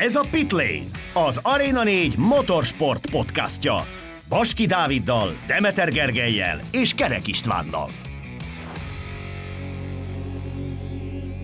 Ez 0.00 0.16
a 0.16 0.24
Pitlane, 0.30 0.86
az 1.14 1.40
Arena 1.42 1.82
4 1.82 2.18
motorsport 2.18 3.10
podcastja. 3.10 3.86
Baski 4.28 4.66
Dáviddal, 4.66 5.28
Demeter 5.46 5.92
Gergelyel 5.92 6.60
és 6.72 6.94
Kerek 6.94 7.26
Istvánnal. 7.26 7.90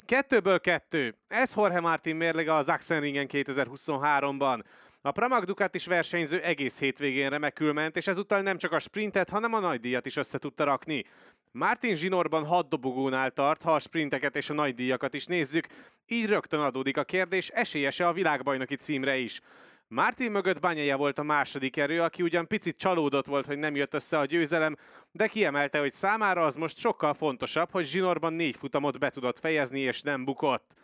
Kettőből 0.07 0.61
kettő. 0.61 1.15
Ez 1.29 1.53
Jorge 1.57 1.81
Martin 1.81 2.17
mérlege 2.17 2.55
az 2.55 2.69
Axenringen 2.69 3.27
2023-ban. 3.33 4.63
A 5.01 5.11
Pramac 5.11 5.45
Ducatis 5.45 5.87
versenyző 5.87 6.41
egész 6.41 6.81
hétvégén 6.81 7.31
remekül 7.31 7.73
ment, 7.73 7.97
és 7.97 8.07
ezúttal 8.07 8.41
nem 8.41 8.59
csak 8.59 8.73
a 8.73 8.81
sprintet, 8.81 9.31
hanem 9.31 9.55
a 9.55 9.61
nagy 9.61 9.81
díjat 9.81 10.07
is 10.07 10.17
össze 10.17 10.39
tudta 10.39 10.65
rakni. 10.65 11.05
Martin 11.53 11.95
zsinórban 11.95 12.47
hat 12.47 12.69
dobogónál 12.69 13.31
tart, 13.31 13.63
ha 13.63 13.75
a 13.75 13.79
sprinteket 13.79 14.37
és 14.37 14.51
a 14.51 14.55
nagy 14.55 14.75
díjakat 14.75 15.15
is 15.15 15.27
nézzük, 15.27 15.67
így 16.07 16.27
rögtön 16.27 16.61
adódik 16.61 16.97
a 16.97 17.05
kérdés, 17.05 17.49
esélyese 17.49 18.07
a 18.07 18.13
világbajnoki 18.13 18.75
címre 18.75 19.17
is. 19.17 19.41
Martin 19.89 20.31
mögött 20.31 20.61
Banyaja 20.61 20.97
volt 20.97 21.19
a 21.19 21.23
második 21.23 21.77
erő, 21.77 22.01
aki 22.01 22.23
ugyan 22.23 22.47
picit 22.47 22.77
csalódott 22.77 23.27
volt, 23.27 23.47
hogy 23.47 23.59
nem 23.59 23.77
jött 23.77 23.95
össze 23.95 24.19
a 24.19 24.25
győzelem, 24.25 24.77
de 25.11 25.27
kiemelte, 25.27 25.79
hogy 25.79 25.93
számára 25.93 26.45
az 26.45 26.55
most 26.55 26.79
sokkal 26.79 27.15
fontosabb, 27.15 27.71
hogy 27.71 27.85
zsinórban 27.85 28.33
négy 28.33 28.57
futamot 28.57 28.99
be 28.99 29.11
tudott 29.11 29.39
fejezni 29.39 29.81
és 29.81 30.03
nem 30.03 30.25
bukott. 30.25 30.75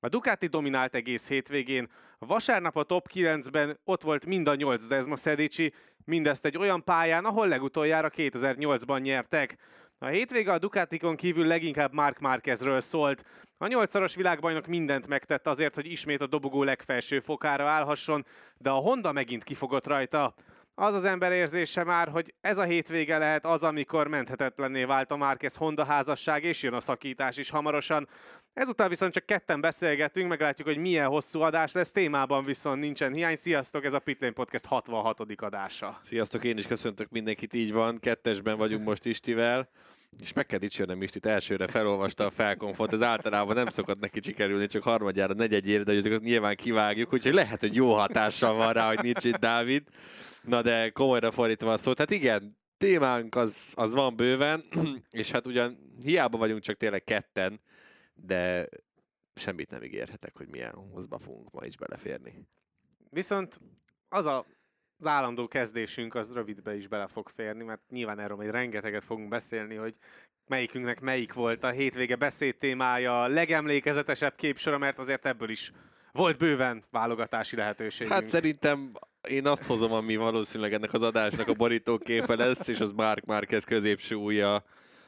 A 0.00 0.08
Ducati 0.08 0.46
dominált 0.46 0.94
egész 0.94 1.28
hétvégén. 1.28 1.90
Vasárnap 2.18 2.76
a 2.76 2.82
top 2.82 3.08
9-ben 3.14 3.80
ott 3.84 4.02
volt 4.02 4.26
mind 4.26 4.48
a 4.48 4.54
8 4.54 4.86
Desmo 4.86 5.16
Szedicsi, 5.16 5.74
mindezt 6.04 6.44
egy 6.44 6.58
olyan 6.58 6.84
pályán, 6.84 7.24
ahol 7.24 7.48
legutoljára 7.48 8.10
2008-ban 8.16 9.00
nyertek. 9.00 9.56
A 10.02 10.06
hétvége 10.06 10.52
a 10.52 10.58
Ducatikon 10.58 11.16
kívül 11.16 11.46
leginkább 11.46 11.92
Mark 11.92 12.18
Márquezről 12.18 12.80
szólt. 12.80 13.24
A 13.58 13.66
nyolcszoros 13.66 14.14
világbajnok 14.14 14.66
mindent 14.66 15.06
megtett 15.06 15.46
azért, 15.46 15.74
hogy 15.74 15.86
ismét 15.86 16.20
a 16.20 16.26
dobogó 16.26 16.62
legfelső 16.62 17.20
fokára 17.20 17.68
állhasson, 17.68 18.26
de 18.58 18.70
a 18.70 18.74
Honda 18.74 19.12
megint 19.12 19.44
kifogott 19.44 19.86
rajta. 19.86 20.34
Az 20.74 20.94
az 20.94 21.04
ember 21.04 21.32
érzése 21.32 21.84
már, 21.84 22.08
hogy 22.08 22.34
ez 22.40 22.58
a 22.58 22.62
hétvége 22.62 23.18
lehet 23.18 23.44
az, 23.44 23.62
amikor 23.62 24.08
menthetetlenné 24.08 24.84
vált 24.84 25.10
a 25.10 25.16
Márquez 25.16 25.56
Honda 25.56 25.84
házasság, 25.84 26.44
és 26.44 26.62
jön 26.62 26.74
a 26.74 26.80
szakítás 26.80 27.36
is 27.36 27.50
hamarosan. 27.50 28.08
Ezután 28.52 28.88
viszont 28.88 29.12
csak 29.12 29.26
ketten 29.26 29.60
beszélgetünk, 29.60 30.28
meglátjuk, 30.28 30.68
hogy 30.68 30.76
milyen 30.76 31.08
hosszú 31.08 31.40
adás 31.40 31.72
lesz, 31.72 31.92
témában 31.92 32.44
viszont 32.44 32.80
nincsen 32.80 33.12
hiány. 33.12 33.36
Sziasztok, 33.36 33.84
ez 33.84 33.92
a 33.92 33.98
Pitlane 33.98 34.32
Podcast 34.32 34.66
66. 34.66 35.20
adása. 35.36 36.00
Sziasztok, 36.04 36.44
én 36.44 36.58
is 36.58 36.66
köszöntök 36.66 37.10
mindenkit, 37.10 37.54
így 37.54 37.72
van, 37.72 37.98
kettesben 37.98 38.56
vagyunk 38.56 38.84
most 38.84 39.04
Istivel. 39.04 39.68
És 40.20 40.32
meg 40.32 40.46
kell 40.46 40.58
dicsérnem 40.58 41.02
Istit, 41.02 41.26
elsőre 41.26 41.66
felolvasta 41.66 42.24
a 42.24 42.30
felkonfot, 42.30 42.92
ez 42.92 43.02
általában 43.02 43.54
nem 43.54 43.66
szokott 43.66 44.00
neki 44.00 44.20
sikerülni, 44.22 44.66
csak 44.66 44.82
harmadjára, 44.82 45.34
negyedjére, 45.34 45.82
de 45.82 45.92
ezeket 45.92 46.20
nyilván 46.20 46.56
kivágjuk, 46.56 47.12
úgyhogy 47.12 47.34
lehet, 47.34 47.60
hogy 47.60 47.74
jó 47.74 47.94
hatással 47.94 48.54
van 48.54 48.72
rá, 48.72 48.88
hogy 48.88 49.02
nincs 49.02 49.24
itt 49.24 49.36
Dávid. 49.36 49.82
Na 50.42 50.62
de 50.62 50.90
komolyra 50.90 51.30
fordítva 51.30 51.72
a 51.72 51.76
szót, 51.76 51.98
hát 51.98 52.10
igen, 52.10 52.56
témánk 52.78 53.34
az, 53.34 53.72
az 53.74 53.92
van 53.92 54.16
bőven, 54.16 54.64
és 55.10 55.30
hát 55.30 55.46
ugyan 55.46 55.96
hiába 56.02 56.38
vagyunk 56.38 56.62
csak 56.62 56.76
tényleg 56.76 57.04
ketten, 57.04 57.60
de 58.14 58.68
semmit 59.34 59.70
nem 59.70 59.82
ígérhetek, 59.82 60.36
hogy 60.36 60.48
milyen 60.48 60.74
hozba 60.92 61.18
fogunk 61.18 61.50
ma 61.50 61.64
is 61.64 61.76
beleférni. 61.76 62.48
Viszont 63.10 63.60
az 64.08 64.26
a 64.26 64.44
az 65.02 65.08
állandó 65.08 65.48
kezdésünk 65.48 66.14
az 66.14 66.32
rövidbe 66.32 66.76
is 66.76 66.88
bele 66.88 67.06
fog 67.06 67.28
férni, 67.28 67.64
mert 67.64 67.80
nyilván 67.90 68.18
erről 68.18 68.36
majd 68.36 68.50
rengeteget 68.50 69.04
fogunk 69.04 69.28
beszélni, 69.28 69.74
hogy 69.74 69.94
melyikünknek 70.46 71.00
melyik 71.00 71.32
volt 71.32 71.64
a 71.64 71.70
hétvége 71.70 72.16
beszéd 72.16 72.56
témája, 72.56 73.22
a 73.22 73.28
legemlékezetesebb 73.28 74.34
képsora, 74.36 74.78
mert 74.78 74.98
azért 74.98 75.26
ebből 75.26 75.50
is 75.50 75.72
volt 76.12 76.38
bőven 76.38 76.84
válogatási 76.90 77.56
lehetőségünk. 77.56 78.14
Hát 78.14 78.26
szerintem 78.26 78.92
én 79.28 79.46
azt 79.46 79.64
hozom, 79.64 79.92
ami 79.92 80.16
valószínűleg 80.16 80.72
ennek 80.72 80.92
az 80.92 81.02
adásnak 81.02 81.48
a 81.48 81.54
borítóképe 81.54 82.34
lesz, 82.34 82.68
és 82.68 82.80
az 82.80 82.92
Mark 82.92 83.24
Marquez 83.24 83.64
középső 83.64 84.14
újja 84.14 84.64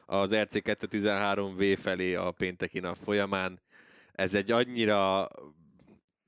az 0.07 0.31
RC213V 0.33 1.79
felé 1.83 2.15
a 2.15 2.31
pénteki 2.31 2.79
nap 2.79 2.97
folyamán. 3.05 3.61
Ez 4.13 4.35
egy 4.35 4.51
annyira 4.51 5.29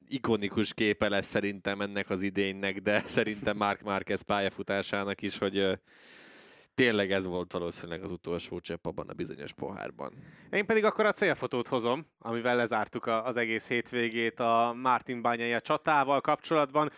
ikonikus 0.08 0.74
képe 0.74 1.08
lesz 1.08 1.26
szerintem 1.26 1.80
ennek 1.80 2.10
az 2.10 2.22
idénynek, 2.22 2.80
de 2.80 3.02
szerintem 3.16 3.56
Mark 3.56 3.82
Marquez 3.82 4.20
pályafutásának 4.20 5.22
is, 5.22 5.38
hogy 5.38 5.78
tényleg 6.74 7.12
ez 7.12 7.26
volt 7.26 7.52
valószínűleg 7.52 8.02
az 8.02 8.10
utolsó 8.10 8.60
csepp 8.60 8.86
abban 8.86 9.08
a 9.08 9.12
bizonyos 9.12 9.52
pohárban. 9.52 10.12
Én 10.50 10.66
pedig 10.66 10.84
akkor 10.84 11.06
a 11.06 11.12
célfotót 11.12 11.68
hozom, 11.68 12.06
amivel 12.18 12.56
lezártuk 12.56 13.06
az 13.06 13.36
egész 13.36 13.68
hétvégét 13.68 14.40
a 14.40 14.74
Martin 14.82 15.22
Bányai 15.22 15.56
csatával 15.60 16.20
kapcsolatban. 16.20 16.90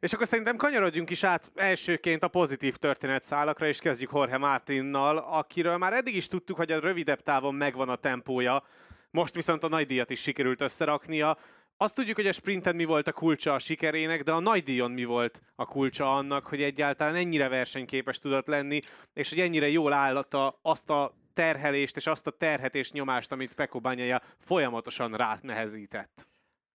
És 0.00 0.12
akkor 0.12 0.26
szerintem 0.26 0.56
kanyarodjunk 0.56 1.10
is 1.10 1.24
át 1.24 1.50
elsőként 1.54 2.22
a 2.22 2.28
pozitív 2.28 2.76
történetszálakra, 2.76 3.66
és 3.66 3.78
kezdjük 3.78 4.10
Jorge 4.12 4.38
Martinnal, 4.38 5.16
akiről 5.16 5.76
már 5.76 5.92
eddig 5.92 6.16
is 6.16 6.28
tudtuk, 6.28 6.56
hogy 6.56 6.72
a 6.72 6.80
rövidebb 6.80 7.20
távon 7.20 7.54
megvan 7.54 7.88
a 7.88 7.94
tempója, 7.94 8.62
most 9.10 9.34
viszont 9.34 9.62
a 9.62 9.68
nagy 9.68 9.86
díjat 9.86 10.10
is 10.10 10.20
sikerült 10.20 10.60
összeraknia. 10.60 11.38
Azt 11.82 11.94
tudjuk, 11.94 12.16
hogy 12.16 12.26
a 12.26 12.32
sprinten 12.32 12.76
mi 12.76 12.84
volt 12.84 13.08
a 13.08 13.12
kulcsa 13.12 13.54
a 13.54 13.58
sikerének, 13.58 14.22
de 14.22 14.32
a 14.32 14.40
nagy 14.40 14.62
díjon 14.62 14.90
mi 14.90 15.04
volt 15.04 15.40
a 15.54 15.64
kulcsa 15.64 16.14
annak, 16.14 16.46
hogy 16.46 16.62
egyáltalán 16.62 17.14
ennyire 17.14 17.48
versenyképes 17.48 18.18
tudott 18.18 18.46
lenni, 18.46 18.80
és 19.12 19.28
hogy 19.28 19.38
ennyire 19.38 19.68
jól 19.68 19.92
állata 19.92 20.58
azt 20.62 20.90
a 20.90 21.14
terhelést 21.32 21.96
és 21.96 22.06
azt 22.06 22.26
a 22.26 22.30
terhet 22.30 22.74
és 22.74 22.92
nyomást, 22.92 23.32
amit 23.32 23.54
Peko 23.54 23.80
Banyaja 23.80 24.20
folyamatosan 24.38 25.38
nehezített. 25.40 26.28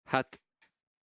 Hát 0.03 0.39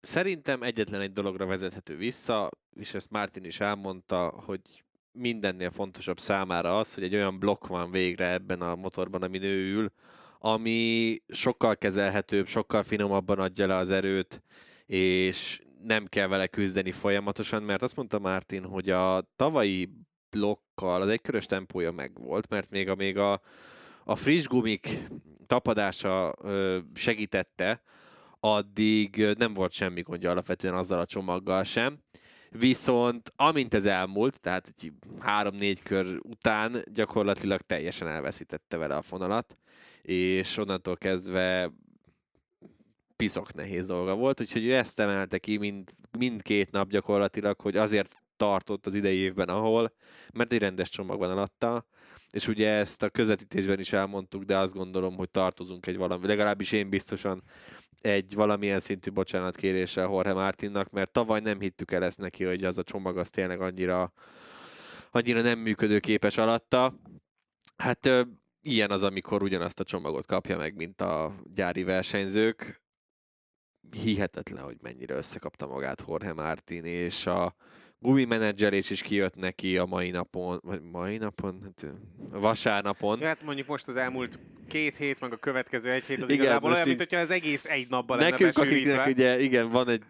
szerintem 0.01 0.63
egyetlen 0.63 1.01
egy 1.01 1.13
dologra 1.13 1.45
vezethető 1.45 1.95
vissza, 1.95 2.49
és 2.75 2.93
ezt 2.93 3.09
Martin 3.09 3.43
is 3.43 3.59
elmondta, 3.59 4.27
hogy 4.45 4.83
mindennél 5.11 5.71
fontosabb 5.71 6.19
számára 6.19 6.79
az, 6.79 6.93
hogy 6.93 7.03
egy 7.03 7.15
olyan 7.15 7.39
blokk 7.39 7.67
van 7.67 7.91
végre 7.91 8.31
ebben 8.31 8.61
a 8.61 8.75
motorban, 8.75 9.21
ami 9.21 9.41
ő 9.41 9.73
ül, 9.73 9.91
ami 10.43 11.17
sokkal 11.27 11.77
kezelhetőbb, 11.77 12.47
sokkal 12.47 12.83
finomabban 12.83 13.39
adja 13.39 13.67
le 13.67 13.75
az 13.75 13.91
erőt, 13.91 14.43
és 14.85 15.61
nem 15.83 16.05
kell 16.05 16.27
vele 16.27 16.47
küzdeni 16.47 16.91
folyamatosan, 16.91 17.63
mert 17.63 17.81
azt 17.81 17.95
mondta 17.95 18.19
Martin, 18.19 18.63
hogy 18.63 18.89
a 18.89 19.29
tavalyi 19.35 19.89
blokkal 20.29 21.01
az 21.01 21.09
egykörös 21.09 21.45
tempója 21.45 21.91
megvolt, 21.91 22.49
mert 22.49 22.69
még 22.69 22.89
a, 22.89 22.95
még 22.95 23.17
a, 23.17 23.41
a 24.03 24.15
friss 24.15 24.45
gumik 24.45 25.07
tapadása 25.47 26.35
ö, 26.41 26.79
segítette, 26.93 27.81
addig 28.39 29.25
nem 29.37 29.53
volt 29.53 29.71
semmi 29.71 30.01
gondja 30.01 30.31
alapvetően 30.31 30.75
azzal 30.75 30.99
a 30.99 31.05
csomaggal 31.05 31.63
sem. 31.63 31.99
Viszont 32.49 33.33
amint 33.35 33.73
ez 33.73 33.85
elmúlt, 33.85 34.39
tehát 34.39 34.73
három-négy 35.19 35.83
kör 35.83 36.19
után 36.21 36.83
gyakorlatilag 36.93 37.61
teljesen 37.61 38.07
elveszítette 38.07 38.77
vele 38.77 38.95
a 38.95 39.01
fonalat, 39.01 39.57
és 40.01 40.57
onnantól 40.57 40.97
kezdve 40.97 41.71
piszok 43.15 43.53
nehéz 43.53 43.87
dolga 43.87 44.15
volt, 44.15 44.41
úgyhogy 44.41 44.65
ő 44.65 44.75
ezt 44.75 44.99
emelte 44.99 45.37
ki 45.37 45.57
mind, 45.57 45.89
mindkét 46.17 46.71
nap 46.71 46.89
gyakorlatilag, 46.89 47.61
hogy 47.61 47.77
azért 47.77 48.21
tartott 48.37 48.85
az 48.85 48.93
idei 48.93 49.17
évben, 49.17 49.47
ahol, 49.47 49.93
mert 50.33 50.51
egy 50.53 50.59
rendes 50.59 50.89
csomagban 50.89 51.29
alatta, 51.29 51.85
és 52.31 52.47
ugye 52.47 52.69
ezt 52.69 53.03
a 53.03 53.09
közvetítésben 53.09 53.79
is 53.79 53.93
elmondtuk, 53.93 54.43
de 54.43 54.57
azt 54.57 54.73
gondolom, 54.73 55.15
hogy 55.15 55.29
tartozunk 55.29 55.85
egy 55.85 55.97
valami, 55.97 56.27
legalábbis 56.27 56.71
én 56.71 56.89
biztosan 56.89 57.43
egy 58.01 58.33
valamilyen 58.33 58.79
szintű 58.79 59.11
bocsánatkéréssel 59.11 60.09
Jorge 60.09 60.33
Martinnak, 60.33 60.89
mert 60.89 61.11
tavaly 61.11 61.39
nem 61.39 61.59
hittük 61.59 61.91
el 61.91 62.03
ezt 62.03 62.17
neki, 62.17 62.43
hogy 62.43 62.63
az 62.63 62.77
a 62.77 62.83
csomag 62.83 63.17
az 63.17 63.29
tényleg 63.29 63.61
annyira, 63.61 64.13
annyira 65.11 65.41
nem 65.41 65.59
működőképes 65.59 66.37
alatta. 66.37 66.93
Hát 67.77 68.09
ilyen 68.61 68.91
az, 68.91 69.03
amikor 69.03 69.43
ugyanazt 69.43 69.79
a 69.79 69.83
csomagot 69.83 70.25
kapja 70.25 70.57
meg, 70.57 70.75
mint 70.75 71.01
a 71.01 71.35
gyári 71.53 71.83
versenyzők. 71.83 72.81
Hihetetlen, 74.03 74.63
hogy 74.63 74.77
mennyire 74.81 75.15
összekapta 75.15 75.67
magát 75.67 76.03
Jorge 76.07 76.33
Martin, 76.33 76.85
és 76.85 77.25
a 77.25 77.55
gumi 77.99 78.25
menedzselés 78.25 78.89
is 78.89 79.01
kijött 79.01 79.35
neki 79.35 79.77
a 79.77 79.85
mai 79.85 80.09
napon, 80.09 80.59
vagy 80.63 80.81
mai 80.81 81.17
napon, 81.17 81.61
hát 81.63 81.93
vasárnapon. 82.31 83.19
Ja, 83.19 83.27
hát 83.27 83.43
mondjuk 83.43 83.67
most 83.67 83.87
az 83.87 83.95
elmúlt 83.95 84.39
két 84.67 84.97
hét, 84.97 85.21
meg 85.21 85.33
a 85.33 85.37
következő 85.37 85.91
egy 85.91 86.05
hét 86.05 86.21
az 86.21 86.29
igen, 86.29 86.43
igazából 86.43 86.71
olyan, 86.71 86.87
mint 86.87 86.99
hogyha 86.99 87.19
az 87.19 87.31
egész 87.31 87.65
egy 87.65 87.89
napban 87.89 88.17
lenne 88.17 88.29
Nekünk, 88.29 88.57
akiknek 88.57 89.07
ugye, 89.07 89.39
igen, 89.39 89.69
van 89.69 89.89
egy 89.89 90.03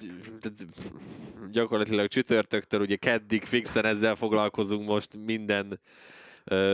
gyakorlatilag 1.52 2.08
csütörtöktől, 2.08 2.81
ugye 2.81 2.96
keddig 2.96 3.44
fixen 3.44 3.86
ezzel 3.86 4.16
foglalkozunk 4.16 4.88
most 4.88 5.18
minden 5.25 5.80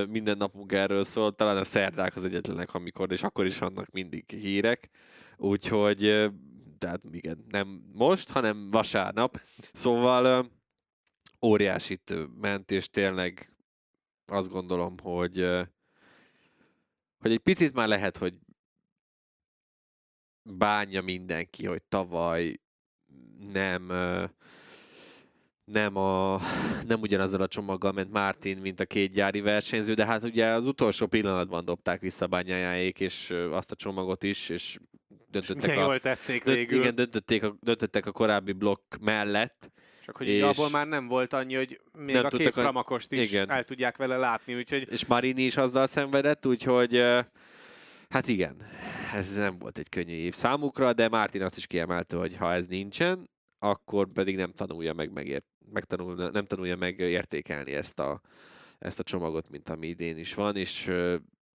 minden 0.09 0.37
napunk 0.37 0.71
erről 0.71 1.03
szól, 1.03 1.35
talán 1.35 1.57
a 1.57 1.63
szerdák 1.63 2.15
az 2.15 2.25
egyetlenek, 2.25 2.73
amikor, 2.73 3.11
és 3.11 3.23
akkor 3.23 3.45
is 3.45 3.57
vannak 3.57 3.91
mindig 3.91 4.29
hírek, 4.29 4.89
úgyhogy 5.37 6.31
tehát 6.77 7.01
igen, 7.11 7.45
nem 7.49 7.83
most, 7.93 8.29
hanem 8.29 8.71
vasárnap. 8.71 9.41
Szóval 9.71 10.49
óriásit 11.41 12.13
ment, 12.39 12.71
és 12.71 12.89
tényleg 12.89 13.53
azt 14.25 14.49
gondolom, 14.49 14.97
hogy 14.99 15.37
hogy 17.17 17.31
egy 17.31 17.39
picit 17.39 17.73
már 17.73 17.87
lehet, 17.87 18.17
hogy 18.17 18.33
bánja 20.43 21.01
mindenki, 21.01 21.65
hogy 21.65 21.83
tavaly 21.83 22.59
nem 23.51 23.91
nem, 25.71 25.95
a, 25.95 26.41
nem 26.87 27.01
ugyanazzal 27.01 27.41
a 27.41 27.47
csomaggal 27.47 27.91
ment 27.91 28.11
Martin, 28.11 28.57
mint 28.57 28.79
a 28.79 28.85
két 28.85 29.11
gyári 29.11 29.41
versenyző, 29.41 29.93
de 29.93 30.05
hát 30.05 30.23
ugye 30.23 30.45
az 30.45 30.65
utolsó 30.65 31.07
pillanatban 31.07 31.65
dobták 31.65 32.01
vissza 32.01 32.27
bányájáék, 32.27 32.99
és 32.99 33.33
azt 33.51 33.71
a 33.71 33.75
csomagot 33.75 34.23
is, 34.23 34.49
és 34.49 34.77
döntöttek 35.29 35.69
és 35.71 35.77
a, 35.77 35.81
jól 35.81 35.99
tették 35.99 36.43
dönt, 36.43 36.57
végül. 36.57 36.79
Igen, 36.79 36.95
döntötték 36.95 37.43
a, 37.43 37.55
döntöttek 37.59 38.05
a 38.05 38.11
korábbi 38.11 38.51
blokk 38.51 38.95
mellett. 38.99 39.71
Csak 40.05 40.17
hogy 40.17 40.27
és 40.27 40.41
abból 40.41 40.69
már 40.69 40.87
nem 40.87 41.07
volt 41.07 41.33
annyi, 41.33 41.55
hogy 41.55 41.81
még 41.93 42.15
a 42.15 42.29
két 42.29 42.49
pramakost 42.49 43.11
is 43.11 43.31
igen. 43.31 43.51
el 43.51 43.63
tudják 43.63 43.97
vele 43.97 44.17
látni. 44.17 44.55
Úgyhogy... 44.55 44.87
És 44.91 45.05
Marini 45.05 45.43
is 45.43 45.57
azzal 45.57 45.87
szenvedett, 45.87 46.45
úgyhogy 46.45 47.03
hát 48.09 48.27
igen, 48.27 48.55
ez 49.13 49.35
nem 49.35 49.57
volt 49.59 49.77
egy 49.77 49.89
könnyű 49.89 50.13
év 50.13 50.33
számukra, 50.33 50.93
de 50.93 51.07
Martin 51.07 51.41
azt 51.41 51.57
is 51.57 51.67
kiemelte, 51.67 52.17
hogy 52.17 52.35
ha 52.35 52.53
ez 52.53 52.67
nincsen, 52.67 53.29
akkor 53.59 54.07
pedig 54.11 54.35
nem 54.35 54.51
tanulja 54.51 54.93
meg, 54.93 55.11
megért, 55.11 55.45
megtanul, 55.71 56.29
nem 56.29 56.45
tanulja 56.45 56.75
meg 56.75 56.99
értékelni 56.99 57.73
ezt 57.73 57.99
a, 57.99 58.21
ezt 58.79 58.99
a 58.99 59.03
csomagot, 59.03 59.49
mint 59.49 59.69
ami 59.69 59.87
idén 59.87 60.17
is 60.17 60.33
van, 60.33 60.55
és 60.55 60.91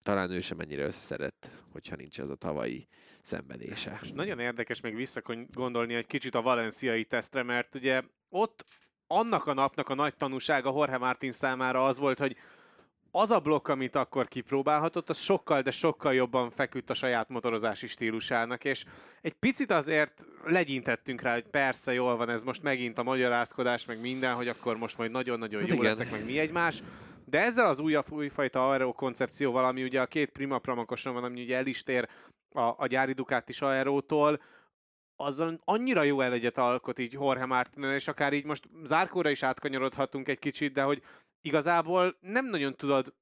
talán 0.04 0.32
ő 0.32 0.42
sem 0.42 0.60
ennyire 0.60 0.84
összeszedett, 0.84 1.50
hogyha 1.72 1.96
nincs 1.96 2.20
az 2.20 2.30
a 2.30 2.36
tavalyi 2.36 2.88
szenvedése. 3.22 4.00
És 4.02 4.12
nagyon 4.12 4.40
érdekes 4.40 4.82
még 4.82 4.96
visszagondolni 4.96 5.94
egy 5.94 6.08
kicsit 6.08 6.36
a 6.36 6.42
valenciai 6.42 7.06
tesztre, 7.06 7.44
mert 7.44 7.76
ugye 7.76 8.02
ott 8.30 8.66
annak 9.08 9.46
a 9.46 9.54
napnak 9.54 9.90
a 9.90 9.96
nagy 9.96 10.16
tanúsága 10.16 10.72
Jorge 10.76 10.98
Martin 10.98 11.32
számára 11.32 11.86
az 11.86 12.00
volt, 12.00 12.20
hogy 12.20 12.36
az 13.12 13.32
a 13.32 13.40
blokk, 13.40 13.68
amit 13.68 13.96
akkor 13.96 14.28
kipróbálhatott, 14.28 15.10
az 15.10 15.18
sokkal, 15.18 15.62
de 15.62 15.72
sokkal 15.72 16.14
jobban 16.14 16.50
feküdt 16.50 16.90
a 16.90 16.94
saját 16.94 17.30
motorozási 17.30 17.88
stílusának, 17.88 18.64
és 18.64 18.86
egy 19.22 19.34
picit 19.34 19.72
azért 19.72 20.28
legyintettünk 20.44 21.22
rá, 21.22 21.34
hogy 21.34 21.48
persze 21.48 21.94
jól 21.94 22.18
van, 22.18 22.30
ez 22.30 22.44
most 22.44 22.64
megint 22.64 22.98
a 22.98 23.04
magyarázkodás, 23.04 23.86
meg 23.86 24.00
minden, 24.00 24.34
hogy 24.34 24.48
akkor 24.48 24.78
most 24.78 24.98
majd 24.98 25.12
nagyon-nagyon 25.12 25.60
hát 25.60 25.70
jó 25.70 25.76
igen. 25.76 25.88
leszek, 25.88 26.12
meg 26.12 26.26
mi 26.26 26.40
egymás. 26.40 26.84
De 27.26 27.40
ezzel 27.40 27.66
az 27.66 27.80
újabb 27.80 28.12
újfajta 28.12 28.70
aero 28.70 28.94
koncepcióval, 28.94 29.66
ami 29.66 29.84
ugye 29.84 30.02
a 30.02 30.06
két 30.06 30.30
prima 30.30 30.60
pramakoson 30.60 31.14
van, 31.14 31.24
ami 31.24 31.42
ugye 31.42 31.58
el 31.58 31.66
is 31.66 31.84
tér 31.84 32.10
a, 32.54 32.74
a 32.78 32.88
gyári 32.88 33.14
Ducatis 33.14 33.62
aerótól, 33.62 34.40
azzal 35.16 35.60
annyira 35.64 36.04
jó 36.04 36.22
elegyet 36.22 36.58
alkot 36.58 37.00
így 37.00 37.14
Jorge 37.14 37.46
Martin, 37.46 37.84
és 37.84 38.08
akár 38.08 38.34
így 38.34 38.46
most 38.46 38.70
zárkóra 38.84 39.30
is 39.30 39.44
átkanyarodhatunk 39.44 40.28
egy 40.28 40.40
kicsit, 40.40 40.74
de 40.74 40.82
hogy 40.82 41.02
igazából 41.42 42.18
nem 42.20 42.46
nagyon 42.46 42.76
tudod 42.76 43.14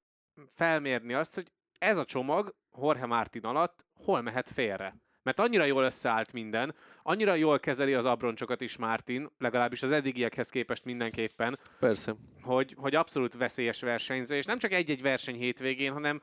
felmérni 0.53 1.13
azt, 1.13 1.35
hogy 1.35 1.51
ez 1.79 1.97
a 1.97 2.05
csomag 2.05 2.55
Jorge 2.81 3.05
Martin 3.05 3.45
alatt 3.45 3.85
hol 3.93 4.21
mehet 4.21 4.49
félre. 4.49 4.95
Mert 5.23 5.39
annyira 5.39 5.63
jól 5.63 5.83
összeállt 5.83 6.33
minden, 6.33 6.75
annyira 7.03 7.33
jól 7.33 7.59
kezeli 7.59 7.93
az 7.93 8.05
abroncsokat 8.05 8.61
is 8.61 8.77
Martin, 8.77 9.29
legalábbis 9.37 9.83
az 9.83 9.91
eddigiekhez 9.91 10.49
képest 10.49 10.85
mindenképpen. 10.85 11.59
Persze. 11.79 12.15
Hogy, 12.41 12.75
hogy 12.77 12.95
abszolút 12.95 13.37
veszélyes 13.37 13.81
versenyző, 13.81 14.35
és 14.35 14.45
nem 14.45 14.57
csak 14.57 14.71
egy-egy 14.71 15.01
verseny 15.01 15.35
hétvégén, 15.35 15.93
hanem 15.93 16.21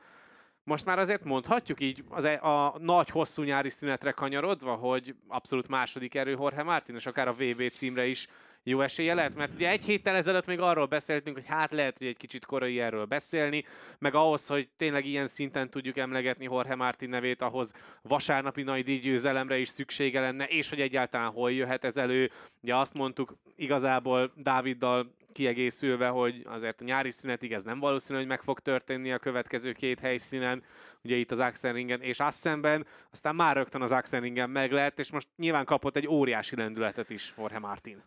most 0.63 0.85
már 0.85 0.99
azért 0.99 1.23
mondhatjuk 1.23 1.81
így 1.81 2.03
az 2.09 2.25
e, 2.25 2.41
a 2.41 2.75
nagy 2.79 3.09
hosszú 3.09 3.43
nyári 3.43 3.69
szünetre 3.69 4.11
kanyarodva, 4.11 4.75
hogy 4.75 5.15
abszolút 5.27 5.67
második 5.67 6.15
erő 6.15 6.31
Jorge 6.31 6.63
Martin, 6.63 6.95
és 6.95 7.05
akár 7.05 7.27
a 7.27 7.33
VB 7.33 7.69
címre 7.71 8.05
is 8.05 8.27
jó 8.69 8.81
esélye 8.81 9.13
lehet, 9.13 9.35
mert 9.35 9.53
ugye 9.53 9.69
egy 9.69 9.85
héttel 9.85 10.15
ezelőtt 10.15 10.45
még 10.47 10.59
arról 10.59 10.85
beszéltünk, 10.85 11.35
hogy 11.35 11.45
hát 11.45 11.71
lehet, 11.71 11.97
hogy 11.97 12.07
egy 12.07 12.17
kicsit 12.17 12.45
korai 12.45 12.79
erről 12.79 13.05
beszélni, 13.05 13.63
meg 13.99 14.15
ahhoz, 14.15 14.47
hogy 14.47 14.69
tényleg 14.77 15.05
ilyen 15.05 15.27
szinten 15.27 15.69
tudjuk 15.69 15.97
emlegetni 15.97 16.43
Jorge 16.43 16.75
Martin 16.75 17.09
nevét, 17.09 17.41
ahhoz 17.41 17.73
vasárnapi 18.01 18.63
nagy 18.63 18.83
díjgyőzelemre 18.83 19.57
is 19.57 19.69
szüksége 19.69 20.19
lenne, 20.19 20.45
és 20.45 20.69
hogy 20.69 20.81
egyáltalán 20.81 21.31
hol 21.31 21.51
jöhet 21.51 21.85
ez 21.85 21.97
elő. 21.97 22.31
Ugye 22.61 22.75
azt 22.75 22.93
mondtuk 22.93 23.35
igazából 23.55 24.33
Dáviddal 24.35 25.15
kiegészülve, 25.31 26.07
hogy 26.07 26.41
azért 26.45 26.81
a 26.81 26.83
nyári 26.83 27.11
szünetig 27.11 27.53
ez 27.53 27.63
nem 27.63 27.79
valószínű, 27.79 28.19
hogy 28.19 28.27
meg 28.27 28.41
fog 28.41 28.59
történni 28.59 29.11
a 29.11 29.17
következő 29.17 29.71
két 29.71 29.99
helyszínen, 29.99 30.63
ugye 31.03 31.15
itt 31.15 31.31
az 31.31 31.39
Axenringen 31.39 32.01
és 32.01 32.19
Assenben, 32.19 32.85
aztán 33.11 33.35
már 33.35 33.55
rögtön 33.55 33.81
az 33.81 33.91
Axenringen 33.91 34.49
meg 34.49 34.71
lett, 34.71 34.99
és 34.99 35.11
most 35.11 35.27
nyilván 35.35 35.65
kapott 35.65 35.95
egy 35.95 36.07
óriási 36.07 36.55
lendületet 36.55 37.09
is 37.09 37.33
Jorge 37.37 37.59
Martin. 37.59 38.03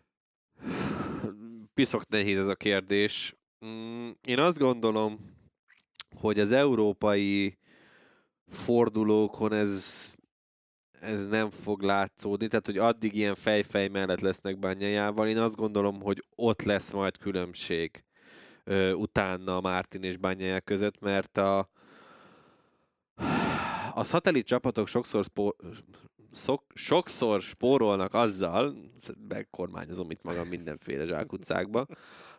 Piszok 1.73 2.07
nehéz 2.07 2.37
ez 2.37 2.47
a 2.47 2.55
kérdés. 2.55 3.35
Mm, 3.65 4.09
én 4.27 4.39
azt 4.39 4.57
gondolom, 4.57 5.19
hogy 6.15 6.39
az 6.39 6.51
európai 6.51 7.57
fordulókon 8.47 9.53
ez, 9.53 10.11
ez 10.91 11.27
nem 11.27 11.49
fog 11.49 11.81
látszódni, 11.81 12.47
tehát 12.47 12.65
hogy 12.65 12.77
addig 12.77 13.15
ilyen 13.15 13.35
fejfej 13.35 13.87
mellett 13.87 14.19
lesznek 14.19 14.59
bányájával. 14.59 15.27
Én 15.27 15.37
azt 15.37 15.55
gondolom, 15.55 16.01
hogy 16.01 16.23
ott 16.35 16.61
lesz 16.61 16.91
majd 16.91 17.17
különbség 17.17 18.03
ö, 18.63 18.91
utána 18.91 19.61
Mártin 19.61 20.03
és 20.03 20.17
bányája 20.17 20.61
között, 20.61 20.99
mert 20.99 21.37
a, 21.37 21.69
a 23.93 24.03
szatellit 24.03 24.45
csapatok 24.45 24.87
sokszor 24.87 25.25
szpó, 25.25 25.55
szok, 26.31 26.63
sokszor 26.73 27.41
spórolnak 27.41 28.13
azzal, 28.13 28.75
megkormányozom 29.27 30.11
itt 30.11 30.21
magam 30.23 30.47
mindenféle 30.47 31.05
zsákutcákba, 31.05 31.85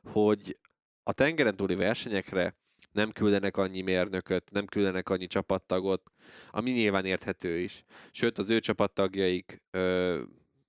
hogy 0.02 0.58
a 1.02 1.12
tengeren 1.12 1.56
túli 1.56 1.74
versenyekre 1.74 2.56
nem 2.92 3.12
küldenek 3.12 3.56
annyi 3.56 3.80
mérnököt, 3.80 4.50
nem 4.50 4.66
küldenek 4.66 5.08
annyi 5.08 5.26
csapattagot, 5.26 6.02
ami 6.50 6.70
nyilván 6.70 7.04
érthető 7.04 7.58
is. 7.58 7.84
Sőt, 8.10 8.38
az 8.38 8.50
ő 8.50 8.60
csapattagjaik 8.60 9.62
ö, 9.70 10.22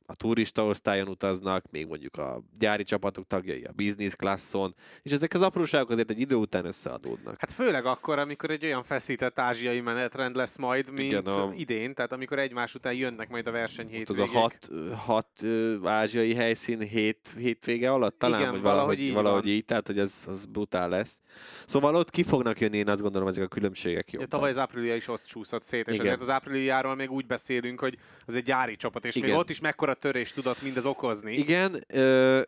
a 0.05 0.15
turista 0.15 0.65
osztályon 0.65 1.07
utaznak, 1.07 1.65
még 1.71 1.87
mondjuk 1.87 2.17
a 2.17 2.43
gyári 2.59 2.83
csapatok 2.83 3.27
tagjai 3.27 3.63
a 3.63 3.71
business 3.75 4.13
classon, 4.15 4.75
és 5.01 5.11
ezek 5.11 5.33
az 5.33 5.41
apróságok 5.41 5.89
azért 5.89 6.09
egy 6.09 6.19
idő 6.19 6.35
után 6.35 6.65
összeadódnak. 6.65 7.39
Hát 7.39 7.53
főleg 7.53 7.85
akkor, 7.85 8.19
amikor 8.19 8.49
egy 8.49 8.65
olyan 8.65 8.83
feszített 8.83 9.39
ázsiai 9.39 9.81
menetrend 9.81 10.35
lesz 10.35 10.57
majd, 10.57 10.91
mint 10.91 11.11
Igen, 11.11 11.25
a... 11.25 11.51
idén, 11.55 11.93
tehát 11.93 12.11
amikor 12.11 12.39
egymás 12.39 12.75
után 12.75 12.93
jönnek 12.93 13.29
majd 13.29 13.47
a 13.47 13.51
verseny 13.51 13.87
hétvégék. 13.87 14.23
Az 14.23 14.35
a 14.35 14.39
hat, 14.39 14.69
hat 14.95 15.43
ázsiai 15.83 16.33
helyszín 16.33 16.79
hét, 16.79 17.33
hétvége 17.37 17.91
alatt 17.91 18.19
talán, 18.19 18.39
Igen, 18.39 18.51
vagy 18.51 18.61
valahogy, 18.61 18.79
valahogy, 18.85 19.07
így, 19.07 19.13
valahogy 19.13 19.47
így, 19.47 19.65
tehát 19.65 19.87
hogy 19.87 19.99
ez 19.99 20.23
az 20.27 20.45
brutál 20.45 20.89
lesz. 20.89 21.21
Szóval 21.67 21.95
ott 21.95 22.09
ki 22.09 22.23
fognak 22.23 22.59
jönni, 22.59 22.77
én 22.77 22.89
azt 22.89 23.01
gondolom, 23.01 23.27
ezek 23.27 23.43
a 23.43 23.47
különbségek 23.47 24.11
jobban. 24.11 24.27
Ja, 24.31 24.37
tavaly 24.37 24.49
az 24.49 24.57
áprilia 24.57 24.95
is 24.95 25.07
ott 25.07 25.23
csúszott 25.25 25.63
szét, 25.63 25.87
és 25.87 25.93
Igen. 25.93 26.05
azért 26.05 26.21
az 26.21 26.29
ápriliáról 26.29 26.95
még 26.95 27.11
úgy 27.11 27.25
beszélünk, 27.25 27.79
hogy 27.79 27.97
az 28.25 28.35
egy 28.35 28.43
gyári 28.43 28.75
csapat, 28.75 29.05
és 29.05 29.15
Igen. 29.15 29.29
még 29.29 29.37
ott 29.37 29.49
is 29.49 29.59
mekkora 29.59 29.92
törés 29.93 30.31
tudott 30.31 30.61
mindez 30.61 30.85
okozni. 30.85 31.33
Igen, 31.33 31.85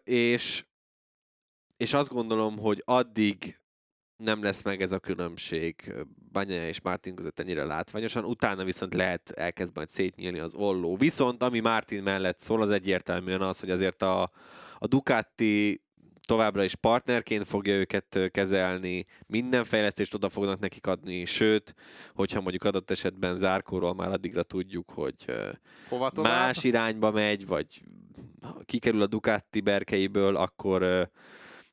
és, 0.04 0.66
és 1.78 1.94
azt 1.94 2.10
gondolom, 2.10 2.58
hogy 2.58 2.82
addig 2.86 3.60
nem 4.24 4.44
lesz 4.44 4.62
meg 4.62 4.82
ez 4.82 4.92
a 4.92 5.00
különbség 5.00 5.94
Banya 6.32 6.68
és 6.68 6.82
Martin 6.82 7.16
között 7.16 7.40
ennyire 7.40 7.64
látványosan, 7.64 8.26
utána 8.26 8.64
viszont 8.64 8.94
lehet 8.94 9.30
elkezd 9.32 9.76
majd 9.76 9.90
szétnyílni 9.90 10.40
az 10.40 10.54
olló. 10.54 10.98
Viszont 10.98 11.44
ami 11.44 11.60
Martin 11.60 12.04
mellett 12.04 12.40
szól, 12.40 12.62
az 12.62 12.70
egyértelműen 12.70 13.42
az, 13.42 13.60
hogy 13.60 13.70
azért 13.70 14.02
a, 14.02 14.32
a 14.80 14.88
Ducati 14.88 15.85
továbbra 16.26 16.64
is 16.64 16.76
partnerként 16.76 17.48
fogja 17.48 17.74
őket 17.74 18.20
kezelni, 18.32 19.06
minden 19.28 19.64
fejlesztést 19.64 20.14
oda 20.14 20.30
fognak 20.30 20.60
nekik 20.60 20.88
adni, 20.88 21.26
sőt, 21.26 21.74
hogyha 22.14 22.42
mondjuk 22.42 22.64
adott 22.64 22.92
esetben 22.92 23.36
zárkóról 23.36 23.94
már 23.94 24.12
addigra 24.12 24.44
tudjuk, 24.44 24.92
hogy 24.92 25.26
Hova 25.90 26.12
más 26.22 26.64
irányba 26.64 27.12
megy, 27.12 27.48
vagy 27.48 27.82
kikerül 28.66 29.02
a 29.02 29.08
Ducati 29.08 29.62
berkeiből, 29.62 30.36
akkor 30.36 31.10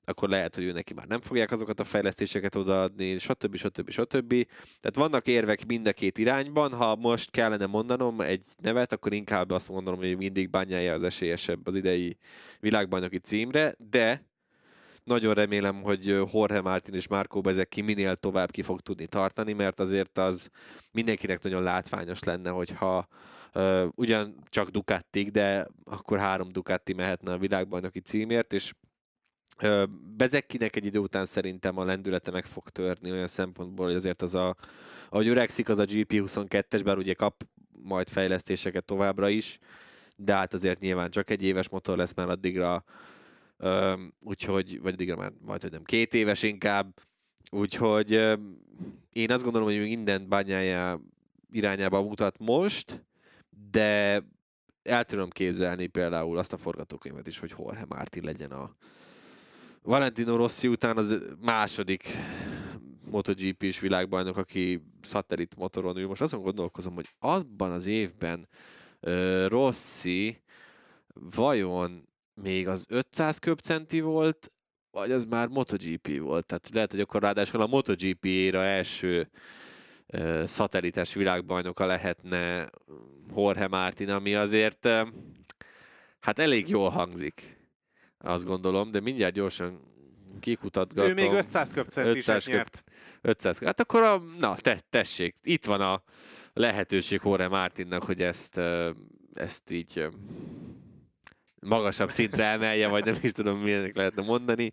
akkor 0.05 0.29
lehet, 0.29 0.55
hogy 0.55 0.65
ő 0.65 0.73
neki 0.73 0.95
már 0.95 1.07
nem 1.07 1.21
fogják 1.21 1.51
azokat 1.51 1.81
a 1.81 1.85
fejlesztéseket 1.85 2.55
odaadni, 2.55 3.19
stb. 3.19 3.57
stb. 3.57 3.91
stb. 3.91 4.29
Tehát 4.81 4.95
vannak 4.95 5.27
érvek 5.27 5.67
mind 5.67 5.87
a 5.87 5.93
két 5.93 6.19
irányban. 6.19 6.73
Ha 6.73 6.97
most 6.97 7.31
kellene 7.31 7.67
mondanom 7.67 8.21
egy 8.21 8.45
nevet, 8.61 8.93
akkor 8.93 9.13
inkább 9.13 9.51
azt 9.51 9.69
mondanom, 9.69 9.99
hogy 9.99 10.17
mindig 10.17 10.51
bányája 10.51 10.93
az 10.93 11.03
esélyesebb 11.03 11.67
az 11.67 11.75
idei 11.75 12.17
világbajnoki 12.61 13.19
címre, 13.19 13.75
de 13.91 14.32
nagyon 15.05 15.35
remélem, 15.35 15.83
hogy 15.83 16.07
Jorge 16.07 16.61
Martin 16.61 16.95
és 16.95 17.09
Marco 17.09 17.41
Bezeki 17.41 17.81
minél 17.81 18.17
tovább 18.17 18.51
ki 18.51 18.63
fog 18.63 18.81
tudni 18.81 19.07
tartani, 19.07 19.53
mert 19.53 19.81
azért 19.81 20.19
az 20.19 20.51
mindenkinek 20.91 21.43
nagyon 21.43 21.63
látványos 21.63 22.23
lenne, 22.23 22.51
hogyha 22.51 23.09
uh, 23.55 23.85
ugyan 23.95 24.37
csak 24.49 24.69
Ducati, 24.69 25.31
de 25.31 25.67
akkor 25.85 26.19
három 26.19 26.49
Ducati 26.53 26.93
mehetne 26.93 27.33
a 27.33 27.39
világbajnoki 27.39 28.01
címért, 28.01 28.53
és 28.53 28.73
uh, 29.63 29.85
Bezekkinek 30.17 30.77
egy 30.77 30.85
idő 30.85 30.99
után 30.99 31.25
szerintem 31.25 31.79
a 31.79 31.85
lendülete 31.85 32.31
meg 32.31 32.45
fog 32.45 32.69
törni 32.69 33.11
olyan 33.11 33.27
szempontból, 33.27 33.87
hogy 33.87 33.95
azért 33.95 34.23
az 34.23 34.35
a, 34.35 34.57
ahogy 35.09 35.29
öregszik 35.29 35.69
az 35.69 35.79
a 35.79 35.85
GP22-es, 35.85 36.81
bár 36.85 36.97
ugye 36.97 37.15
kap 37.15 37.47
majd 37.83 38.09
fejlesztéseket 38.09 38.85
továbbra 38.85 39.29
is, 39.29 39.59
de 40.17 40.35
hát 40.35 40.55
azért 40.55 40.81
nyilván 40.81 41.11
csak 41.11 41.31
egy 41.31 41.43
éves 41.43 41.69
motor 41.69 41.97
lesz, 41.97 42.15
mert 42.15 42.29
addigra 42.29 42.85
úgyhogy, 44.21 44.81
vagy 44.81 44.93
addigra 44.93 45.17
már 45.17 45.33
majd, 45.41 45.63
hogy 45.63 45.71
nem 45.71 45.85
két 45.85 46.15
éves 46.15 46.43
inkább, 46.43 47.01
úgyhogy 47.51 48.11
én 49.13 49.31
azt 49.31 49.43
gondolom, 49.43 49.69
hogy 49.69 49.79
mindent 49.79 50.29
bányája 50.29 51.01
irányába 51.51 52.03
mutat 52.03 52.39
most, 52.39 53.05
de 53.71 54.23
el 54.83 55.05
tudom 55.05 55.31
képzelni 55.31 55.87
például 55.87 56.39
azt 56.39 56.53
a 56.53 56.57
forgatókönyvet 56.57 57.27
is, 57.27 57.39
hogy 57.39 57.55
Jorge 57.59 57.85
Martin 57.89 58.25
legyen 58.25 58.51
a 58.51 58.75
Valentino 59.83 60.37
Rossi 60.37 60.69
után 60.69 60.97
az 60.97 61.23
második 61.41 62.09
MotoGP-s 63.11 63.81
világbajnok, 63.81 64.37
aki 64.37 64.83
szatellit 65.03 65.57
motoron 65.57 65.97
ül. 65.97 66.07
Most 66.07 66.21
azon 66.21 66.43
gondolkozom, 66.43 66.95
hogy 66.95 67.09
abban 67.19 67.73
az 67.73 67.87
évben 67.87 68.49
uh, 69.01 69.47
Rossi 69.49 70.43
vajon 71.15 72.09
még 72.35 72.69
az 72.69 72.87
500 72.89 73.39
köbcenti 73.39 74.01
volt, 74.01 74.53
vagy 74.91 75.13
az 75.13 75.25
már 75.25 75.49
MotoGP 75.49 76.19
volt. 76.19 76.47
Tehát 76.47 76.69
lehet, 76.73 76.91
hogy 76.91 77.01
akkor 77.01 77.23
ráadásul 77.23 77.61
a 77.61 77.67
MotoGP 77.67 78.25
éra 78.25 78.65
első 78.65 79.31
uh, 80.07 80.45
szatellites 80.45 81.15
világbajnoka 81.15 81.87
lehetne 81.87 82.71
Jorge 83.37 83.69
Martin, 83.69 84.11
ami 84.11 84.35
azért 84.35 84.87
uh, 84.87 85.09
hát 86.21 86.39
elég 86.39 86.69
jól 86.69 86.89
hangzik. 86.89 87.61
Azt 88.19 88.45
gondolom, 88.45 88.91
de 88.91 89.01
mindjárt 89.01 89.35
gyorsan 89.35 89.81
kikutatgatom. 90.41 91.11
Ő 91.11 91.15
még 91.15 91.33
500 91.33 91.73
köpcentisek 91.73 92.45
nyert. 92.45 92.85
500 93.21 93.59
Hát 93.59 93.81
akkor 93.81 94.03
a, 94.03 94.23
na, 94.39 94.55
te, 94.55 94.81
tessék, 94.91 95.37
itt 95.43 95.65
van 95.65 95.81
a 95.81 96.03
lehetőség 96.53 97.21
Jorge 97.25 97.49
Martinnak, 97.49 98.03
hogy 98.03 98.23
ezt, 98.23 98.61
ezt 99.35 99.71
így 99.71 100.09
magasabb 101.67 102.11
szintre 102.11 102.45
emelje, 102.45 102.89
vagy 102.89 103.05
nem 103.05 103.17
is 103.23 103.33
tudom, 103.33 103.59
milyenek 103.59 103.97
lehetne 103.97 104.23
mondani, 104.23 104.73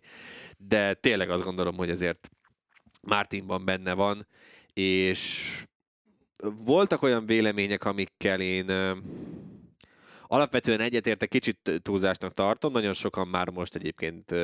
de 0.58 0.94
tényleg 0.94 1.30
azt 1.30 1.42
gondolom, 1.44 1.76
hogy 1.76 1.90
ezért 1.90 2.30
Martinban 3.02 3.64
benne 3.64 3.92
van, 3.92 4.26
és 4.72 5.50
voltak 6.64 7.02
olyan 7.02 7.26
vélemények, 7.26 7.84
amikkel 7.84 8.40
én 8.40 8.66
Alapvetően 10.32 10.80
egyetértek, 10.80 11.28
kicsit 11.28 11.80
túlzásnak 11.82 12.34
tartom, 12.34 12.72
nagyon 12.72 12.92
sokan 12.92 13.28
már 13.28 13.48
most 13.48 13.74
egyébként 13.74 14.34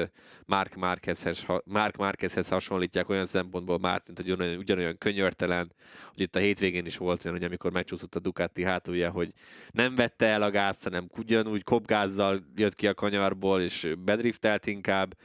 Mark 0.44 0.74
Marquezhez, 0.74 1.46
Mark 1.64 1.96
Marquezhez 1.96 2.48
hasonlítják 2.48 3.08
olyan 3.08 3.24
szempontból 3.24 3.78
Mártint, 3.78 4.16
hogy 4.16 4.26
ugyanolyan, 4.26 4.58
ugyanolyan 4.58 4.98
könyörtelen, 4.98 5.72
hogy 6.08 6.20
itt 6.20 6.36
a 6.36 6.38
hétvégén 6.38 6.86
is 6.86 6.96
volt 6.96 7.24
olyan, 7.24 7.36
hogy 7.36 7.46
amikor 7.46 7.72
megcsúszott 7.72 8.14
a 8.14 8.18
Ducati 8.18 8.62
hátulja, 8.64 9.10
hogy 9.10 9.32
nem 9.70 9.94
vette 9.94 10.26
el 10.26 10.42
a 10.42 10.50
gázt, 10.50 10.82
hanem 10.82 11.10
ugyanúgy 11.16 11.62
kopgázzal 11.62 12.44
jött 12.56 12.74
ki 12.74 12.86
a 12.86 12.94
kanyarból, 12.94 13.60
és 13.60 13.92
bedriftelt 14.04 14.66
inkább. 14.66 15.16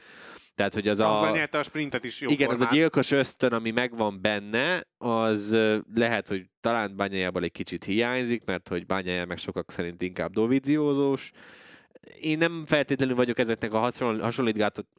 Tehát, 0.62 0.76
hogy 0.76 0.88
az 0.88 1.00
Azzal 1.00 1.28
a... 1.28 1.36
nyerte 1.36 1.58
a 1.58 1.62
sprintet 1.62 2.04
is 2.04 2.20
jó 2.20 2.30
Igen, 2.30 2.48
formát. 2.48 2.66
az 2.66 2.72
a 2.72 2.76
gyilkos 2.76 3.10
ösztön, 3.10 3.52
ami 3.52 3.70
megvan 3.70 4.20
benne, 4.20 4.86
az 4.98 5.56
lehet, 5.94 6.28
hogy 6.28 6.46
talán 6.60 6.96
bányájából 6.96 7.42
egy 7.42 7.52
kicsit 7.52 7.84
hiányzik, 7.84 8.44
mert 8.44 8.68
hogy 8.68 8.86
bányája 8.86 9.26
meg 9.26 9.38
sokak 9.38 9.70
szerint 9.70 10.02
inkább 10.02 10.32
doviziózós. 10.32 11.30
Én 12.20 12.38
nem 12.38 12.64
feltétlenül 12.66 13.14
vagyok 13.14 13.38
ezeknek 13.38 13.72
a 13.72 13.90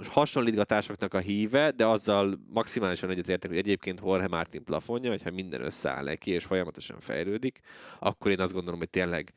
hasonlítgatásoknak 0.10 1.14
a 1.14 1.20
híve, 1.20 1.72
de 1.72 1.86
azzal 1.86 2.40
maximálisan 2.50 3.10
egyetértek, 3.10 3.50
hogy 3.50 3.60
egyébként 3.60 4.02
Jorge 4.04 4.28
Martin 4.28 4.64
plafonja, 4.64 5.10
hogyha 5.10 5.32
minden 5.32 5.62
összeáll 5.62 6.04
neki 6.04 6.32
és 6.32 6.44
folyamatosan 6.44 7.00
fejlődik, 7.00 7.60
akkor 8.00 8.32
én 8.32 8.40
azt 8.40 8.54
gondolom, 8.54 8.80
hogy 8.80 8.90
tényleg 8.90 9.34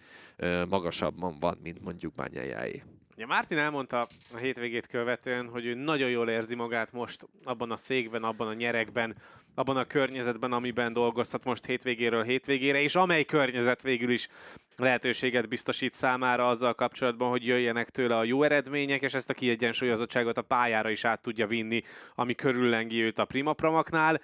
magasabban 0.68 1.36
van, 1.40 1.58
mint 1.62 1.82
mondjuk 1.82 2.14
bányájáé. 2.14 2.82
Ja, 3.18 3.26
Mártin 3.26 3.58
elmondta 3.58 4.06
a 4.32 4.36
hétvégét 4.36 4.86
követően, 4.86 5.48
hogy 5.48 5.66
ő 5.66 5.74
nagyon 5.74 6.10
jól 6.10 6.28
érzi 6.28 6.54
magát 6.54 6.92
most 6.92 7.26
abban 7.44 7.70
a 7.70 7.76
székben, 7.76 8.22
abban 8.22 8.48
a 8.48 8.52
nyerekben, 8.52 9.16
abban 9.54 9.76
a 9.76 9.84
környezetben, 9.84 10.52
amiben 10.52 10.92
dolgozhat 10.92 11.44
most 11.44 11.66
hétvégéről 11.66 12.22
hétvégére, 12.22 12.80
és 12.80 12.94
amely 12.94 13.24
környezet 13.24 13.82
végül 13.82 14.10
is 14.10 14.28
lehetőséget 14.76 15.48
biztosít 15.48 15.92
számára 15.92 16.48
azzal 16.48 16.74
kapcsolatban, 16.74 17.30
hogy 17.30 17.46
jöjjenek 17.46 17.90
tőle 17.90 18.16
a 18.16 18.24
jó 18.24 18.42
eredmények, 18.42 19.02
és 19.02 19.14
ezt 19.14 19.30
a 19.30 19.34
kiegyensúlyozottságot 19.34 20.38
a 20.38 20.42
pályára 20.42 20.90
is 20.90 21.04
át 21.04 21.22
tudja 21.22 21.46
vinni, 21.46 21.82
ami 22.14 22.34
körüllengi 22.34 23.02
őt 23.02 23.18
a 23.18 23.24
Prima 23.24 23.52
Promaknál. 23.52 24.20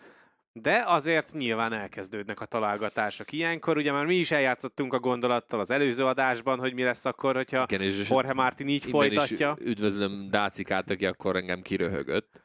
De 0.53 0.83
azért 0.87 1.33
nyilván 1.33 1.73
elkezdődnek 1.73 2.41
a 2.41 2.45
találgatások 2.45 3.33
ilyenkor. 3.33 3.77
Ugye 3.77 3.93
már 3.93 4.07
mi 4.07 4.15
is 4.15 4.31
eljátszottunk 4.31 4.93
a 4.93 4.99
gondolattal 4.99 5.61
az 5.61 5.71
előző 5.71 6.05
adásban, 6.05 6.59
hogy 6.59 6.75
mi 6.75 6.83
lesz 6.83 7.05
akkor, 7.05 7.35
hogyha 7.35 7.67
Igen, 7.69 7.81
és 7.81 8.09
Jorge 8.09 8.33
Martin 8.33 8.69
így 8.69 8.85
folytatja. 8.85 9.57
Is 9.59 9.67
üdvözlöm 9.67 10.29
Dácikát, 10.31 10.91
aki 10.91 11.07
akkor 11.07 11.37
engem 11.37 11.63
kiröhögött. 11.63 12.41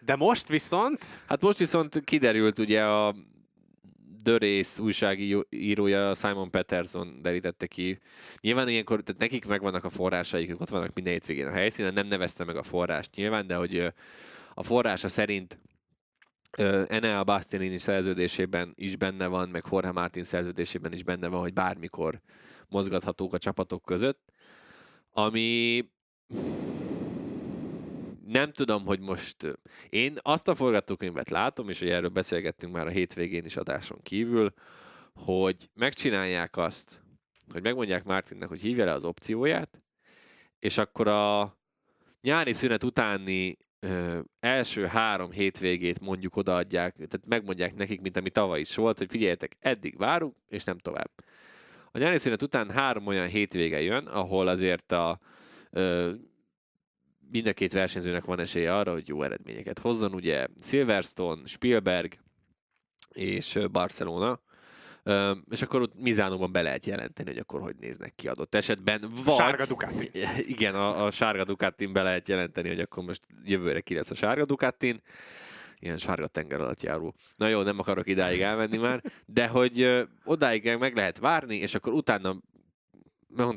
De 0.00 0.16
most 0.16 0.48
viszont? 0.48 1.04
Hát 1.26 1.40
most 1.40 1.58
viszont 1.58 2.04
kiderült 2.04 2.58
ugye 2.58 2.84
a 2.84 3.14
The 4.24 4.38
Race 4.38 4.82
újságírója 4.82 6.14
Simon 6.14 6.50
Peterson 6.50 7.18
derítette 7.22 7.66
ki. 7.66 7.98
Nyilván 8.40 8.68
ilyenkor, 8.68 9.02
tehát 9.02 9.20
nekik 9.20 9.46
megvannak 9.46 9.84
a 9.84 9.90
forrásaik, 9.90 10.60
ott 10.60 10.68
vannak 10.68 10.94
minden 10.94 11.12
hétvégén 11.12 11.46
a 11.46 11.52
helyszínen, 11.52 11.92
nem 11.92 12.06
nevezte 12.06 12.44
meg 12.44 12.56
a 12.56 12.62
forrást 12.62 13.14
nyilván, 13.14 13.46
de 13.46 13.54
hogy 13.54 13.92
a 14.54 14.62
forrása 14.62 15.08
szerint 15.08 15.58
Enea 16.88 17.24
Bastianini 17.24 17.78
szerződésében 17.78 18.72
is 18.74 18.96
benne 18.96 19.26
van, 19.26 19.48
meg 19.48 19.64
Jorge 19.70 19.92
Martin 19.92 20.24
szerződésében 20.24 20.92
is 20.92 21.02
benne 21.02 21.28
van, 21.28 21.40
hogy 21.40 21.52
bármikor 21.52 22.20
mozgathatók 22.68 23.34
a 23.34 23.38
csapatok 23.38 23.84
között, 23.84 24.32
ami 25.10 25.84
nem 28.26 28.52
tudom, 28.52 28.84
hogy 28.84 29.00
most 29.00 29.58
én 29.88 30.18
azt 30.22 30.48
a 30.48 30.54
forgatókönyvet 30.54 31.30
látom, 31.30 31.68
és 31.68 31.78
hogy 31.78 31.88
erről 31.88 32.08
beszélgettünk 32.08 32.72
már 32.72 32.86
a 32.86 32.90
hétvégén 32.90 33.44
is 33.44 33.56
adáson 33.56 33.98
kívül, 34.02 34.52
hogy 35.14 35.70
megcsinálják 35.74 36.56
azt, 36.56 37.02
hogy 37.52 37.62
megmondják 37.62 38.04
Martinnek, 38.04 38.48
hogy 38.48 38.60
hívja 38.60 38.84
le 38.84 38.92
az 38.92 39.04
opcióját, 39.04 39.82
és 40.58 40.78
akkor 40.78 41.08
a 41.08 41.56
nyári 42.20 42.52
szünet 42.52 42.84
utáni 42.84 43.58
ö, 43.86 44.20
első 44.40 44.86
három 44.86 45.30
hétvégét 45.30 46.00
mondjuk 46.00 46.36
odaadják, 46.36 46.94
tehát 46.94 47.26
megmondják 47.26 47.74
nekik, 47.74 48.00
mint 48.00 48.16
ami 48.16 48.30
tavaly 48.30 48.60
is 48.60 48.74
volt, 48.74 48.98
hogy 48.98 49.10
figyeljetek, 49.10 49.56
eddig 49.60 49.96
várunk, 49.96 50.36
és 50.48 50.64
nem 50.64 50.78
tovább. 50.78 51.10
A 51.92 51.98
nyári 51.98 52.18
szünet 52.18 52.42
után 52.42 52.70
három 52.70 53.06
olyan 53.06 53.28
hétvége 53.28 53.80
jön, 53.80 54.06
ahol 54.06 54.48
azért 54.48 54.92
a 54.92 55.20
ö, 55.70 56.12
mind 57.30 57.46
a 57.46 57.52
két 57.52 57.72
versenyzőnek 57.72 58.24
van 58.24 58.38
esélye 58.38 58.76
arra, 58.76 58.92
hogy 58.92 59.08
jó 59.08 59.22
eredményeket 59.22 59.78
hozzon. 59.78 60.14
Ugye 60.14 60.46
Silverstone, 60.62 61.46
Spielberg 61.46 62.12
és 63.12 63.58
Barcelona, 63.70 64.40
és 65.50 65.62
akkor 65.62 65.82
ott 65.82 65.94
Mizánóban 65.94 66.52
be 66.52 66.62
lehet 66.62 66.86
jelenteni, 66.86 67.28
hogy 67.28 67.38
akkor 67.38 67.60
hogy 67.60 67.76
néznek 67.80 68.14
ki 68.14 68.28
adott 68.28 68.54
esetben. 68.54 69.10
Vagy, 69.24 69.34
sárga 69.34 69.66
Ducati. 69.66 70.10
Igen, 70.54 70.74
a, 70.74 71.04
a 71.04 71.10
sárga 71.10 71.44
Ducatin 71.44 71.92
be 71.92 72.02
lehet 72.02 72.28
jelenteni, 72.28 72.68
hogy 72.68 72.80
akkor 72.80 73.04
most 73.04 73.26
jövőre 73.44 73.80
ki 73.80 73.94
lesz 73.94 74.10
a 74.10 74.14
sárga 74.14 74.44
Ducatin. 74.44 75.00
Ilyen 75.78 75.98
sárga 75.98 76.26
tenger 76.26 76.60
alatt 76.60 76.82
járó. 76.82 77.14
Na 77.36 77.48
jó, 77.48 77.62
nem 77.62 77.78
akarok 77.78 78.08
idáig 78.08 78.40
elmenni 78.40 78.76
már, 78.76 79.02
de 79.26 79.46
hogy 79.46 79.80
ö, 79.80 80.02
odáig 80.24 80.76
meg 80.78 80.96
lehet 80.96 81.18
várni, 81.18 81.56
és 81.56 81.74
akkor 81.74 81.92
utána 81.92 82.36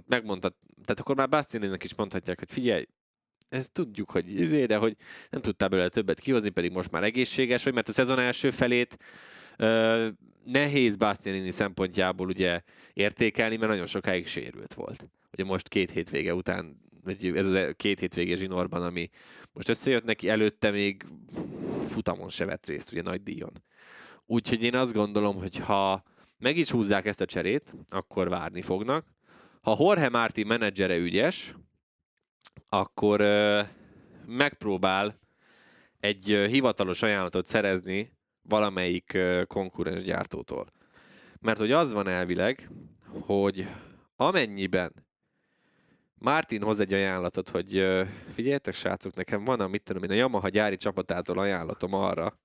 megmondta, 0.07 0.49
tehát 0.83 0.99
akkor 0.99 1.15
már 1.15 1.29
Bastianinek 1.29 1.83
is 1.83 1.95
mondhatják, 1.95 2.39
hogy 2.39 2.51
figyelj, 2.51 2.85
ezt 3.49 3.71
tudjuk, 3.71 4.11
hogy 4.11 4.39
izé, 4.39 4.65
de 4.65 4.77
hogy 4.77 4.95
nem 5.29 5.41
tudtál 5.41 5.69
belőle 5.69 5.89
többet 5.89 6.19
kihozni, 6.19 6.49
pedig 6.49 6.71
most 6.71 6.91
már 6.91 7.03
egészséges 7.03 7.63
vagy, 7.63 7.73
mert 7.73 7.89
a 7.89 7.91
szezon 7.91 8.19
első 8.19 8.49
felét 8.49 8.97
nehéz 10.45 10.95
Bastianini 10.95 11.51
szempontjából 11.51 12.27
ugye 12.27 12.62
értékelni, 12.93 13.55
mert 13.55 13.71
nagyon 13.71 13.85
sokáig 13.85 14.27
sérült 14.27 14.74
volt. 14.74 15.07
Ugye 15.33 15.43
most 15.43 15.67
két 15.67 15.91
hétvége 15.91 16.33
után, 16.33 16.79
vagy 17.03 17.25
ez 17.35 17.45
a 17.45 17.74
két 17.74 18.00
hétvége 18.00 18.35
zsinórban, 18.35 18.83
ami 18.83 19.09
most 19.53 19.69
összejött 19.69 20.03
neki, 20.03 20.29
előtte 20.29 20.69
még 20.69 21.05
futamon 21.88 22.29
se 22.29 22.45
vett 22.45 22.65
részt, 22.65 22.91
ugye 22.91 23.01
nagy 23.01 23.24
díjon. 23.24 23.51
Úgyhogy 24.25 24.63
én 24.63 24.75
azt 24.75 24.93
gondolom, 24.93 25.35
hogy 25.35 25.57
ha 25.57 26.03
meg 26.38 26.57
is 26.57 26.71
húzzák 26.71 27.05
ezt 27.05 27.21
a 27.21 27.25
cserét, 27.25 27.74
akkor 27.89 28.29
várni 28.29 28.62
fognak. 28.62 29.05
Ha 29.62 29.75
Jorge 29.79 30.09
Martin 30.09 30.47
menedzsere 30.47 30.95
ügyes, 30.97 31.55
akkor 32.69 33.21
ö, 33.21 33.62
megpróbál 34.25 35.19
egy 36.00 36.31
ö, 36.31 36.47
hivatalos 36.47 37.01
ajánlatot 37.01 37.45
szerezni 37.45 38.14
valamelyik 38.47 39.17
konkurens 39.47 40.01
gyártótól. 40.01 40.67
Mert 41.39 41.57
hogy 41.57 41.71
az 41.71 41.93
van 41.93 42.07
elvileg, 42.07 42.69
hogy 43.19 43.67
amennyiben 44.15 44.93
Martin 46.17 46.61
hoz 46.61 46.79
egy 46.79 46.93
ajánlatot, 46.93 47.49
hogy 47.49 47.85
figyeljetek 48.31 48.73
srácok, 48.73 49.15
nekem 49.15 49.43
van 49.43 49.59
a, 49.59 49.67
mit 49.67 49.83
tudom 49.83 50.03
én, 50.03 50.09
a 50.09 50.13
Yamaha 50.13 50.49
gyári 50.49 50.75
csapatától 50.75 51.39
ajánlatom 51.39 51.93
arra, 51.93 52.39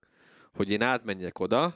hogy 0.54 0.70
én 0.70 0.82
átmenjek 0.82 1.38
oda, 1.38 1.74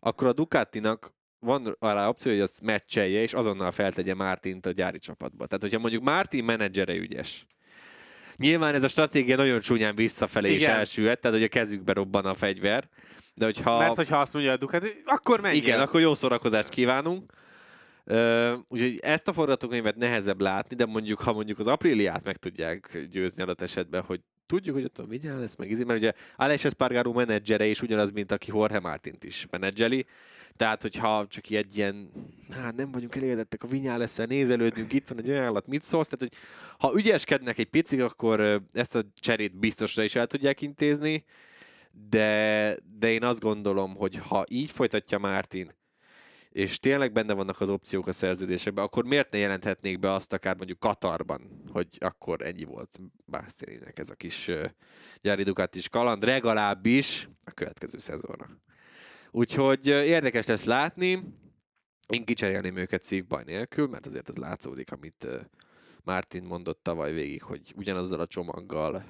akkor 0.00 0.26
a 0.26 0.32
Ducatinak 0.32 1.12
van 1.38 1.76
arra 1.78 2.08
opció, 2.08 2.32
hogy 2.32 2.40
azt 2.40 2.60
meccselje, 2.60 3.22
és 3.22 3.34
azonnal 3.34 3.70
feltegye 3.70 4.14
Mártint 4.14 4.66
a 4.66 4.70
gyári 4.70 4.98
csapatba. 4.98 5.46
Tehát, 5.46 5.62
hogyha 5.62 5.78
mondjuk 5.78 6.02
Mártin 6.02 6.44
menedzsere 6.44 6.94
ügyes, 6.94 7.46
Nyilván 8.36 8.74
ez 8.74 8.82
a 8.82 8.88
stratégia 8.88 9.36
nagyon 9.36 9.60
csúnyán 9.60 9.94
visszafelé 9.94 10.48
Igen. 10.48 10.60
is 10.60 10.66
elsülhet, 10.66 11.20
tehát 11.20 11.36
hogy 11.36 11.46
a 11.46 11.48
kezükbe 11.48 11.92
robban 11.92 12.24
a 12.24 12.34
fegyver. 12.34 12.88
De 13.38 13.44
hogyha... 13.44 13.78
Mert 13.78 13.96
hogyha 13.96 14.20
azt 14.20 14.32
mondja 14.32 14.52
a 14.52 14.56
Ducati, 14.56 15.02
akkor 15.04 15.40
menjél. 15.40 15.62
Igen, 15.62 15.80
akkor 15.80 16.00
jó 16.00 16.14
szórakozást 16.14 16.68
kívánunk. 16.68 17.32
Uh, 18.04 18.52
úgyhogy 18.68 18.98
ezt 19.02 19.28
a 19.28 19.32
forgatókönyvet 19.32 19.96
nehezebb 19.96 20.40
látni, 20.40 20.76
de 20.76 20.86
mondjuk, 20.86 21.20
ha 21.20 21.32
mondjuk 21.32 21.58
az 21.58 21.66
apríliát 21.66 22.24
meg 22.24 22.36
tudják 22.36 23.06
győzni 23.10 23.42
adott 23.42 23.60
esetben, 23.60 24.02
hogy 24.02 24.20
tudjuk, 24.46 24.74
hogy 24.74 24.84
ott 24.84 24.98
a 24.98 25.06
Vigyán 25.06 25.40
lesz, 25.40 25.56
meg 25.56 25.70
izé, 25.70 25.84
mert 25.84 25.98
ugye 25.98 26.12
Alex 26.36 26.64
Espargaró 26.64 27.12
menedzsere 27.12 27.66
is 27.66 27.82
ugyanaz, 27.82 28.10
mint 28.10 28.32
aki 28.32 28.50
Jorge 28.54 28.80
Martint 28.80 29.24
is 29.24 29.46
menedzseli, 29.50 30.06
tehát, 30.56 30.82
hogyha 30.82 31.26
csak 31.28 31.50
egy 31.50 31.76
ilyen, 31.76 32.10
hát 32.50 32.76
nem 32.76 32.90
vagyunk 32.92 33.16
elégedettek 33.16 33.62
a 33.62 33.66
vinyá 33.66 33.96
lesz 33.96 34.16
nézelődünk, 34.16 34.92
itt 34.92 35.08
van 35.08 35.18
egy 35.18 35.30
ajánlat, 35.30 35.66
mit 35.66 35.82
szólsz? 35.82 36.08
Tehát, 36.08 36.28
hogy 36.28 36.40
ha 36.78 36.98
ügyeskednek 36.98 37.58
egy 37.58 37.70
picit, 37.70 38.00
akkor 38.00 38.62
ezt 38.72 38.94
a 38.94 39.02
cserét 39.20 39.58
biztosra 39.58 40.02
is 40.02 40.14
el 40.14 40.26
tudják 40.26 40.60
intézni, 40.60 41.24
de, 42.08 42.76
de 42.98 43.10
én 43.10 43.22
azt 43.22 43.40
gondolom, 43.40 43.94
hogy 43.96 44.16
ha 44.16 44.44
így 44.48 44.70
folytatja 44.70 45.18
Mártin, 45.18 45.76
és 46.50 46.78
tényleg 46.78 47.12
benne 47.12 47.32
vannak 47.32 47.60
az 47.60 47.68
opciók 47.68 48.06
a 48.06 48.12
szerződésekben, 48.12 48.84
akkor 48.84 49.04
miért 49.04 49.30
ne 49.30 49.38
jelenthetnék 49.38 49.98
be 49.98 50.12
azt 50.12 50.32
akár 50.32 50.56
mondjuk 50.56 50.78
Katarban, 50.78 51.62
hogy 51.72 51.88
akkor 51.98 52.42
ennyi 52.42 52.64
volt 52.64 53.00
Bastianinek 53.26 53.98
ez 53.98 54.10
a 54.10 54.14
kis 54.14 54.50
gyári 55.20 55.52
is 55.72 55.88
kaland, 55.88 56.24
legalábbis 56.24 57.28
a 57.44 57.50
következő 57.50 57.98
szezonra. 57.98 58.48
Úgyhogy 59.30 59.86
érdekes 59.86 60.46
lesz 60.46 60.64
látni. 60.64 61.22
Én 62.08 62.24
kicserélném 62.24 62.76
őket 62.76 63.02
szívbaj 63.02 63.42
nélkül, 63.44 63.88
mert 63.88 64.06
azért 64.06 64.28
az 64.28 64.36
látszódik, 64.36 64.92
amit 64.92 65.26
Martin 66.02 66.42
mondott 66.42 66.82
tavaly 66.82 67.12
végig, 67.12 67.42
hogy 67.42 67.72
ugyanazzal 67.76 68.20
a 68.20 68.26
csomaggal 68.26 69.04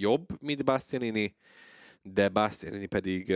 jobb, 0.00 0.26
mint 0.40 0.64
Bastianini, 0.64 1.36
de 2.02 2.28
Bastianini 2.28 2.86
pedig 2.86 3.34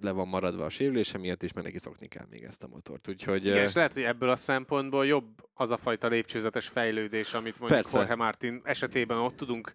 le 0.00 0.10
van 0.10 0.28
maradva 0.28 0.64
a 0.64 0.68
sérülése 0.68 1.18
miatt, 1.18 1.42
és 1.42 1.52
mert 1.52 1.66
neki 1.66 1.78
szokni 1.78 2.08
kell 2.08 2.26
még 2.30 2.42
ezt 2.42 2.62
a 2.62 2.66
motort. 2.66 3.08
Úgyhogy, 3.08 3.44
Igen, 3.44 3.62
és 3.62 3.74
lehet, 3.74 3.92
hogy 3.92 4.02
ebből 4.02 4.28
a 4.28 4.36
szempontból 4.36 5.06
jobb 5.06 5.48
az 5.54 5.70
a 5.70 5.76
fajta 5.76 6.08
lépcsőzetes 6.08 6.68
fejlődés, 6.68 7.34
amit 7.34 7.58
mondjuk 7.58 7.80
Persze. 7.80 7.98
Jorge 7.98 8.14
Martin 8.14 8.60
esetében 8.64 9.18
ott 9.18 9.36
tudunk. 9.36 9.72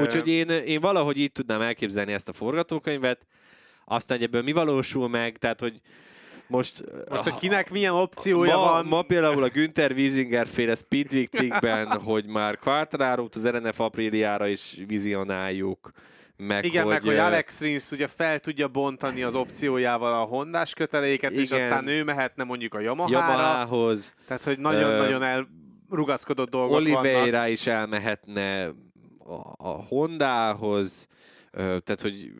Úgyhogy 0.00 0.28
én, 0.28 0.48
én 0.48 0.80
valahogy 0.80 1.16
így 1.16 1.32
tudnám 1.32 1.60
elképzelni 1.60 2.12
ezt 2.12 2.28
a 2.28 2.32
forgatókönyvet, 2.32 3.26
aztán 3.84 4.16
hogy 4.16 4.26
ebből 4.26 4.42
mi 4.42 4.52
valósul 4.52 5.08
meg, 5.08 5.36
tehát 5.36 5.60
hogy 5.60 5.80
most, 6.50 6.84
most, 7.10 7.22
hogy 7.22 7.34
kinek 7.34 7.70
milyen 7.70 7.92
opciója 7.92 8.56
ma, 8.56 8.62
van. 8.62 8.86
Ma 8.86 9.02
például 9.02 9.42
a 9.42 9.48
Günther 9.48 9.92
Wiesinger 9.92 10.46
féle 10.46 10.74
Speedweek 10.74 11.28
cikkben, 11.28 11.86
hogy 12.10 12.26
már 12.26 12.58
quartararo 12.58 13.26
az 13.34 13.48
RNF 13.48 13.80
apríliára 13.80 14.46
is 14.46 14.76
vizionáljuk. 14.86 15.90
Meg 16.36 16.64
Igen, 16.64 16.82
hogy, 16.82 16.92
meg 16.92 17.02
hogy 17.02 17.16
Alex 17.16 17.60
Rins 17.60 17.90
ugye 17.90 18.06
fel 18.06 18.38
tudja 18.38 18.68
bontani 18.68 19.22
az 19.22 19.34
opciójával 19.34 20.20
a 20.20 20.24
hondás 20.24 20.74
köteléket, 20.74 21.30
igen, 21.30 21.42
és 21.42 21.50
aztán 21.50 21.86
ő 21.86 22.04
mehetne 22.04 22.44
mondjuk 22.44 22.74
a 22.74 22.80
Yamaha-ra. 22.80 23.18
Yamaha-hoz. 23.18 24.14
Tehát, 24.26 24.44
hogy 24.44 24.58
nagyon-nagyon 24.58 25.22
elrugaszkodott 25.22 26.50
dolgok 26.50 26.76
Oliveira 26.76 27.30
vannak. 27.30 27.48
is 27.48 27.66
elmehetne 27.66 28.66
a, 29.18 29.54
a 29.56 29.68
Hondához 29.88 31.08
tehát, 31.52 32.00
hogy... 32.00 32.32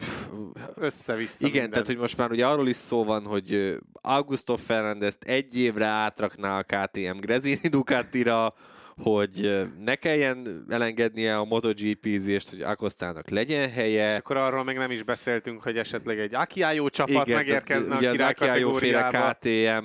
Össze-vissza 0.75 1.47
Igen, 1.47 1.52
minden. 1.52 1.71
tehát, 1.71 1.87
hogy 1.87 1.97
most 1.97 2.17
már 2.17 2.31
ugye 2.31 2.47
arról 2.47 2.69
is 2.69 2.76
szó 2.76 3.05
van, 3.05 3.25
hogy 3.25 3.79
Augusto 3.93 4.57
fernández 4.57 5.17
egy 5.21 5.59
évre 5.59 5.87
átrakná 5.87 6.59
a 6.59 6.62
KTM 6.62 7.19
Grezini 7.19 7.69
Ducatira, 7.69 8.55
hogy 9.02 9.67
ne 9.79 9.95
kelljen 9.95 10.64
elengednie 10.69 11.38
a 11.38 11.45
MotoGP-zést, 11.45 12.50
hogy 12.50 12.61
Akostának 12.61 13.29
legyen 13.29 13.71
helye. 13.71 14.11
És 14.11 14.17
akkor 14.17 14.37
arról 14.37 14.64
még 14.64 14.76
nem 14.76 14.90
is 14.90 15.02
beszéltünk, 15.02 15.62
hogy 15.62 15.76
esetleg 15.76 16.19
egy 16.19 16.35
Akiájó 16.35 16.88
csapat 16.88 17.26
Igen, 17.26 17.38
megérkezne 17.38 17.97
ugye 17.97 18.09
a 18.09 18.12
király 18.12 18.29
az 18.29 18.35
Akiájó 18.40 18.73
féle 18.73 19.09
KTM 19.09 19.85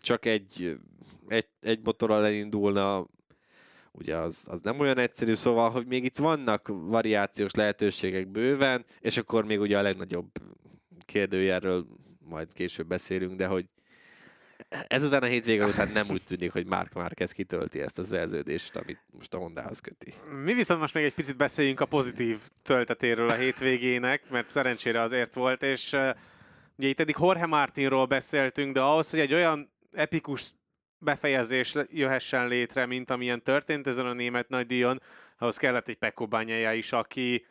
csak 0.00 0.24
egy, 0.24 0.76
egy, 1.28 1.46
egy 1.60 1.80
motorral 1.82 2.24
elindulna, 2.24 3.06
ugye 3.98 4.16
az, 4.16 4.42
az 4.46 4.60
nem 4.62 4.80
olyan 4.80 4.98
egyszerű, 4.98 5.34
szóval, 5.34 5.70
hogy 5.70 5.86
még 5.86 6.04
itt 6.04 6.16
vannak 6.16 6.68
variációs 6.68 7.54
lehetőségek 7.54 8.28
bőven, 8.28 8.84
és 9.00 9.16
akkor 9.16 9.44
még 9.44 9.60
ugye 9.60 9.78
a 9.78 9.82
legnagyobb 9.82 10.26
kérdőjelről 11.06 11.86
majd 12.28 12.52
később 12.52 12.86
beszélünk, 12.86 13.36
de 13.36 13.46
hogy 13.46 13.66
ezután 14.86 15.22
a 15.22 15.26
hétvége 15.26 15.64
után 15.64 15.88
nem 15.92 16.06
úgy 16.10 16.22
tűnik, 16.26 16.52
hogy 16.52 16.66
Mark 16.66 16.92
Marquez 16.92 17.32
kitölti 17.32 17.80
ezt 17.80 17.98
a 17.98 18.04
szerződést, 18.04 18.76
amit 18.76 18.98
most 19.10 19.34
a 19.34 19.38
Hondához 19.38 19.80
köti. 19.80 20.14
Mi 20.44 20.54
viszont 20.54 20.80
most 20.80 20.94
még 20.94 21.04
egy 21.04 21.14
picit 21.14 21.36
beszéljünk 21.36 21.80
a 21.80 21.86
pozitív 21.86 22.38
töltetéről 22.62 23.28
a 23.28 23.34
hétvégének, 23.34 24.30
mert 24.30 24.50
szerencsére 24.50 25.00
azért 25.00 25.34
volt, 25.34 25.62
és 25.62 25.96
ugye 26.76 26.88
itt 26.88 27.00
eddig 27.00 27.16
Jorge 27.20 27.46
Martinról 27.46 28.06
beszéltünk, 28.06 28.74
de 28.74 28.80
ahhoz, 28.80 29.10
hogy 29.10 29.20
egy 29.20 29.34
olyan 29.34 29.70
epikus 29.90 30.50
befejezés 30.98 31.74
jöhessen 31.88 32.48
létre, 32.48 32.86
mint 32.86 33.10
amilyen 33.10 33.42
történt 33.42 33.86
ezen 33.86 34.06
a 34.06 34.12
német 34.12 34.48
nagydíjon, 34.48 35.02
ahhoz 35.38 35.56
kellett 35.56 35.88
egy 35.88 35.96
Pekko 35.96 36.28
is, 36.74 36.92
aki 36.92 37.46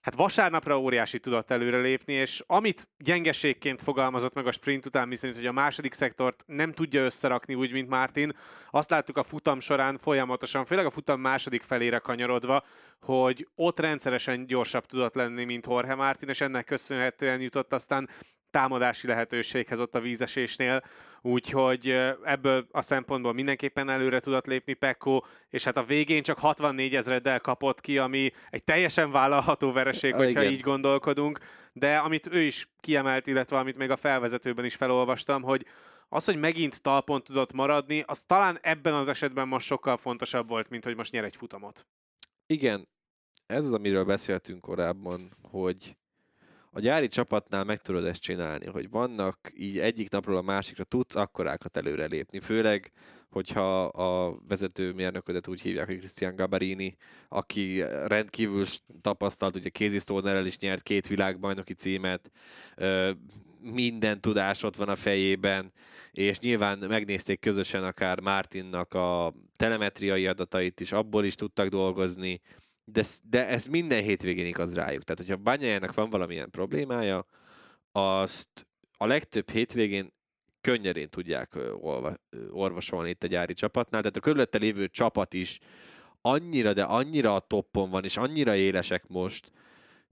hát 0.00 0.14
vasárnapra 0.14 0.80
óriási 0.80 1.18
tudott 1.18 1.50
előrelépni, 1.50 2.12
és 2.12 2.42
amit 2.46 2.88
gyengeségként 2.98 3.82
fogalmazott 3.82 4.34
meg 4.34 4.46
a 4.46 4.52
sprint 4.52 4.86
után, 4.86 5.08
miszerint, 5.08 5.38
hogy 5.38 5.46
a 5.46 5.52
második 5.52 5.92
szektort 5.92 6.44
nem 6.46 6.72
tudja 6.72 7.04
összerakni 7.04 7.54
úgy, 7.54 7.72
mint 7.72 7.88
Martin, 7.88 8.32
azt 8.70 8.90
láttuk 8.90 9.16
a 9.16 9.22
futam 9.22 9.60
során 9.60 9.98
folyamatosan, 9.98 10.64
főleg 10.64 10.86
a 10.86 10.90
futam 10.90 11.20
második 11.20 11.62
felére 11.62 11.98
kanyarodva, 11.98 12.64
hogy 13.00 13.48
ott 13.54 13.80
rendszeresen 13.80 14.46
gyorsabb 14.46 14.86
tudott 14.86 15.14
lenni, 15.14 15.44
mint 15.44 15.66
Jorge 15.66 15.94
Martin, 15.94 16.28
és 16.28 16.40
ennek 16.40 16.64
köszönhetően 16.64 17.40
jutott 17.40 17.72
aztán 17.72 18.08
támadási 18.50 19.06
lehetőséghez 19.06 19.80
ott 19.80 19.94
a 19.94 20.00
vízesésnél, 20.00 20.82
úgyhogy 21.22 21.88
ebből 22.24 22.66
a 22.70 22.82
szempontból 22.82 23.32
mindenképpen 23.32 23.88
előre 23.88 24.20
tudott 24.20 24.46
lépni 24.46 24.72
Pekko, 24.72 25.20
és 25.50 25.64
hát 25.64 25.76
a 25.76 25.82
végén 25.82 26.22
csak 26.22 26.38
64 26.38 26.94
ezreddel 26.94 27.40
kapott 27.40 27.80
ki, 27.80 27.98
ami 27.98 28.30
egy 28.50 28.64
teljesen 28.64 29.10
vállalható 29.10 29.72
vereség, 29.72 30.14
hogyha 30.14 30.40
Igen. 30.40 30.52
így 30.52 30.60
gondolkodunk, 30.60 31.38
de 31.72 31.96
amit 31.96 32.28
ő 32.32 32.40
is 32.40 32.68
kiemelt, 32.80 33.26
illetve 33.26 33.58
amit 33.58 33.76
még 33.76 33.90
a 33.90 33.96
felvezetőben 33.96 34.64
is 34.64 34.74
felolvastam, 34.74 35.42
hogy 35.42 35.66
az, 36.08 36.24
hogy 36.24 36.36
megint 36.36 36.82
talpon 36.82 37.22
tudott 37.22 37.52
maradni, 37.52 38.02
az 38.06 38.22
talán 38.22 38.58
ebben 38.62 38.94
az 38.94 39.08
esetben 39.08 39.48
most 39.48 39.66
sokkal 39.66 39.96
fontosabb 39.96 40.48
volt, 40.48 40.68
mint 40.68 40.84
hogy 40.84 40.96
most 40.96 41.12
nyer 41.12 41.24
egy 41.24 41.36
futamot. 41.36 41.86
Igen, 42.46 42.88
ez 43.46 43.64
az, 43.64 43.72
amiről 43.72 44.04
beszéltünk 44.04 44.60
korábban, 44.60 45.36
hogy 45.42 45.96
a 46.70 46.80
gyári 46.80 47.08
csapatnál 47.08 47.64
meg 47.64 47.78
tudod 47.78 48.04
ezt 48.04 48.20
csinálni, 48.20 48.66
hogy 48.66 48.90
vannak 48.90 49.52
így 49.54 49.78
egyik 49.78 50.10
napról 50.10 50.36
a 50.36 50.42
másikra 50.42 50.84
tudsz 50.84 51.14
akkorákat 51.14 51.76
előre 51.76 52.06
lépni, 52.06 52.40
főleg 52.40 52.92
hogyha 53.30 53.84
a 53.84 54.38
vezető 54.48 54.92
mérnöködet 54.92 55.48
úgy 55.48 55.60
hívják, 55.60 55.86
hogy 55.86 55.98
Christian 55.98 56.36
Gabarini, 56.36 56.96
aki 57.28 57.82
rendkívül 58.06 58.64
tapasztalt, 59.00 59.56
ugye 59.56 59.70
Casey 59.70 59.98
Stonerrel 59.98 60.46
is 60.46 60.58
nyert 60.58 60.82
két 60.82 61.06
világbajnoki 61.06 61.74
címet, 61.74 62.30
minden 63.60 64.20
tudás 64.20 64.62
ott 64.62 64.76
van 64.76 64.88
a 64.88 64.96
fejében, 64.96 65.72
és 66.12 66.38
nyilván 66.38 66.78
megnézték 66.78 67.40
közösen 67.40 67.84
akár 67.84 68.20
Martinnak 68.20 68.94
a 68.94 69.34
telemetriai 69.56 70.26
adatait 70.26 70.80
is, 70.80 70.92
abból 70.92 71.24
is 71.24 71.34
tudtak 71.34 71.68
dolgozni, 71.68 72.40
de, 72.92 73.04
de 73.28 73.48
ez 73.48 73.66
minden 73.66 74.02
hétvégén 74.02 74.46
igaz 74.46 74.74
rájuk. 74.74 75.02
Tehát, 75.02 75.18
hogyha 75.18 75.42
Banyájának 75.42 75.94
van 75.94 76.10
valamilyen 76.10 76.50
problémája, 76.50 77.26
azt 77.92 78.66
a 78.96 79.06
legtöbb 79.06 79.50
hétvégén 79.50 80.12
könnyedén 80.60 81.08
tudják 81.08 81.58
orvosolni 82.50 83.10
itt 83.10 83.22
a 83.22 83.26
gyári 83.26 83.52
csapatnál, 83.52 84.00
tehát 84.00 84.16
a 84.16 84.20
körülötte 84.20 84.58
lévő 84.58 84.88
csapat 84.88 85.34
is 85.34 85.58
annyira, 86.20 86.72
de 86.72 86.82
annyira 86.82 87.34
a 87.34 87.40
toppon 87.40 87.90
van, 87.90 88.04
és 88.04 88.16
annyira 88.16 88.54
élesek 88.54 89.06
most, 89.06 89.52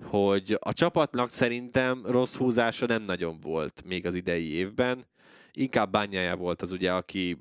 hogy 0.02 0.56
a 0.60 0.72
csapatnak 0.72 1.30
szerintem 1.30 2.06
rossz 2.06 2.34
húzása 2.34 2.86
nem 2.86 3.02
nagyon 3.02 3.40
volt 3.40 3.82
még 3.84 4.06
az 4.06 4.14
idei 4.14 4.52
évben. 4.52 5.06
Inkább 5.52 5.90
bányája 5.90 6.36
volt 6.36 6.62
az 6.62 6.70
ugye, 6.70 6.92
aki 6.92 7.38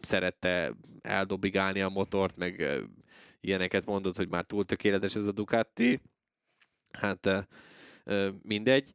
szerette 0.00 0.74
eldobigálni 1.02 1.80
a 1.80 1.88
motort, 1.88 2.36
meg 2.36 2.82
ilyeneket 3.44 3.84
mondott, 3.84 4.16
hogy 4.16 4.28
már 4.28 4.44
túl 4.44 4.64
tökéletes 4.64 5.14
ez 5.14 5.26
a 5.26 5.32
Ducati. 5.32 6.00
Hát 6.90 7.48
mindegy. 8.42 8.94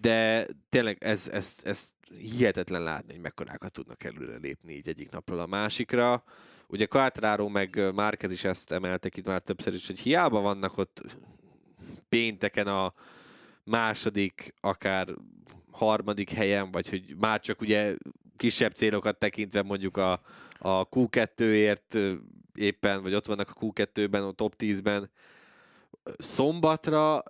De 0.00 0.46
tényleg 0.68 0.96
ez, 1.00 1.28
ez, 1.28 1.58
ez 1.62 1.90
hihetetlen 2.18 2.82
látni, 2.82 3.12
hogy 3.12 3.22
mekkorákat 3.22 3.72
tudnak 3.72 4.04
előre 4.04 4.36
lépni 4.36 4.72
így 4.72 4.88
egyik 4.88 5.10
napról 5.10 5.38
a 5.38 5.46
másikra. 5.46 6.24
Ugye 6.66 6.86
Quartararo 6.86 7.48
meg 7.48 7.94
Márquez 7.94 8.30
is 8.30 8.44
ezt 8.44 8.72
emeltek 8.72 9.16
itt 9.16 9.24
már 9.24 9.40
többször 9.40 9.74
is, 9.74 9.86
hogy 9.86 9.98
hiába 9.98 10.40
vannak 10.40 10.78
ott 10.78 11.16
pénteken 12.08 12.66
a 12.66 12.94
második, 13.64 14.54
akár 14.60 15.08
harmadik 15.70 16.30
helyen, 16.30 16.70
vagy 16.70 16.88
hogy 16.88 17.16
már 17.16 17.40
csak 17.40 17.60
ugye 17.60 17.96
kisebb 18.36 18.72
célokat 18.72 19.18
tekintve 19.18 19.62
mondjuk 19.62 19.96
a, 19.96 20.20
a 20.58 20.88
Q2-ért 20.88 21.98
éppen, 22.54 23.02
vagy 23.02 23.14
ott 23.14 23.26
vannak 23.26 23.50
a 23.50 23.58
Q2-ben, 23.60 24.22
a 24.22 24.32
top 24.32 24.54
10-ben, 24.58 25.10
szombatra 26.18 27.22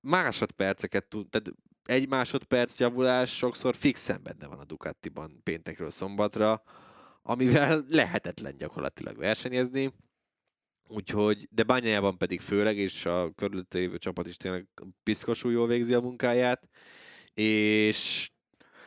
másodperceket 0.00 1.04
tud, 1.04 1.28
tehát 1.28 1.52
egy 1.84 2.08
másodperc 2.08 2.78
javulás 2.78 3.36
sokszor 3.36 3.74
fixen 3.74 4.20
benne 4.22 4.46
van 4.46 4.58
a 4.58 4.64
Ducatiban 4.64 5.40
péntekről 5.42 5.90
szombatra, 5.90 6.62
amivel 7.22 7.84
lehetetlen 7.88 8.56
gyakorlatilag 8.56 9.16
versenyezni. 9.16 9.92
Úgyhogy, 10.88 11.48
de 11.50 11.62
bányájában 11.62 12.18
pedig 12.18 12.40
főleg, 12.40 12.76
és 12.76 13.06
a 13.06 13.30
körülötte 13.34 13.78
lévő 13.78 13.98
csapat 13.98 14.26
is 14.26 14.36
tényleg 14.36 14.68
piszkosul 15.02 15.52
jól 15.52 15.66
végzi 15.66 15.94
a 15.94 16.00
munkáját, 16.00 16.68
és 17.34 18.30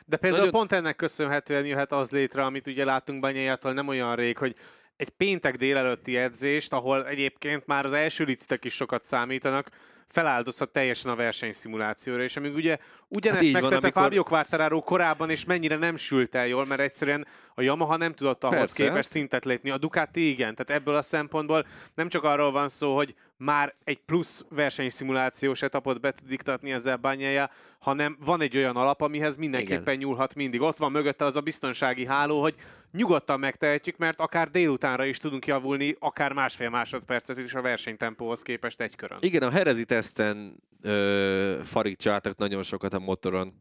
de 0.06 0.18
például 0.18 0.46
Nagyon... 0.46 0.60
pont 0.60 0.72
ennek 0.72 0.96
köszönhetően 0.96 1.66
jöhet 1.66 1.92
az 1.92 2.12
létre, 2.12 2.44
amit 2.44 2.68
ugye 2.68 2.86
látunk 2.86 3.20
Banyájától 3.20 3.74
nem 3.74 3.88
olyan 3.88 4.16
rég, 4.16 4.38
hogy 4.38 4.56
egy 4.96 5.10
péntek 5.10 5.56
délelőtti 5.56 6.18
edzést, 6.18 6.74
ahol 6.74 7.08
egyébként 7.08 7.66
már 7.66 7.86
az 7.86 7.94
első 7.94 8.24
lictek 8.24 8.66
is 8.66 8.74
sokat 8.74 9.04
számítanak, 9.04 9.70
feláldozhat 10.08 10.70
teljesen 10.70 11.12
a 11.12 11.16
versenyszimulációra, 11.16 12.24
és 12.24 12.38
amíg 12.38 12.54
ugye 12.54 12.78
ugyanezt 13.08 13.44
hát 13.44 13.52
megtette 13.52 13.76
van, 13.76 13.84
amikor... 13.84 14.02
Fabio 14.02 14.24
Quartararo 14.24 14.82
korábban, 14.82 15.30
és 15.30 15.46
mennyire 15.46 15.76
nem 15.76 15.96
sült 15.96 16.36
el 16.36 16.48
jól, 16.48 16.66
mert 16.66 16.82
egyszerűen 16.82 17.28
a 17.56 17.62
Yamaha 17.62 17.98
nem 17.98 18.14
tudott 18.14 18.44
ahhoz 18.44 18.58
Persze. 18.58 18.84
képest 18.84 19.10
szintet 19.10 19.46
lépni. 19.46 19.70
A 19.70 19.78
Ducati 19.78 20.30
igen, 20.30 20.56
tehát 20.56 20.82
ebből 20.82 20.96
a 20.96 21.02
szempontból 21.02 21.66
nem 21.94 22.10
csak 22.10 22.24
arról 22.24 22.52
van 22.52 22.70
szó, 22.70 22.96
hogy 22.96 23.16
már 23.38 23.74
egy 23.84 24.00
plusz 24.06 24.46
versenyszimulációs 24.50 25.62
etapot 25.62 26.02
be 26.02 26.12
tud 26.12 26.28
diktatni 26.28 26.72
ezzel 26.72 26.98
bányája, 26.98 27.50
hanem 27.86 28.18
van 28.26 28.42
egy 28.42 28.58
olyan 28.58 28.76
alap, 28.76 29.02
amihez 29.02 29.36
mindenképpen 29.36 29.94
Igen. 29.94 30.08
nyúlhat 30.08 30.36
mindig. 30.36 30.62
Ott 30.62 30.78
van 30.78 30.92
mögötte 30.92 31.26
az 31.26 31.36
a 31.36 31.42
biztonsági 31.42 32.06
háló, 32.06 32.42
hogy 32.42 32.56
nyugodtan 32.92 33.40
megtehetjük, 33.40 33.98
mert 33.98 34.20
akár 34.20 34.50
délutánra 34.50 35.06
is 35.06 35.18
tudunk 35.18 35.48
javulni, 35.48 35.96
akár 36.00 36.34
másfél 36.34 36.70
másodpercet 36.70 37.38
is 37.38 37.54
a 37.54 37.62
versenytempóhoz 37.62 38.42
képest 38.42 38.82
egy 38.82 38.96
körön. 38.96 39.18
Igen, 39.22 39.44
a 39.44 39.50
herezi 39.50 39.86
teszten 39.86 40.56
ö, 40.82 41.60
farigcsáltak 41.64 42.38
nagyon 42.38 42.64
sokat 42.64 42.94
a 42.94 43.00
motoron, 43.00 43.54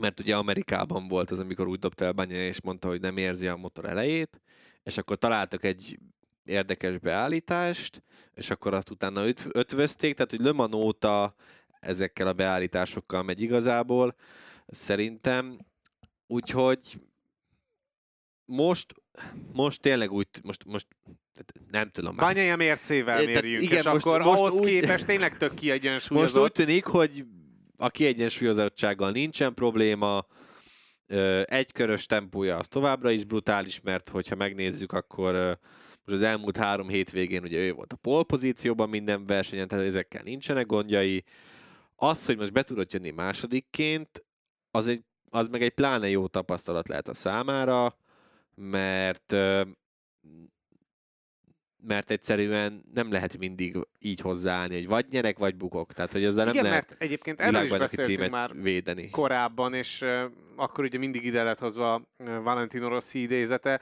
mert 0.00 0.20
ugye 0.20 0.36
Amerikában 0.36 1.08
volt 1.08 1.30
az, 1.30 1.38
amikor 1.38 1.66
úgy 1.66 1.78
dobta 1.78 2.04
el 2.04 2.12
Banya, 2.12 2.36
és 2.36 2.60
mondta, 2.60 2.88
hogy 2.88 3.00
nem 3.00 3.16
érzi 3.16 3.46
a 3.46 3.56
motor 3.56 3.84
elejét, 3.84 4.40
és 4.82 4.98
akkor 4.98 5.16
találtak 5.16 5.64
egy 5.64 5.98
érdekes 6.44 6.98
beállítást, 6.98 8.02
és 8.34 8.50
akkor 8.50 8.74
azt 8.74 8.90
utána 8.90 9.26
öt, 9.26 9.46
ötvözték, 9.52 10.14
tehát 10.14 10.30
hogy 10.30 10.40
Le 10.40 10.52
Mans 10.52 10.74
óta 10.74 11.34
ezekkel 11.82 12.26
a 12.26 12.32
beállításokkal 12.32 13.22
megy 13.22 13.40
igazából, 13.40 14.14
szerintem. 14.66 15.58
Úgyhogy 16.26 17.00
most, 18.44 18.94
most 19.52 19.80
tényleg 19.80 20.12
úgy, 20.12 20.26
most, 20.42 20.64
most 20.64 20.86
nem 21.70 21.90
tudom. 21.90 22.16
Bányai 22.16 22.56
mércével 22.56 23.24
mérjük, 23.24 23.62
igen, 23.62 23.78
és 23.78 23.84
most, 23.84 24.06
akkor 24.06 24.22
most 24.22 24.38
ahhoz 24.38 24.54
úgy, 24.54 24.66
képest 24.66 25.06
tényleg 25.06 25.36
tök 25.36 25.54
kiegyensúlyozott. 25.54 26.40
Most 26.40 26.44
úgy 26.44 26.52
tűnik, 26.52 26.84
hogy 26.84 27.24
a 27.76 27.90
kiegyensúlyozottsággal 27.90 29.10
nincsen 29.10 29.54
probléma, 29.54 30.26
egykörös 31.44 32.06
tempója 32.06 32.56
az 32.56 32.68
továbbra 32.68 33.10
is 33.10 33.24
brutális, 33.24 33.80
mert 33.80 34.08
hogyha 34.08 34.34
megnézzük, 34.34 34.92
akkor 34.92 35.58
most 36.04 36.20
az 36.20 36.22
elmúlt 36.22 36.56
három 36.56 36.88
hétvégén 36.88 37.42
ugye 37.42 37.58
ő 37.58 37.72
volt 37.72 37.92
a 37.92 37.96
pole 37.96 38.22
pozícióban 38.22 38.88
minden 38.88 39.26
versenyen, 39.26 39.68
tehát 39.68 39.84
ezekkel 39.84 40.22
nincsenek 40.24 40.66
gondjai. 40.66 41.24
Az, 42.02 42.26
hogy 42.26 42.38
most 42.38 42.52
be 42.52 42.62
tudott 42.62 42.92
jönni 42.92 43.10
másodikként, 43.10 44.24
az, 44.70 44.86
egy, 44.86 45.04
az 45.30 45.48
meg 45.48 45.62
egy 45.62 45.70
pláne 45.70 46.08
jó 46.08 46.26
tapasztalat 46.26 46.88
lehet 46.88 47.08
a 47.08 47.14
számára, 47.14 47.96
mert 48.54 49.34
mert 51.84 52.10
egyszerűen 52.10 52.84
nem 52.94 53.12
lehet 53.12 53.38
mindig 53.38 53.76
így 53.98 54.20
hozzáállni, 54.20 54.74
hogy 54.74 54.86
vagy 54.86 55.06
nyerek, 55.10 55.38
vagy 55.38 55.56
bukok. 55.56 55.92
Tehát, 55.92 56.12
hogy 56.12 56.24
ezzel 56.24 56.48
Igen, 56.48 56.62
nem 56.62 56.72
mert 56.72 56.88
lehet 56.88 57.02
egyébként 57.02 57.40
erről 57.40 57.62
is 57.62 57.70
beszéltünk 57.70 58.30
már 58.30 58.54
védeni. 58.54 59.10
korábban, 59.10 59.74
és 59.74 60.00
uh, 60.00 60.24
akkor 60.56 60.84
ugye 60.84 60.98
mindig 60.98 61.24
ide 61.24 61.42
lett 61.42 61.58
hozva 61.58 62.02
Valentino 62.16 62.88
Rossi 62.88 63.20
idézete, 63.20 63.80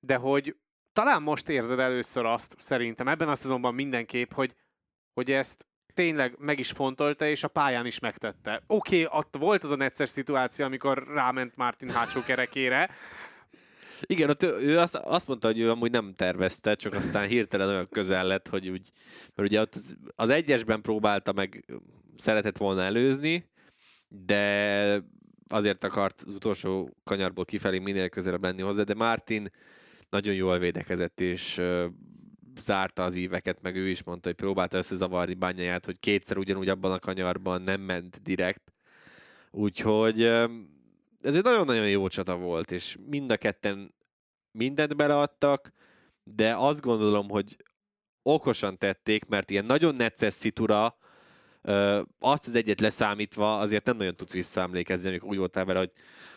de 0.00 0.16
hogy 0.16 0.56
talán 0.92 1.22
most 1.22 1.48
érzed 1.48 1.78
először 1.78 2.24
azt, 2.24 2.54
szerintem 2.58 3.08
ebben 3.08 3.28
a 3.28 3.34
szezonban 3.34 3.74
mindenképp, 3.74 4.32
hogy, 4.32 4.54
hogy 5.12 5.30
ezt 5.30 5.66
tényleg 5.94 6.34
meg 6.38 6.58
is 6.58 6.70
fontolta, 6.70 7.26
és 7.26 7.44
a 7.44 7.48
pályán 7.48 7.86
is 7.86 7.98
megtette. 7.98 8.62
Oké, 8.66 9.04
okay, 9.04 9.18
ott 9.18 9.36
volt 9.38 9.64
az 9.64 9.70
a 9.70 9.76
necces 9.76 10.08
szituáció, 10.08 10.64
amikor 10.64 11.04
ráment 11.14 11.56
Martin 11.56 11.90
hátsó 11.90 12.22
kerekére, 12.22 12.90
igen, 14.06 14.30
ott 14.30 14.42
ő, 14.42 14.78
azt, 14.78 14.94
azt 14.94 15.26
mondta, 15.26 15.46
hogy 15.46 15.58
ő 15.58 15.70
amúgy 15.70 15.90
nem 15.90 16.12
tervezte, 16.16 16.74
csak 16.74 16.92
aztán 16.92 17.28
hirtelen 17.28 17.68
olyan 17.68 17.86
közel 17.90 18.26
lett, 18.26 18.48
hogy 18.48 18.68
úgy, 18.68 18.90
mert 19.34 19.48
ugye 19.48 19.60
ott 19.60 19.74
az, 19.74 19.96
az 20.16 20.30
egyesben 20.30 20.80
próbálta 20.80 21.32
meg, 21.32 21.64
szeretett 22.16 22.56
volna 22.56 22.82
előzni, 22.82 23.50
de 24.08 25.04
azért 25.46 25.84
akart 25.84 26.22
az 26.26 26.34
utolsó 26.34 26.96
kanyarból 27.04 27.44
kifelé 27.44 27.78
minél 27.78 28.08
közelebb 28.08 28.42
lenni 28.42 28.62
hozzá, 28.62 28.82
de 28.82 28.94
Martin 28.94 29.50
nagyon 30.10 30.34
jól 30.34 30.58
védekezett, 30.58 31.20
és 31.20 31.60
zárta 32.60 33.04
az 33.04 33.16
íveket, 33.16 33.62
meg 33.62 33.76
ő 33.76 33.88
is 33.88 34.02
mondta, 34.02 34.28
hogy 34.28 34.36
próbálta 34.36 34.76
összezavarni 34.76 35.34
bányáját, 35.34 35.84
hogy 35.84 36.00
kétszer 36.00 36.36
ugyanúgy 36.36 36.68
abban 36.68 36.92
a 36.92 36.98
kanyarban 36.98 37.62
nem 37.62 37.80
ment 37.80 38.22
direkt. 38.22 38.72
Úgyhogy 39.50 40.22
ez 41.20 41.34
egy 41.34 41.42
nagyon-nagyon 41.42 41.88
jó 41.88 42.08
csata 42.08 42.36
volt, 42.36 42.70
és 42.70 42.96
mind 43.06 43.30
a 43.30 43.36
ketten 43.36 43.94
mindent 44.58 44.96
beleadtak, 44.96 45.72
de 46.24 46.54
azt 46.56 46.80
gondolom, 46.80 47.28
hogy 47.28 47.56
okosan 48.22 48.78
tették, 48.78 49.24
mert 49.24 49.50
ilyen 49.50 49.64
nagyon 49.64 49.94
necces 49.94 50.34
szitura, 50.34 50.96
azt 52.18 52.46
az 52.46 52.54
egyet 52.54 52.80
leszámítva 52.80 53.58
azért 53.58 53.84
nem 53.84 53.96
nagyon 53.96 54.16
tudsz 54.16 54.32
visszaemlékezni, 54.32 55.08
amikor 55.08 55.28
úgy 55.28 55.36
voltál 55.36 55.64
vele, 55.64 55.78
hogy 55.78 55.90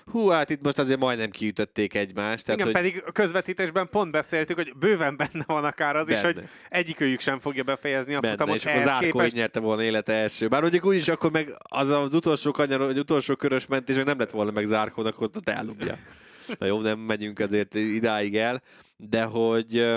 hú, 0.05 0.27
hát 0.27 0.49
itt 0.49 0.61
most 0.61 0.79
azért 0.79 0.99
majdnem 0.99 1.29
kiütötték 1.29 1.93
egymást. 1.93 2.45
Tehát, 2.45 2.61
Igen, 2.61 2.73
hogy... 2.73 2.83
pedig 2.83 3.03
a 3.07 3.11
közvetítésben 3.11 3.89
pont 3.89 4.11
beszéltük, 4.11 4.55
hogy 4.55 4.73
bőven 4.77 5.17
benne 5.17 5.43
van 5.45 5.63
akár 5.63 5.95
az 5.95 6.05
benne. 6.05 6.17
is, 6.17 6.23
hogy 6.23 6.43
egyikőjük 6.69 7.19
sem 7.19 7.39
fogja 7.39 7.63
befejezni 7.63 8.13
a 8.13 8.19
benne, 8.19 8.33
futamot. 8.33 8.55
És 8.55 8.65
akkor 8.65 8.81
Zárkó 8.81 9.05
képest... 9.05 9.35
nyerte 9.35 9.59
volna 9.59 9.83
élete 9.83 10.13
első. 10.13 10.47
Bár 10.47 10.61
mondjuk 10.61 10.85
úgy 10.85 10.95
is, 10.95 11.07
akkor 11.07 11.31
meg 11.31 11.55
az 11.69 11.89
az 11.89 12.13
utolsó 12.13 12.51
kanyar, 12.51 12.79
vagy 12.79 12.99
utolsó 12.99 13.35
körös 13.35 13.65
mentés, 13.65 13.95
meg 13.95 14.05
nem 14.05 14.19
lett 14.19 14.31
volna 14.31 14.51
meg 14.51 14.65
Zárkónak, 14.65 15.21
ott 15.21 15.49
elubja. 15.49 15.95
Na 16.59 16.65
jó, 16.65 16.81
nem 16.81 16.99
megyünk 16.99 17.39
azért 17.39 17.75
idáig 17.75 18.37
el, 18.37 18.61
de 18.97 19.23
hogy 19.23 19.95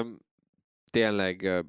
tényleg 0.91 1.65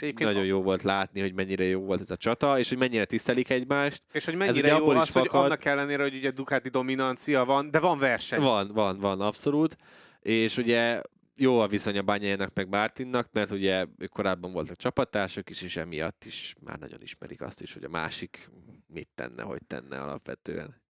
és 0.00 0.12
nagyon 0.14 0.44
jó 0.44 0.62
volt 0.62 0.82
látni, 0.82 1.20
hogy 1.20 1.34
mennyire 1.34 1.64
jó 1.64 1.80
volt 1.80 2.00
ez 2.00 2.10
a 2.10 2.16
csata, 2.16 2.58
és 2.58 2.68
hogy 2.68 2.78
mennyire 2.78 3.04
tisztelik 3.04 3.50
egymást. 3.50 4.02
És 4.12 4.24
hogy 4.24 4.34
mennyire 4.34 4.68
jó 4.68 4.88
az, 4.88 5.08
fakad... 5.08 5.30
hogy 5.30 5.40
annak 5.40 5.64
ellenére, 5.64 6.02
hogy 6.02 6.14
ugye 6.14 6.30
Ducati 6.30 6.68
dominancia 6.68 7.44
van, 7.44 7.70
de 7.70 7.80
van 7.80 7.98
verseny. 7.98 8.40
Van, 8.40 8.70
van, 8.74 8.98
van, 8.98 9.20
abszolút. 9.20 9.76
És 10.20 10.56
ugye 10.56 11.02
jó 11.36 11.58
a 11.58 11.66
viszony 11.66 11.98
a 11.98 12.02
Bányájának 12.02 12.54
meg 12.54 12.68
Mártinnak, 12.68 13.28
mert 13.32 13.50
ugye 13.50 13.86
korábban 14.12 14.52
voltak 14.52 14.76
csapattársak 14.76 15.50
is, 15.50 15.62
és 15.62 15.76
emiatt 15.76 16.24
is 16.24 16.54
már 16.60 16.78
nagyon 16.78 17.02
ismerik 17.02 17.40
azt 17.40 17.60
is, 17.60 17.72
hogy 17.72 17.84
a 17.84 17.88
másik 17.88 18.50
mit 18.86 19.08
tenne, 19.14 19.42
hogy 19.42 19.60
tenne 19.66 20.00
alapvetően. 20.00 20.82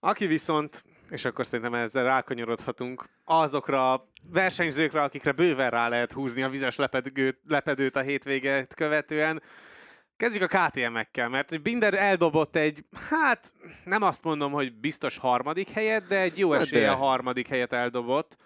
Aki 0.00 0.26
viszont, 0.26 0.84
és 1.10 1.24
akkor 1.24 1.46
szerintem 1.46 1.74
ezzel 1.74 2.04
rákanyarodhatunk, 2.04 3.04
azokra 3.24 3.92
a 3.92 4.08
versenyzőkre, 4.32 5.02
akikre 5.02 5.32
bőven 5.32 5.70
rá 5.70 5.88
lehet 5.88 6.12
húzni 6.12 6.42
a 6.42 6.48
vizes 6.48 6.76
lepedőt, 6.76 7.38
lepedőt 7.48 7.96
a 7.96 8.00
hétvéget 8.00 8.74
követően, 8.74 9.42
Kezdjük 10.16 10.52
a 10.52 10.68
KTM-ekkel, 10.68 11.28
mert 11.28 11.62
Binder 11.62 11.94
eldobott 11.94 12.56
egy, 12.56 12.84
hát 13.10 13.52
nem 13.84 14.02
azt 14.02 14.24
mondom, 14.24 14.52
hogy 14.52 14.74
biztos 14.74 15.18
harmadik 15.18 15.70
helyet, 15.70 16.06
de 16.06 16.20
egy 16.20 16.38
jó 16.38 16.50
hát 16.50 16.60
esélye 16.60 16.90
a 16.90 16.96
harmadik 16.96 17.48
helyet 17.48 17.72
eldobott 17.72 18.36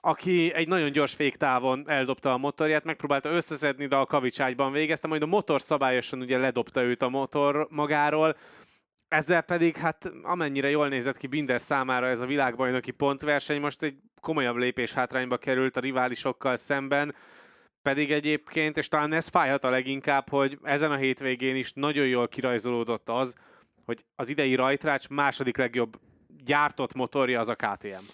aki 0.00 0.52
egy 0.54 0.68
nagyon 0.68 0.92
gyors 0.92 1.14
féktávon 1.14 1.84
eldobta 1.86 2.32
a 2.32 2.38
motorját, 2.38 2.84
megpróbálta 2.84 3.28
összeszedni, 3.28 3.86
de 3.86 3.96
a 3.96 4.06
kavicságyban 4.06 4.72
végezte, 4.72 5.08
majd 5.08 5.22
a 5.22 5.26
motor 5.26 5.62
szabályosan 5.62 6.20
ugye 6.20 6.38
ledobta 6.38 6.82
őt 6.82 7.02
a 7.02 7.08
motor 7.08 7.66
magáról, 7.70 8.36
ezzel 9.10 9.42
pedig, 9.42 9.76
hát 9.76 10.12
amennyire 10.22 10.70
jól 10.70 10.88
nézett 10.88 11.16
ki 11.16 11.26
Binder 11.26 11.60
számára 11.60 12.06
ez 12.06 12.20
a 12.20 12.26
világbajnoki 12.26 12.90
pontverseny, 12.90 13.60
most 13.60 13.82
egy 13.82 13.96
komolyabb 14.20 14.56
lépés 14.56 14.92
hátrányba 14.92 15.36
került 15.36 15.76
a 15.76 15.80
riválisokkal 15.80 16.56
szemben, 16.56 17.14
pedig 17.82 18.12
egyébként, 18.12 18.76
és 18.76 18.88
talán 18.88 19.12
ez 19.12 19.28
fájhat 19.28 19.64
a 19.64 19.70
leginkább, 19.70 20.28
hogy 20.28 20.58
ezen 20.62 20.92
a 20.92 20.96
hétvégén 20.96 21.56
is 21.56 21.72
nagyon 21.72 22.06
jól 22.06 22.28
kirajzolódott 22.28 23.08
az, 23.08 23.34
hogy 23.84 24.04
az 24.16 24.28
idei 24.28 24.54
rajtrács 24.54 25.08
második 25.08 25.56
legjobb 25.56 26.00
gyártott 26.44 26.94
motorja 26.94 27.40
az 27.40 27.48
a 27.48 27.54
KTM. 27.54 28.04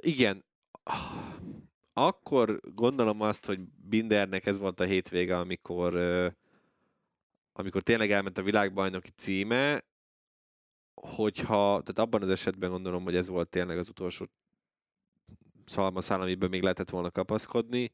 Igen. 0.00 0.44
Akkor 1.92 2.60
gondolom 2.74 3.20
azt, 3.20 3.44
hogy 3.44 3.60
Bindernek 3.88 4.46
ez 4.46 4.58
volt 4.58 4.80
a 4.80 4.84
hétvége, 4.84 5.36
amikor 5.36 5.94
amikor 7.58 7.82
tényleg 7.82 8.10
elment 8.10 8.38
a 8.38 8.42
világbajnoki 8.42 9.10
címe, 9.16 9.84
hogyha, 10.94 11.56
tehát 11.56 11.98
abban 11.98 12.22
az 12.22 12.28
esetben 12.28 12.70
gondolom, 12.70 13.02
hogy 13.04 13.16
ez 13.16 13.28
volt 13.28 13.48
tényleg 13.48 13.78
az 13.78 13.88
utolsó 13.88 14.26
szalmaszál, 15.64 16.20
amiben 16.20 16.48
még 16.50 16.62
lehetett 16.62 16.90
volna 16.90 17.10
kapaszkodni, 17.10 17.92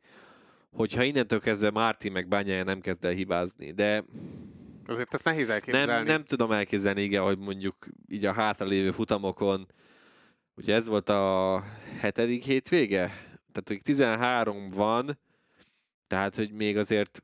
hogyha 0.71 1.03
innentől 1.03 1.41
kezdve 1.41 1.71
Márti 1.71 2.09
meg 2.09 2.29
bányája 2.29 2.65
nem 2.65 2.81
kezd 2.81 3.05
el 3.05 3.13
hibázni, 3.13 3.73
de 3.73 4.05
Azért 4.87 5.15
ezt 5.15 5.25
nehéz 5.25 5.47
Nem, 5.47 5.57
elképzelni. 5.57 6.09
nem 6.09 6.25
tudom 6.25 6.53
elképzelni, 6.53 7.03
igen, 7.03 7.23
hogy 7.23 7.39
mondjuk 7.39 7.87
így 8.09 8.25
a 8.25 8.33
hátralévő 8.33 8.91
futamokon, 8.91 9.67
ugye 10.55 10.75
ez 10.75 10.87
volt 10.87 11.09
a 11.09 11.63
hetedik 12.01 12.45
hétvége? 12.45 13.07
Tehát, 13.53 13.69
hogy 13.69 13.83
13 13.83 14.67
van, 14.69 15.19
tehát, 16.07 16.37
hogy 16.37 16.53
még 16.53 16.77
azért 16.77 17.23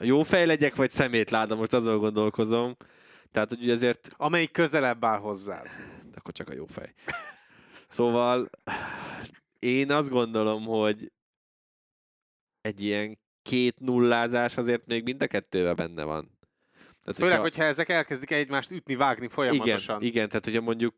jó 0.00 0.22
fej 0.22 0.46
legyek, 0.46 0.74
vagy 0.76 0.90
szemétláda, 0.90 1.54
most 1.54 1.72
azon 1.72 1.98
gondolkozom. 1.98 2.76
Tehát, 3.30 3.48
hogy 3.48 3.70
azért 3.70 4.08
Amelyik 4.16 4.50
közelebb 4.50 5.04
áll 5.04 5.18
hozzád. 5.18 5.66
akkor 6.14 6.32
csak 6.34 6.48
a 6.48 6.54
jó 6.54 6.66
fej. 6.66 6.94
Szóval 7.88 8.50
én 9.58 9.90
azt 9.92 10.08
gondolom, 10.10 10.64
hogy 10.64 11.12
egy 12.60 12.82
ilyen 12.82 13.18
két 13.42 13.78
nullázás 13.80 14.56
azért 14.56 14.86
még 14.86 15.02
mind 15.02 15.22
a 15.22 15.26
kettőben 15.26 15.76
benne 15.76 16.02
van. 16.04 16.38
Tehát, 16.72 17.16
Főleg, 17.20 17.20
hogyha- 17.40 17.40
hogyha 17.42 17.62
ezek 17.62 17.88
elkezdik 17.88 18.30
egymást 18.30 18.70
ütni, 18.70 18.94
vágni 18.96 19.28
folyamatosan. 19.28 19.96
igen, 20.00 20.08
igen, 20.10 20.28
tehát 20.28 20.44
hogyha 20.44 20.60
mondjuk 20.60 20.94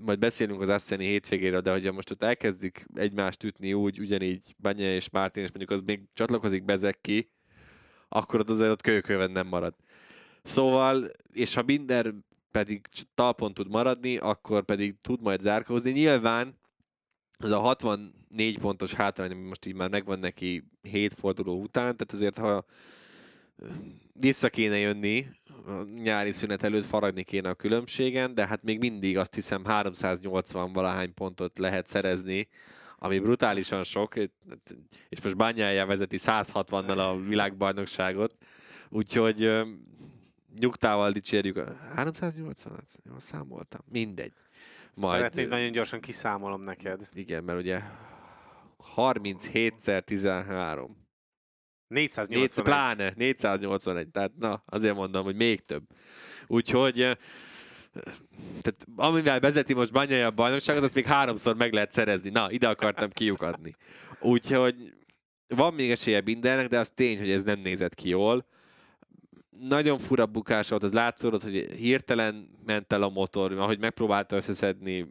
majd 0.00 0.18
beszélünk 0.18 0.60
az 0.60 0.68
Asseni 0.68 1.06
hétvégéről, 1.06 1.60
de 1.60 1.70
hogyha 1.70 1.92
most 1.92 2.10
ott 2.10 2.22
elkezdik 2.22 2.86
egymást 2.94 3.44
ütni 3.44 3.72
úgy, 3.72 4.00
ugyanígy 4.00 4.54
Banya 4.58 4.94
és 4.94 5.10
Mártin, 5.10 5.42
és 5.42 5.48
mondjuk 5.48 5.70
az 5.70 5.82
még 5.86 6.00
csatlakozik 6.14 6.64
bezek 6.64 7.00
ki, 7.00 7.30
akkor 8.08 8.40
ott 8.40 8.50
azért 8.50 8.70
ott 8.70 8.80
kölyköven 8.80 9.30
nem 9.30 9.46
marad. 9.46 9.74
Szóval, 10.42 11.10
és 11.32 11.54
ha 11.54 11.62
Binder 11.62 12.14
pedig 12.50 12.86
talpon 13.14 13.54
tud 13.54 13.68
maradni, 13.68 14.16
akkor 14.16 14.64
pedig 14.64 15.00
tud 15.00 15.22
majd 15.22 15.40
zárkózni. 15.40 15.90
Nyilván 15.90 16.58
ez 17.38 17.50
a 17.50 17.58
64 17.58 18.58
pontos 18.58 18.94
hátrány, 18.94 19.30
ami 19.30 19.42
most 19.42 19.66
így 19.66 19.74
már 19.74 19.88
megvan 19.88 20.18
neki 20.18 20.64
7 20.82 21.14
forduló 21.14 21.60
után, 21.60 21.96
tehát 21.96 22.12
azért 22.12 22.38
ha 22.38 22.64
vissza 24.12 24.48
kéne 24.48 24.78
jönni, 24.78 25.26
nyári 26.02 26.32
szünet 26.32 26.62
előtt 26.62 26.84
faragni 26.84 27.22
kéne 27.24 27.48
a 27.48 27.54
különbségen, 27.54 28.34
de 28.34 28.46
hát 28.46 28.62
még 28.62 28.78
mindig 28.78 29.18
azt 29.18 29.34
hiszem 29.34 29.64
380 29.64 30.72
valahány 30.72 31.14
pontot 31.14 31.58
lehet 31.58 31.86
szerezni, 31.86 32.48
ami 32.98 33.18
brutálisan 33.18 33.84
sok, 33.84 34.14
és 35.08 35.20
most 35.22 35.36
Bányája 35.36 35.86
vezeti 35.86 36.16
160-nal 36.20 36.98
a 36.98 37.16
világbajnokságot, 37.16 38.36
úgyhogy 38.88 39.50
nyugtával 40.58 41.10
dicsérjük. 41.12 41.56
a- 41.56 41.76
380? 41.94 42.72
Hát, 42.72 42.90
Jól 43.08 43.20
számoltam. 43.20 43.80
Mindegy. 43.88 44.32
Majd, 45.00 45.16
Szeretnéd, 45.16 45.48
nagyon 45.48 45.70
gyorsan 45.72 46.00
kiszámolom 46.00 46.60
neked. 46.62 47.08
Igen, 47.14 47.44
mert 47.44 47.58
ugye 47.58 47.80
37-szer 48.96 50.00
13. 50.02 50.96
481. 51.90 52.38
400, 52.38 52.64
pláne, 52.64 53.12
481, 53.16 54.08
tehát 54.08 54.32
na, 54.38 54.62
azért 54.66 54.94
mondom, 54.94 55.24
hogy 55.24 55.36
még 55.36 55.60
több. 55.60 55.82
Úgyhogy 56.46 57.00
eh, 57.00 57.16
tehát 58.62 58.86
amivel 58.96 59.40
vezeti 59.40 59.74
most 59.74 59.92
Banyai 59.92 60.20
a 60.20 60.30
bajnokságot, 60.30 60.82
azt 60.82 60.94
még 60.94 61.04
háromszor 61.04 61.56
meg 61.56 61.72
lehet 61.72 61.92
szerezni. 61.92 62.30
Na, 62.30 62.50
ide 62.50 62.68
akartam 62.68 63.10
kiukadni. 63.10 63.76
Úgyhogy 64.20 64.74
van 65.48 65.74
még 65.74 65.90
esélye 65.90 66.20
mindennek, 66.20 66.68
de 66.68 66.78
az 66.78 66.90
tény, 66.94 67.18
hogy 67.18 67.30
ez 67.30 67.42
nem 67.42 67.60
nézett 67.60 67.94
ki 67.94 68.08
jól. 68.08 68.46
Nagyon 69.60 69.98
fura 69.98 70.26
bukás 70.26 70.68
volt, 70.68 70.82
az 70.82 70.92
látszódott, 70.92 71.42
hogy 71.42 71.66
hirtelen 71.76 72.50
ment 72.66 72.92
el 72.92 73.02
a 73.02 73.08
motor, 73.08 73.52
ahogy 73.52 73.78
megpróbálta 73.78 74.36
összeszedni, 74.36 75.06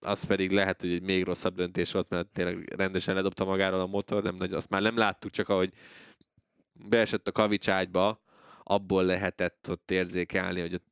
az 0.00 0.24
pedig 0.24 0.50
lehet, 0.50 0.80
hogy 0.80 0.92
egy 0.92 1.02
még 1.02 1.24
rosszabb 1.24 1.54
döntés 1.54 1.92
volt, 1.92 2.08
mert 2.08 2.28
tényleg 2.28 2.74
rendesen 2.76 3.14
ledobta 3.14 3.44
magáról 3.44 3.80
a 3.80 3.86
motor, 3.86 4.22
nem 4.22 4.36
nagy, 4.36 4.52
azt 4.52 4.70
már 4.70 4.82
nem 4.82 4.96
láttuk, 4.96 5.30
csak 5.30 5.48
ahogy 5.48 5.72
beesett 6.88 7.28
a 7.28 7.32
kavicságyba, 7.32 8.22
abból 8.62 9.04
lehetett 9.04 9.66
ott 9.70 9.90
érzékelni, 9.90 10.60
hogy 10.60 10.74
ott 10.74 10.88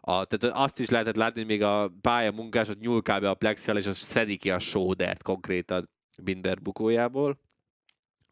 a, 0.00 0.24
tehát 0.24 0.56
azt 0.56 0.80
is 0.80 0.88
lehetett 0.88 1.16
látni, 1.16 1.40
hogy 1.40 1.48
még 1.48 1.62
a 1.62 1.92
pálya 2.00 2.32
munkás 2.32 2.68
ott 2.68 2.80
nyúl 2.80 3.02
kb. 3.02 3.24
a 3.24 3.34
plexial, 3.34 3.76
és 3.76 3.86
az 3.86 3.96
szedi 3.96 4.36
ki 4.36 4.50
a 4.50 4.58
sódert 4.58 5.22
konkrétan 5.22 5.90
Binder 6.22 6.62
bukójából. 6.62 7.40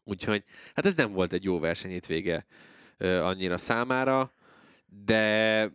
Úgyhogy, 0.03 0.43
hát 0.73 0.85
ez 0.85 0.95
nem 0.95 1.11
volt 1.11 1.33
egy 1.33 1.43
jó 1.43 1.59
verseny 1.59 1.99
vége 2.07 2.45
annyira 2.97 3.57
számára, 3.57 4.33
de 4.85 5.71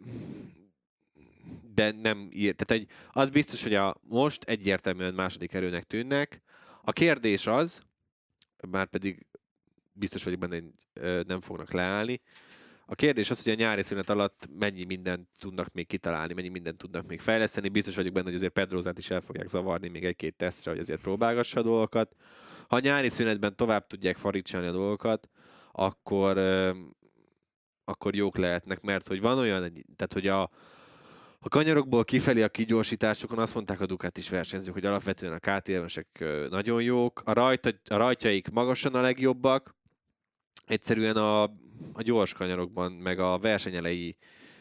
de 1.79 1.93
nem 2.01 2.29
ír. 2.33 2.55
Tehát 2.55 2.83
egy, 2.83 2.91
az 3.13 3.31
biztos, 3.31 3.63
hogy 3.63 3.75
a 3.75 3.97
most 4.03 4.45
egyértelműen 4.45 5.15
második 5.15 5.55
erőnek 5.55 5.85
tűnnek. 5.85 6.43
A 6.83 6.93
kérdés 6.93 7.47
az, 7.47 7.83
már 8.71 8.87
pedig 8.87 9.27
biztos 9.93 10.25
vagyok 10.25 10.39
benne, 10.39 10.55
hogy 10.55 11.27
nem 11.27 11.41
fognak 11.41 11.73
leállni. 11.73 12.21
A 12.87 12.95
kérdés 12.95 13.31
az, 13.31 13.43
hogy 13.43 13.53
a 13.53 13.57
nyári 13.57 13.83
szünet 13.83 14.11
alatt 14.11 14.49
mennyi 14.59 14.85
mindent 14.85 15.29
tudnak 15.39 15.73
még 15.73 15.87
kitalálni, 15.87 16.35
mennyi 16.35 16.49
mindent 16.49 16.77
tudnak 16.77 17.07
még 17.07 17.21
fejleszteni. 17.21 17.69
Biztos 17.69 17.95
vagyok 17.95 18.13
benne, 18.13 18.25
hogy 18.25 18.35
azért 18.35 18.53
Pedrózát 18.53 18.99
is 18.99 19.11
el 19.11 19.21
fogják 19.21 19.49
zavarni 19.49 19.89
még 19.89 20.05
egy-két 20.05 20.37
tesztre, 20.37 20.71
hogy 20.71 20.81
azért 20.81 21.01
próbálgassa 21.01 21.61
a 21.61 21.63
dolgokat. 21.63 22.15
Ha 22.69 22.77
a 22.77 22.81
nyári 22.81 23.09
szünetben 23.09 23.57
tovább 23.57 23.87
tudják 23.87 24.17
farítani 24.17 24.67
a 24.67 24.73
dolgokat, 24.73 25.29
akkor, 25.73 26.37
ö, 26.37 26.71
akkor 27.85 28.15
jók 28.15 28.37
lehetnek, 28.37 28.81
mert 28.81 29.07
hogy 29.07 29.21
van 29.21 29.39
olyan, 29.39 29.73
tehát 29.97 30.13
hogy 30.13 30.27
a, 30.27 30.51
a 31.41 31.49
kanyarokból 31.49 32.05
kifelé 32.05 32.43
a 32.43 32.49
kigyorsításokon 32.49 33.39
azt 33.39 33.55
mondták 33.55 33.81
a 33.81 33.87
Ducatis 33.87 34.29
versenyzők, 34.29 34.73
hogy 34.73 34.85
alapvetően 34.85 35.33
a 35.33 35.39
KTM-esek 35.39 36.25
nagyon 36.51 36.83
jók, 36.83 37.23
a, 37.25 37.33
rajta, 37.33 37.71
a 37.85 37.97
rajtjaik 37.97 38.49
magasan 38.49 38.95
a 38.95 39.01
legjobbak, 39.01 39.77
egyszerűen 40.67 41.17
a, 41.17 41.43
a 41.93 42.03
gyors 42.03 42.33
kanyarokban, 42.33 42.93
meg 42.93 43.19
a 43.19 43.39
versenyelei 43.39 44.17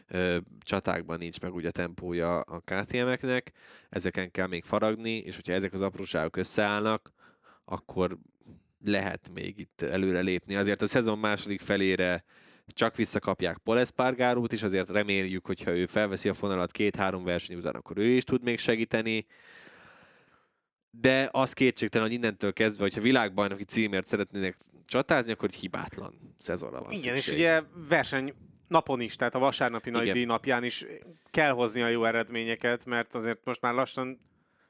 ö, 0.08 0.38
csatákban 0.60 1.18
nincs 1.18 1.40
meg 1.40 1.54
ugye 1.54 1.68
a 1.68 1.72
tempója 1.72 2.40
a 2.40 2.60
KTM-eknek, 2.60 3.52
ezeken 3.90 4.32
kell 4.32 4.48
még 4.48 4.64
faragni, 4.64 5.18
és 5.18 5.36
hogyha 5.36 5.54
ezek 5.54 5.74
az 5.74 5.82
apróságok 5.82 6.38
összeállnak, 6.38 7.14
akkor 7.66 8.18
lehet 8.86 9.30
még 9.34 9.60
itt 9.60 9.82
előre 9.82 10.20
lépni. 10.20 10.56
Azért 10.56 10.82
a 10.82 10.88
szezon 10.88 11.20
második 11.20 11.60
felére 11.60 12.24
csak 12.74 12.96
visszakapják 12.96 13.58
Paul 13.58 13.80
Espargarót, 13.80 14.54
és 14.54 14.64
azért 14.64 14.90
reméljük, 14.90 15.46
hogyha 15.46 15.72
ő 15.72 15.86
felveszi 15.86 16.30
a 16.30 16.34
fonalat 16.34 16.72
két-három 16.72 17.24
verseny 17.24 17.58
után, 17.58 17.76
akkor 17.76 17.98
ő 17.98 18.06
is 18.06 18.24
tud 18.24 18.44
még 18.44 18.60
segíteni. 18.60 19.26
De 20.92 21.30
az 21.32 21.54
kétségtelen, 21.54 22.08
hogy 22.08 22.16
innentől 22.16 22.54
kezdve, 22.54 22.84
hogyha 22.84 23.02
világbajnoki 23.02 23.64
címért 23.64 24.08
szeretnének 24.08 24.58
csatázni, 24.86 25.32
akkor 25.32 25.50
hibátlan 25.50 26.36
szezonra 26.40 26.82
van 26.82 26.92
Igen, 26.92 27.16
és 27.16 27.24
szükség. 27.24 27.34
ugye 27.34 27.62
verseny 27.90 28.34
napon 28.68 29.00
is, 29.00 29.16
tehát 29.16 29.36
a 29.36 29.40
vasárnapi 29.40 29.90
nagy 29.90 30.12
díj 30.12 30.26
napján 30.26 30.64
is 30.64 30.86
kell 31.30 31.52
hozni 31.52 31.82
a 31.82 31.88
jó 31.88 32.06
eredményeket, 32.06 32.86
mert 32.86 33.16
azért 33.16 33.40
most 33.44 33.62
már 33.62 33.74
lassan, 33.74 34.20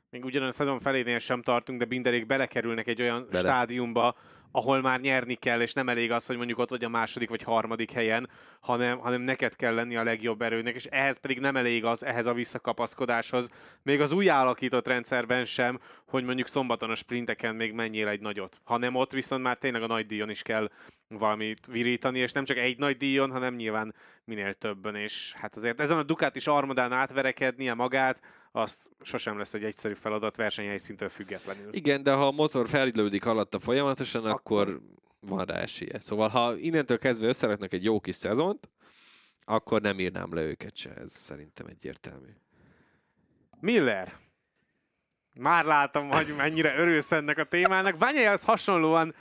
még 0.09 0.25
ugyanolyan 0.25 0.51
a 0.51 0.55
szezon 0.55 0.79
felénél 0.79 1.19
sem 1.19 1.41
tartunk, 1.41 1.79
de 1.79 1.85
Binderék 1.85 2.25
belekerülnek 2.25 2.87
egy 2.87 3.01
olyan. 3.01 3.27
Bele. 3.29 3.39
stádiumba, 3.39 4.15
ahol 4.51 4.81
már 4.81 4.99
nyerni 4.99 5.35
kell, 5.35 5.61
és 5.61 5.73
nem 5.73 5.89
elég 5.89 6.11
az, 6.11 6.25
hogy 6.25 6.37
mondjuk 6.37 6.59
ott 6.59 6.69
vagy 6.69 6.83
a 6.83 6.89
második 6.89 7.29
vagy 7.29 7.43
harmadik 7.43 7.91
helyen, 7.91 8.29
hanem, 8.59 8.99
hanem 8.99 9.21
neked 9.21 9.55
kell 9.55 9.73
lenni 9.73 9.95
a 9.95 10.03
legjobb 10.03 10.41
erőnek, 10.41 10.75
és 10.75 10.85
ehhez 10.85 11.17
pedig 11.17 11.39
nem 11.39 11.55
elég 11.55 11.85
az, 11.85 12.03
ehhez 12.03 12.25
a 12.25 12.33
visszakapaszkodáshoz, 12.33 13.49
még 13.83 14.01
az 14.01 14.11
új 14.11 14.29
alakított 14.29 14.87
rendszerben 14.87 15.45
sem, 15.45 15.79
hogy 16.07 16.23
mondjuk 16.23 16.47
szombaton 16.47 16.89
a 16.89 16.95
sprinteken 16.95 17.55
még 17.55 17.73
menjél 17.73 18.07
egy 18.07 18.21
nagyot, 18.21 18.59
hanem 18.63 18.95
ott 18.95 19.11
viszont 19.11 19.43
már 19.43 19.57
tényleg 19.57 19.81
a 19.81 19.87
nagy 19.87 20.05
díjon 20.05 20.29
is 20.29 20.41
kell 20.41 20.69
valamit 21.07 21.65
virítani, 21.65 22.19
és 22.19 22.31
nem 22.31 22.45
csak 22.45 22.57
egy 22.57 22.77
nagy 22.77 22.97
díjon, 22.97 23.31
hanem 23.31 23.55
nyilván 23.55 23.93
minél 24.25 24.53
többen, 24.53 24.95
és 24.95 25.33
hát 25.35 25.55
azért 25.55 25.81
ezen 25.81 25.97
a 25.97 26.03
Ducati 26.03 26.39
armadán 26.43 26.91
átverekednie 26.91 27.73
magát, 27.73 28.21
azt 28.57 28.89
sosem 29.01 29.37
lesz 29.37 29.53
egy 29.53 29.63
egyszerű 29.63 29.93
feladat 29.93 30.35
versenyhelyszíntől 30.35 31.09
függetlenül. 31.09 31.73
Igen, 31.73 32.03
de 32.03 32.13
ha 32.13 32.27
a 32.27 32.31
motor 32.31 32.67
felidlődik 32.67 33.25
alatta 33.25 33.59
folyamatosan, 33.59 34.25
akkor, 34.25 34.67
Akkor- 34.67 34.81
van 35.19 35.45
rá 35.45 35.55
esélye. 35.55 35.99
Szóval 35.99 36.29
ha 36.29 36.57
innentől 36.57 36.97
kezdve 36.97 37.27
összeraknak 37.27 37.73
egy 37.73 37.83
jó 37.83 37.99
kis 37.99 38.15
szezont, 38.15 38.69
akkor 39.41 39.81
nem 39.81 39.99
írnám 39.99 40.33
le 40.33 40.41
őket 40.41 40.75
se, 40.75 40.93
ez 40.93 41.11
szerintem 41.11 41.65
egyértelmű. 41.65 42.29
Miller. 43.59 44.17
Már 45.39 45.65
látom, 45.65 46.09
hogy 46.09 46.35
mennyire 46.37 46.77
örülsz 46.77 47.11
ennek 47.11 47.37
a 47.37 47.43
témának. 47.43 48.01
az 48.33 48.43
hasonlóan, 48.43 49.15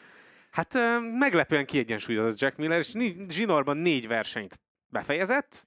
hát 0.50 0.74
meglepően 1.18 1.66
kiegyensúlyozott 1.66 2.40
Jack 2.40 2.56
Miller, 2.56 2.78
és 2.78 2.92
zsinórban 3.28 3.76
négy 3.76 4.06
versenyt 4.06 4.60
befejezett, 4.88 5.65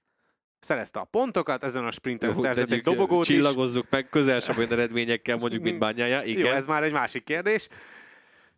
szerezte 0.60 1.00
a 1.00 1.04
pontokat, 1.04 1.64
ezen 1.64 1.86
a 1.86 1.92
sprinten 1.92 2.30
Jó, 2.30 2.42
szerzett 2.42 2.72
egy 2.72 2.82
dobogót 2.82 3.30
is. 3.30 3.36
Csillagozzuk 3.36 3.86
meg, 3.90 4.10
közel 4.10 4.40
sem 4.40 4.58
olyan 4.58 4.72
eredményekkel 4.78 5.38
mondjuk, 5.38 5.64
mint 5.64 5.80
bányája. 5.80 6.24
Igen. 6.24 6.46
Jó, 6.46 6.52
ez 6.52 6.66
már 6.66 6.84
egy 6.84 6.92
másik 6.92 7.24
kérdés. 7.24 7.68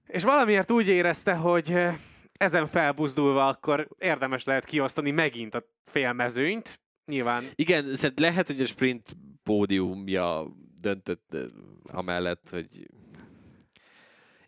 És 0.08 0.24
valamiért 0.24 0.72
úgy 0.72 0.88
érezte, 0.88 1.34
hogy 1.34 1.72
eh, 1.72 1.96
ezen 2.38 2.68
felbuzdulva 2.68 3.48
akkor 3.48 3.88
érdemes 3.98 4.44
lehet 4.44 4.66
kiosztani 4.66 5.12
megint 5.12 5.56
a 5.56 5.64
félmezőnyt. 5.86 6.80
Nyilván 7.06 7.44
Igen, 7.56 7.96
szerintem 7.96 8.26
lehet, 8.26 8.48
hogy 8.48 8.62
a 8.62 8.66
sprint 8.66 9.10
pódiumja 9.44 10.48
döntött 10.82 11.34
eh, 11.34 11.42
amellett, 11.84 12.48
hogy 12.50 12.68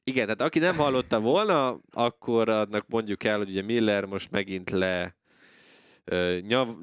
Igen, 0.04 0.24
tehát 0.24 0.42
aki 0.42 0.60
nem 0.60 0.76
hallotta 0.76 1.20
volna, 1.20 1.80
akkor 1.92 2.50
annak 2.50 2.86
mondjuk 2.88 3.24
el, 3.24 3.38
hogy 3.38 3.50
ugye 3.50 3.64
Miller 3.66 4.06
most 4.06 4.32
megint 4.32 4.70
le 4.70 5.16
nyav, 6.40 6.76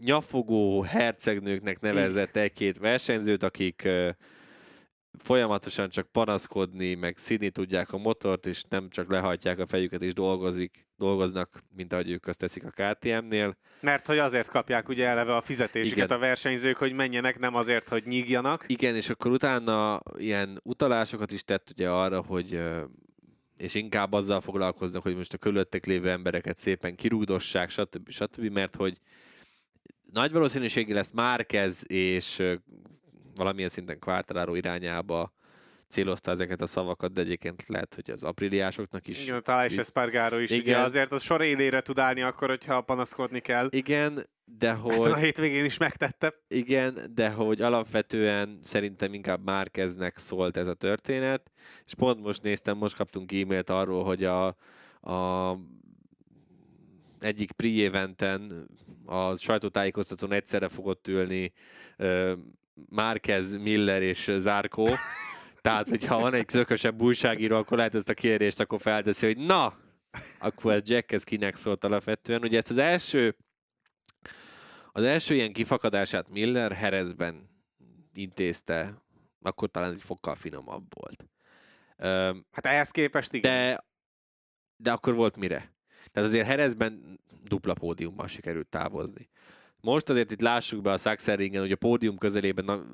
nyafogó 0.00 0.82
hercegnőknek 0.82 1.80
nevezett 1.80 2.36
egy-két 2.36 2.78
versenyzőt, 2.78 3.42
akik 3.42 3.88
folyamatosan 5.18 5.88
csak 5.88 6.12
panaszkodni, 6.12 6.94
meg 6.94 7.16
szidni 7.16 7.50
tudják 7.50 7.92
a 7.92 7.98
motort, 7.98 8.46
és 8.46 8.62
nem 8.68 8.88
csak 8.88 9.10
lehajtják 9.10 9.58
a 9.58 9.66
fejüket 9.66 10.02
és 10.02 10.12
dolgozik, 10.12 10.86
dolgoznak, 10.96 11.62
mint 11.76 11.92
ahogy 11.92 12.10
ők 12.10 12.26
azt 12.26 12.38
teszik 12.38 12.64
a 12.64 12.70
KTM-nél. 12.70 13.56
Mert 13.80 14.06
hogy 14.06 14.18
azért 14.18 14.48
kapják 14.48 14.88
ugye 14.88 15.06
eleve 15.06 15.36
a 15.36 15.40
fizetésüket 15.40 16.04
Igen. 16.04 16.16
a 16.16 16.20
versenyzők, 16.20 16.76
hogy 16.76 16.92
menjenek, 16.92 17.38
nem 17.38 17.54
azért, 17.54 17.88
hogy 17.88 18.06
nyígjanak. 18.06 18.64
Igen, 18.66 18.94
és 18.94 19.10
akkor 19.10 19.30
utána 19.30 20.00
ilyen 20.16 20.60
utalásokat 20.62 21.32
is 21.32 21.44
tett 21.44 21.70
ugye 21.70 21.90
arra, 21.90 22.22
hogy 22.22 22.60
és 23.56 23.74
inkább 23.74 24.12
azzal 24.12 24.40
foglalkoznak, 24.40 25.02
hogy 25.02 25.16
most 25.16 25.32
a 25.32 25.38
körülöttek 25.38 25.86
lévő 25.86 26.10
embereket 26.10 26.58
szépen 26.58 26.96
kirúgdossák, 26.96 27.70
stb. 27.70 28.10
stb. 28.10 28.52
Mert 28.52 28.76
hogy 28.76 29.00
nagy 30.12 30.32
valószínűséggel 30.32 30.94
lesz 30.94 31.12
Márquez 31.12 31.90
és 31.90 32.42
valamilyen 33.34 33.68
szinten 33.68 33.98
Quartararo 33.98 34.54
irányába 34.54 35.32
célozta 35.88 36.30
ezeket 36.30 36.60
a 36.60 36.66
szavakat, 36.66 37.12
de 37.12 37.20
egyébként 37.20 37.64
lehet, 37.68 37.94
hogy 37.94 38.10
az 38.10 38.22
apríliásoknak 38.24 39.08
is. 39.08 39.22
Igen, 39.22 39.42
talán 39.42 39.66
is 39.66 39.76
Espargaro 39.76 40.38
is, 40.38 40.50
Igen. 40.50 40.62
ugye 40.62 40.78
azért 40.78 41.12
az 41.12 41.22
sor 41.22 41.42
élére 41.42 41.80
tud 41.80 41.98
állni 41.98 42.22
akkor, 42.22 42.48
hogyha 42.48 42.80
panaszkodni 42.80 43.40
kell. 43.40 43.68
Igen, 43.70 44.26
de 44.58 44.68
Ezen 44.68 44.80
a 45.12 45.14
hogy, 45.14 45.22
hétvégén 45.22 45.64
is 45.64 45.78
megtette. 45.78 46.34
igen, 46.48 47.10
de 47.14 47.30
hogy 47.30 47.60
alapvetően 47.60 48.58
szerintem 48.62 49.14
inkább 49.14 49.44
Márkeznek 49.44 50.16
szólt 50.16 50.56
ez 50.56 50.66
a 50.66 50.74
történet, 50.74 51.50
és 51.86 51.94
pont 51.94 52.22
most 52.22 52.42
néztem, 52.42 52.76
most 52.76 52.96
kaptunk 52.96 53.32
e-mailt 53.32 53.70
arról, 53.70 54.04
hogy 54.04 54.24
a, 54.24 54.46
a 55.00 55.58
egyik 57.20 57.52
pre-eventen 57.52 58.66
a 59.04 59.36
sajtótájékoztatón 59.36 60.32
egyszerre 60.32 60.68
fogott 60.68 61.08
ülni 61.08 61.52
ö, 61.96 62.32
Márquez, 62.88 63.56
Miller 63.56 64.02
és 64.02 64.30
Zárkó. 64.38 64.88
Tehát, 65.66 65.88
hogyha 65.88 66.20
van 66.20 66.34
egy 66.34 66.48
zökösebb 66.48 67.02
újságíró, 67.02 67.56
akkor 67.56 67.76
lehet 67.76 67.94
ezt 67.94 68.08
a 68.08 68.14
kérdést 68.14 68.60
akkor 68.60 68.80
felteszi, 68.80 69.26
hogy 69.26 69.38
na, 69.38 69.78
akkor 70.38 70.72
ez 70.72 70.88
Jack, 70.88 71.12
ez 71.12 71.24
kinek 71.24 71.56
szólt 71.56 71.84
alapvetően. 71.84 72.42
Ugye 72.42 72.58
ezt 72.58 72.70
az 72.70 72.76
első 72.76 73.36
az 74.92 75.02
első 75.02 75.34
ilyen 75.34 75.52
kifakadását 75.52 76.28
Miller 76.28 76.72
Herezben 76.72 77.48
intézte, 78.14 79.02
akkor 79.40 79.70
talán 79.70 79.92
egy 79.92 80.02
fokkal 80.02 80.34
finomabb 80.34 80.86
volt. 80.94 81.28
Ö, 81.96 82.36
Hát 82.52 82.66
ehhez 82.66 82.90
képest 82.90 83.32
igen. 83.32 83.52
de, 83.52 83.84
de 84.76 84.92
akkor 84.92 85.14
volt 85.14 85.36
mire. 85.36 85.74
Tehát 86.12 86.28
azért 86.28 86.46
Herezben 86.46 87.20
dupla 87.44 87.74
pódiummal 87.74 88.26
sikerült 88.26 88.68
távozni. 88.68 89.28
Most 89.80 90.08
azért 90.08 90.30
itt 90.30 90.40
lássuk 90.40 90.82
be 90.82 90.92
a 90.92 90.96
Sachsenringen, 90.96 91.60
hogy 91.60 91.72
a 91.72 91.76
pódium 91.76 92.18
közelében 92.18 92.64
na, 92.64 92.84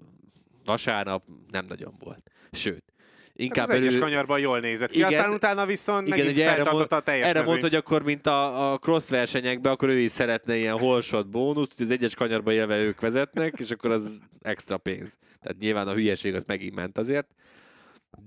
vasárnap 0.64 1.24
nem 1.50 1.64
nagyon 1.64 1.94
volt. 1.98 2.30
Sőt, 2.56 2.92
Hát 3.32 3.40
inkább 3.40 3.68
az 3.68 3.74
egyes 3.74 3.98
kanyarban 3.98 4.38
jól 4.40 4.60
nézett 4.60 4.90
ki, 4.90 4.96
Igen. 4.96 5.08
aztán 5.08 5.32
utána 5.32 5.66
viszont 5.66 6.06
Igen, 6.06 6.18
megint 6.18 6.36
ugye 6.36 6.50
erre 6.50 6.62
a 6.70 7.00
teljes 7.00 7.28
Erre 7.28 7.42
mondta, 7.42 7.66
hogy 7.66 7.74
akkor, 7.74 8.02
mint 8.02 8.26
a, 8.26 8.72
a 8.72 8.78
cross 8.78 9.08
versenyekben, 9.08 9.72
akkor 9.72 9.88
ő 9.88 9.98
is 9.98 10.10
szeretne 10.10 10.56
ilyen 10.56 10.78
holshot 10.78 11.28
bónuszt, 11.28 11.72
hogy 11.76 11.86
az 11.86 11.92
egyes 11.92 12.14
kanyarba 12.14 12.52
élve 12.52 12.78
ők 12.78 13.00
vezetnek, 13.00 13.54
és 13.58 13.70
akkor 13.70 13.90
az 13.90 14.18
extra 14.40 14.78
pénz. 14.78 15.18
Tehát 15.40 15.58
nyilván 15.58 15.88
a 15.88 15.92
hülyeség 15.92 16.34
az 16.34 16.44
megint 16.46 16.74
ment 16.74 16.98
azért. 16.98 17.34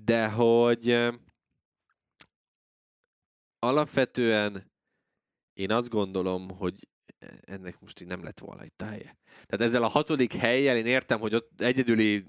De 0.06 0.28
hogy 0.28 0.90
eh, 0.90 1.14
alapvetően 3.60 4.72
én 5.54 5.72
azt 5.72 5.90
gondolom, 5.90 6.50
hogy 6.50 6.88
ennek 7.42 7.80
most 7.80 8.02
így 8.02 8.08
nem 8.08 8.24
lett 8.24 8.40
volna 8.40 8.64
itt 8.64 8.82
helye. 8.82 9.18
Tehát 9.46 9.66
ezzel 9.66 9.84
a 9.84 9.88
hatodik 9.88 10.34
helyjel 10.34 10.78
én 10.78 10.86
értem, 10.86 11.20
hogy 11.20 11.36
ott 11.36 11.62
egyedüli 11.62 12.26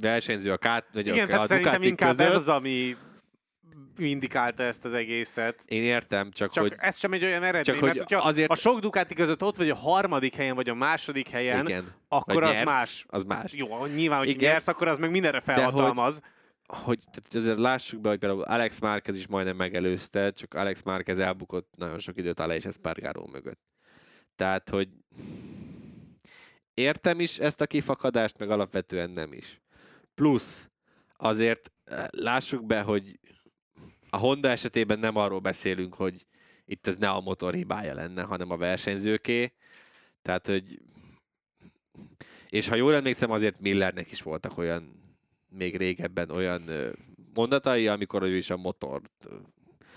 versenyző 0.00 0.52
a, 0.52 0.56
Kát, 0.56 0.86
vagy 0.92 1.06
Igen, 1.06 1.24
a, 1.24 1.26
tehát 1.26 1.42
a 1.42 1.46
szerintem 1.46 1.72
Ducati 1.72 1.88
inkább 1.90 2.10
között. 2.16 2.26
ez 2.26 2.34
az, 2.34 2.48
ami 2.48 2.96
indikálta 3.98 4.62
ezt 4.62 4.84
az 4.84 4.92
egészet. 4.94 5.62
Én 5.66 5.82
értem, 5.82 6.30
csak, 6.30 6.50
Csak 6.52 6.62
hogy 6.62 6.74
ez 6.76 6.96
sem 6.98 7.12
egy 7.12 7.24
olyan 7.24 7.42
eredmény, 7.42 7.62
Csak 7.62 7.80
mert 7.80 7.98
hogy 7.98 8.14
azért- 8.20 8.50
a 8.50 8.54
sok 8.54 8.80
Ducati 8.80 9.14
között 9.14 9.42
ott 9.42 9.56
vagy 9.56 9.70
a 9.70 9.74
harmadik 9.74 10.34
helyen, 10.34 10.54
vagy 10.54 10.68
a 10.68 10.74
második 10.74 11.28
helyen, 11.28 11.66
igen, 11.66 11.94
akkor 12.08 12.34
vagy 12.34 12.42
az 12.42 12.50
nyersz, 12.50 12.64
más. 12.64 13.04
Az 13.08 13.22
más. 13.22 13.52
Jó, 13.52 13.86
nyilván, 13.86 14.18
hogy 14.18 14.28
Igen. 14.28 14.50
nyersz, 14.50 14.68
akkor 14.68 14.88
az 14.88 14.98
meg 14.98 15.10
mindenre 15.10 15.40
felhatalmaz. 15.40 16.20
hogy 16.66 16.98
tehát 16.98 17.34
azért 17.34 17.58
lássuk 17.58 18.00
be, 18.00 18.08
hogy 18.08 18.18
például 18.18 18.42
Alex 18.42 18.78
Márquez 18.78 19.14
is 19.14 19.26
majdnem 19.26 19.56
megelőzte, 19.56 20.30
csak 20.30 20.54
Alex 20.54 20.82
Márquez 20.82 21.18
elbukott 21.18 21.68
nagyon 21.76 21.98
sok 21.98 22.16
időt 22.18 22.40
Aleix 22.40 22.64
Espargaró 22.64 23.26
mögött. 23.32 23.60
Tehát, 24.36 24.68
hogy 24.68 24.88
értem 26.74 27.20
is 27.20 27.38
ezt 27.38 27.60
a 27.60 27.66
kifakadást, 27.66 28.38
meg 28.38 28.50
alapvetően 28.50 29.10
nem 29.10 29.32
is. 29.32 29.60
Plusz 30.18 30.68
azért 31.16 31.72
eh, 31.84 32.06
lássuk 32.10 32.66
be, 32.66 32.80
hogy 32.80 33.18
a 34.10 34.16
Honda 34.16 34.48
esetében 34.48 34.98
nem 34.98 35.16
arról 35.16 35.40
beszélünk, 35.40 35.94
hogy 35.94 36.26
itt 36.64 36.86
ez 36.86 36.96
ne 36.96 37.08
a 37.08 37.20
motor 37.20 37.54
hibája 37.54 37.94
lenne, 37.94 38.22
hanem 38.22 38.50
a 38.50 38.56
versenyzőké. 38.56 39.52
Tehát, 40.22 40.46
hogy 40.46 40.80
és 42.48 42.68
ha 42.68 42.74
jól 42.74 42.94
emlékszem, 42.94 43.30
azért 43.30 43.60
Millernek 43.60 44.10
is 44.10 44.22
voltak 44.22 44.58
olyan 44.58 45.02
még 45.48 45.76
régebben 45.76 46.30
olyan 46.30 46.62
mondatai, 47.34 47.88
amikor 47.88 48.22
ő 48.22 48.36
is 48.36 48.50
a 48.50 48.56
motort, 48.56 49.28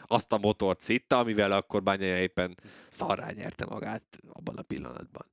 azt 0.08 0.32
a 0.32 0.38
motort 0.38 0.82
szitta, 0.82 1.20
amivel 1.20 1.52
akkor 1.52 1.84
Bányája 1.84 2.22
éppen 2.22 2.58
szarrá 2.90 3.32
nyerte 3.32 3.66
magát 3.66 4.20
abban 4.30 4.58
a 4.58 4.62
pillanatban. 4.62 5.26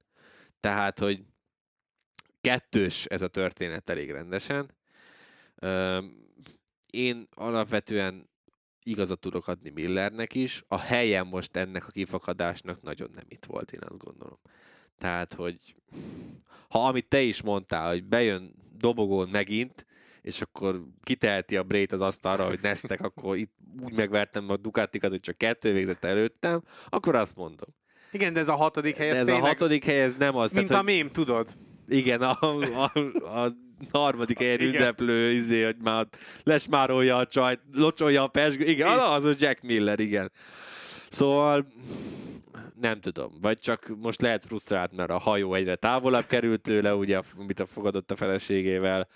Tehát, 0.61 0.99
hogy 0.99 1.25
kettős 2.41 3.05
ez 3.05 3.23
a 3.23 3.29
történet 3.29 3.89
elég 3.89 4.11
rendesen. 4.11 4.77
Én 6.91 7.29
alapvetően 7.35 8.29
igazat 8.83 9.21
tudok 9.21 9.49
adni 9.49 9.71
Millernek 9.71 10.35
is. 10.35 10.63
A 10.69 10.79
helyen 10.79 11.27
most 11.27 11.57
ennek 11.57 11.87
a 11.87 11.91
kifakadásnak 11.91 12.83
nagyon 12.83 13.11
nem 13.15 13.25
itt 13.29 13.45
volt, 13.45 13.73
én 13.73 13.81
azt 13.83 13.99
gondolom. 14.05 14.39
Tehát, 14.99 15.35
hogy 15.35 15.75
ha 16.69 16.87
amit 16.87 17.09
te 17.09 17.21
is 17.21 17.43
mondtál, 17.43 17.89
hogy 17.89 18.05
bejön 18.05 18.55
dobogón 18.79 19.29
megint, 19.29 19.87
és 20.23 20.41
akkor 20.41 20.85
kiteheti 21.03 21.57
a 21.57 21.63
brét 21.63 21.93
az 21.93 22.01
asztalra, 22.01 22.47
hogy 22.47 22.59
neztek, 22.63 23.01
akkor 23.01 23.37
itt 23.37 23.53
úgy 23.83 23.93
megvertem 23.93 24.51
a 24.51 24.57
Ducatikat, 24.57 25.11
hogy 25.11 25.21
csak 25.21 25.39
kettő 25.39 25.73
végzett 25.73 26.05
előttem, 26.05 26.63
akkor 26.89 27.15
azt 27.15 27.37
mondom. 27.37 27.69
Igen, 28.13 28.33
de 28.33 28.41
ez 28.41 28.49
a 28.49 28.55
hatodik 28.55 28.97
hely, 28.97 29.11
ez, 29.11 29.17
ez 29.19 29.23
a 29.29 29.31
tényleg, 29.31 29.49
hatodik 29.49 29.85
hely, 29.85 30.03
ez 30.03 30.17
nem 30.17 30.37
az. 30.37 30.53
mint 30.53 30.69
tehát, 30.69 30.83
a 30.83 30.87
hogy- 30.87 30.95
mém, 30.95 31.11
tudod? 31.11 31.57
igen, 31.89 32.23
a, 32.23 32.39
a, 32.41 32.99
a 33.45 33.53
harmadik 33.91 34.39
helyen 34.39 34.61
Igen. 34.61 34.75
ünneplő, 34.75 35.31
izé, 35.31 35.63
hogy 35.63 35.77
már 35.83 36.07
lesmárolja 36.43 37.17
a 37.17 37.27
csajt, 37.27 37.61
locsolja 37.73 38.23
a 38.23 38.27
pesgő. 38.27 38.65
Igen, 38.65 38.87
Igen. 38.87 38.99
az 38.99 39.25
a 39.25 39.35
Jack 39.39 39.63
Miller, 39.63 40.01
igen. 40.01 40.33
Szóval 41.09 41.67
nem 42.81 43.01
tudom, 43.01 43.33
vagy 43.41 43.61
csak 43.61 43.93
most 44.01 44.21
lehet 44.21 44.45
frusztrált, 44.45 44.97
mert 44.97 45.11
a 45.11 45.19
hajó 45.19 45.55
egyre 45.55 45.75
távolabb 45.75 46.27
került 46.27 46.61
tőle, 46.61 46.95
ugye, 46.95 47.21
amit 47.39 47.61
a 47.61 47.67
fogadott 47.67 48.11
a 48.11 48.17
feleségével. 48.17 49.09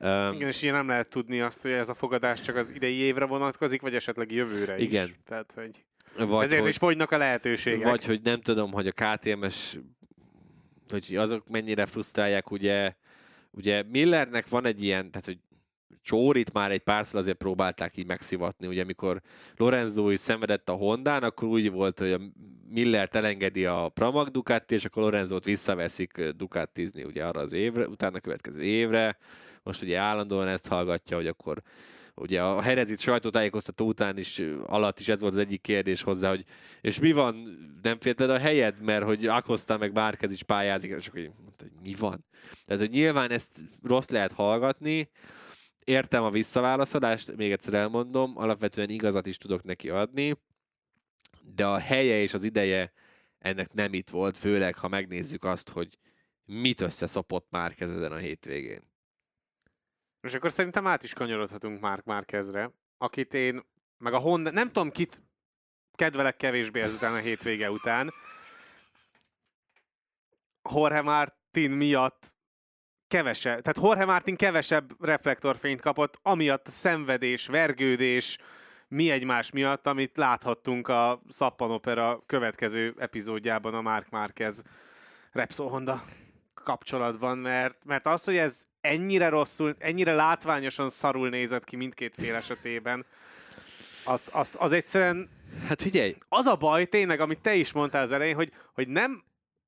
Um, 0.00 0.32
Igen, 0.32 0.48
és 0.48 0.62
ilyen 0.62 0.74
nem 0.74 0.88
lehet 0.88 1.10
tudni 1.10 1.40
azt, 1.40 1.62
hogy 1.62 1.70
ez 1.70 1.88
a 1.88 1.94
fogadás 1.94 2.40
csak 2.40 2.56
az 2.56 2.72
idei 2.74 2.96
évre 2.96 3.24
vonatkozik, 3.24 3.82
vagy 3.82 3.94
esetleg 3.94 4.32
jövőre 4.32 4.78
Igen. 4.78 5.04
is. 5.04 5.14
Tehát, 5.24 5.52
hogy 5.54 5.84
vagy, 6.28 6.44
ezért 6.44 6.60
hogy, 6.60 6.70
is 6.70 6.76
fogynak 6.76 7.10
a 7.10 7.18
lehetőségek. 7.18 7.88
vagy 7.88 8.04
hogy 8.04 8.20
nem 8.22 8.40
tudom, 8.40 8.72
hogy 8.72 8.86
a 8.86 8.92
KTMS 8.92 9.76
vagy 10.88 11.16
azok 11.16 11.48
mennyire 11.48 11.86
frusztrálják, 11.86 12.50
ugye, 12.50 12.94
ugye 13.52 13.82
Millernek 13.82 14.48
van 14.48 14.66
egy 14.66 14.82
ilyen, 14.82 15.10
tehát 15.10 15.26
hogy 15.26 15.38
Csórit 16.02 16.52
már 16.52 16.70
egy 16.70 16.82
párszor 16.82 17.20
azért 17.20 17.36
próbálták 17.36 17.96
így 17.96 18.06
megszivatni, 18.06 18.66
ugye 18.66 18.82
amikor 18.82 19.20
Lorenzo 19.56 20.10
is 20.10 20.20
szenvedett 20.20 20.68
a 20.68 20.72
Hondán, 20.72 21.22
akkor 21.22 21.48
úgy 21.48 21.70
volt, 21.70 21.98
hogy 21.98 22.12
a 22.12 22.20
Miller 22.68 23.08
elengedi 23.12 23.66
a 23.66 23.88
Pramac 23.88 24.30
Ducati, 24.30 24.74
és 24.74 24.84
akkor 24.84 25.02
Lorenzót 25.02 25.44
visszaveszik 25.44 26.22
Ducatizni 26.36 27.04
ugye 27.04 27.24
arra 27.24 27.40
az 27.40 27.52
évre, 27.52 27.88
utána 27.88 28.20
következő 28.20 28.62
évre. 28.62 29.18
Most 29.62 29.82
ugye 29.82 29.98
állandóan 29.98 30.48
ezt 30.48 30.68
hallgatja, 30.68 31.16
hogy 31.16 31.26
akkor 31.26 31.62
ugye 32.22 32.42
a 32.42 32.62
Herezit 32.62 33.00
sajtótájékoztató 33.00 33.86
után 33.86 34.18
is 34.18 34.42
alatt 34.66 35.00
is 35.00 35.08
ez 35.08 35.20
volt 35.20 35.32
az 35.32 35.38
egyik 35.38 35.60
kérdés 35.60 36.02
hozzá, 36.02 36.28
hogy 36.28 36.44
és 36.80 36.98
mi 36.98 37.12
van, 37.12 37.34
nem 37.82 37.98
félted 37.98 38.30
a 38.30 38.38
helyed, 38.38 38.80
mert 38.80 39.04
hogy 39.04 39.26
Akosta 39.26 39.78
meg 39.78 39.92
Márquez 39.92 40.32
is 40.32 40.42
pályázik, 40.42 40.90
és 40.90 41.06
akkor 41.06 41.20
mondta, 41.20 41.64
hogy 41.64 41.82
mi 41.82 41.94
van. 41.98 42.24
Tehát, 42.64 42.82
hogy 42.82 42.90
nyilván 42.90 43.30
ezt 43.30 43.52
rossz 43.82 44.08
lehet 44.08 44.32
hallgatni, 44.32 45.10
értem 45.84 46.22
a 46.22 46.30
visszaválaszolást, 46.30 47.36
még 47.36 47.52
egyszer 47.52 47.74
elmondom, 47.74 48.36
alapvetően 48.36 48.88
igazat 48.88 49.26
is 49.26 49.36
tudok 49.36 49.62
neki 49.62 49.88
adni, 49.88 50.36
de 51.54 51.66
a 51.66 51.78
helye 51.78 52.20
és 52.20 52.34
az 52.34 52.44
ideje 52.44 52.92
ennek 53.38 53.72
nem 53.72 53.92
itt 53.92 54.10
volt, 54.10 54.36
főleg 54.36 54.78
ha 54.78 54.88
megnézzük 54.88 55.44
azt, 55.44 55.68
hogy 55.68 55.98
mit 56.44 56.80
összeszopott 56.80 57.46
Márquez 57.50 57.90
ezen 57.90 58.12
a 58.12 58.16
hétvégén. 58.16 58.91
És 60.22 60.34
akkor 60.34 60.50
szerintem 60.50 60.86
át 60.86 61.02
is 61.02 61.12
kanyarodhatunk 61.12 61.80
Mark 61.80 62.04
Márkezre, 62.04 62.70
akit 62.98 63.34
én, 63.34 63.62
meg 63.98 64.12
a 64.12 64.18
Honda, 64.18 64.50
nem 64.50 64.66
tudom 64.66 64.90
kit 64.90 65.22
kedvelek 65.94 66.36
kevésbé 66.36 66.80
ezután 66.80 67.14
a 67.14 67.18
hétvége 67.18 67.70
után. 67.70 68.12
Jorge 70.74 71.02
Martin 71.02 71.70
miatt 71.70 72.34
kevesebb, 73.08 73.60
tehát 73.60 73.82
Jorge 73.82 74.04
Martin 74.04 74.36
kevesebb 74.36 75.04
reflektorfényt 75.04 75.80
kapott, 75.80 76.18
amiatt 76.22 76.66
szenvedés, 76.66 77.46
vergődés, 77.46 78.38
mi 78.88 79.10
egymás 79.10 79.50
miatt, 79.50 79.86
amit 79.86 80.16
láthattunk 80.16 80.88
a 80.88 81.22
Szappanopera 81.28 82.22
következő 82.26 82.94
epizódjában 82.98 83.74
a 83.74 83.80
Mark 83.80 84.10
Marquez 84.10 84.62
Repsol 85.32 85.68
Honda 85.68 86.02
kapcsolatban, 86.62 87.38
mert, 87.38 87.84
mert 87.84 88.06
az, 88.06 88.24
hogy 88.24 88.36
ez 88.36 88.62
ennyire 88.80 89.28
rosszul, 89.28 89.74
ennyire 89.78 90.14
látványosan 90.14 90.88
szarul 90.88 91.28
nézett 91.28 91.64
ki 91.64 91.76
mindkét 91.76 92.14
fél 92.14 92.34
esetében, 92.34 93.06
az, 94.04 94.28
az, 94.32 94.56
az 94.58 94.72
egyszerűen... 94.72 95.28
Hát 95.66 95.82
figyelj! 95.82 96.16
Az 96.28 96.46
a 96.46 96.56
baj 96.56 96.86
tényleg, 96.86 97.20
amit 97.20 97.40
te 97.40 97.54
is 97.54 97.72
mondtál 97.72 98.02
az 98.02 98.12
elején, 98.12 98.34
hogy, 98.34 98.52
hogy 98.74 98.88
nem 98.88 99.22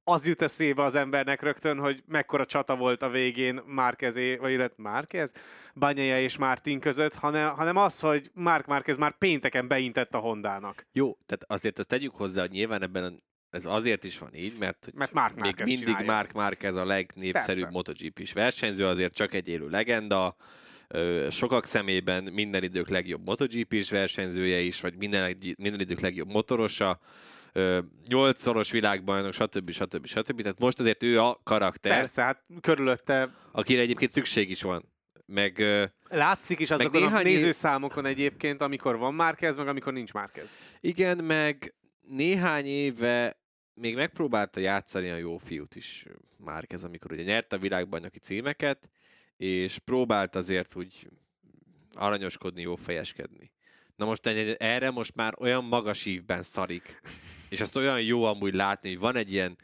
az 0.05 0.27
jut 0.27 0.43
eszébe 0.43 0.83
az 0.83 0.95
embernek 0.95 1.43
rögtön, 1.43 1.79
hogy 1.79 2.03
mekkora 2.07 2.47
csata 2.47 2.77
volt 2.77 3.03
a 3.03 3.09
végén 3.09 3.63
Márkezé, 3.67 4.37
vagy 4.37 4.53
illetve 4.53 4.83
Márkez, 4.83 5.35
Banyaja 5.75 6.21
és 6.21 6.37
Mártin 6.37 6.81
között, 6.81 7.15
hanem, 7.15 7.55
hanem 7.55 7.77
az, 7.77 8.01
hogy 8.01 8.31
Márk 8.35 8.67
Márkez 8.67 8.97
már 8.97 9.19
pénteken 9.19 9.69
beintett 9.69 10.15
a 10.15 10.19
Hondának. 10.19 10.87
Jó, 10.93 11.19
tehát 11.27 11.45
azért 11.47 11.79
azt 11.79 11.89
tegyük 11.89 12.17
hozzá, 12.17 12.41
hogy 12.41 12.51
nyilván 12.51 12.83
ebben 12.83 13.05
a 13.05 13.13
ez 13.55 13.65
azért 13.65 14.05
is 14.05 14.19
van 14.19 14.35
így, 14.35 14.59
mert, 14.59 14.91
mert 14.95 15.13
Mark 15.13 15.41
még 15.41 15.55
mindig 15.57 15.79
csinálja. 15.79 16.13
Mark 16.13 16.33
Márquez 16.33 16.77
a 16.77 16.85
legnépszerűbb 16.85 17.71
MotoGP-s 17.71 18.33
versenyző, 18.33 18.87
azért 18.87 19.15
csak 19.15 19.35
egy 19.35 19.49
élő 19.49 19.69
legenda, 19.69 20.37
sokak 21.31 21.67
szemében 21.67 22.33
minden 22.33 22.63
idők 22.63 22.89
legjobb 22.89 23.25
MotoGP-s 23.25 23.91
versenyzője 23.91 24.59
is, 24.59 24.81
vagy 24.81 24.97
minden, 24.97 25.37
minden 25.57 25.81
idők 25.81 26.01
legjobb 26.01 26.29
motorosa, 26.29 27.01
nyolcszoros 28.07 28.71
világbajnok, 28.71 29.33
stb. 29.33 29.71
stb. 29.71 30.07
stb. 30.07 30.43
Tehát 30.43 30.59
most 30.59 30.81
azért 30.81 31.03
ő 31.03 31.21
a 31.21 31.41
karakter. 31.45 31.93
Persze, 31.93 32.23
hát 32.23 32.45
körülötte... 32.61 33.35
Akire 33.53 33.81
egyébként 33.81 34.13
szükség 34.13 34.51
is 34.51 34.63
van. 34.63 34.93
Meg, 35.27 35.65
Látszik 36.09 36.59
is 36.61 36.71
azokon 36.71 37.03
meg 37.03 37.13
a 37.13 37.23
nézőszámokon 37.23 38.07
egyébként, 38.07 38.63
amikor 38.63 38.97
van 38.99 39.15
Márkez, 39.15 39.57
meg 39.57 39.69
amikor 39.69 39.93
nincs 39.93 40.13
Márkez. 40.13 40.57
Igen, 40.81 41.25
meg 41.25 41.75
néhány 42.09 42.67
éve 42.67 43.37
még 43.75 43.95
megpróbálta 43.95 44.61
játszani 44.61 45.11
a 45.11 45.17
jó 45.17 45.37
fiút 45.37 45.75
is 45.75 46.07
Márkez, 46.37 46.85
amikor 46.85 47.13
ugye 47.13 47.23
nyerte 47.23 47.57
a 47.57 47.59
világbajnoki 47.59 48.19
címeket, 48.19 48.89
és 49.37 49.79
próbált 49.79 50.35
azért 50.35 50.77
úgy 50.77 51.09
aranyoskodni, 51.93 52.61
jó 52.61 52.77
fejeskedni. 52.77 53.53
Na 53.97 54.05
most 54.05 54.27
erre 54.59 54.91
most 54.91 55.15
már 55.15 55.35
olyan 55.39 55.65
magas 55.65 56.07
ívben 56.07 56.43
szarik, 56.43 57.01
és 57.51 57.61
azt 57.61 57.77
olyan 57.77 58.03
jó 58.03 58.25
amúgy 58.25 58.55
látni, 58.55 58.89
hogy 58.89 58.99
van 58.99 59.17
egy 59.17 59.33
ilyen 59.33 59.59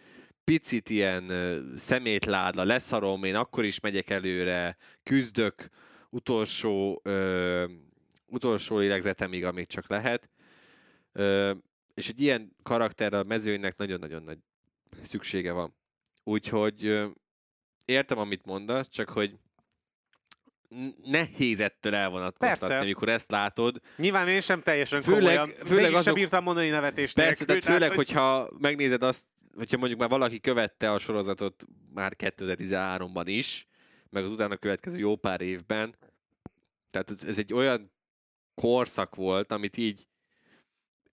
picit 0.44 0.90
ilyen 0.90 1.32
szemétláda, 1.76 2.64
leszarom, 2.64 3.24
én 3.24 3.34
akkor 3.34 3.64
is 3.64 3.80
megyek 3.80 4.10
előre, 4.10 4.76
küzdök, 5.02 5.68
utolsó, 6.10 7.00
ö, 7.04 7.64
utolsó 8.26 8.78
lélegzetemig, 8.78 9.44
amíg 9.44 9.66
csak 9.66 9.88
lehet. 9.88 10.30
Ö, 11.12 11.52
és 12.00 12.08
egy 12.08 12.20
ilyen 12.20 12.56
karakter 12.62 13.12
a 13.12 13.24
mezőnynek 13.24 13.76
nagyon-nagyon 13.76 14.22
nagy 14.22 14.38
szüksége 15.02 15.52
van. 15.52 15.74
Úgyhogy 16.24 17.08
értem, 17.84 18.18
amit 18.18 18.44
mondasz, 18.44 18.88
csak 18.88 19.08
hogy 19.08 19.38
nehéz 21.02 21.60
ettől 21.60 21.94
elvonatkoztatni, 21.94 22.66
Persze. 22.66 22.78
amikor 22.78 23.08
ezt 23.08 23.30
látod. 23.30 23.80
Nyilván 23.96 24.28
én 24.28 24.40
sem 24.40 24.60
teljesen 24.60 25.02
főleg, 25.02 25.20
komolyan. 25.20 25.48
Főleg 25.48 25.90
azok... 25.90 26.02
sem 26.02 26.14
bírtam 26.14 26.44
mondani 26.44 26.68
nevetést. 26.68 27.14
Persze, 27.14 27.44
tehát 27.44 27.64
főleg, 27.64 27.88
hogy... 27.88 27.96
hogyha 27.96 28.50
megnézed 28.58 29.02
azt, 29.02 29.24
hogyha 29.56 29.76
mondjuk 29.76 30.00
már 30.00 30.08
valaki 30.08 30.40
követte 30.40 30.92
a 30.92 30.98
sorozatot 30.98 31.64
már 31.94 32.12
2013-ban 32.18 33.22
is, 33.24 33.66
meg 34.10 34.24
az 34.24 34.32
utána 34.32 34.56
következő 34.56 34.98
jó 34.98 35.16
pár 35.16 35.40
évben, 35.40 35.96
tehát 36.90 37.10
ez, 37.10 37.24
ez 37.24 37.38
egy 37.38 37.52
olyan 37.52 37.92
korszak 38.54 39.14
volt, 39.14 39.52
amit 39.52 39.76
így 39.76 40.08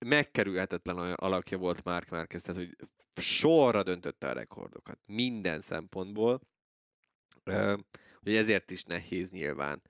megkerülhetetlen 0.05 0.97
alakja 0.97 1.57
volt 1.57 1.83
Mark 1.83 2.09
Marquez, 2.09 2.41
tehát 2.41 2.61
hogy 2.61 2.75
sorra 3.15 3.83
döntötte 3.83 4.29
a 4.29 4.33
rekordokat, 4.33 4.99
minden 5.05 5.61
szempontból. 5.61 6.41
Hogy 8.21 8.35
ezért 8.35 8.71
is 8.71 8.83
nehéz 8.83 9.31
nyilván 9.31 9.81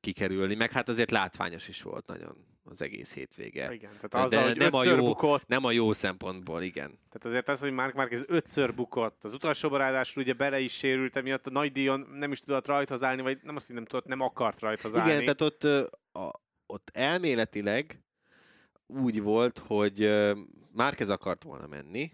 kikerülni, 0.00 0.54
meg 0.54 0.72
hát 0.72 0.88
azért 0.88 1.10
látványos 1.10 1.68
is 1.68 1.82
volt 1.82 2.06
nagyon 2.06 2.46
az 2.64 2.82
egész 2.82 3.14
hétvége. 3.14 3.72
Igen, 3.72 3.90
tehát 4.00 4.32
az, 4.32 4.42
hogy 4.42 4.56
nem 4.56 4.74
a 4.74 4.84
jó, 4.84 4.96
bukott. 4.96 5.46
Nem 5.46 5.64
a 5.64 5.70
jó 5.70 5.92
szempontból, 5.92 6.62
igen. 6.62 6.88
Tehát 6.88 7.24
azért 7.24 7.48
az, 7.48 7.60
hogy 7.60 7.72
Mark 7.72 7.94
Marquez 7.94 8.24
ötször 8.26 8.74
bukott, 8.74 9.24
az 9.24 9.34
utolsó 9.34 9.76
ráadásul 9.76 10.22
ugye 10.22 10.32
bele 10.32 10.60
is 10.60 10.72
sérült, 10.72 11.16
emiatt 11.16 11.46
a 11.46 11.50
nagy 11.50 11.72
díjon 11.72 12.00
nem 12.00 12.32
is 12.32 12.40
tudott 12.40 12.66
rajthoz 12.66 13.02
állni, 13.02 13.22
vagy 13.22 13.38
nem 13.42 13.56
azt, 13.56 13.66
hogy 13.66 13.74
nem 13.74 13.84
tudott, 13.84 14.06
nem 14.06 14.20
akart 14.20 14.60
rajthoz 14.60 14.96
állni. 14.96 15.10
Igen, 15.10 15.20
tehát 15.20 15.40
ott, 15.40 15.64
a, 16.12 16.40
ott 16.66 16.90
elméletileg 16.92 18.05
úgy 18.86 19.22
volt, 19.22 19.58
hogy 19.58 20.10
Márkez 20.72 21.08
akart 21.08 21.42
volna 21.42 21.66
menni, 21.66 22.12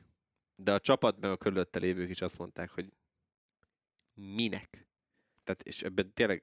de 0.56 0.72
a 0.72 0.80
csapat 0.80 1.20
meg 1.20 1.30
a 1.30 1.36
körülötte 1.36 1.78
lévők 1.78 2.10
is 2.10 2.20
azt 2.20 2.38
mondták, 2.38 2.70
hogy 2.70 2.92
minek? 4.14 4.88
Tehát, 5.44 5.62
és 5.62 5.82
ebben 5.82 6.12
tényleg... 6.14 6.42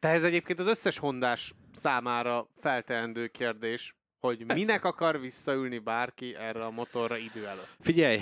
De 0.00 0.08
ez 0.08 0.22
egyébként 0.22 0.58
az 0.58 0.66
összes 0.66 0.98
hondás 0.98 1.54
számára 1.72 2.48
felteendő 2.56 3.26
kérdés, 3.26 3.94
hogy 4.20 4.38
Persze. 4.46 4.54
minek 4.54 4.84
akar 4.84 5.20
visszaülni 5.20 5.78
bárki 5.78 6.36
erre 6.36 6.64
a 6.64 6.70
motorra 6.70 7.16
idő 7.16 7.46
előtt. 7.46 7.76
Figyelj, 7.78 8.18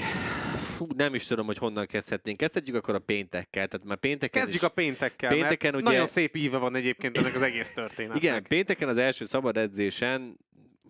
fú, 0.76 0.86
nem 0.96 1.14
is 1.14 1.26
tudom, 1.26 1.46
hogy 1.46 1.58
honnan 1.58 1.86
kezdhetnénk. 1.86 2.36
Kezdhetjük 2.36 2.76
akkor 2.76 2.94
a 2.94 2.98
péntekkel. 2.98 3.68
Tehát 3.68 3.84
már 3.84 3.96
pénteken 3.96 4.40
Kezdjük 4.40 4.62
is... 4.62 4.68
a 4.68 4.70
péntekkel, 4.70 5.30
pénteken 5.30 5.70
mert 5.72 5.82
ugye... 5.82 5.92
nagyon 5.92 6.06
szép 6.06 6.36
íve 6.36 6.58
van 6.58 6.74
egyébként 6.74 7.16
ennek 7.16 7.34
az 7.34 7.42
egész 7.42 7.72
történetnek. 7.72 8.22
Igen, 8.22 8.42
pénteken 8.42 8.88
az 8.88 8.96
első 8.96 9.24
szabad 9.24 9.56
edzésen 9.56 10.38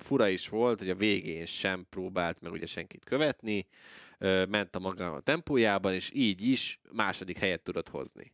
fura 0.02 0.28
is 0.28 0.48
volt, 0.48 0.78
hogy 0.78 0.90
a 0.90 0.94
végén 0.94 1.46
sem 1.46 1.86
próbált 1.90 2.40
meg 2.40 2.52
ugye 2.52 2.66
senkit 2.66 3.04
követni, 3.04 3.66
ment 4.48 4.76
a 4.76 4.78
maga 4.78 5.12
a 5.12 5.20
tempójában, 5.20 5.94
és 5.94 6.10
így 6.14 6.42
is 6.42 6.80
második 6.92 7.38
helyet 7.38 7.62
tudott 7.62 7.88
hozni. 7.88 8.32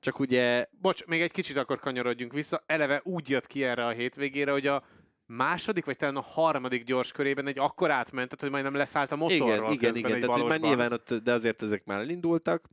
Csak 0.00 0.18
ugye... 0.18 0.66
Bocs, 0.70 1.04
még 1.06 1.20
egy 1.20 1.32
kicsit 1.32 1.56
akkor 1.56 1.78
kanyarodjunk 1.78 2.32
vissza. 2.32 2.62
Eleve 2.66 3.00
úgy 3.04 3.28
jött 3.28 3.46
ki 3.46 3.64
erre 3.64 3.86
a 3.86 3.90
hétvégére, 3.90 4.50
hogy 4.50 4.66
a 4.66 4.84
második, 5.26 5.84
vagy 5.84 5.96
talán 5.96 6.16
a 6.16 6.20
harmadik 6.20 6.84
gyors 6.84 7.12
körében 7.12 7.46
egy 7.46 7.58
akkor 7.58 7.90
átmentett, 7.90 8.40
hogy 8.40 8.50
majdnem 8.50 8.74
leszállt 8.74 9.12
a 9.12 9.16
motorról. 9.16 9.72
Igen, 9.72 9.96
igen, 9.96 10.16
igen. 10.16 10.20
Tehát, 10.20 10.48
már 10.48 10.60
nyilván 10.60 10.92
ott, 10.92 11.14
de 11.14 11.32
azért 11.32 11.62
ezek 11.62 11.84
már 11.84 11.98
elindultak, 11.98 12.68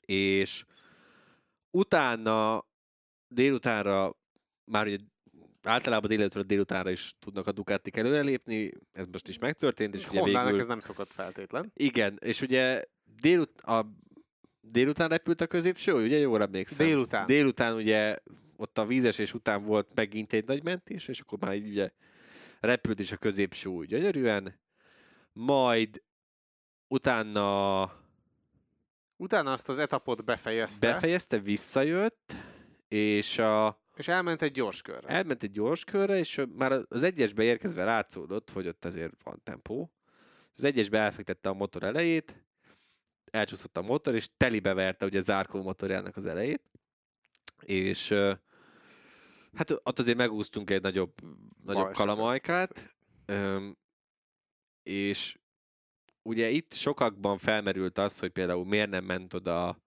és 0.00 0.64
utána 1.70 2.66
délutánra 3.28 4.16
már 4.64 4.86
ugye 4.86 4.96
általában 5.62 6.08
délutánra 6.08 6.48
délutánra 6.48 6.90
is 6.90 7.14
tudnak 7.18 7.46
a 7.46 7.52
Ducatik 7.52 7.96
előrelépni, 7.96 8.72
ez 8.92 9.06
most 9.12 9.28
is 9.28 9.38
megtörtént. 9.38 9.94
És 9.94 10.08
ugye 10.08 10.22
végül... 10.22 10.58
ez 10.58 10.66
nem 10.66 10.80
szokott 10.80 11.12
feltétlen. 11.12 11.72
Igen, 11.74 12.18
és 12.22 12.40
ugye 12.40 12.82
délut... 13.20 13.60
a 13.60 13.86
délután 14.60 15.08
repült 15.08 15.40
a 15.40 15.46
középső, 15.46 15.92
ugye 15.92 16.18
jól 16.18 16.42
emlékszem? 16.42 16.86
Délután. 16.86 17.26
Délután 17.26 17.74
ugye 17.74 18.18
ott 18.56 18.78
a 18.78 18.86
vízesés 18.86 19.34
után 19.34 19.64
volt 19.64 19.88
megint 19.94 20.32
egy 20.32 20.46
nagy 20.46 20.62
mentés, 20.62 21.08
és 21.08 21.20
akkor 21.20 21.38
már 21.38 21.54
így 21.54 21.68
ugye 21.68 21.90
repült 22.60 22.98
is 22.98 23.12
a 23.12 23.16
középső 23.16 23.68
úgy 23.68 23.88
gyönyörűen, 23.88 24.60
majd 25.32 26.02
utána 26.88 28.00
Utána 29.22 29.52
azt 29.52 29.68
az 29.68 29.78
etapot 29.78 30.24
befejezte. 30.24 30.92
Befejezte, 30.92 31.38
visszajött, 31.38 32.34
és 32.88 33.38
a 33.38 33.82
és 34.02 34.08
elment 34.08 34.42
egy 34.42 34.50
gyors 34.50 34.82
körre. 34.82 35.08
Elment 35.08 35.42
egy 35.42 35.50
gyors 35.50 35.84
körre, 35.84 36.18
és 36.18 36.42
már 36.54 36.72
az 36.88 37.02
egyesbe 37.02 37.42
érkezve 37.42 37.84
látszódott, 37.84 38.50
hogy 38.50 38.66
ott 38.66 38.84
azért 38.84 39.22
van 39.22 39.40
tempó. 39.44 39.92
Az 40.56 40.64
egyesbe 40.64 40.98
elfektette 40.98 41.48
a 41.48 41.52
motor 41.52 41.82
elejét, 41.82 42.44
elcsúszott 43.30 43.76
a 43.76 43.82
motor, 43.82 44.14
és 44.14 44.28
telibe 44.36 44.74
verte 44.74 45.04
ugye 45.04 45.20
zárkó 45.20 45.62
motorjának 45.62 46.16
az 46.16 46.26
elejét. 46.26 46.62
És 47.60 48.08
hát 49.52 49.70
ott 49.70 49.98
azért 49.98 50.16
megúsztunk 50.16 50.70
egy 50.70 50.82
nagyobb, 50.82 51.14
nagyobb 51.64 51.92
kalamajkát. 51.92 52.94
És 54.82 55.38
ugye 56.22 56.48
itt 56.48 56.72
sokakban 56.72 57.38
felmerült 57.38 57.98
az, 57.98 58.18
hogy 58.18 58.30
például 58.30 58.64
miért 58.64 58.90
nem 58.90 59.04
ment 59.04 59.34
oda 59.34 59.82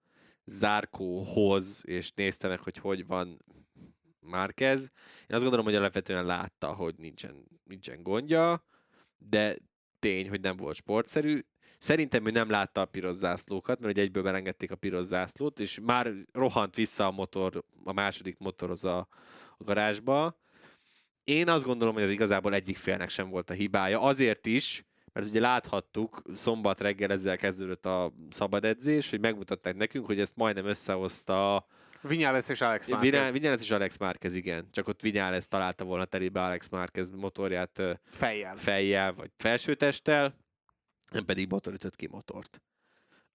zárkóhoz, 0.45 1.81
és 1.85 2.11
nézte 2.11 2.47
meg, 2.47 2.59
hogy 2.59 2.77
hogy 2.77 3.05
van 3.05 3.43
Márquez. 4.25 4.79
Én 5.27 5.35
azt 5.35 5.41
gondolom, 5.41 5.65
hogy 5.65 5.75
alapvetően 5.75 6.25
látta, 6.25 6.73
hogy 6.73 6.95
nincsen, 6.97 7.45
nincsen 7.63 8.03
gondja, 8.03 8.65
de 9.17 9.55
tény, 9.99 10.29
hogy 10.29 10.41
nem 10.41 10.57
volt 10.57 10.75
sportszerű. 10.75 11.45
Szerintem 11.77 12.25
ő 12.25 12.31
nem 12.31 12.49
látta 12.49 12.81
a 12.81 12.85
piros 12.85 13.15
zászlókat, 13.15 13.79
mert 13.79 13.93
ugye 13.93 14.01
egyből 14.01 14.23
belengedték 14.23 14.71
a 14.71 14.75
piros 14.75 15.05
zászlót, 15.05 15.59
és 15.59 15.79
már 15.83 16.13
rohant 16.31 16.75
vissza 16.75 17.05
a 17.05 17.11
motor, 17.11 17.63
a 17.83 17.93
második 17.93 18.37
motorhoz 18.37 18.83
a, 18.83 19.07
a 19.57 19.63
garázsba. 19.63 20.39
Én 21.23 21.49
azt 21.49 21.65
gondolom, 21.65 21.93
hogy 21.93 22.03
az 22.03 22.09
igazából 22.09 22.53
egyik 22.53 22.77
félnek 22.77 23.09
sem 23.09 23.29
volt 23.29 23.49
a 23.49 23.53
hibája. 23.53 24.01
Azért 24.01 24.45
is, 24.45 24.85
mert 25.13 25.27
ugye 25.27 25.39
láthattuk, 25.39 26.21
szombat 26.35 26.81
reggel 26.81 27.11
ezzel 27.11 27.37
kezdődött 27.37 27.85
a 27.85 28.13
szabad 28.29 28.65
edzés, 28.65 29.09
hogy 29.09 29.19
megmutatták 29.19 29.75
nekünk, 29.75 30.05
hogy 30.05 30.19
ezt 30.19 30.35
majdnem 30.35 30.65
összehozta 30.65 31.65
Vinyales 32.07 32.49
és 32.49 32.61
Alex 32.61 32.89
Márquez. 32.89 33.31
Vinyales 33.31 33.61
és 33.61 33.71
Alex 33.71 33.97
Márquez, 33.97 34.35
igen. 34.35 34.67
Csak 34.71 34.87
ott 34.87 35.01
Vinyales 35.01 35.47
találta 35.47 35.83
volna 35.83 36.05
terébe 36.05 36.41
Alex 36.41 36.69
Márquez 36.69 37.09
motorját 37.09 37.81
fejjel. 38.11 38.55
fejjel 38.55 39.13
vagy 39.13 39.31
felsőtesttel, 39.37 40.37
nem 41.11 41.25
pedig 41.25 41.49
motor 41.49 41.73
ütött 41.73 41.95
ki 41.95 42.07
motort. 42.07 42.61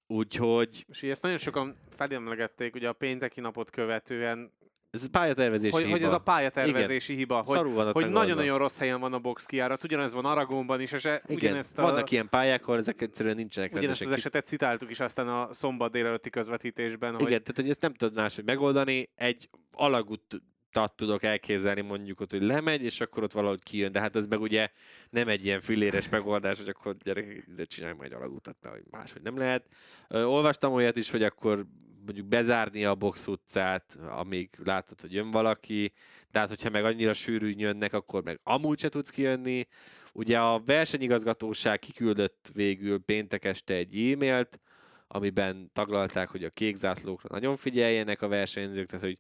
Úgyhogy... 0.07 0.85
És 0.89 1.03
ezt 1.03 1.23
nagyon 1.23 1.39
sokan 1.39 1.77
felemlegették, 1.91 2.75
ugye 2.75 2.89
a 2.89 2.93
pénteki 2.93 3.41
napot 3.41 3.71
követően 3.71 4.53
ez 4.91 5.11
pályatervezési 5.11 5.73
hogy, 5.73 5.83
hiba. 5.83 5.95
hogy 5.95 6.03
ez 6.03 6.13
a 6.13 6.19
pályatervezési 6.19 7.13
Igen. 7.13 7.25
hiba, 7.25 7.43
hogy, 7.43 7.93
hogy 7.93 8.09
nagyon-nagyon 8.09 8.59
rossz 8.59 8.79
helyen 8.79 9.01
van 9.01 9.13
a 9.13 9.19
box 9.19 9.47
kiárat, 9.47 9.85
ugyanez 9.85 10.15
van 10.15 10.25
Aragonban 10.25 10.81
is, 10.81 10.93
és 10.93 11.05
e- 11.05 11.23
ugyanezt 11.29 11.79
a, 11.79 11.83
vannak 11.83 12.11
ilyen 12.11 12.29
pályák, 12.29 12.63
ahol 12.63 12.79
ezek 12.79 13.01
egyszerűen 13.01 13.37
nincsenek 13.37 13.75
Ugyanezt 13.75 14.01
az 14.01 14.13
esetet 14.13 14.45
citáltuk 14.45 14.91
is 14.91 15.01
aztán 15.01 15.29
a 15.29 15.53
szombat 15.53 15.91
délelőtti 15.91 16.31
közvetítésben. 16.31 17.13
Hogy... 17.13 17.21
Igen, 17.27 17.43
tehát 17.43 17.57
hogy 17.57 17.69
ezt 17.69 17.81
nem 17.81 17.95
tudod 17.95 18.15
máshogy 18.15 18.45
megoldani, 18.45 19.11
egy 19.15 19.49
alagút 19.73 20.43
tehát 20.73 20.93
tudok 20.97 21.23
elképzelni 21.23 21.81
mondjuk 21.81 22.21
ott, 22.21 22.31
hogy 22.31 22.43
lemegy, 22.43 22.83
és 22.83 23.01
akkor 23.01 23.23
ott 23.23 23.33
valahogy 23.33 23.63
kijön, 23.63 23.93
de 23.93 24.01
hát 24.01 24.17
ez 24.17 24.27
meg 24.27 24.41
ugye 24.41 24.69
nem 25.11 25.29
egy 25.29 25.45
ilyen 25.45 25.61
filéres 25.61 26.09
megoldás, 26.19 26.59
hogy 26.59 26.69
akkor 26.69 26.97
gyerek, 26.97 27.45
de 27.57 27.65
csinálj 27.65 27.95
majd 27.95 28.13
alagutat, 28.13 28.57
mert 28.61 28.75
hogy 28.75 28.85
máshogy 28.91 29.23
nem 29.23 29.39
lehet. 29.39 29.67
Ö, 30.09 30.23
olvastam 30.23 30.73
olyat 30.73 30.97
is, 30.97 31.11
hogy 31.11 31.23
akkor 31.23 31.67
mondjuk 32.11 32.31
bezárni 32.31 32.85
a 32.85 32.95
box 32.95 33.27
utcát, 33.27 33.99
amíg 34.09 34.51
látod, 34.65 35.01
hogy 35.01 35.13
jön 35.13 35.31
valaki, 35.31 35.93
de 36.31 36.39
hát 36.39 36.49
hogyha 36.49 36.71
meg 36.71 36.85
annyira 36.85 37.13
sűrűn 37.13 37.59
jönnek, 37.59 37.93
akkor 37.93 38.23
meg 38.23 38.41
amúgy 38.43 38.79
se 38.79 38.89
tudsz 38.89 39.11
kijönni. 39.11 39.67
Ugye 40.13 40.39
a 40.39 40.63
versenyigazgatóság 40.65 41.79
kiküldött 41.79 42.51
végül 42.53 42.99
péntek 42.99 43.45
este 43.45 43.75
egy 43.75 44.13
e-mailt, 44.13 44.61
amiben 45.07 45.71
taglalták, 45.73 46.29
hogy 46.29 46.45
a 46.45 46.51
kék 46.51 46.77
zászlókra 46.77 47.29
nagyon 47.33 47.57
figyeljenek 47.57 48.23
a 48.23 48.29
versenyzők, 48.29 48.87
tehát 48.87 49.05
hogy 49.05 49.19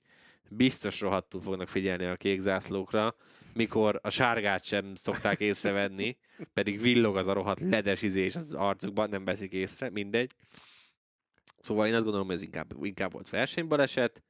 biztos 0.49 1.01
rohadtul 1.01 1.41
fognak 1.41 1.69
figyelni 1.69 2.05
a 2.05 2.17
kék 2.17 2.41
zászlókra, 2.41 3.15
mikor 3.55 3.99
a 4.03 4.11
sárgát 4.11 4.65
sem 4.65 4.95
szokták 4.95 5.41
észrevenni, 5.41 6.17
pedig 6.55 6.81
villog 6.81 7.17
az 7.17 7.27
a 7.27 7.33
rohadt 7.33 7.61
ledes 7.61 8.03
izés 8.03 8.37
az 8.37 8.55
arcukban, 8.55 9.09
nem 9.09 9.25
veszik 9.25 9.53
észre, 9.53 9.91
mindegy. 9.91 10.33
Szóval 11.59 11.87
én 11.87 11.95
azt 11.95 12.03
gondolom, 12.03 12.27
hogy 12.27 12.37
ez 12.37 12.43
inkább, 12.43 12.73
inkább 12.83 13.13
volt 13.13 13.31
versenybaleset, 13.31 14.23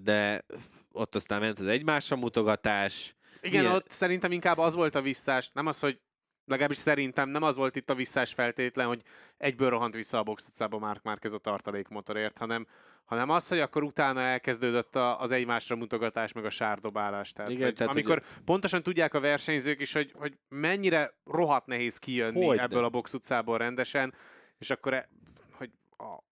de 0.00 0.44
ott 0.92 1.14
aztán 1.14 1.40
ment 1.40 1.58
az 1.58 1.66
egymásra 1.66 2.16
mutogatás. 2.16 3.16
Igen, 3.40 3.60
Milyen... 3.60 3.76
ott 3.76 3.90
szerintem 3.90 4.32
inkább 4.32 4.58
az 4.58 4.74
volt 4.74 4.94
a 4.94 5.02
visszás, 5.02 5.50
nem 5.52 5.66
az, 5.66 5.80
hogy 5.80 6.00
legalábbis 6.46 6.76
szerintem 6.76 7.28
nem 7.28 7.42
az 7.42 7.56
volt 7.56 7.76
itt 7.76 7.90
a 7.90 7.94
visszás 7.94 8.32
feltétlen, 8.32 8.86
hogy 8.86 9.02
egyből 9.36 9.70
rohant 9.70 9.94
vissza 9.94 10.18
a 10.18 10.22
box 10.22 10.46
utcába 10.48 10.78
Mark 10.78 11.02
Márquez 11.02 11.32
a 11.32 11.38
tartalékmotorért, 11.38 12.38
hanem, 12.38 12.66
hanem 13.04 13.30
az, 13.30 13.48
hogy 13.48 13.58
akkor 13.58 13.82
utána 13.82 14.20
elkezdődött 14.20 14.96
a, 14.96 15.20
az 15.20 15.30
egymásra 15.30 15.76
mutogatás, 15.76 16.32
meg 16.32 16.44
a 16.44 16.50
sárdobálás. 16.50 17.32
Tehát, 17.32 17.50
Igen, 17.50 17.64
hogy 17.64 17.74
tehát 17.74 17.92
amikor 17.92 18.16
ugye... 18.16 18.44
pontosan 18.44 18.82
tudják 18.82 19.14
a 19.14 19.20
versenyzők 19.20 19.80
is, 19.80 19.92
hogy, 19.92 20.12
hogy 20.14 20.38
mennyire 20.48 21.14
rohadt 21.24 21.66
nehéz 21.66 21.98
kijönni 21.98 22.44
hogy 22.44 22.58
ebből 22.58 22.80
de. 22.80 22.86
a 22.86 22.90
box 22.90 23.14
utcából 23.14 23.58
rendesen, 23.58 24.14
és 24.58 24.70
akkor 24.70 24.94
e, 24.94 25.08
a 25.98 26.24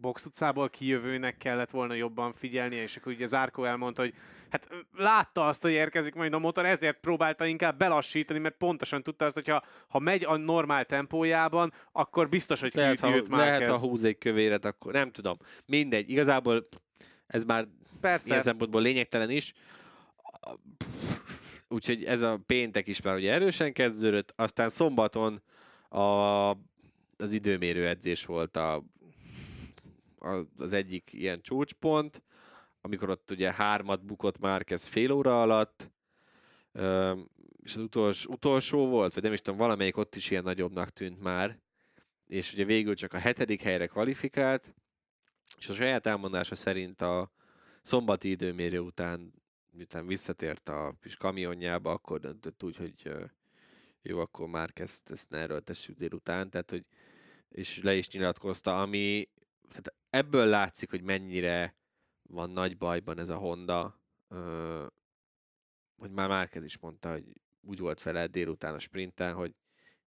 box 0.00 0.24
utcából 0.24 0.68
kijövőnek 0.70 1.36
kellett 1.36 1.70
volna 1.70 1.94
jobban 1.94 2.32
figyelnie, 2.32 2.82
és 2.82 2.96
akkor 2.96 3.12
ugye 3.12 3.26
Zárkó 3.26 3.64
elmondta, 3.64 4.02
hogy 4.02 4.14
hát 4.50 4.68
látta 4.96 5.46
azt, 5.46 5.62
hogy 5.62 5.72
érkezik 5.72 6.14
majd 6.14 6.32
a 6.32 6.38
motor, 6.38 6.66
ezért 6.66 7.00
próbálta 7.00 7.46
inkább 7.46 7.78
belassítani, 7.78 8.38
mert 8.38 8.56
pontosan 8.56 9.02
tudta 9.02 9.24
azt, 9.24 9.34
hogy 9.34 9.48
ha, 9.48 9.62
ha 9.88 9.98
megy 9.98 10.24
a 10.24 10.36
normál 10.36 10.84
tempójában, 10.84 11.72
akkor 11.92 12.28
biztos, 12.28 12.60
hogy 12.60 12.74
lehet, 12.74 13.00
kiüti 13.00 13.16
őt 13.16 13.28
már 13.28 13.38
Lehet, 13.38 13.66
ha 13.66 13.78
húz 13.78 14.04
egy 14.04 14.18
kövéret, 14.18 14.64
akkor 14.64 14.92
nem 14.92 15.10
tudom. 15.10 15.38
Mindegy, 15.66 16.10
igazából 16.10 16.68
ez 17.26 17.44
már 17.44 17.68
Persze. 18.00 18.28
ilyen 18.28 18.42
szempontból 18.42 18.82
lényegtelen 18.82 19.30
is. 19.30 19.52
Úgyhogy 21.68 22.04
ez 22.04 22.20
a 22.20 22.40
péntek 22.46 22.86
is 22.86 23.00
már 23.00 23.14
ugye 23.14 23.32
erősen 23.32 23.72
kezdődött, 23.72 24.32
aztán 24.36 24.68
szombaton 24.68 25.42
a, 25.88 26.00
az 27.16 27.32
időmérő 27.32 27.86
edzés 27.86 28.24
volt 28.24 28.56
a 28.56 28.84
az 30.56 30.72
egyik 30.72 31.12
ilyen 31.12 31.40
csúcspont, 31.40 32.22
amikor 32.80 33.10
ott 33.10 33.30
ugye 33.30 33.52
hármat 33.52 34.04
bukott 34.04 34.38
már 34.38 34.64
kezd 34.64 34.88
fél 34.88 35.10
óra 35.10 35.42
alatt, 35.42 35.90
és 37.62 37.74
az 37.74 37.82
utolsó, 37.82 38.32
utolsó 38.32 38.86
volt, 38.86 39.14
vagy 39.14 39.22
nem 39.22 39.32
is 39.32 39.40
tudom, 39.40 39.58
valamelyik 39.58 39.96
ott 39.96 40.16
is 40.16 40.30
ilyen 40.30 40.42
nagyobbnak 40.42 40.90
tűnt 40.90 41.20
már, 41.20 41.58
és 42.26 42.52
ugye 42.52 42.64
végül 42.64 42.94
csak 42.94 43.12
a 43.12 43.18
hetedik 43.18 43.62
helyre 43.62 43.86
kvalifikált, 43.86 44.74
és 45.58 45.68
a 45.68 45.74
saját 45.74 46.06
elmondása 46.06 46.54
szerint 46.54 47.02
a 47.02 47.32
szombati 47.82 48.30
időmérő 48.30 48.78
után, 48.78 49.32
miután 49.70 50.06
visszatért 50.06 50.68
a 50.68 50.94
kis 51.02 51.16
kamionjába, 51.16 51.90
akkor 51.90 52.20
döntött 52.20 52.62
úgy, 52.62 52.76
hogy 52.76 53.12
jó, 54.02 54.18
akkor 54.18 54.48
már 54.48 54.70
ezt, 54.74 55.10
ezt 55.10 55.30
ne 55.30 55.38
erőltessük 55.38 55.96
délután, 55.96 56.50
tehát 56.50 56.70
hogy 56.70 56.84
és 57.48 57.82
le 57.82 57.94
is 57.94 58.08
nyilatkozta, 58.08 58.80
ami 58.82 59.28
tehát 59.72 59.94
ebből 60.10 60.46
látszik, 60.46 60.90
hogy 60.90 61.02
mennyire 61.02 61.76
van 62.22 62.50
nagy 62.50 62.76
bajban 62.76 63.18
ez 63.18 63.28
a 63.28 63.36
Honda, 63.36 64.00
ö, 64.28 64.86
hogy 65.96 66.10
már 66.10 66.28
Márkez 66.28 66.64
is 66.64 66.78
mondta, 66.78 67.10
hogy 67.10 67.24
úgy 67.60 67.78
volt 67.78 68.00
fele 68.00 68.26
délután 68.26 68.74
a 68.74 68.78
sprinten, 68.78 69.34
hogy 69.34 69.54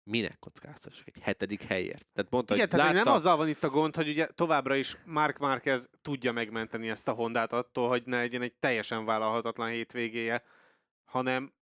minek 0.02 0.38
kockáztassuk 0.38 1.06
egy 1.06 1.18
hetedik 1.22 1.62
helyért. 1.62 2.06
Tehát 2.12 2.30
mondta, 2.30 2.54
Igen, 2.54 2.68
hogy 2.68 2.78
tehát 2.78 2.92
látta... 2.92 3.04
nem 3.04 3.14
azzal 3.14 3.36
van 3.36 3.48
itt 3.48 3.64
a 3.64 3.70
gond, 3.70 3.96
hogy 3.96 4.08
ugye 4.08 4.26
továbbra 4.26 4.74
is 4.74 4.96
Mark 5.04 5.38
Márquez 5.38 5.90
tudja 6.02 6.32
megmenteni 6.32 6.90
ezt 6.90 7.08
a 7.08 7.12
Hondát 7.12 7.52
attól, 7.52 7.88
hogy 7.88 8.02
ne 8.04 8.16
legyen 8.16 8.42
egy 8.42 8.54
teljesen 8.54 9.04
vállalhatatlan 9.04 9.68
hétvégéje, 9.68 10.42
hanem 11.04 11.52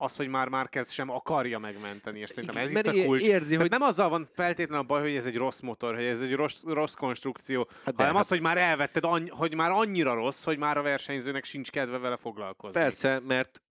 az, 0.00 0.16
hogy 0.16 0.28
már 0.28 0.48
Márquez 0.48 0.90
sem 0.90 1.10
akarja 1.10 1.58
megmenteni, 1.58 2.18
és 2.18 2.30
szerintem 2.30 2.56
ez 2.56 2.72
Mert 2.72 2.86
itt 2.86 3.02
a 3.02 3.04
kulcs. 3.04 3.22
Érzi, 3.22 3.56
hogy... 3.56 3.70
nem 3.70 3.82
azzal 3.82 4.08
van 4.08 4.28
feltétlenül 4.34 4.84
a 4.84 4.86
baj, 4.86 5.00
hogy 5.00 5.14
ez 5.14 5.26
egy 5.26 5.36
rossz 5.36 5.60
motor, 5.60 5.94
hogy 5.94 6.04
ez 6.04 6.20
egy 6.20 6.34
rossz, 6.34 6.62
rossz 6.62 6.94
konstrukció, 6.94 7.68
hát 7.84 7.94
hanem 7.96 8.14
hát... 8.14 8.22
az, 8.22 8.28
hogy 8.28 8.40
már 8.40 8.58
elvetted, 8.58 9.04
annyi, 9.04 9.28
hogy 9.28 9.54
már 9.54 9.70
annyira 9.70 10.14
rossz, 10.14 10.44
hogy 10.44 10.58
már 10.58 10.76
a 10.76 10.82
versenyzőnek 10.82 11.44
sincs 11.44 11.70
kedve 11.70 11.98
vele 11.98 12.16
foglalkozni. 12.16 12.80
Persze, 12.80 13.18
mert 13.18 13.62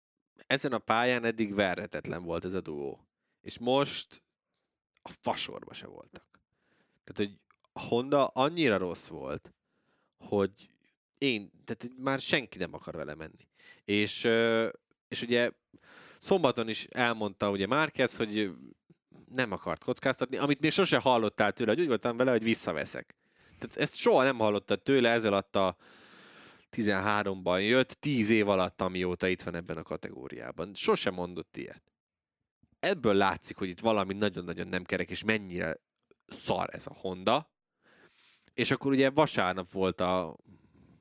ezen 0.48 0.72
a 0.74 0.78
pályán 0.78 1.24
eddig 1.24 1.54
verhetetlen 1.54 2.24
volt 2.24 2.46
ez 2.46 2.54
a 2.54 2.62
duó. 2.62 3.08
És 3.42 3.60
most 3.60 4.24
a 5.02 5.10
fasorba 5.22 5.74
se 5.74 5.88
voltak. 5.88 6.26
Tehát, 7.04 7.32
hogy 7.32 7.40
a 7.74 7.82
Honda 7.82 8.28
annyira 8.28 8.78
rossz 8.78 9.08
volt, 9.08 9.54
hogy 10.18 10.52
én, 11.18 11.52
tehát 11.66 11.90
már 11.98 12.20
senki 12.20 12.58
nem 12.58 12.74
akar 12.74 12.96
vele 12.96 13.16
menni. 13.16 13.48
És, 13.86 14.24
és 15.08 15.22
ugye 15.22 15.52
Szombaton 16.20 16.70
is 16.70 16.86
elmondta 16.86 17.50
ugye 17.50 17.68
Márquez, 17.68 18.16
hogy 18.16 18.52
nem 19.30 19.52
akart 19.52 19.84
kockáztatni, 19.84 20.38
amit 20.38 20.60
még 20.60 20.72
sose 20.72 20.98
hallottál 20.98 21.52
tőle, 21.52 21.72
hogy 21.72 21.80
úgy 21.80 21.88
voltam 21.88 22.18
vele, 22.18 22.32
hogy 22.32 22.44
visszaveszek. 22.44 23.16
Tehát 23.60 23.78
ezt 23.78 23.96
soha 23.96 24.24
nem 24.24 24.38
hallottad 24.38 24.82
tőle, 24.82 25.10
ezzel 25.10 25.32
alatt 25.32 25.56
a 25.56 25.76
13-ban 26.72 27.68
jött, 27.68 27.92
10 27.92 28.30
év 28.30 28.50
alatt, 28.50 28.82
amióta 28.82 29.28
itt 29.28 29.42
van 29.42 29.56
ebben 29.56 29.78
a 29.78 29.84
kategóriában. 29.84 30.74
Sose 30.74 31.10
mondott 31.10 31.58
ilyet. 31.58 31.84
Ebből 32.80 33.14
látszik, 33.14 33.58
hogy 33.58 33.70
itt 33.70 33.80
valami 33.80 34.14
nagyon-nagyon 34.14 34.68
nem 34.68 34.84
kerek, 34.84 35.10
és 35.10 35.24
mennyire 35.24 35.80
szar 36.28 36.70
ez 36.72 36.88
a 36.88 36.94
Honda. 36.94 37.52
És 38.54 38.72
akkor 38.72 38.92
ugye 38.92 39.10
vasárnap 39.10 39.72
volt 39.72 40.02
a, 40.02 40.38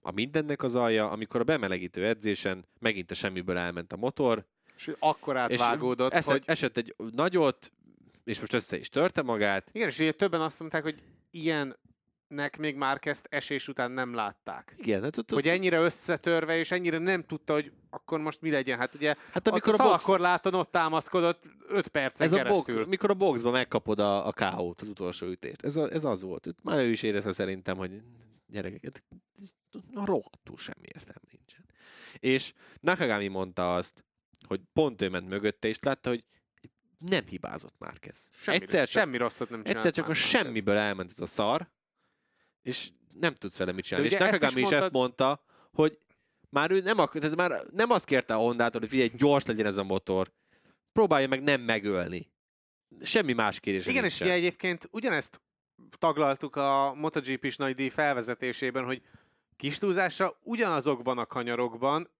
a 0.01 0.11
mindennek 0.11 0.62
az 0.62 0.75
alja, 0.75 1.11
amikor 1.11 1.41
a 1.41 1.45
bemelegítő 1.45 2.07
edzésen 2.07 2.69
megint 2.79 3.11
a 3.11 3.14
semmiből 3.14 3.59
elment 3.59 3.93
a 3.93 3.97
motor, 3.97 4.47
és 4.77 4.93
akkor 4.99 5.37
átvágódott, 5.37 6.14
és 6.14 6.24
hogy... 6.24 6.43
esett 6.47 6.77
egy 6.77 6.95
nagyot, 7.14 7.72
és 8.24 8.41
most 8.41 8.53
össze 8.53 8.79
is 8.79 8.89
törte 8.89 9.22
magát. 9.22 9.70
Igen, 9.72 9.89
és 9.89 9.99
ugye 9.99 10.12
többen 10.12 10.41
azt 10.41 10.61
mondták, 10.61 10.83
hogy 10.83 11.03
ilyen 11.31 11.77
nek 12.29 12.59
még 12.59 12.77
már 12.77 12.99
kezd 12.99 13.27
esés 13.31 13.68
után 13.68 13.91
nem 13.91 14.14
látták. 14.14 14.74
Igen, 14.77 15.03
hát 15.03 15.16
ott, 15.18 15.31
Hogy 15.31 15.49
ennyire 15.49 15.79
összetörve, 15.79 16.59
és 16.59 16.70
ennyire 16.70 16.99
nem 16.99 17.24
tudta, 17.24 17.53
hogy 17.53 17.72
akkor 17.91 18.20
most 18.20 18.41
mi 18.41 18.51
legyen. 18.51 18.79
Hát 18.79 18.95
ugye 18.95 19.14
hát 19.33 19.49
amikor 19.49 19.81
a, 19.81 19.93
a 19.93 20.01
box... 20.05 20.18
láton 20.18 20.55
ott 20.55 20.70
támaszkodott 20.70 21.45
5 21.68 21.89
percen 21.89 22.27
ez 22.27 22.33
keresztül. 22.33 22.74
A 22.74 22.79
box, 22.79 22.89
mikor 22.89 23.11
a 23.11 23.14
boxba 23.14 23.51
megkapod 23.51 23.99
a, 23.99 24.27
a 24.27 24.33
KO-t, 24.33 24.81
az 24.81 24.89
utolsó 24.89 25.27
ütést. 25.27 25.64
Ez, 25.64 25.77
a, 25.77 25.93
ez 25.93 26.05
az 26.05 26.22
volt. 26.22 26.55
Már 26.62 26.79
ő 26.79 26.91
is 26.91 27.03
érezte 27.03 27.33
szerintem, 27.33 27.77
hogy 27.77 28.03
gyerekeket, 28.47 29.03
rohadtul 29.95 30.57
semmi 30.57 30.87
értelme 30.95 31.29
nincsen. 31.31 31.64
És 32.18 32.53
Nakagami 32.81 33.29
mondta 33.29 33.74
azt, 33.74 34.05
hogy 34.47 34.61
pont 34.72 35.03
ő 35.03 35.09
ment 35.09 35.28
mögötte, 35.28 35.68
és 35.68 35.78
látta, 35.80 36.09
hogy 36.09 36.24
nem 36.99 37.26
hibázott 37.26 37.74
már 37.78 37.99
ez. 38.01 38.28
Semmi, 38.32 38.57
egyszer 38.57 38.88
csak, 38.88 39.03
semmi 39.03 39.16
rosszat 39.16 39.51
nem 39.51 39.59
csinált 39.62 39.76
egyszer 39.76 39.92
csak 39.92 40.09
a 40.09 40.14
semmiből 40.14 40.76
elment 40.76 41.11
ez 41.11 41.20
a 41.20 41.26
szar, 41.26 41.70
és 42.62 42.88
nem 43.20 43.34
tudsz 43.34 43.57
vele 43.57 43.72
mit 43.72 43.84
csinálni. 43.84 44.07
És 44.09 44.12
is 44.14 44.18
Nakagami 44.18 44.47
is, 44.47 44.55
mondtad- 44.55 44.82
ezt 44.82 44.92
mondta, 44.92 45.44
hogy 45.72 45.99
már 46.49 46.70
ő 46.70 46.80
nem, 46.80 46.99
ak- 46.99 47.20
tehát 47.20 47.36
már 47.36 47.62
nem 47.72 47.90
azt 47.90 48.05
kérte 48.05 48.34
a 48.34 48.38
Hondától, 48.38 48.80
hogy 48.80 48.88
figyelj, 48.90 49.09
gyors 49.09 49.44
legyen 49.44 49.66
ez 49.66 49.76
a 49.76 49.82
motor. 49.82 50.32
Próbálja 50.92 51.28
meg 51.28 51.42
nem 51.42 51.61
megölni. 51.61 52.30
Semmi 53.03 53.32
más 53.32 53.61
kérés. 53.61 53.86
Igen, 53.86 54.05
és 54.05 54.20
ugye 54.20 54.32
egyébként 54.32 54.88
ugyanezt 54.92 55.40
taglaltuk 55.99 56.57
a 56.57 56.94
MotoGP-s 56.94 57.57
nagy 57.57 57.74
díj 57.74 57.88
felvezetésében, 57.88 58.84
hogy 58.84 59.03
kis 59.57 59.78
túlzásra 59.78 60.38
ugyanazokban 60.42 61.18
a 61.18 61.26
kanyarokban 61.26 62.11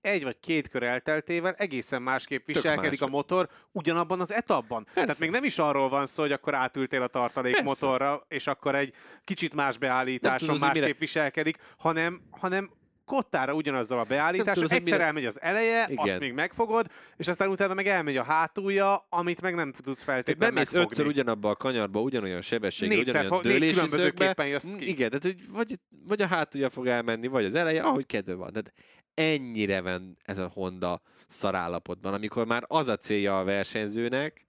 egy 0.00 0.22
vagy 0.22 0.40
két 0.40 0.68
kör 0.68 0.82
elteltével 0.82 1.52
egészen 1.56 2.02
másképp 2.02 2.46
viselkedik 2.46 3.00
más. 3.00 3.08
a 3.08 3.12
motor 3.12 3.48
ugyanabban 3.72 4.20
az 4.20 4.32
etapban. 4.32 4.84
Persze. 4.84 5.00
Tehát 5.00 5.18
még 5.18 5.30
nem 5.30 5.44
is 5.44 5.58
arról 5.58 5.88
van 5.88 6.06
szó, 6.06 6.22
hogy 6.22 6.32
akkor 6.32 6.54
átültél 6.54 7.02
a 7.02 7.06
tartalék 7.06 7.52
Persze. 7.52 7.68
motorra, 7.68 8.24
és 8.28 8.46
akkor 8.46 8.74
egy 8.74 8.92
kicsit 9.24 9.54
más 9.54 9.78
beállításon 9.78 10.38
tudod, 10.38 10.52
hogy 10.62 10.68
mire- 10.68 10.80
másképp 10.80 10.98
viselkedik, 11.00 11.56
hanem, 11.78 12.20
hanem 12.30 12.70
kottára 13.04 13.54
ugyanazzal 13.54 13.98
a 13.98 14.04
beállítással, 14.04 14.54
tudod, 14.54 14.72
egyszer 14.72 14.92
mire- 14.92 15.04
elmegy 15.06 15.24
az 15.24 15.40
eleje, 15.40 15.82
Igen. 15.88 16.04
azt 16.04 16.18
még 16.18 16.32
megfogod, 16.32 16.86
és 17.16 17.28
aztán 17.28 17.48
utána 17.48 17.74
meg 17.74 17.86
elmegy 17.86 18.16
a 18.16 18.22
hátulja, 18.22 19.06
amit 19.10 19.40
meg 19.40 19.54
nem 19.54 19.72
tudsz 19.72 20.02
feltétlenül 20.02 20.54
bemész 20.54 20.70
megfogni. 20.72 20.96
ötször 20.96 21.06
ugyanabba 21.12 21.50
a 21.50 21.56
kanyarba, 21.56 22.00
ugyanolyan 22.00 22.40
sebességgel, 22.40 22.96
Négyszer 22.96 23.20
ugyanolyan 23.20 23.42
fog- 23.42 23.52
dőlési 23.52 23.74
különbözőképpen 23.74 24.46
jössz 24.46 24.74
ki. 24.74 24.88
Igen, 24.88 25.08
tehát 25.08 25.24
hogy 25.24 25.50
vagy, 25.50 25.74
vagy 26.06 26.22
a 26.22 26.26
hátulja 26.26 26.70
fog 26.70 26.86
elmenni, 26.86 27.26
vagy 27.26 27.44
az 27.44 27.54
eleje, 27.54 27.82
ahogy 27.82 28.06
kedve 28.06 28.34
van. 28.34 28.52
Tehát 28.52 28.72
ennyire 29.18 29.80
van 29.80 30.16
ez 30.22 30.38
a 30.38 30.50
Honda 30.54 31.02
szarállapotban, 31.26 32.14
amikor 32.14 32.46
már 32.46 32.64
az 32.66 32.88
a 32.88 32.96
célja 32.96 33.38
a 33.38 33.44
versenyzőnek, 33.44 34.46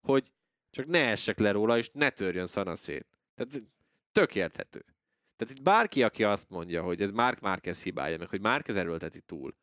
hogy 0.00 0.30
csak 0.70 0.86
ne 0.86 1.10
essek 1.10 1.38
le 1.38 1.50
róla, 1.50 1.78
és 1.78 1.90
ne 1.92 2.10
törjön 2.10 2.46
szanaszét. 2.46 3.06
Tehát 3.34 3.62
tök 4.12 4.34
érthető. 4.34 4.84
Tehát 5.36 5.54
itt 5.54 5.62
bárki, 5.62 6.02
aki 6.02 6.24
azt 6.24 6.50
mondja, 6.50 6.82
hogy 6.82 7.02
ez 7.02 7.10
Mark 7.10 7.40
Márquez 7.40 7.82
hibája, 7.82 8.18
meg 8.18 8.28
hogy 8.28 8.40
Márquez 8.40 8.76
erőlteti 8.76 9.20
túl, 9.20 9.54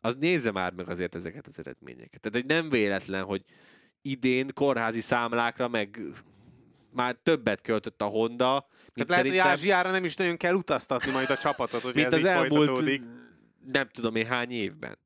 az 0.00 0.16
nézze 0.18 0.50
már 0.50 0.72
meg 0.72 0.88
azért 0.88 1.14
ezeket 1.14 1.46
az 1.46 1.58
eredményeket. 1.58 2.20
Tehát 2.20 2.38
egy 2.38 2.46
nem 2.46 2.68
véletlen, 2.68 3.24
hogy 3.24 3.44
idén 4.02 4.50
kórházi 4.54 5.00
számlákra 5.00 5.68
meg 5.68 6.00
már 6.90 7.16
többet 7.22 7.60
költött 7.60 8.02
a 8.02 8.04
Honda, 8.04 8.66
Tehát 8.94 9.08
lehet, 9.08 9.08
hogy 9.08 9.16
szerintem, 9.16 9.46
Ázsiára 9.46 9.90
nem 9.90 10.04
is 10.04 10.16
nagyon 10.16 10.36
kell 10.36 10.54
utaztatni 10.54 11.12
majd 11.12 11.30
a 11.30 11.36
csapatot, 11.36 11.80
hogy 11.80 11.94
mint 11.94 12.06
ez 12.06 12.12
az 12.12 12.18
így 12.18 12.26
elmúlt 12.26 12.50
folytatódik. 12.50 13.02
Nem 13.72 13.88
tudom 13.88 14.16
én 14.16 14.26
hány 14.26 14.50
évben. 14.50 14.98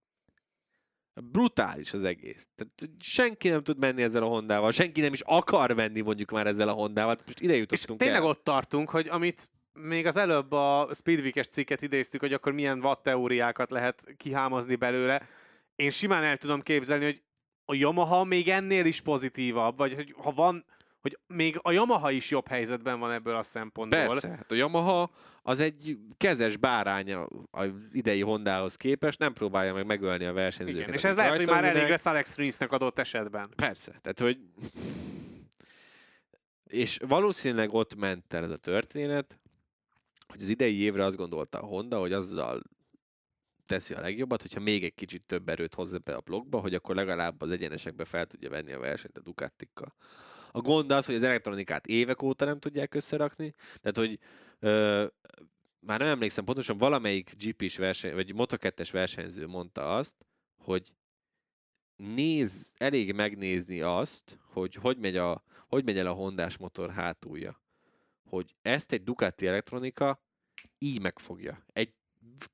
Brutális 1.15 1.93
az 1.93 2.05
egész. 2.05 2.49
Tehát 2.55 2.97
senki 2.99 3.49
nem 3.49 3.63
tud 3.63 3.79
menni 3.79 4.03
ezzel 4.03 4.23
a 4.23 4.27
Hondával, 4.27 4.71
senki 4.71 5.01
nem 5.01 5.13
is 5.13 5.21
akar 5.21 5.73
menni 5.73 6.01
mondjuk 6.01 6.31
már 6.31 6.47
ezzel 6.47 6.69
a 6.69 6.73
Hondával. 6.73 7.19
Most 7.27 7.41
ide 7.41 7.53
És 7.53 7.59
jutottunk 7.59 7.99
tényleg 7.99 8.21
el. 8.21 8.27
ott 8.29 8.45
tartunk, 8.45 8.91
hogy 8.91 9.09
amit 9.09 9.51
még 9.73 10.07
az 10.07 10.17
előbb 10.17 10.53
a 10.53 10.89
Speedweek-es 10.93 11.47
cikket 11.47 11.83
idéztük, 11.83 12.21
hogy 12.21 12.33
akkor 12.33 12.53
milyen 12.53 12.85
watt 12.85 13.03
teóriákat 13.03 13.71
lehet 13.71 14.15
kihámozni 14.17 14.77
belőle. 14.77 15.23
Én 15.77 15.91
simán 15.91 16.25
el 16.25 16.37
tudom 16.37 16.61
képzelni, 16.61 17.05
hogy 17.05 17.23
a 17.65 17.75
Yamaha 17.75 18.25
még 18.25 18.49
ennél 18.49 18.85
is 18.85 19.01
pozitívabb, 19.01 19.77
vagy 19.77 19.95
hogy 19.95 20.15
ha 20.17 20.33
van, 20.33 20.65
hogy 21.01 21.19
még 21.27 21.59
a 21.63 21.73
Yamaha 21.73 22.11
is 22.11 22.31
jobb 22.31 22.49
helyzetben 22.49 22.99
van 22.99 23.13
ebből 23.13 23.35
a 23.35 23.43
szempontból. 23.43 24.07
Persze, 24.07 24.29
hát 24.29 24.53
a 24.53 24.55
Yamaha 24.55 25.11
az 25.43 25.61
egy 25.61 25.99
kezes 26.17 26.57
báránya 26.57 27.29
az 27.51 27.69
idei 27.93 28.21
Hondához 28.21 28.77
képest, 28.77 29.19
nem 29.19 29.33
próbálja 29.33 29.75
meg 29.75 29.87
megölni 29.87 30.25
a 30.25 30.33
versenyzőket. 30.33 30.83
Igen, 30.83 30.95
és 30.95 31.05
ez 31.05 31.17
lehet, 31.17 31.37
hogy 31.37 31.47
már 31.47 31.65
elég 31.65 31.89
lesz 31.89 32.07
Alex 32.07 32.37
Rins-nek 32.37 32.73
adott 32.73 32.99
esetben. 32.99 33.51
Persze, 33.57 33.91
tehát 34.01 34.21
hogy... 34.21 34.39
És 36.65 36.99
valószínűleg 37.07 37.73
ott 37.73 37.95
ment 37.95 38.33
el 38.33 38.45
ez 38.45 38.51
a 38.51 38.57
történet, 38.57 39.39
hogy 40.27 40.43
az 40.43 40.49
idei 40.49 40.81
évre 40.81 41.05
azt 41.05 41.17
gondolta 41.17 41.59
a 41.59 41.67
Honda, 41.67 41.99
hogy 41.99 42.13
azzal 42.13 42.63
teszi 43.67 43.95
a 43.95 44.01
legjobbat, 44.01 44.43
hogyha 44.43 44.61
még 44.61 44.85
egy 44.85 44.95
kicsit 44.95 45.23
több 45.23 45.49
erőt 45.49 45.75
hozza 45.75 45.99
be 45.99 46.15
a 46.15 46.21
blokkba, 46.21 46.61
hogy 46.61 46.75
akkor 46.75 46.95
legalább 46.95 47.43
az 47.43 47.51
egyenesekbe 47.51 48.05
fel 48.05 48.27
tudja 48.27 48.51
venni 48.51 48.73
a 48.73 48.79
versenyt 48.79 49.19
a 49.19 49.21
Ducatikkal. 49.21 49.95
A 50.53 50.61
gond 50.61 50.91
az, 50.91 51.07
hogy 51.07 51.15
az 51.15 51.23
elektronikát 51.23 51.87
évek 51.87 52.23
óta 52.23 52.45
nem 52.45 52.59
tudják 52.59 52.95
összerakni, 52.95 53.55
tehát 53.81 53.97
hogy 53.97 54.19
már 55.81 55.99
nem 55.99 56.09
emlékszem 56.09 56.45
pontosan, 56.45 56.79
valamelyik 56.79 57.35
GP-s 57.39 57.77
verseny, 57.77 58.15
vagy 58.15 58.33
Moto2-es 58.35 58.89
versenyző 58.93 59.47
mondta 59.47 59.97
azt, 59.97 60.27
hogy 60.57 60.93
néz, 61.97 62.73
elég 62.77 63.13
megnézni 63.13 63.81
azt, 63.81 64.39
hogy 64.53 64.75
hogy 64.75 64.99
megy, 64.99 65.17
a, 65.17 65.45
hogy 65.69 65.85
megy 65.85 65.99
el 65.99 66.07
a 66.07 66.13
hondás 66.13 66.57
motor 66.57 66.91
hátulja. 66.91 67.61
Hogy 68.25 68.55
ezt 68.63 68.93
egy 68.93 69.03
Ducati 69.03 69.47
elektronika 69.47 70.23
így 70.79 71.01
megfogja. 71.01 71.65
Egy 71.67 71.95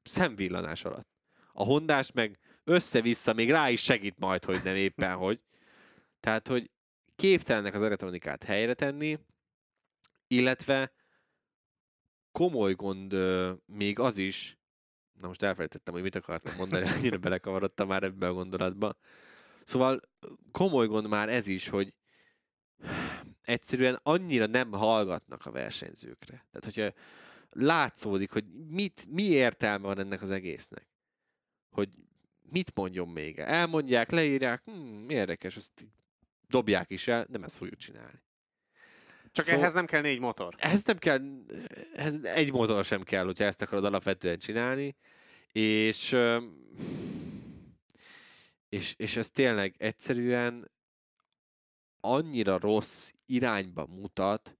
szemvillanás 0.02 0.84
alatt. 0.84 1.09
A 1.52 1.64
hondás 1.64 2.12
meg 2.12 2.38
össze-vissza, 2.64 3.32
még 3.32 3.50
rá 3.50 3.70
is 3.70 3.82
segít 3.82 4.18
majd, 4.18 4.44
hogy 4.44 4.61
nem 4.64 4.74
éppen 4.74 5.16
hogy. 5.16 5.42
Tehát, 6.20 6.48
hogy 6.48 6.70
képtelenek 7.16 7.74
az 7.74 7.82
elektronikát 7.82 8.44
helyre 8.44 8.74
tenni, 8.74 9.18
illetve 10.26 10.92
komoly 12.33 12.74
gond 12.74 13.14
még 13.66 13.99
az 13.99 14.16
is, 14.16 14.59
na 15.20 15.26
most 15.26 15.43
elfelejtettem, 15.43 15.95
hogy 15.95 16.03
mit 16.03 16.14
akartam 16.14 16.55
mondani, 16.57 16.89
annyira 16.97 17.18
belekavarodtam 17.18 17.89
már 17.89 18.03
ebbe 18.03 18.26
a 18.26 18.33
gondolatba. 18.33 18.97
Szóval 19.64 20.01
komoly 20.53 20.87
gond 20.87 21.09
már 21.09 21.29
ez 21.29 21.47
is, 21.47 21.68
hogy 21.68 21.95
egyszerűen 23.43 24.01
annyira 24.03 24.47
nem 24.47 24.72
hallgatnak 24.72 25.47
a 25.47 25.51
versenyzőkre. 25.51 26.47
Tehát, 26.51 26.64
hogyha 26.64 26.93
látszódik, 27.51 28.33
hogy 28.33 28.45
mit, 28.68 29.07
mi 29.11 29.22
értelme 29.22 29.87
van 29.87 29.99
ennek 29.99 30.22
az 30.22 30.31
egésznek. 30.31 30.89
Hogy 31.70 31.89
mit 32.51 32.74
mondjon 32.74 33.09
még? 33.09 33.39
Elmondják, 33.39 34.11
leírják, 34.11 34.62
hm, 34.64 35.09
érdekes, 35.09 35.57
azt 35.57 35.89
dobják 36.49 36.91
is 36.91 37.09
el, 37.09 37.26
nem 37.31 37.43
ezt 37.43 37.57
fogjuk 37.57 37.76
csinálni. 37.76 38.22
Csak 39.39 39.47
Szóval- 39.47 39.61
ehhez 39.62 39.74
nem 39.74 39.86
kell 39.86 40.01
négy 40.01 40.20
motor. 40.20 40.55
Ez 40.57 40.82
nem 40.84 40.99
kell, 40.99 41.20
ez 41.95 42.14
egy 42.22 42.53
motor 42.53 42.84
sem 42.84 43.03
kell, 43.03 43.24
hogyha 43.24 43.45
ezt 43.45 43.62
akarod 43.62 43.84
alapvetően 43.84 44.39
csinálni, 44.39 44.97
és, 45.53 46.16
és, 48.68 48.95
és 48.97 49.16
ez 49.16 49.30
tényleg 49.30 49.74
egyszerűen 49.78 50.70
annyira 52.01 52.59
rossz 52.59 53.11
irányba 53.26 53.86
mutat, 53.86 54.57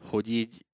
hogy 0.00 0.30
így 0.30 0.66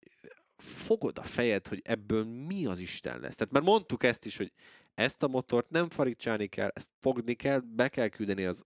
fogod 0.57 1.19
a 1.19 1.23
fejed, 1.23 1.67
hogy 1.67 1.81
ebből 1.85 2.25
mi 2.25 2.67
az 2.67 2.79
Isten 2.79 3.21
lesz. 3.21 3.35
Tehát 3.35 3.53
már 3.53 3.63
mondtuk 3.63 4.03
ezt 4.03 4.27
is, 4.27 4.37
hogy 4.37 4.53
ezt 4.95 5.23
a 5.23 5.29
motort 5.29 5.71
nem 5.71 5.91
farigcsálni 5.91 6.47
kell, 6.47 6.71
ezt 6.75 6.91
fogni 7.01 7.35
kell, 7.35 7.59
be 7.59 7.89
kell 7.89 8.09
küldeni 8.09 8.45
az 8.45 8.65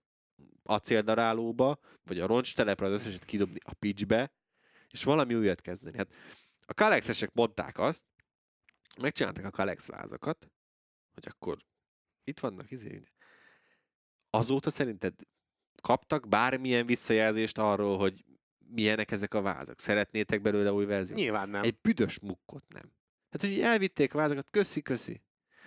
acéldarálóba, 0.63 1.79
vagy 2.03 2.19
a 2.19 2.27
roncstelepre 2.27 2.85
az 2.85 2.91
összeset 2.91 3.25
kidobni 3.25 3.59
a 3.63 3.73
pitchbe, 3.73 4.31
és 4.91 5.03
valami 5.03 5.35
újat 5.35 5.61
kezdeni. 5.61 5.97
Hát 5.97 6.13
a 6.65 6.73
Kalexesek 6.73 7.33
mondták 7.33 7.79
azt, 7.79 8.05
megcsinálták 9.01 9.45
a 9.45 9.49
Kalex 9.49 9.87
vázakat, 9.87 10.51
hogy 11.13 11.27
akkor 11.27 11.57
itt 12.23 12.39
vannak 12.39 12.71
izé. 12.71 13.03
Azóta 14.29 14.69
szerinted 14.69 15.13
kaptak 15.81 16.27
bármilyen 16.27 16.85
visszajelzést 16.85 17.57
arról, 17.57 17.97
hogy 17.97 18.25
milyenek 18.57 19.11
ezek 19.11 19.33
a 19.33 19.41
vázak? 19.41 19.79
Szeretnétek 19.79 20.41
belőle 20.41 20.71
új 20.71 20.85
verziót? 20.85 21.17
Nyilván 21.19 21.49
nem. 21.49 21.63
Egy 21.63 21.79
büdös 21.81 22.19
mukkot 22.19 22.63
nem. 22.67 22.91
Tehát, 23.29 23.55
hogy 23.55 23.65
elvitték 23.65 24.13
a 24.13 24.17
vázakat, 24.17 24.49
köszi, 24.49 24.81
köszi. 24.81 25.21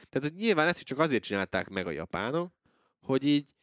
Tehát, 0.08 0.30
hogy 0.30 0.40
nyilván 0.40 0.68
ezt 0.68 0.82
csak 0.82 0.98
azért 0.98 1.22
csinálták 1.22 1.68
meg 1.68 1.86
a 1.86 1.90
japánok, 1.90 2.52
hogy 3.00 3.24
így 3.24 3.54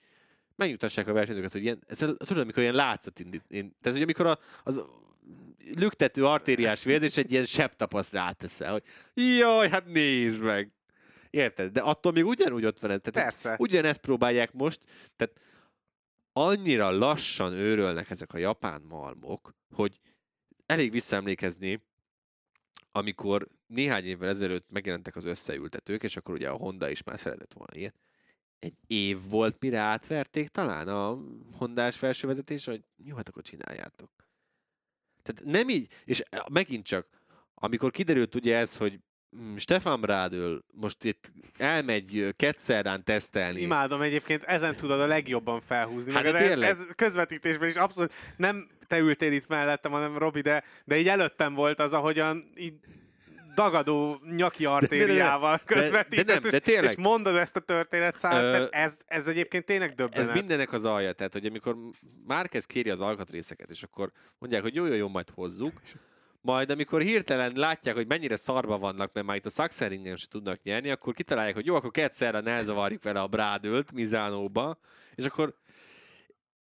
megnyugtassák 0.56 1.08
a 1.08 1.14
versenyzőket, 1.14 1.52
hogy 1.52 1.62
ilyen, 1.62 1.84
ez, 1.88 1.98
tudod, 1.98 2.38
amikor 2.38 2.62
ilyen 2.62 2.76
látszat 2.76 3.20
indít, 3.20 3.44
in, 3.48 3.76
tehát, 3.82 3.98
hogy 3.98 4.02
amikor 4.02 4.26
a, 4.26 4.40
az 4.64 4.84
lüktető 5.76 6.26
artériás 6.26 6.84
vérzés 6.84 7.18
egy 7.18 7.32
ilyen 7.32 7.46
sebtapaszt 7.46 8.14
ráteszel, 8.14 8.72
hogy 8.72 8.84
jaj, 9.14 9.70
hát 9.70 9.86
nézd 9.86 10.42
meg. 10.42 10.72
Érted? 11.30 11.72
De 11.72 11.82
attól 11.82 12.12
még 12.12 12.26
ugyanúgy 12.26 12.66
ott 12.66 12.80
van. 12.80 12.90
Tehát 12.90 13.12
Persze. 13.12 13.56
Ugyanezt 13.60 14.00
próbálják 14.00 14.54
most, 14.54 14.80
tehát 15.16 15.34
annyira 16.34 16.92
lassan 16.92 17.54
őrölnek 17.54 18.10
ezek 18.10 18.34
a 18.34 18.38
japán 18.38 18.82
malmok, 18.82 19.54
hogy 19.72 20.00
elég 20.66 20.92
visszaemlékezni, 20.92 21.82
amikor 22.92 23.48
néhány 23.68 24.06
évvel 24.06 24.30
ezelőtt 24.30 24.70
megjelentek 24.70 25.16
az 25.16 25.26
összeültetők, 25.26 26.04
és 26.04 26.18
akkor 26.18 26.34
ugye 26.34 26.50
a 26.50 26.56
Honda 26.56 26.90
is 26.90 27.04
már 27.04 27.20
szeretett 27.20 27.54
volna 27.54 27.76
ilyet. 27.76 27.96
Egy 28.60 28.76
év 28.88 29.18
volt, 29.30 29.60
mire 29.60 29.78
átverték 29.78 30.48
talán 30.48 30.88
a 30.88 31.18
Hondás 31.58 31.98
felsővezetés, 31.98 32.66
hogy 32.66 32.84
jó, 32.98 33.16
hát 33.16 33.30
akkor 33.30 33.44
csináljátok. 33.44 34.10
Tehát 35.34 35.52
nem 35.52 35.70
így, 35.70 35.88
és 36.06 36.24
megint 36.52 36.86
csak, 36.86 37.08
amikor 37.54 37.92
kiderült 37.92 38.36
ugye 38.36 38.58
ez, 38.58 38.78
hogy 38.78 39.00
mm, 39.38 39.56
Stefan 39.56 40.02
Brádől 40.02 40.64
most 40.72 41.04
itt 41.04 41.32
elmegy 41.58 42.18
ö, 42.18 42.32
Ketszerdán 42.32 43.04
tesztelni. 43.04 43.62
Imádom 43.62 44.02
egyébként, 44.02 44.44
ezen 44.44 44.76
tudod 44.76 45.00
a 45.00 45.06
legjobban 45.06 45.62
felhúzni. 45.62 46.14
Hát 46.14 46.24
Meg 46.24 46.32
de 46.32 46.38
ez, 46.38 46.48
tényleg. 46.48 46.70
ez 46.70 46.86
közvetítésben 46.96 47.70
is 47.70 47.76
abszolút 47.76 48.14
nem 48.38 48.68
te 48.88 48.98
ültél 49.00 49.32
itt 49.32 49.48
mellettem, 49.48 49.92
hanem 49.92 50.18
Robi, 50.18 50.42
de, 50.42 50.64
de 50.86 50.98
így 50.98 51.08
előttem 51.08 51.54
volt 51.54 51.80
az, 51.80 51.94
ahogyan 51.94 52.52
így 52.56 52.74
dagadó 53.56 54.22
nyaki 54.36 54.66
artériával 54.66 55.56
de- 55.58 55.64
de 55.76 55.82
közvetítesz, 55.82 56.42
nem, 56.42 56.52
de 56.52 56.58
és- 56.58 56.64
tényleg. 56.64 56.90
és 56.90 56.96
mondod 56.96 57.36
ezt 57.36 57.56
a 57.56 57.60
történetszámot, 57.60 58.42
Ö, 58.44 58.52
mert 58.52 58.74
ez, 58.74 58.98
ez 59.06 59.28
egyébként 59.28 59.66
tényleg 59.66 59.94
döbbenet. 59.94 60.28
Ez 60.28 60.34
mindennek 60.34 60.72
az 60.74 60.86
alja, 60.86 61.14
tehát 61.14 61.34
hogy 61.34 61.46
amikor 61.46 61.76
Márquez 62.28 62.66
kéri 62.66 62.90
az 62.90 63.02
alkatrészeket, 63.02 63.70
és 63.70 63.84
akkor 63.84 64.12
mondják, 64.38 64.62
hogy 64.62 64.76
jó, 64.76 64.86
jó, 64.86 64.94
jó, 64.94 65.08
majd 65.08 65.30
hozzuk, 65.30 65.82
majd 66.42 66.70
amikor 66.70 67.02
hirtelen 67.02 67.52
látják, 67.56 67.96
hogy 67.96 68.08
mennyire 68.08 68.36
szarba 68.36 68.78
vannak, 68.78 69.14
mert 69.14 69.26
már 69.26 69.36
itt 69.36 69.46
a 69.46 69.50
Saxeringen 69.50 70.16
sem 70.16 70.30
tudnak 70.30 70.64
nyerni, 70.64 70.90
akkor 70.90 71.14
kitalálják, 71.14 71.56
hogy 71.56 71.66
jó, 71.66 71.76
akkor 71.76 71.92
kétszerre 71.92 72.40
ne 72.40 72.62
zavarjuk 72.62 73.04
vele 73.04 73.20
a 73.20 73.28
Brádölt 73.28 73.92
Mizánóba, 73.92 74.80
és 75.16 75.26
akkor 75.26 75.56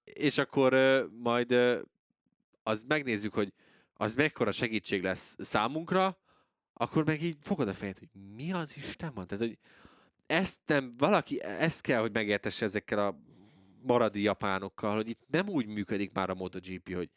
és 0.03 0.37
akkor 0.37 0.73
ö, 0.73 1.03
majd 1.21 1.51
ö, 1.51 1.79
az 2.63 2.83
megnézzük, 2.87 3.33
hogy 3.33 3.53
az 3.93 4.13
mekkora 4.13 4.51
segítség 4.51 5.03
lesz 5.03 5.35
számunkra, 5.39 6.18
akkor 6.82 7.05
meg 7.05 7.21
így 7.21 7.38
fogod 7.41 7.67
a 7.67 7.73
fejed, 7.73 7.97
hogy 7.97 8.09
mi 8.36 8.51
az 8.51 8.75
Isten 8.75 9.11
van? 9.13 9.27
Tehát, 9.27 9.43
hogy 9.43 9.57
ezt 10.25 10.59
nem, 10.65 10.91
valaki 10.97 11.41
ezt 11.41 11.82
kell, 11.82 11.99
hogy 11.99 12.11
megértesse 12.11 12.65
ezekkel 12.65 12.99
a 12.99 13.19
maradi 13.82 14.21
japánokkal, 14.21 14.95
hogy 14.95 15.09
itt 15.09 15.21
nem 15.27 15.49
úgy 15.49 15.67
működik 15.67 16.11
már 16.11 16.30
a 16.30 16.36
MotoGP, 16.36 16.93
hogy 16.95 17.09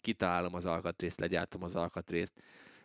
kitalálom 0.00 0.54
az 0.54 0.66
alkatrészt, 0.66 1.20
legyártom 1.20 1.62
az 1.62 1.74
alkatrészt, 1.76 2.32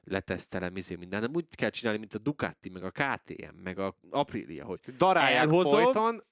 letesztelem, 0.03 0.75
izé 0.75 0.95
minden, 0.95 1.19
hanem 1.19 1.35
úgy 1.35 1.55
kell 1.55 1.69
csinálni, 1.69 1.99
mint 1.99 2.13
a 2.13 2.19
Ducati, 2.19 2.69
meg 2.69 2.83
a 2.83 2.91
KTM, 2.91 3.55
meg 3.63 3.79
a 3.79 3.95
Aprilia, 4.09 4.65
hogy 4.65 4.79
Darálják 4.97 5.41
elhozom, 5.41 5.71
folyton, 5.71 6.23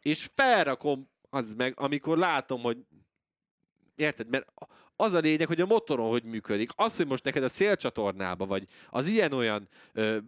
és 0.00 0.30
felrakom 0.34 1.08
az 1.30 1.54
meg, 1.54 1.72
amikor 1.76 2.18
látom, 2.18 2.60
hogy 2.60 2.78
érted, 3.96 4.28
mert 4.28 4.46
az 4.96 5.12
a 5.12 5.18
lényeg, 5.18 5.46
hogy 5.46 5.60
a 5.60 5.66
motoron 5.66 6.08
hogy 6.08 6.24
működik. 6.24 6.70
Az, 6.74 6.96
hogy 6.96 7.06
most 7.06 7.24
neked 7.24 7.42
a 7.42 7.48
szélcsatornába, 7.48 8.46
vagy 8.46 8.64
az 8.90 9.06
ilyen-olyan 9.06 9.68
ö, 9.92 10.18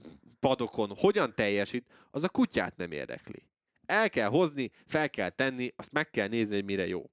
padokon 0.40 0.92
hogyan 0.96 1.34
teljesít, 1.34 1.86
az 2.10 2.24
a 2.24 2.28
kutyát 2.28 2.76
nem 2.76 2.92
érdekli. 2.92 3.42
El 3.86 4.10
kell 4.10 4.28
hozni, 4.28 4.70
fel 4.86 5.10
kell 5.10 5.30
tenni, 5.30 5.72
azt 5.76 5.92
meg 5.92 6.10
kell 6.10 6.28
nézni, 6.28 6.54
hogy 6.54 6.64
mire 6.64 6.86
jó. 6.86 7.10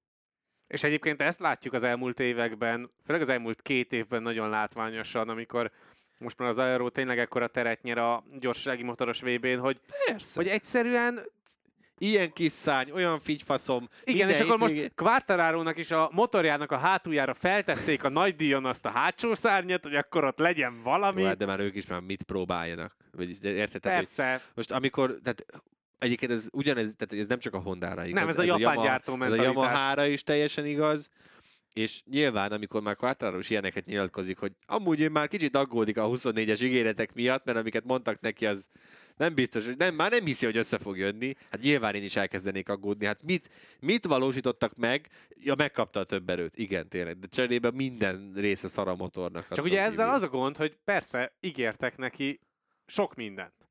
És 0.68 0.84
egyébként 0.84 1.22
ezt 1.22 1.40
látjuk 1.40 1.74
az 1.74 1.84
elmúlt 1.84 2.20
években, 2.20 2.92
főleg 3.06 3.22
az 3.22 3.30
elmúlt 3.30 3.62
két 3.62 3.94
évben 3.94 4.22
nagyon 4.22 4.50
látványosan, 4.50 5.30
amikor 5.30 5.72
most 6.18 6.38
már 6.38 6.50
az 6.50 6.58
Aero 6.58 6.90
tényleg 6.90 7.20
ekkora 7.20 7.48
teret 7.48 7.82
nyer 7.82 7.98
a 7.98 8.24
gyorsasági 8.40 8.84
motoros 8.84 9.22
VB-n, 9.22 9.58
hogy, 9.58 9.80
Persze. 10.06 10.32
hogy 10.36 10.48
egyszerűen 10.48 11.20
Ilyen 11.98 12.34
kis 12.34 12.52
szárny, 12.52 12.92
olyan 12.92 13.20
figyfaszom. 13.20 13.90
Igen, 14.04 14.28
minden 14.28 14.36
és 14.36 14.40
akkor 14.40 14.60
most 14.60 14.92
Quartararo-nak 14.96 15.78
is 15.78 15.92
a 15.92 16.10
motorjának 16.14 16.72
a 16.72 16.78
hátuljára 16.78 17.34
feltették 17.34 18.04
a 18.04 18.10
nagy 18.10 18.36
díjon 18.36 18.66
azt 18.66 18.86
a 18.86 18.90
hátsó 18.90 19.34
szárnyat, 19.34 19.84
hogy 19.84 19.96
akkor 19.96 20.24
ott 20.24 20.38
legyen 20.40 20.82
valami. 20.84 21.22
Jó, 21.22 21.28
hát 21.28 21.38
de 21.38 21.46
már 21.46 21.60
ők 21.60 21.76
is 21.76 21.86
már 21.88 22.00
mit 22.00 22.24
próbáljanak. 22.24 22.96
Vagy, 23.12 23.46
érted? 23.46 23.82
Tehát, 23.82 23.98
Persze. 23.98 24.42
most 24.56 24.72
amikor, 24.72 25.20
tehát 25.24 25.46
egyébként 26.00 26.32
ez 26.32 26.48
ugyanez, 26.52 26.94
tehát 26.98 27.24
ez 27.24 27.28
nem 27.30 27.40
csak 27.40 27.54
a 27.54 27.60
Hondára 27.60 28.06
igaz. 28.06 28.20
Nem, 28.20 28.30
ez 28.30 28.40
a 28.40 28.44
japán 28.44 28.60
Yamaha- 28.60 28.86
gyártó 28.86 29.12
Ez 29.12 29.18
a 29.18 29.18
mentalitás. 29.18 29.54
Yamaha-ra 29.54 30.06
is 30.06 30.24
teljesen 30.24 30.66
igaz, 30.66 31.10
és 31.74 32.02
nyilván, 32.12 32.52
amikor 32.52 32.82
már 32.82 32.96
Quartararo 32.96 33.40
is 33.40 33.50
ilyeneket 33.50 33.86
nyilatkozik, 33.86 34.38
hogy 34.38 34.52
amúgy 34.66 35.02
ő 35.02 35.10
már 35.10 35.28
kicsit 35.28 35.56
aggódik 35.56 35.98
a 35.98 36.08
24-es 36.08 36.62
ígéretek 36.62 37.14
miatt, 37.14 37.46
mert 37.46 37.58
amiket 37.58 37.84
mondtak 37.84 38.20
neki, 38.20 38.46
az 38.46 38.70
nem 39.18 39.34
biztos, 39.34 39.66
hogy 39.66 39.78
nem, 39.78 39.96
már 39.96 40.12
nem 40.12 40.26
hiszi, 40.26 40.46
hogy 40.46 40.58
össze 40.58 40.78
fog 40.78 40.98
jönni. 40.98 41.36
Hát 41.52 41.62
nyilván 41.62 41.96
én 41.96 42.04
is 42.04 42.16
elkezdenék 42.16 42.70
aggódni. 42.70 43.06
Hát 43.06 43.24
mit, 43.24 43.50
mit 43.80 44.06
valósítottak 44.06 44.76
meg? 44.76 45.10
Ja, 45.30 45.56
megkapta 45.56 46.00
a 46.00 46.04
több 46.04 46.30
erőt. 46.30 46.58
Igen, 46.58 46.90
tényleg. 46.90 47.20
De 47.20 47.28
cserébe 47.28 47.72
minden 47.72 48.32
része 48.36 48.68
szar 48.68 48.88
a 48.88 48.96
motornak. 48.96 49.48
Csak 49.52 49.66
ugye 49.66 49.82
ezzel 49.82 50.10
az 50.10 50.22
a 50.22 50.28
gond, 50.28 50.58
hogy 50.58 50.78
persze 50.84 51.36
ígértek 51.40 51.98
neki 51.98 52.40
sok 52.86 53.16
mindent. 53.16 53.70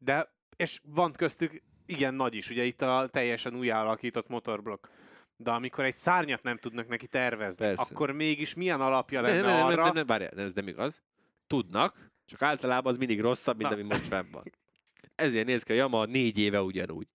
De, 0.00 0.34
és 0.56 0.80
van 0.84 1.12
köztük 1.12 1.62
igen 1.86 2.14
nagy 2.14 2.34
is, 2.34 2.50
ugye 2.50 2.64
itt 2.64 2.82
a 2.82 3.08
teljesen 3.10 3.56
új 3.56 3.70
alakított 3.70 4.28
motorblokk. 4.28 4.86
De 5.36 5.50
amikor 5.50 5.84
egy 5.84 5.94
szárnyat 5.94 6.42
nem 6.42 6.56
tudnak 6.56 6.88
neki 6.88 7.06
tervezni, 7.06 7.64
Persze. 7.64 7.82
akkor 7.82 8.10
mégis 8.10 8.54
milyen 8.54 8.80
alapja 8.80 9.20
Nem, 9.20 9.30
lenne 9.30 9.46
nem, 9.46 9.56
nem, 9.56 9.66
arra... 9.66 9.82
nem, 9.82 9.92
nem, 9.94 10.06
várjál, 10.06 10.32
nem, 10.34 10.46
ez 10.46 10.52
nem 10.52 10.68
igaz. 10.68 11.02
Tudnak, 11.46 12.10
csak 12.24 12.42
általában 12.42 12.92
az 12.92 12.98
mindig 12.98 13.20
rosszabb, 13.20 13.56
mint 13.56 13.68
Na. 13.68 13.74
ami 13.74 13.84
most 13.84 14.06
fenn 14.06 14.30
van. 14.30 14.42
Ezért 15.22 15.46
néz 15.46 15.62
ki 15.62 15.72
a 15.72 15.74
Yamaha 15.74 16.04
négy 16.04 16.38
éve 16.38 16.62
ugyanúgy. 16.62 17.06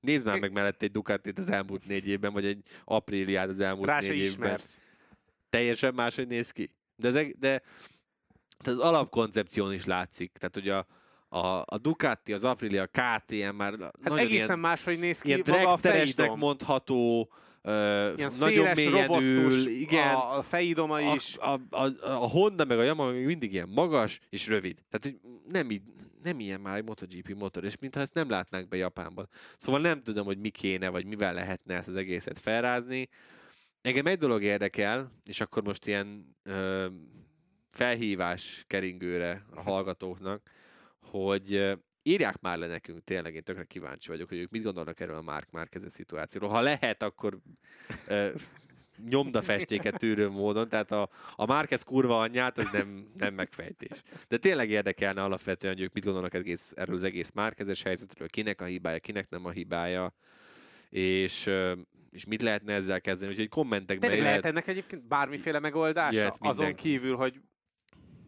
Nézd 0.00 0.26
már 0.26 0.40
meg 0.40 0.52
mellett 0.52 0.82
egy 0.82 0.90
Ducatit 0.90 1.38
az 1.38 1.48
elmúlt 1.48 1.86
négy 1.86 2.08
évben, 2.08 2.32
vagy 2.32 2.44
egy 2.44 2.62
Apriliát 2.84 3.48
az 3.48 3.60
elmúlt 3.60 3.88
Rá 3.88 3.98
négy 3.98 4.08
évben. 4.10 4.22
ismersz. 4.24 4.82
Teljesen 5.48 5.94
máshogy 5.94 6.26
néz 6.26 6.50
ki. 6.50 6.70
De, 6.96 7.08
az, 7.08 7.14
de, 7.14 7.62
de 8.62 8.70
az 8.70 8.78
alapkoncepción 8.78 9.72
is 9.72 9.84
látszik. 9.84 10.32
Tehát, 10.32 10.54
hogy 10.54 10.68
a, 10.68 10.86
a, 11.28 11.62
a 11.66 11.78
Ducati, 11.78 12.32
az 12.32 12.44
Aprilia, 12.44 12.82
a 12.82 12.86
KTM 12.86 13.54
már 13.56 13.74
Hát 14.02 14.18
egészen 14.18 14.46
ilyen, 14.46 14.58
máshogy 14.58 14.98
néz 14.98 15.20
ki 15.20 15.28
ilyen 15.28 15.40
dragsteresnek 15.40 16.34
mondható, 16.34 17.30
ö, 17.62 18.12
Ilyen 18.16 18.32
nagyon 18.38 18.74
széles, 18.74 19.00
robosztus, 19.00 19.66
igen, 19.66 20.14
a, 20.14 20.38
a 20.38 20.42
fejidoma 20.42 21.00
is. 21.00 21.36
a, 21.36 21.52
a, 21.70 21.84
a, 21.84 21.92
a 22.02 22.28
Honda 22.28 22.64
meg 22.64 22.78
a 22.78 22.82
Yamaha 22.82 23.10
még 23.10 23.24
mindig 23.24 23.52
ilyen 23.52 23.68
magas 23.68 24.20
és 24.30 24.46
rövid. 24.46 24.78
Tehát 24.90 25.18
nem, 25.48 25.70
így, 25.70 25.82
nem 26.26 26.40
ilyen 26.40 26.60
már 26.60 26.76
egy 26.76 26.84
MotoGP 26.84 27.34
motor, 27.34 27.64
és 27.64 27.78
mintha 27.78 28.00
ezt 28.00 28.14
nem 28.14 28.30
látnánk 28.30 28.68
be 28.68 28.76
Japánban. 28.76 29.28
Szóval 29.56 29.80
nem 29.80 30.02
tudom, 30.02 30.26
hogy 30.26 30.38
mi 30.38 30.48
kéne, 30.48 30.88
vagy 30.88 31.06
mivel 31.06 31.34
lehetne 31.34 31.74
ezt 31.74 31.88
az 31.88 31.96
egészet 31.96 32.38
felrázni. 32.38 33.08
Engem 33.80 34.06
egy 34.06 34.18
dolog 34.18 34.42
érdekel, 34.42 35.12
és 35.24 35.40
akkor 35.40 35.62
most 35.62 35.86
ilyen 35.86 36.36
ö, 36.42 36.86
felhívás 37.70 38.64
keringőre 38.66 39.46
a 39.54 39.62
hallgatóknak, 39.62 40.50
hogy 41.00 41.76
írják 42.02 42.40
már 42.40 42.58
le 42.58 42.66
nekünk, 42.66 43.04
tényleg 43.04 43.34
én 43.34 43.42
tökre 43.42 43.64
kíváncsi 43.64 44.08
vagyok, 44.08 44.28
hogy 44.28 44.38
ők 44.38 44.50
mit 44.50 44.62
gondolnak 44.62 45.00
erről 45.00 45.16
a 45.16 45.22
Mark 45.22 45.50
Márquez 45.50 45.92
szituációról. 45.92 46.50
Ha 46.50 46.60
lehet, 46.60 47.02
akkor 47.02 47.38
ö, 48.08 48.34
nyomdafestéket 49.08 49.98
tűrő 49.98 50.28
módon, 50.28 50.68
tehát 50.68 50.90
a, 50.90 51.08
a 51.36 51.46
Márquez 51.46 51.82
kurva 51.82 52.20
anyját, 52.20 52.58
az 52.58 52.70
nem, 52.72 53.06
nem 53.16 53.34
megfejtés. 53.34 54.02
De 54.28 54.36
tényleg 54.36 54.70
érdekelne 54.70 55.22
alapvetően, 55.22 55.74
hogy 55.74 55.82
ők 55.82 55.92
mit 55.92 56.04
gondolnak 56.04 56.34
egész, 56.34 56.72
erről 56.76 56.94
az 56.94 57.04
egész 57.04 57.30
Márquezes 57.34 57.82
helyzetről, 57.82 58.28
kinek 58.28 58.60
a 58.60 58.64
hibája, 58.64 58.98
kinek 58.98 59.28
nem 59.28 59.44
a 59.44 59.50
hibája, 59.50 60.14
és, 60.90 61.50
és 62.10 62.24
mit 62.24 62.42
lehetne 62.42 62.72
ezzel 62.72 63.00
kezdeni. 63.00 63.30
Úgyhogy 63.30 63.48
kommentekben 63.48 63.98
Tényleg 64.10 64.18
jöhet- 64.18 64.42
lehet 64.42 64.44
ennek 64.56 64.66
egyébként 64.68 65.06
bármiféle 65.08 65.58
megoldása? 65.58 66.18
Jöhet 66.18 66.36
Azon 66.38 66.74
kívül, 66.74 67.16
hogy 67.16 67.40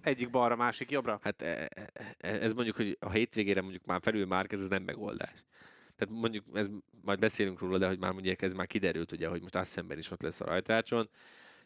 egyik 0.03 0.31
balra, 0.31 0.57
másik 0.57 0.91
jobbra? 0.91 1.19
Hát 1.23 1.43
e- 1.43 1.69
e- 1.75 1.91
e- 2.19 2.43
ez 2.43 2.53
mondjuk, 2.53 2.77
hogy 2.77 2.97
a 3.01 3.11
hétvégére 3.11 3.61
mondjuk 3.61 3.85
már 3.85 4.01
felül 4.03 4.27
Márquez, 4.27 4.61
ez 4.61 4.69
nem 4.69 4.83
megoldás. 4.83 5.45
Tehát 5.99 6.21
mondjuk, 6.21 6.45
ez, 6.55 6.67
majd 7.03 7.19
beszélünk 7.19 7.59
róla, 7.59 7.79
de 7.79 7.87
hogy 7.87 7.99
már 7.99 8.13
mondjuk 8.13 8.43
ez 8.43 8.53
már 8.53 8.67
kiderült, 8.67 9.13
ugye, 9.13 9.29
hogy 9.29 9.41
most 9.41 9.55
Assemben 9.55 9.99
is 9.99 10.11
ott 10.11 10.23
lesz 10.23 10.41
a 10.41 10.45
rajtácson, 10.45 11.09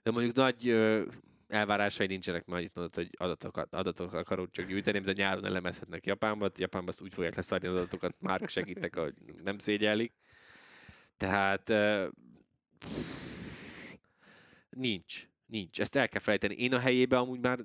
de 0.03 0.11
mondjuk 0.11 0.35
nagy 0.35 0.69
ö, 0.69 1.03
elvárásai 1.49 2.07
nincsenek, 2.07 2.47
mert 2.47 2.59
annyit 2.59 2.75
mondott, 2.75 2.95
hogy 2.95 3.11
adatokat, 3.19 3.75
adatokat 3.75 4.21
akarok 4.21 4.51
csak 4.51 4.67
gyűjteni, 4.67 4.99
de 4.99 5.13
nyáron 5.13 5.45
elemezhetnek 5.45 6.07
Japánba, 6.07 6.51
Japánba 6.57 6.89
azt 6.89 7.01
úgy 7.01 7.13
fogják 7.13 7.35
leszarni 7.35 7.67
az 7.67 7.75
adatokat, 7.75 8.15
már 8.19 8.41
segítek, 8.47 8.97
hogy 8.97 9.15
nem 9.45 9.59
szégyellik. 9.59 10.13
Tehát 11.17 11.69
ö, 11.69 12.09
nincs, 14.71 15.29
nincs. 15.47 15.81
Ezt 15.81 15.97
el 15.97 16.09
kell 16.09 16.21
felejteni. 16.21 16.55
Én 16.55 16.75
a 16.75 16.79
helyébe 16.79 17.19
amúgy 17.19 17.41
már, 17.41 17.57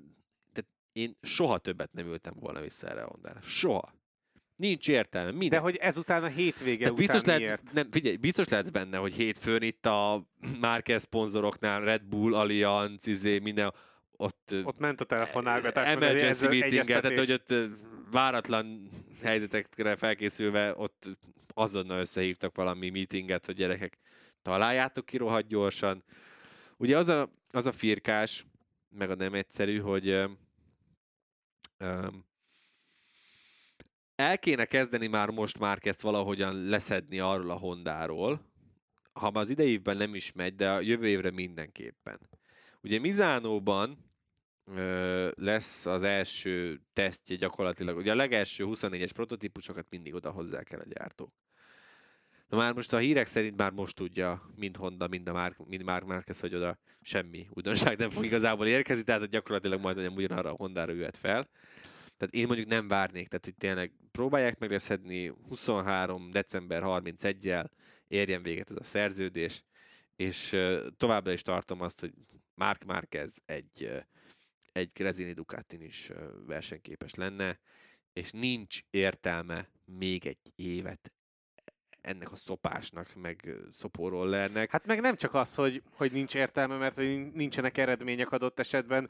tehát 0.53 0.69
én 0.91 1.17
soha 1.21 1.57
többet 1.57 1.93
nem 1.93 2.07
ültem 2.07 2.33
volna 2.39 2.61
vissza 2.61 2.87
erre 2.89 3.03
a 3.03 3.09
Hondára. 3.11 3.41
Soha. 3.41 3.96
Nincs 4.57 4.87
értelme. 4.87 5.31
Minden. 5.31 5.49
De 5.49 5.57
hogy 5.57 5.75
ezután 5.75 6.23
a 6.23 6.27
hétvége 6.27 6.77
Tehát 6.77 6.99
után 6.99 7.15
biztos 7.15 7.35
miért? 7.37 7.73
nem, 7.73 7.91
figyelj, 7.91 8.15
biztos 8.15 8.47
lehetsz 8.47 8.69
benne, 8.69 8.97
hogy 8.97 9.13
hétfőn 9.13 9.61
itt 9.61 9.85
a 9.85 10.27
Márquez 10.61 11.01
szponzoroknál, 11.01 11.81
Red 11.81 12.03
Bull, 12.03 12.35
Allianz, 12.35 13.07
izé, 13.07 13.39
minden, 13.39 13.73
ott, 14.11 14.55
Ott 14.63 14.79
ment 14.79 15.01
a 15.01 15.05
telefonálgatás, 15.05 15.89
emergency 15.89 16.47
meeting 16.47 16.85
tehát 16.85 17.17
hogy 17.17 17.31
ott 17.31 17.53
váratlan 18.11 18.89
helyzetekre 19.21 19.95
felkészülve 19.95 20.73
ott 20.75 21.05
azonnal 21.53 21.99
összehívtak 21.99 22.55
valami 22.55 22.89
meetinget, 22.89 23.45
hogy 23.45 23.55
gyerekek, 23.55 23.97
találjátok 24.41 25.05
ki 25.05 25.17
rohadt 25.17 25.47
gyorsan. 25.47 26.03
Ugye 26.77 26.97
az 26.97 27.07
a, 27.07 27.29
az 27.51 27.65
a 27.65 27.71
firkás, 27.71 28.45
meg 28.89 29.09
a 29.09 29.15
nem 29.15 29.33
egyszerű, 29.33 29.79
hogy 29.79 30.07
ö, 31.77 32.07
el 34.17 34.39
kéne 34.39 34.65
kezdeni 34.65 35.07
már 35.07 35.29
most 35.29 35.59
már 35.59 35.77
ezt 35.81 36.01
valahogyan 36.01 36.65
leszedni 36.65 37.19
arról 37.19 37.49
a 37.49 37.57
Hondáról, 37.57 38.41
ha 39.13 39.31
már 39.31 39.43
az 39.43 39.49
idei 39.49 39.81
nem 39.83 40.15
is 40.15 40.31
megy, 40.31 40.55
de 40.55 40.71
a 40.71 40.79
jövő 40.79 41.07
évre 41.07 41.31
mindenképpen. 41.31 42.19
Ugye 42.81 42.99
Mizánóban 42.99 43.97
ö, 44.65 45.29
lesz 45.35 45.85
az 45.85 46.03
első 46.03 46.81
tesztje 46.93 47.35
gyakorlatilag. 47.35 47.97
Ugye 47.97 48.11
a 48.11 48.15
legelső 48.15 48.65
24-es 48.67 49.09
prototípusokat 49.13 49.85
mindig 49.89 50.13
oda 50.13 50.31
hozzák 50.31 50.71
el 50.71 50.79
a 50.79 50.87
gyártók. 50.89 51.33
Na 52.49 52.57
már 52.57 52.73
most 52.73 52.93
a 52.93 52.97
hírek 52.97 53.25
szerint 53.25 53.57
már 53.57 53.71
most 53.71 53.95
tudja 53.95 54.49
mind 54.55 54.75
Honda, 54.75 55.07
mind 55.07 55.27
a 55.27 55.33
Mark, 55.33 55.67
mind 55.67 55.83
Mark 55.83 56.05
Marquez, 56.05 56.39
hogy 56.39 56.55
oda 56.55 56.77
semmi 57.01 57.47
újdonság 57.53 57.97
nem 57.97 58.09
fog 58.09 58.25
igazából 58.25 58.67
érkezni, 58.67 59.03
tehát 59.03 59.29
gyakorlatilag 59.29 59.81
majd 59.81 59.97
olyan 59.97 60.13
ugyanarra 60.13 60.51
a 60.51 60.55
Hondára 60.55 60.91
jöhet 60.91 61.17
fel. 61.17 61.47
Tehát 62.17 62.33
én 62.33 62.47
mondjuk 62.47 62.67
nem 62.67 62.87
várnék, 62.87 63.27
tehát 63.27 63.45
hogy 63.45 63.55
tényleg 63.55 63.91
próbálják 64.11 64.59
meg 64.59 64.71
leszedni 64.71 65.27
23. 65.27 66.31
december 66.31 66.81
31-jel 66.85 67.69
érjen 68.07 68.43
véget 68.43 68.69
ez 68.69 68.75
a 68.79 68.83
szerződés, 68.83 69.63
és 70.15 70.51
ö, 70.51 70.87
továbbra 70.97 71.31
is 71.31 71.41
tartom 71.41 71.81
azt, 71.81 71.99
hogy 71.99 72.13
Mark 72.53 72.83
Marquez 72.83 73.41
egy, 73.45 73.83
ö, 73.83 73.97
egy 74.71 74.91
Grezini 74.93 75.33
Ducatin 75.33 75.81
is 75.81 76.09
ö, 76.09 76.27
versenyképes 76.45 77.13
lenne, 77.13 77.59
és 78.13 78.31
nincs 78.31 78.81
értelme 78.89 79.69
még 79.85 80.25
egy 80.25 80.51
évet 80.55 81.11
ennek 82.01 82.31
a 82.31 82.35
szopásnak, 82.35 83.15
meg 83.15 83.55
szopórollernek. 83.71 84.71
Hát 84.71 84.85
meg 84.85 85.01
nem 85.01 85.15
csak 85.15 85.33
az, 85.33 85.55
hogy, 85.55 85.83
hogy 85.91 86.11
nincs 86.11 86.35
értelme, 86.35 86.77
mert 86.77 86.95
hogy 86.95 87.31
nincsenek 87.31 87.77
eredmények 87.77 88.31
adott 88.31 88.59
esetben, 88.59 89.09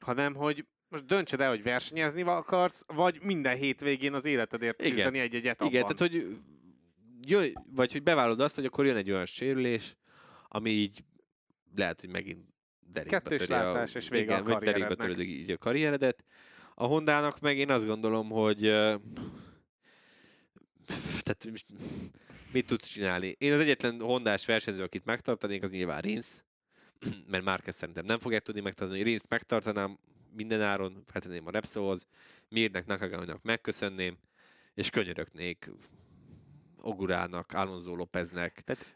hanem 0.00 0.34
hogy 0.34 0.66
most 0.88 1.06
döntsed 1.06 1.40
el, 1.40 1.48
hogy 1.48 1.62
versenyezni 1.62 2.22
akarsz, 2.22 2.84
vagy 2.86 3.20
minden 3.22 3.56
hétvégén 3.56 4.14
az 4.14 4.24
életedért 4.24 4.80
Igen. 4.80 4.92
küzdeni 4.92 5.18
egy-egy 5.18 5.46
etapban. 5.46 5.68
Igen, 5.68 5.82
tehát 5.82 5.98
hogy 5.98 6.36
jöjj, 7.20 7.52
vagy 7.70 7.92
hogy 7.92 8.02
bevállalod 8.02 8.40
azt, 8.40 8.54
hogy 8.54 8.64
akkor 8.64 8.86
jön 8.86 8.96
egy 8.96 9.10
olyan 9.10 9.26
sérülés, 9.26 9.96
ami 10.48 10.70
így 10.70 11.04
lehet, 11.74 12.00
hogy 12.00 12.10
megint 12.10 12.54
derékbe 12.80 13.18
Kettős 13.18 13.46
látás, 13.46 13.94
és 13.94 14.08
vége 14.08 14.22
igen, 14.24 14.40
a 14.40 14.42
karrierednek. 14.42 14.98
töröd 14.98 15.20
így 15.20 15.50
a 15.50 15.58
karrieredet. 15.58 16.24
A 16.74 16.84
Hondának 16.84 17.40
meg 17.40 17.58
én 17.58 17.70
azt 17.70 17.86
gondolom, 17.86 18.28
hogy 18.28 18.60
tehát 21.22 21.46
mit 22.52 22.66
tudsz 22.66 22.86
csinálni? 22.86 23.36
Én 23.38 23.52
az 23.52 23.60
egyetlen 23.60 24.00
hondás 24.00 24.46
versenyző, 24.46 24.82
akit 24.82 25.04
megtartanék, 25.04 25.62
az 25.62 25.70
nyilván 25.70 26.00
Rins, 26.00 26.44
mert 27.30 27.44
már 27.44 27.62
szerintem 27.66 28.04
nem 28.04 28.18
fogják 28.18 28.42
tudni 28.42 28.60
megtartani. 28.60 29.02
Rins 29.02 29.22
megtartanám 29.28 29.98
minden 30.34 30.62
áron, 30.62 31.04
feltenném 31.06 31.46
a 31.46 31.50
Repsolhoz, 31.50 32.06
Mirnek, 32.48 32.86
Nakagaminak 32.86 33.42
megköszönném, 33.42 34.16
és 34.74 34.90
könyörögnék 34.90 35.70
Ogurának, 36.84 37.52
Alonso 37.52 37.94
Lópeznek, 37.94 38.62
Tehát 38.64 38.86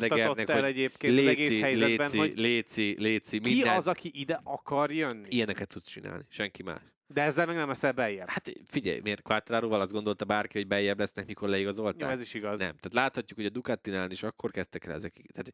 Legernek, 0.00 0.48
el 0.48 0.54
hogy 0.54 0.64
egyébként 0.64 1.18
az 1.18 1.26
egész 1.26 1.48
léci, 1.48 1.60
helyzetben, 1.60 2.10
léci, 2.10 2.18
hogy 2.18 2.38
léci, 2.38 2.94
léci, 2.98 3.38
ki 3.40 3.54
minden. 3.54 3.76
az, 3.76 3.86
aki 3.86 4.10
ide 4.12 4.40
akar 4.44 4.92
jönni. 4.92 5.28
Ilyeneket 5.28 5.68
tudsz 5.68 5.88
csinálni, 5.88 6.24
senki 6.28 6.62
más. 6.62 6.80
De 7.08 7.22
ezzel 7.22 7.46
meg 7.46 7.56
nem 7.56 7.68
leszel 7.68 7.92
beljebb. 7.92 8.28
Hát 8.28 8.52
figyelj, 8.66 9.00
miért 9.02 9.22
Quattraroval 9.22 9.80
azt 9.80 9.92
gondolta 9.92 10.24
bárki, 10.24 10.58
hogy 10.58 10.66
beljebb 10.66 10.98
lesznek, 10.98 11.26
mikor 11.26 11.48
Jó, 11.48 11.54
leigazolták? 11.54 12.10
ez 12.10 12.20
is 12.20 12.34
igaz. 12.34 12.58
Nem. 12.58 12.68
Tehát 12.68 12.92
láthatjuk, 12.92 13.38
hogy 13.38 13.48
a 13.48 13.50
Ducatinál 13.50 14.10
is 14.10 14.22
akkor 14.22 14.50
kezdtek 14.50 14.84
el 14.84 14.92
ezek. 14.92 15.12
Tehát, 15.12 15.52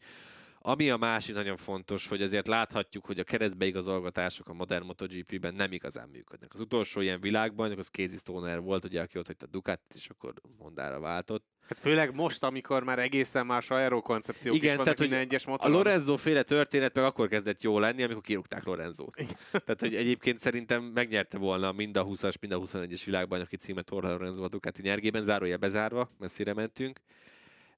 ami 0.64 0.90
a 0.90 0.96
másik 0.96 1.34
nagyon 1.34 1.56
fontos, 1.56 2.08
hogy 2.08 2.22
azért 2.22 2.46
láthatjuk, 2.46 3.06
hogy 3.06 3.18
a 3.18 3.24
keresztbeigazolgatások 3.24 4.48
a 4.48 4.52
modern 4.52 4.84
MotoGP-ben 4.84 5.54
nem 5.54 5.72
igazán 5.72 6.08
működnek. 6.08 6.54
Az 6.54 6.60
utolsó 6.60 7.00
ilyen 7.00 7.20
világbajnok 7.20 7.78
az 7.78 7.88
Casey 7.88 8.16
Stoner 8.16 8.60
volt, 8.60 8.84
ugye, 8.84 9.00
aki 9.00 9.18
ott 9.18 9.26
hagyta 9.26 9.46
a 9.46 9.48
Ducatit, 9.48 9.94
és 9.94 10.08
akkor 10.08 10.32
Hondára 10.58 11.00
váltott. 11.00 11.44
Hát 11.68 11.78
főleg 11.78 12.14
most, 12.14 12.42
amikor 12.42 12.82
már 12.82 12.98
egészen 12.98 13.46
más 13.46 13.70
aerokoncepciók 13.70 14.54
Igen, 14.54 14.66
is 14.66 14.76
vannak 14.76 14.84
tehát, 14.84 14.98
hogy 14.98 15.08
minden 15.08 15.26
egyes 15.26 15.46
A 15.46 15.50
motoron. 15.50 15.76
Lorenzo 15.76 16.16
féle 16.16 16.42
történet 16.42 16.94
meg 16.94 17.04
akkor 17.04 17.28
kezdett 17.28 17.62
jó 17.62 17.78
lenni, 17.78 18.02
amikor 18.02 18.22
kirúgták 18.22 18.64
Lorenzót. 18.64 19.14
Tehát, 19.50 19.80
hogy 19.80 19.94
egyébként 19.94 20.38
szerintem 20.38 20.82
megnyerte 20.82 21.38
volna 21.38 21.72
mind 21.72 21.96
a 21.96 22.06
20-as, 22.06 22.38
mind 22.40 22.52
a 22.52 22.58
21-es 22.58 23.02
világbajnoki 23.04 23.56
címet 23.56 23.90
Orla 23.90 24.10
Lorenzo 24.10 24.42
a 24.42 24.48
Ducati 24.48 24.82
nyergében, 24.82 25.22
zárója 25.22 25.56
bezárva, 25.56 26.10
messzire 26.18 26.54
mentünk. 26.54 27.00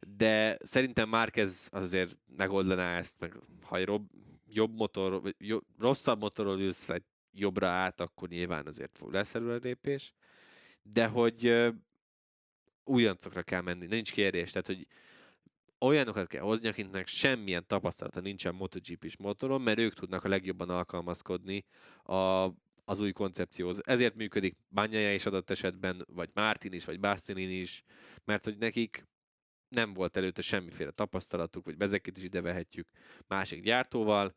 De 0.01 0.59
szerintem 0.63 1.09
Márquez 1.09 1.69
azért 1.73 2.17
megoldaná 2.37 2.97
ezt, 2.97 3.15
meg 3.19 3.37
ha 3.63 3.85
rob, 3.85 4.11
jobb 4.49 4.77
motor, 4.77 5.23
vagy 5.23 5.35
jo, 5.39 5.59
rosszabb 5.79 6.21
motorról 6.21 6.61
ülsz 6.61 6.89
egy 6.89 7.05
jobbra 7.33 7.69
át, 7.69 8.01
akkor 8.01 8.29
nyilván 8.29 8.67
azért 8.67 8.99
fog 8.99 9.13
lesz 9.13 9.35
előrelépés. 9.35 10.15
De 10.83 11.07
hogy 11.07 11.47
ö, 11.47 11.69
újoncokra 12.85 13.43
kell 13.43 13.61
menni, 13.61 13.87
nincs 13.87 14.13
kérdés. 14.13 14.51
Tehát, 14.51 14.67
hogy 14.67 14.87
olyanokat 15.79 16.27
kell 16.27 16.43
hozni, 16.43 16.69
akiknek 16.69 17.07
semmilyen 17.07 17.67
tapasztalata 17.67 18.21
nincsen 18.21 18.55
MotoGP-s 18.55 19.17
motoron, 19.17 19.61
mert 19.61 19.79
ők 19.79 19.95
tudnak 19.95 20.25
a 20.25 20.29
legjobban 20.29 20.71
alkalmazkodni 20.71 21.65
a, 22.03 22.49
az 22.85 23.01
új 23.01 23.13
koncepcióhoz. 23.13 23.81
Ezért 23.85 24.15
működik 24.15 24.57
Banyaja 24.71 25.15
is 25.15 25.27
adott 25.27 25.51
esetben, 25.51 26.07
vagy 26.09 26.31
Martin 26.35 26.73
is, 26.73 26.85
vagy 26.85 27.01
Bastianini 27.01 27.55
is, 27.55 27.83
mert 28.25 28.45
hogy 28.45 28.59
nekik 28.59 29.07
nem 29.75 29.95
volt 29.95 30.17
előtte 30.17 30.43
semmiféle 30.43 30.91
tapasztalatuk, 30.91 31.65
vagy 31.65 31.77
Bezekit 31.77 32.17
is 32.17 32.23
ide 32.23 32.41
vehetjük 32.41 32.89
másik 33.27 33.63
gyártóval, 33.63 34.35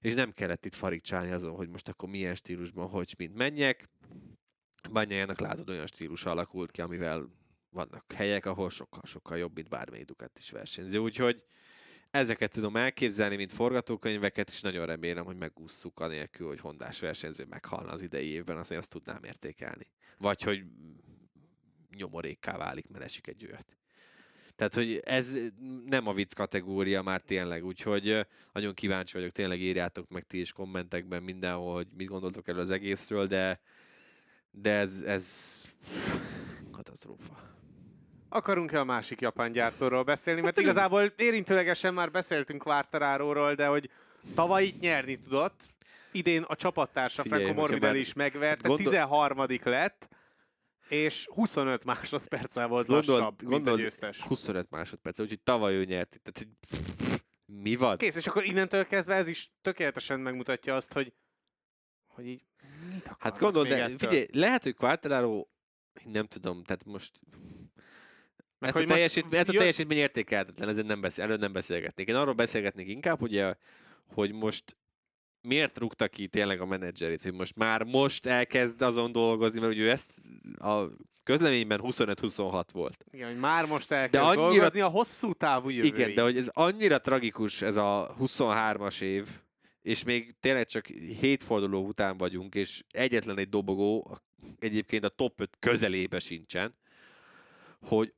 és 0.00 0.14
nem 0.14 0.32
kellett 0.32 0.64
itt 0.64 0.74
farigcsálni 0.74 1.30
azon, 1.30 1.54
hogy 1.54 1.68
most 1.68 1.88
akkor 1.88 2.08
milyen 2.08 2.34
stílusban, 2.34 2.88
hogy 2.88 3.14
mint 3.18 3.34
menjek. 3.34 3.88
Banyajának 4.92 5.40
látod 5.40 5.68
olyan 5.68 5.86
stílus 5.86 6.24
alakult 6.24 6.70
ki, 6.70 6.80
amivel 6.80 7.28
vannak 7.70 8.12
helyek, 8.12 8.46
ahol 8.46 8.70
sokkal-sokkal 8.70 9.38
jobb, 9.38 9.54
mint 9.54 9.68
bármelyik 9.68 10.06
Ducati 10.06 10.40
is 10.40 10.50
versenyző. 10.50 10.98
Úgyhogy 10.98 11.44
ezeket 12.10 12.52
tudom 12.52 12.76
elképzelni, 12.76 13.36
mint 13.36 13.52
forgatókönyveket, 13.52 14.48
és 14.48 14.60
nagyon 14.60 14.86
remélem, 14.86 15.24
hogy 15.24 15.36
megússzuk 15.36 16.00
anélkül, 16.00 16.46
hogy 16.46 16.60
hondás 16.60 17.00
versenyző 17.00 17.44
meghalna 17.44 17.92
az 17.92 18.02
idei 18.02 18.28
évben, 18.28 18.56
azért 18.56 18.80
azt 18.80 18.90
tudnám 18.90 19.24
értékelni. 19.24 19.86
Vagy 20.18 20.42
hogy 20.42 20.64
nyomorékká 21.96 22.56
válik, 22.56 22.88
mert 22.88 23.04
esik 23.04 23.26
egy 23.26 23.46
olyat. 23.46 23.77
Tehát, 24.58 24.74
hogy 24.74 25.00
ez 25.04 25.36
nem 25.86 26.06
a 26.06 26.12
vicc 26.12 26.34
kategória 26.34 27.02
már 27.02 27.20
tényleg, 27.20 27.64
úgyhogy 27.64 28.26
nagyon 28.52 28.74
kíváncsi 28.74 29.12
vagyok, 29.16 29.30
tényleg 29.30 29.60
írjátok 29.60 30.08
meg 30.08 30.26
ti 30.26 30.40
is 30.40 30.52
kommentekben 30.52 31.22
mindenhol, 31.22 31.74
hogy 31.74 31.86
mit 31.96 32.08
gondoltok 32.08 32.48
erről 32.48 32.60
az 32.60 32.70
egészről, 32.70 33.26
de, 33.26 33.60
de 34.50 34.70
ez, 34.70 35.02
ez 35.06 35.64
katasztrófa. 36.70 37.56
Akarunk-e 38.28 38.80
a 38.80 38.84
másik 38.84 39.20
japán 39.20 39.52
gyártóról 39.52 40.02
beszélni? 40.02 40.40
Mert 40.40 40.60
igazából 40.60 41.12
érintőlegesen 41.16 41.94
már 41.94 42.10
beszéltünk 42.10 42.62
Quartararóról, 42.62 43.54
de 43.54 43.66
hogy 43.66 43.90
tavaly 44.34 44.64
itt 44.64 44.80
nyerni 44.80 45.16
tudott. 45.16 45.60
Idén 46.12 46.42
a 46.42 46.56
csapattársa 46.56 47.22
Franco 47.22 47.52
Morbidelli 47.52 47.98
is 48.00 48.12
megverte, 48.12 48.68
gondol- 48.68 48.86
13 48.86 49.46
lett, 49.64 50.08
és 50.88 51.28
25 51.34 51.84
másodperccel 51.84 52.68
volt 52.68 52.88
lassabb, 52.88 53.14
Gondold, 53.14 53.40
mint 53.40 53.52
a 53.52 53.54
gondold 53.54 53.80
győztes. 53.80 54.20
25 54.20 54.70
másodperc, 54.70 55.18
úgyhogy 55.20 55.40
tavaly 55.40 55.74
ő 55.74 55.84
nyert. 55.84 56.20
Tehát, 56.22 56.48
mi 57.62 57.76
van? 57.76 57.96
Kész, 57.96 58.16
és 58.16 58.26
akkor 58.26 58.44
innentől 58.44 58.86
kezdve 58.86 59.14
ez 59.14 59.28
is 59.28 59.52
tökéletesen 59.62 60.20
megmutatja 60.20 60.76
azt, 60.76 60.92
hogy, 60.92 61.12
hogy 62.06 62.26
így 62.26 62.44
mit 62.92 63.10
Hát 63.18 63.38
gondold, 63.38 63.68
de 63.68 63.88
figyelj, 63.98 64.26
lehet, 64.32 64.62
hogy 64.62 64.74
Quartararo, 64.74 65.46
nem 66.04 66.26
tudom, 66.26 66.64
tehát 66.64 66.84
most 66.84 67.20
Meg 68.58 68.70
ezt, 68.70 68.84
a 68.84 68.84
teljesítmény, 68.84 69.40
ezt 69.40 69.48
a 69.48 69.52
teljesítmény 69.52 69.98
értékelhetetlen, 69.98 70.68
ezen 70.68 70.86
nem 70.86 71.00
beszél, 71.00 71.24
előtt 71.24 71.40
nem 71.40 71.52
beszélgetnék. 71.52 72.08
Én 72.08 72.14
arról 72.14 72.34
beszélgetnék 72.34 72.88
inkább, 72.88 73.22
ugye, 73.22 73.54
hogy 74.06 74.32
most 74.32 74.77
miért 75.42 75.78
rúgta 75.78 76.08
ki 76.08 76.28
tényleg 76.28 76.60
a 76.60 76.66
menedzserét, 76.66 77.22
hogy 77.22 77.32
most 77.34 77.56
már 77.56 77.82
most 77.82 78.26
elkezd 78.26 78.82
azon 78.82 79.12
dolgozni, 79.12 79.60
mert 79.60 79.72
ugye 79.72 79.82
ő 79.82 79.90
ezt 79.90 80.20
a 80.58 80.84
közleményben 81.22 81.80
25-26 81.82 82.64
volt. 82.72 83.04
Igen, 83.10 83.28
hogy 83.30 83.38
már 83.38 83.66
most 83.66 83.90
elkezd 83.90 84.12
De 84.24 84.30
annyira- 84.30 84.50
dolgozni 84.54 84.80
a 84.80 84.88
hosszú 84.88 85.32
távú 85.32 85.68
jövőig. 85.68 85.94
Igen, 85.94 86.14
de 86.14 86.22
hogy 86.22 86.36
ez 86.36 86.48
annyira 86.52 87.00
tragikus 87.00 87.62
ez 87.62 87.76
a 87.76 88.14
23-as 88.20 89.00
év, 89.00 89.28
és 89.82 90.04
még 90.04 90.34
tényleg 90.40 90.66
csak 90.66 90.86
hét 91.20 91.44
forduló 91.44 91.86
után 91.86 92.16
vagyunk, 92.16 92.54
és 92.54 92.84
egyetlen 92.90 93.38
egy 93.38 93.48
dobogó 93.48 94.18
egyébként 94.58 95.04
a 95.04 95.08
top 95.08 95.40
5 95.40 95.56
közelébe 95.58 96.18
sincsen, 96.18 96.74
hogy, 97.80 98.14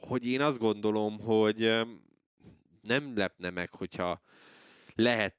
hogy 0.00 0.26
én 0.26 0.40
azt 0.40 0.58
gondolom, 0.58 1.20
hogy 1.20 1.80
nem 2.80 3.16
lepne 3.16 3.50
meg, 3.50 3.74
hogyha 3.74 4.22
lehet 4.94 5.36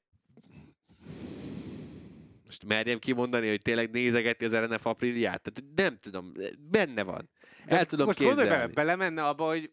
most 2.60 2.64
merjem 2.76 2.98
kimondani, 2.98 3.48
hogy 3.48 3.60
tényleg 3.62 3.90
nézegeti 3.90 4.44
az 4.44 4.54
RNF 4.54 4.86
Apriliát? 4.86 5.42
Tehát 5.42 5.74
nem 5.74 5.98
tudom, 5.98 6.32
benne 6.70 7.02
van. 7.02 7.30
De 7.66 7.76
El 7.78 7.84
tudom 7.86 8.06
most 8.06 8.18
gondolj 8.18 8.36
bele, 8.48 8.48
képzelni. 8.66 8.72
belemenne 8.72 9.26
abba, 9.26 9.46
hogy 9.46 9.70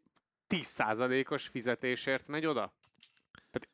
10%-os 0.50 1.48
fizetésért 1.48 2.28
megy 2.28 2.46
oda? 2.46 2.74
Tehát, 3.52 3.70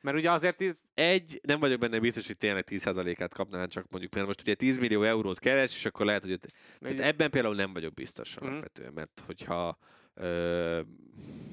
mert 0.00 0.16
ugye 0.16 0.30
azért 0.30 0.62
ez, 0.62 0.82
Egy, 0.94 1.40
nem 1.42 1.60
vagyok 1.60 1.78
benne 1.78 1.98
biztos, 1.98 2.26
hogy 2.26 2.36
tényleg 2.36 2.64
10%-át 2.70 3.34
kapnál, 3.34 3.66
csak 3.66 3.86
mondjuk, 3.90 4.14
mert 4.14 4.26
most 4.26 4.40
ugye 4.40 4.54
10 4.54 4.78
millió 4.78 5.02
eurót 5.02 5.38
keres, 5.38 5.74
és 5.74 5.84
akkor 5.84 6.06
lehet, 6.06 6.22
hogy 6.22 6.32
ott, 6.32 6.56
tehát 6.80 6.98
egy, 6.98 7.04
ebben 7.06 7.30
például 7.30 7.54
nem 7.54 7.72
vagyok 7.72 7.94
biztos 7.94 8.36
alapvetően, 8.36 8.92
mert 8.92 9.22
hogyha 9.26 9.78
ö, 10.14 10.80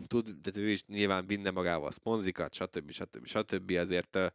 tud, 0.07 0.23
tehát 0.23 0.57
ő 0.57 0.69
is 0.69 0.85
nyilván 0.85 1.27
vinne 1.27 1.51
magával 1.51 1.87
a 1.87 1.91
szponzikat, 1.91 2.53
stb. 2.53 2.91
stb. 2.91 3.25
stb. 3.25 3.71
azért 3.71 4.15
ö, 4.15 4.27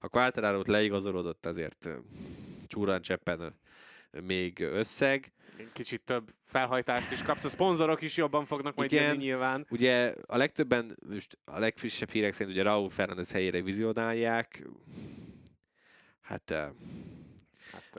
Ha 0.00 0.08
Quartararo-t 0.08 0.66
leigazolódott, 0.66 1.46
azért 1.46 1.88
csúran 2.66 3.02
cseppen 3.02 3.54
még 4.10 4.60
összeg. 4.60 5.32
Kicsit 5.72 6.00
több 6.00 6.34
felhajtást 6.44 7.10
is 7.10 7.22
kapsz, 7.22 7.44
a 7.44 7.48
szponzorok 7.48 8.02
is 8.02 8.16
jobban 8.16 8.46
fognak 8.46 8.74
majd 8.76 8.92
Igen. 8.92 9.04
jönni 9.04 9.16
nyilván. 9.16 9.66
Ugye 9.70 10.14
a 10.26 10.36
legtöbben, 10.36 10.98
most 11.08 11.38
a 11.44 11.58
legfrissebb 11.58 12.10
hírek 12.10 12.32
szerint 12.32 12.54
ugye 12.54 12.62
Raúl 12.62 12.90
Fernández 12.90 13.32
helyére 13.32 13.62
vizionálják. 13.62 14.68
Hát 16.20 16.72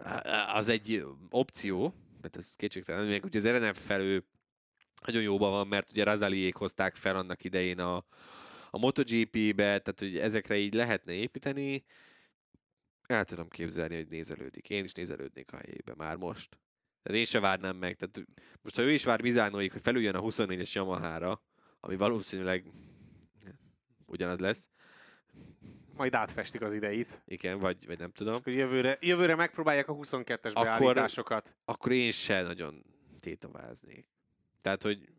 Hát, 0.04 0.28
az 0.56 0.68
egy 0.68 1.06
opció, 1.30 1.94
tehát 2.22 2.36
ez 2.38 2.56
kétségtelen, 2.56 3.06
még 3.06 3.24
ugye 3.24 3.40
az 3.40 3.48
RNF 3.48 3.86
felő 3.86 4.26
nagyon 5.06 5.22
jóban 5.22 5.52
van, 5.52 5.68
mert 5.68 5.92
ugye 5.92 6.04
Razaliék 6.04 6.56
hozták 6.56 6.96
fel 6.96 7.16
annak 7.16 7.44
idején 7.44 7.80
a, 7.80 8.06
a 8.74 8.78
MotoGP-be, 8.78 9.80
tehát 9.80 10.00
hogy 10.00 10.18
ezekre 10.18 10.58
így 10.58 10.74
lehetne 10.74 11.14
építeni. 11.14 11.84
El 13.06 13.26
tudom 13.26 13.48
képzelni, 13.50 13.96
hogy 13.96 14.08
nézelődik. 14.08 14.70
Én 14.70 14.84
is 14.84 14.94
nézelődnék 14.94 15.52
a 15.54 15.58
helyébe 15.58 15.94
már 15.96 16.16
most. 16.16 16.60
Tehát 17.04 17.20
én 17.20 17.26
se 17.26 17.40
várnám 17.40 17.76
meg. 17.76 17.96
Tehát 17.96 18.28
most 18.62 18.76
ha 18.76 18.82
ő 18.82 18.92
is 18.92 19.04
vár 19.04 19.22
Mizánóig, 19.22 19.72
hogy 19.72 19.82
felüljön 19.82 20.16
a 20.16 20.22
24-es 20.22 20.72
Yamaha-ra, 20.72 21.44
ami 21.80 21.96
valószínűleg 21.96 22.66
ugyanaz 24.06 24.40
lesz, 24.40 24.70
majd 25.96 26.14
átfestik 26.14 26.62
az 26.62 26.74
ideit. 26.74 27.22
igen, 27.26 27.60
vagy, 27.60 27.86
vagy 27.88 28.00
nem 28.00 28.12
tudom, 28.12 28.34
Akkor 28.34 28.54
jövőre, 28.54 28.98
jövőre 29.02 29.36
megpróbálják 29.36 29.88
a 29.88 29.94
22-es 29.96 30.54
Akkor- 30.54 30.64
beállításokat. 30.80 31.56
akkor 31.66 31.92
én 31.92 32.12
se 32.12 32.42
nagyon 32.42 32.86
tétováznék. 33.20 34.06
Tehát, 34.62 34.84
hogy 34.84 35.10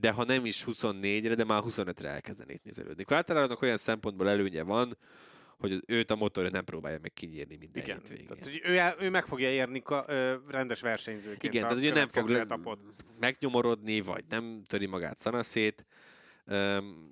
de 0.00 0.10
ha 0.10 0.24
nem 0.24 0.46
is 0.46 0.64
24-re, 0.66 1.34
de 1.34 1.44
már 1.44 1.62
25-re 1.64 2.08
elkezdenék 2.08 2.62
nézelődni. 2.62 3.04
Quartararo-nak 3.04 3.62
olyan 3.62 3.76
szempontból 3.76 4.28
előnye 4.28 4.62
van, 4.62 4.96
hogy 5.58 5.72
az, 5.72 5.80
őt 5.86 6.10
a 6.10 6.16
motorja 6.16 6.50
nem 6.50 6.64
próbálja 6.64 6.98
meg 7.02 7.12
kinyírni 7.12 7.56
minden 7.56 7.82
Igen, 7.82 7.96
hétvégén. 7.98 8.26
tehát, 8.26 8.44
hogy 8.44 8.60
ő, 8.64 9.06
ő 9.06 9.10
meg 9.10 9.26
fogja 9.26 9.50
érni 9.50 9.82
ka, 9.82 10.04
ö, 10.08 10.34
rendes 10.48 10.80
versenyzőként 10.80 11.54
Igen, 11.54 11.64
a 11.64 11.68
tehát 11.68 11.82
ugye 11.82 11.92
nem 11.92 12.08
fog 12.08 12.30
etapot. 12.30 12.78
megnyomorodni, 13.20 14.00
vagy 14.00 14.24
nem 14.28 14.62
töri 14.66 14.86
magát 14.86 15.18
szanaszét. 15.18 15.86
Um, 16.46 17.10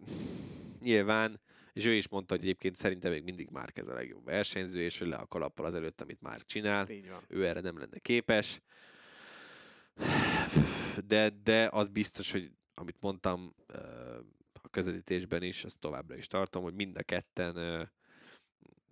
nyilván, 0.82 1.40
és 1.72 1.84
ő 1.84 1.92
is 1.92 2.08
mondta, 2.08 2.34
hogy 2.34 2.42
egyébként 2.44 2.76
szerintem 2.76 3.10
még 3.10 3.22
mindig 3.22 3.48
már 3.50 3.70
ez 3.74 3.86
a 3.88 3.94
legjobb 3.94 4.24
versenyző, 4.24 4.80
és 4.80 4.98
hogy 4.98 5.08
le 5.08 5.16
a 5.16 5.26
kalappal 5.26 5.66
az 5.66 5.74
előtt, 5.74 6.00
amit 6.00 6.20
már 6.20 6.40
csinál. 6.44 6.88
Ő 7.28 7.46
erre 7.46 7.60
nem 7.60 7.78
lenne 7.78 7.98
képes. 7.98 8.60
De, 11.06 11.30
de 11.42 11.68
az 11.72 11.88
biztos, 11.88 12.32
hogy 12.32 12.50
amit 12.78 13.00
mondtam 13.00 13.54
a 14.62 14.68
közvetítésben 14.70 15.42
is, 15.42 15.64
azt 15.64 15.78
továbbra 15.78 16.16
is 16.16 16.26
tartom, 16.26 16.62
hogy 16.62 16.74
mind 16.74 16.96
a 16.96 17.02
ketten 17.02 17.90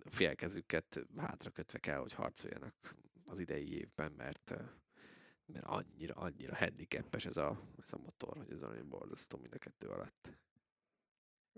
félkezüket 0.05 1.05
hátra 1.17 1.49
kötve 1.49 1.79
kell, 1.79 1.97
hogy 1.97 2.13
harcoljanak 2.13 2.95
az 3.25 3.39
idei 3.39 3.79
évben, 3.79 4.11
mert, 4.11 4.53
mert 5.45 5.65
annyira, 5.65 6.13
annyira 6.13 6.55
handicapes 6.55 7.25
ez 7.25 7.37
a, 7.37 7.59
ez 7.81 7.93
a 7.93 7.97
motor, 7.97 8.37
hogy 8.37 8.51
ez 8.51 8.63
olyan 8.63 8.89
borzasztó 8.89 9.37
mind 9.37 9.53
a 9.53 9.57
kettő 9.57 9.87
alatt. 9.87 10.29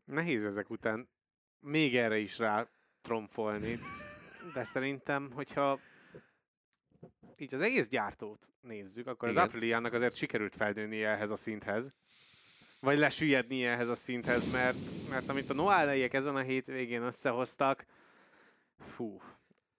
Nehéz 0.06 0.46
ezek 0.46 0.70
után 0.70 1.10
még 1.60 1.96
erre 1.96 2.18
is 2.18 2.38
rá 2.38 2.70
tromfolni, 3.02 3.78
de 4.54 4.64
szerintem, 4.64 5.32
hogyha 5.32 5.80
így 7.38 7.54
az 7.54 7.62
egész 7.62 7.88
gyártót 7.88 8.52
nézzük, 8.62 9.08
akkor 9.08 9.30
Igen. 9.30 9.42
az 9.42 9.48
Apriliának 9.48 9.94
azért 9.94 10.16
sikerült 10.16 10.56
feldőnie 10.56 11.10
ehhez 11.10 11.32
a 11.32 11.36
szinthez. 11.36 11.94
Vagy 12.80 12.98
lesüllyednie 12.98 13.70
ehhez 13.72 13.90
a 13.90 13.96
szinthez, 13.96 14.52
mert, 14.52 14.78
mert 15.10 15.30
amit 15.30 15.50
a 15.50 15.54
Noáleiek 15.54 16.14
ezen 16.14 16.36
a 16.36 16.40
hétvégén 16.40 17.02
összehoztak, 17.02 17.86
fú, 18.80 19.22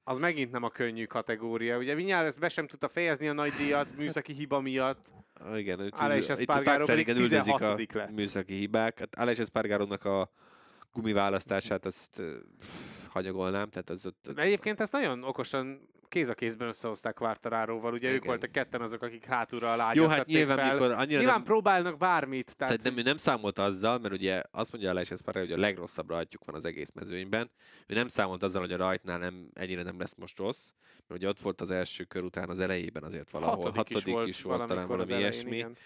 az 0.05 0.19
megint 0.19 0.51
nem 0.51 0.63
a 0.63 0.71
könnyű 0.71 1.05
kategória. 1.05 1.79
Ugye 1.79 1.95
Vinyales 1.95 2.37
be 2.39 2.49
sem 2.49 2.67
tudta 2.67 2.89
fejezni 2.89 3.29
a 3.29 3.33
nagy 3.33 3.53
díjat 3.53 3.97
műszaki 3.97 4.33
hiba 4.33 4.61
miatt. 4.61 5.13
Igen, 5.55 5.81
őt- 5.81 5.95
Alex 5.95 6.29
Espargaró 6.29 6.85
pedig 6.85 7.07
szakszerűen 7.07 7.17
üldözik 7.17 7.55
16. 7.55 7.95
a 7.95 7.99
lett. 7.99 8.11
műszaki 8.11 8.55
hibák. 8.55 8.99
Hát 8.99 9.15
Alex 9.15 9.39
Espargarónak 9.39 10.05
a 10.05 10.31
gumiválasztását 10.93 11.85
azt 11.85 12.19
ö, 12.19 12.37
hanyagolnám, 13.09 13.71
tehát 13.71 13.91
az 13.91 14.07
ott... 14.07 14.31
De 14.35 14.43
egyébként 14.43 14.81
ezt 14.81 14.93
nagyon 14.93 15.25
okosan 15.25 15.89
kéz 16.11 16.29
a 16.29 16.35
kézben 16.35 16.69
összehozták 16.69 17.15
Quartararóval. 17.15 17.93
Ugye 17.93 18.09
ők 18.09 18.15
Igen. 18.15 18.27
voltak 18.27 18.53
ketten 18.53 18.81
azok, 18.81 19.03
akik 19.03 19.25
hátulra 19.25 19.73
a 19.73 19.77
lágyat 19.77 19.95
Jó, 19.95 20.07
hát 20.07 20.27
nyilván, 20.27 20.57
fel. 20.57 20.73
mikor 20.73 20.91
annyira 20.91 21.19
Nyilván 21.19 21.35
nem, 21.35 21.45
próbálnak 21.45 21.99
bármit. 21.99 22.57
Tehát, 22.57 22.77
szerintem 22.77 23.05
ő 23.05 23.09
nem 23.09 23.17
számolt 23.17 23.59
azzal, 23.59 23.99
mert 23.99 24.15
ugye 24.15 24.43
azt 24.51 24.73
mondja 24.73 24.91
Alex 24.91 25.11
Espargaró, 25.11 25.47
hogy 25.47 25.55
a 25.55 25.59
legrosszabb 25.59 26.09
rajtjuk 26.09 26.45
van 26.45 26.55
az 26.55 26.65
egész 26.65 26.91
mezőnyben. 26.95 27.51
Ő 27.87 27.95
nem 27.95 28.09
számolt 28.09 28.43
azzal, 28.43 28.61
hogy 28.61 28.73
a 28.73 28.77
rajtnál 28.77 29.19
nem, 29.19 29.51
ennyire 29.55 29.83
nem 29.83 29.99
lesz 29.99 30.15
most 30.17 30.39
rossz, 30.39 30.73
mert 31.07 31.21
ugye 31.21 31.29
ott 31.29 31.41
volt 31.41 31.61
az 31.61 31.71
első 31.71 32.05
kör 32.05 32.23
után 32.23 32.49
az 32.49 32.61
elejében 32.61 33.03
azért 33.03 33.31
valahol. 33.31 33.73
hatodik, 33.75 33.97
is 33.97 34.05
volt, 34.05 34.29
is 34.29 34.43
volt 34.43 34.67
talán 34.67 34.87
valami 34.87 35.13
elején, 35.13 35.31
ilyesmi. 35.31 35.57
igen. 35.57 35.77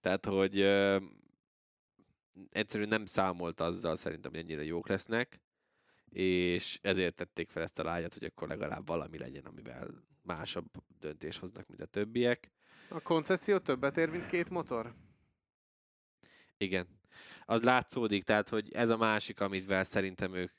Tehát, 0.00 0.24
hogy 0.26 0.58
ö, 0.58 0.96
egyszerűen 2.50 2.88
nem 2.88 3.06
számolt 3.06 3.60
azzal 3.60 3.96
szerintem, 3.96 4.30
hogy 4.30 4.40
ennyire 4.40 4.64
jók 4.64 4.88
lesznek, 4.88 5.40
és 6.10 6.78
ezért 6.82 7.14
tették 7.14 7.50
fel 7.50 7.62
ezt 7.62 7.78
a 7.78 7.82
lágyat, 7.82 8.12
hogy 8.14 8.24
akkor 8.24 8.48
legalább 8.48 8.86
valami 8.86 9.18
legyen, 9.18 9.44
amivel 9.44 9.88
másabb 10.22 10.66
döntés 11.00 11.38
hoznak, 11.38 11.66
mint 11.68 11.80
a 11.80 11.86
többiek. 11.86 12.50
A 12.88 13.00
koncesszió 13.00 13.58
többet 13.58 13.96
ér, 13.96 14.10
mint 14.10 14.26
két 14.26 14.50
motor? 14.50 14.94
Igen. 16.56 16.86
Az 17.44 17.62
látszódik, 17.62 18.22
tehát, 18.22 18.48
hogy 18.48 18.72
ez 18.72 18.88
a 18.88 18.96
másik, 18.96 19.40
amivel 19.40 19.84
szerintem 19.84 20.34
ők 20.34 20.52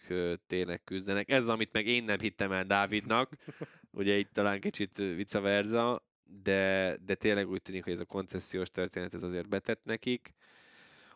tényleg 0.48 0.84
küzdenek. 0.84 1.30
Ez, 1.30 1.48
amit 1.48 1.72
meg 1.72 1.86
én 1.86 2.04
nem 2.04 2.20
hittem 2.20 2.52
el 2.52 2.64
Dávidnak, 2.64 3.36
ugye 3.92 4.18
itt 4.18 4.34
talán 4.34 4.60
kicsit 4.60 4.98
vice 4.98 5.40
versa, 5.40 6.04
de, 6.24 6.96
de 7.06 7.16
tényleg 7.16 7.50
úgy 7.50 7.62
tűnik, 7.62 7.84
hogy 7.84 7.94
ez 7.94 8.00
a 8.00 8.06
koncesziós 8.06 8.70
történet 8.70 9.14
ez 9.14 9.24
azért 9.24 9.50
betett 9.50 9.84
nekik. 9.84 10.34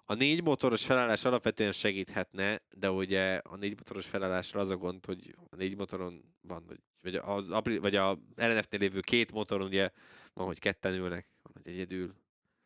A 0.05 0.13
négy 0.13 0.43
motoros 0.43 0.85
felállás 0.85 1.25
alapvetően 1.25 1.71
segíthetne, 1.71 2.61
de 2.69 2.91
ugye 2.91 3.35
a 3.35 3.55
négy 3.55 3.75
motoros 3.77 4.05
felállással 4.05 4.61
az 4.61 4.69
a 4.69 4.77
gond, 4.77 5.05
hogy 5.05 5.35
a 5.49 5.55
négy 5.55 5.75
motoron 5.75 6.35
van, 6.41 6.63
hogy, 6.67 6.79
vagy, 7.01 7.15
az, 7.15 7.47
vagy 7.79 7.95
a 7.95 8.19
RNF-nél 8.35 8.79
lévő 8.79 8.99
két 8.99 9.31
motoron 9.31 9.67
ugye 9.67 9.89
van, 10.33 10.45
hogy 10.45 10.59
ketten 10.59 10.93
ülnek, 10.93 11.27
van, 11.41 11.53
hogy 11.53 11.73
egyedül, 11.73 12.15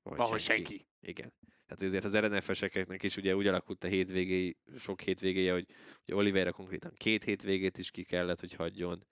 van, 0.03 0.17
Valahogy 0.17 0.39
senki. 0.39 0.87
Igen. 1.01 1.33
Tehát 1.67 1.77
hogy 1.77 1.87
azért 1.87 2.03
az 2.03 2.17
RNF-eseknek 2.17 3.03
is 3.03 3.17
ugye 3.17 3.35
úgy 3.35 3.47
alakult 3.47 3.83
a 3.83 3.87
hétvégéi, 3.87 4.57
sok 4.77 5.01
hétvégéje, 5.01 5.53
hogy 5.53 5.65
ugye 6.03 6.15
Oliveira 6.15 6.51
konkrétan 6.51 6.93
két 6.97 7.23
hétvégét 7.23 7.77
is 7.77 7.91
ki 7.91 8.03
kellett, 8.03 8.39
hogy 8.39 8.53
hagyjon. 8.53 9.05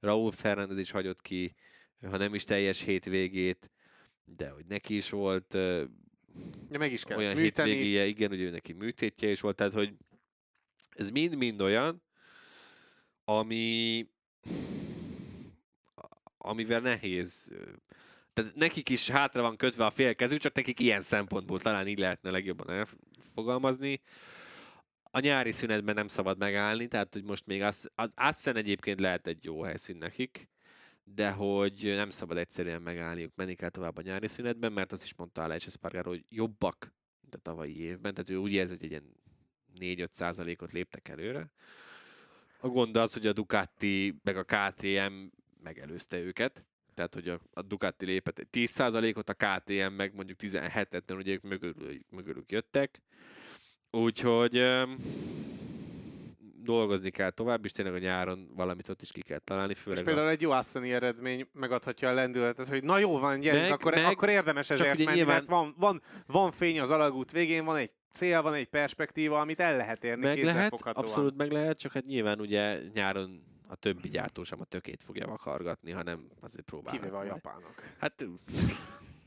Raúl 0.00 0.32
Fernández 0.32 0.78
is 0.78 0.90
hagyott 0.90 1.20
ki, 1.20 1.54
ha 2.02 2.16
nem 2.16 2.34
is 2.34 2.44
teljes 2.44 2.82
hétvégét, 2.82 3.70
de 4.24 4.50
hogy 4.50 4.66
neki 4.66 4.96
is 4.96 5.10
volt 5.10 5.56
Ja, 6.70 6.78
meg 6.78 6.92
is 6.92 7.04
kell 7.04 7.18
olyan 7.18 7.36
műteni. 7.36 7.70
hétvégéje, 7.70 8.04
igen, 8.04 8.32
ő 8.32 8.50
neki 8.50 8.72
műtétje 8.72 9.30
is 9.30 9.40
volt, 9.40 9.56
tehát 9.56 9.72
hogy 9.72 9.94
ez 10.90 11.10
mind-mind 11.10 11.60
olyan, 11.60 12.02
ami 13.24 14.06
amivel 16.38 16.80
nehéz 16.80 17.52
tehát 18.38 18.54
nekik 18.54 18.88
is 18.88 19.10
hátra 19.10 19.42
van 19.42 19.56
kötve 19.56 19.84
a 19.84 19.90
félkezük, 19.90 20.40
csak 20.40 20.54
nekik 20.54 20.80
ilyen 20.80 21.00
szempontból 21.00 21.60
talán 21.60 21.86
így 21.86 21.98
lehetne 21.98 22.30
legjobban 22.30 22.70
elfogalmazni. 22.70 24.00
A 25.02 25.18
nyári 25.18 25.52
szünetben 25.52 25.94
nem 25.94 26.08
szabad 26.08 26.38
megállni, 26.38 26.88
tehát 26.88 27.12
hogy 27.12 27.24
most 27.24 27.46
még 27.46 27.62
az, 27.62 27.90
az 27.94 28.12
Assen 28.16 28.56
egyébként 28.56 29.00
lehet 29.00 29.26
egy 29.26 29.44
jó 29.44 29.62
helyszín 29.62 29.96
nekik, 29.96 30.48
de 31.14 31.30
hogy 31.30 31.82
nem 31.82 32.10
szabad 32.10 32.36
egyszerűen 32.36 32.82
megállniuk, 32.82 33.32
menni 33.34 33.54
kell 33.54 33.68
tovább 33.68 33.96
a 33.96 34.02
nyári 34.02 34.26
szünetben, 34.26 34.72
mert 34.72 34.92
azt 34.92 35.04
is 35.04 35.14
mondta 35.14 35.42
Alex 35.42 35.66
Espargaró, 35.66 36.10
hogy 36.10 36.24
jobbak, 36.28 36.94
mint 37.20 37.34
a 37.34 37.38
tavalyi 37.38 37.80
évben, 37.80 38.14
tehát 38.14 38.30
ő 38.30 38.36
úgy 38.36 38.52
érzi, 38.52 38.72
hogy 38.72 38.84
egy 38.84 38.90
ilyen 38.90 39.16
4-5 39.80 40.08
százalékot 40.10 40.72
léptek 40.72 41.08
előre. 41.08 41.50
A 42.60 42.68
gond 42.68 42.96
az, 42.96 43.12
hogy 43.12 43.26
a 43.26 43.32
Ducati 43.32 44.20
meg 44.22 44.36
a 44.36 44.44
KTM 44.44 45.12
megelőzte 45.62 46.18
őket, 46.18 46.64
tehát 46.94 47.14
hogy 47.14 47.28
a, 47.28 47.40
a 47.52 47.62
Ducati 47.62 48.04
lépett 48.04 48.38
egy 48.38 48.48
10%-ot, 48.52 49.28
a 49.28 49.34
KTM 49.34 49.92
meg 49.92 50.14
mondjuk 50.14 50.38
17-et, 50.42 50.90
mert 50.90 51.10
ugye 51.10 51.32
ők 51.32 51.42
mögülük, 51.42 52.04
mögülük 52.10 52.52
jöttek. 52.52 53.02
Úgyhogy 53.90 54.64
dolgozni 56.62 57.10
kell 57.10 57.30
tovább, 57.30 57.64
és 57.64 57.72
tényleg 57.72 57.94
a 57.94 57.98
nyáron 57.98 58.50
valamit 58.54 58.88
ott 58.88 59.02
is 59.02 59.12
ki 59.12 59.20
kell 59.20 59.38
találni, 59.38 59.72
És 59.72 59.78
főleg 59.78 60.00
a, 60.00 60.04
például 60.04 60.28
egy 60.28 60.40
jó 60.40 60.50
Assani 60.50 60.92
eredmény 60.92 61.48
megadhatja 61.52 62.08
a 62.08 62.12
lendületet, 62.12 62.68
hogy 62.68 62.84
na 62.84 62.98
jó 62.98 63.18
van, 63.18 63.40
gyerünk, 63.40 63.62
Meg- 63.62 63.72
akkor, 63.72 63.94
meg- 63.94 64.04
akkor 64.04 64.28
érdemes 64.28 64.70
ezért 64.70 64.98
menni, 64.98 65.16
nyilván- 65.16 65.36
mert 65.36 65.48
van, 65.48 65.74
van, 65.78 66.02
van 66.26 66.50
fény 66.52 66.80
az 66.80 66.90
alagút 66.90 67.30
végén, 67.30 67.64
van 67.64 67.76
egy 67.76 67.90
cél, 68.10 68.42
van 68.42 68.54
egy 68.54 68.68
perspektíva, 68.68 69.40
amit 69.40 69.60
el 69.60 69.76
lehet 69.76 70.04
érni 70.04 70.24
meg 70.24 70.42
lehet, 70.42 70.72
abszolút 70.72 71.36
meg 71.36 71.50
lehet, 71.52 71.78
csak 71.78 71.92
hát 71.92 72.04
nyilván 72.04 72.40
ugye 72.40 72.80
nyáron 72.92 73.42
a 73.68 73.76
többi 73.76 74.08
gyártó 74.08 74.42
sem 74.44 74.60
a 74.60 74.64
tökét 74.64 75.02
fogja 75.02 75.26
vakargatni, 75.26 75.90
hanem 75.90 76.28
azért 76.40 76.64
próbálnak. 76.64 77.00
Kivéve 77.00 77.18
a 77.18 77.24
japánok. 77.24 77.82
Hát 77.98 78.24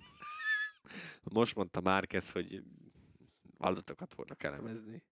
most 1.24 1.56
mondta 1.56 1.82
Márquez, 1.82 2.32
hogy 2.32 2.64
adatokat 3.58 4.14
fognak 4.14 4.44
elemezni. 4.44 5.04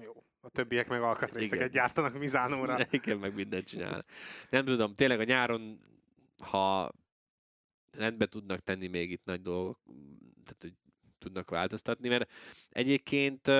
Jó. 0.00 0.24
A 0.40 0.48
többiek 0.48 0.88
meg 0.88 1.02
alkatrészeket 1.02 1.68
Igen. 1.68 1.70
gyártanak 1.70 2.18
Mizánóra. 2.18 2.78
Igen, 2.90 3.18
meg 3.18 3.34
mindent 3.34 3.66
csinál. 3.66 4.04
Nem 4.50 4.64
tudom, 4.64 4.94
tényleg 4.94 5.20
a 5.20 5.24
nyáron, 5.24 5.80
ha 6.38 6.92
rendbe 7.90 8.26
tudnak 8.26 8.58
tenni 8.58 8.86
még 8.86 9.10
itt 9.10 9.24
nagy 9.24 9.42
dolgok, 9.42 9.78
tehát 10.44 10.62
hogy 10.62 10.72
tudnak 11.18 11.50
változtatni, 11.50 12.08
mert 12.08 12.30
egyébként 12.70 13.50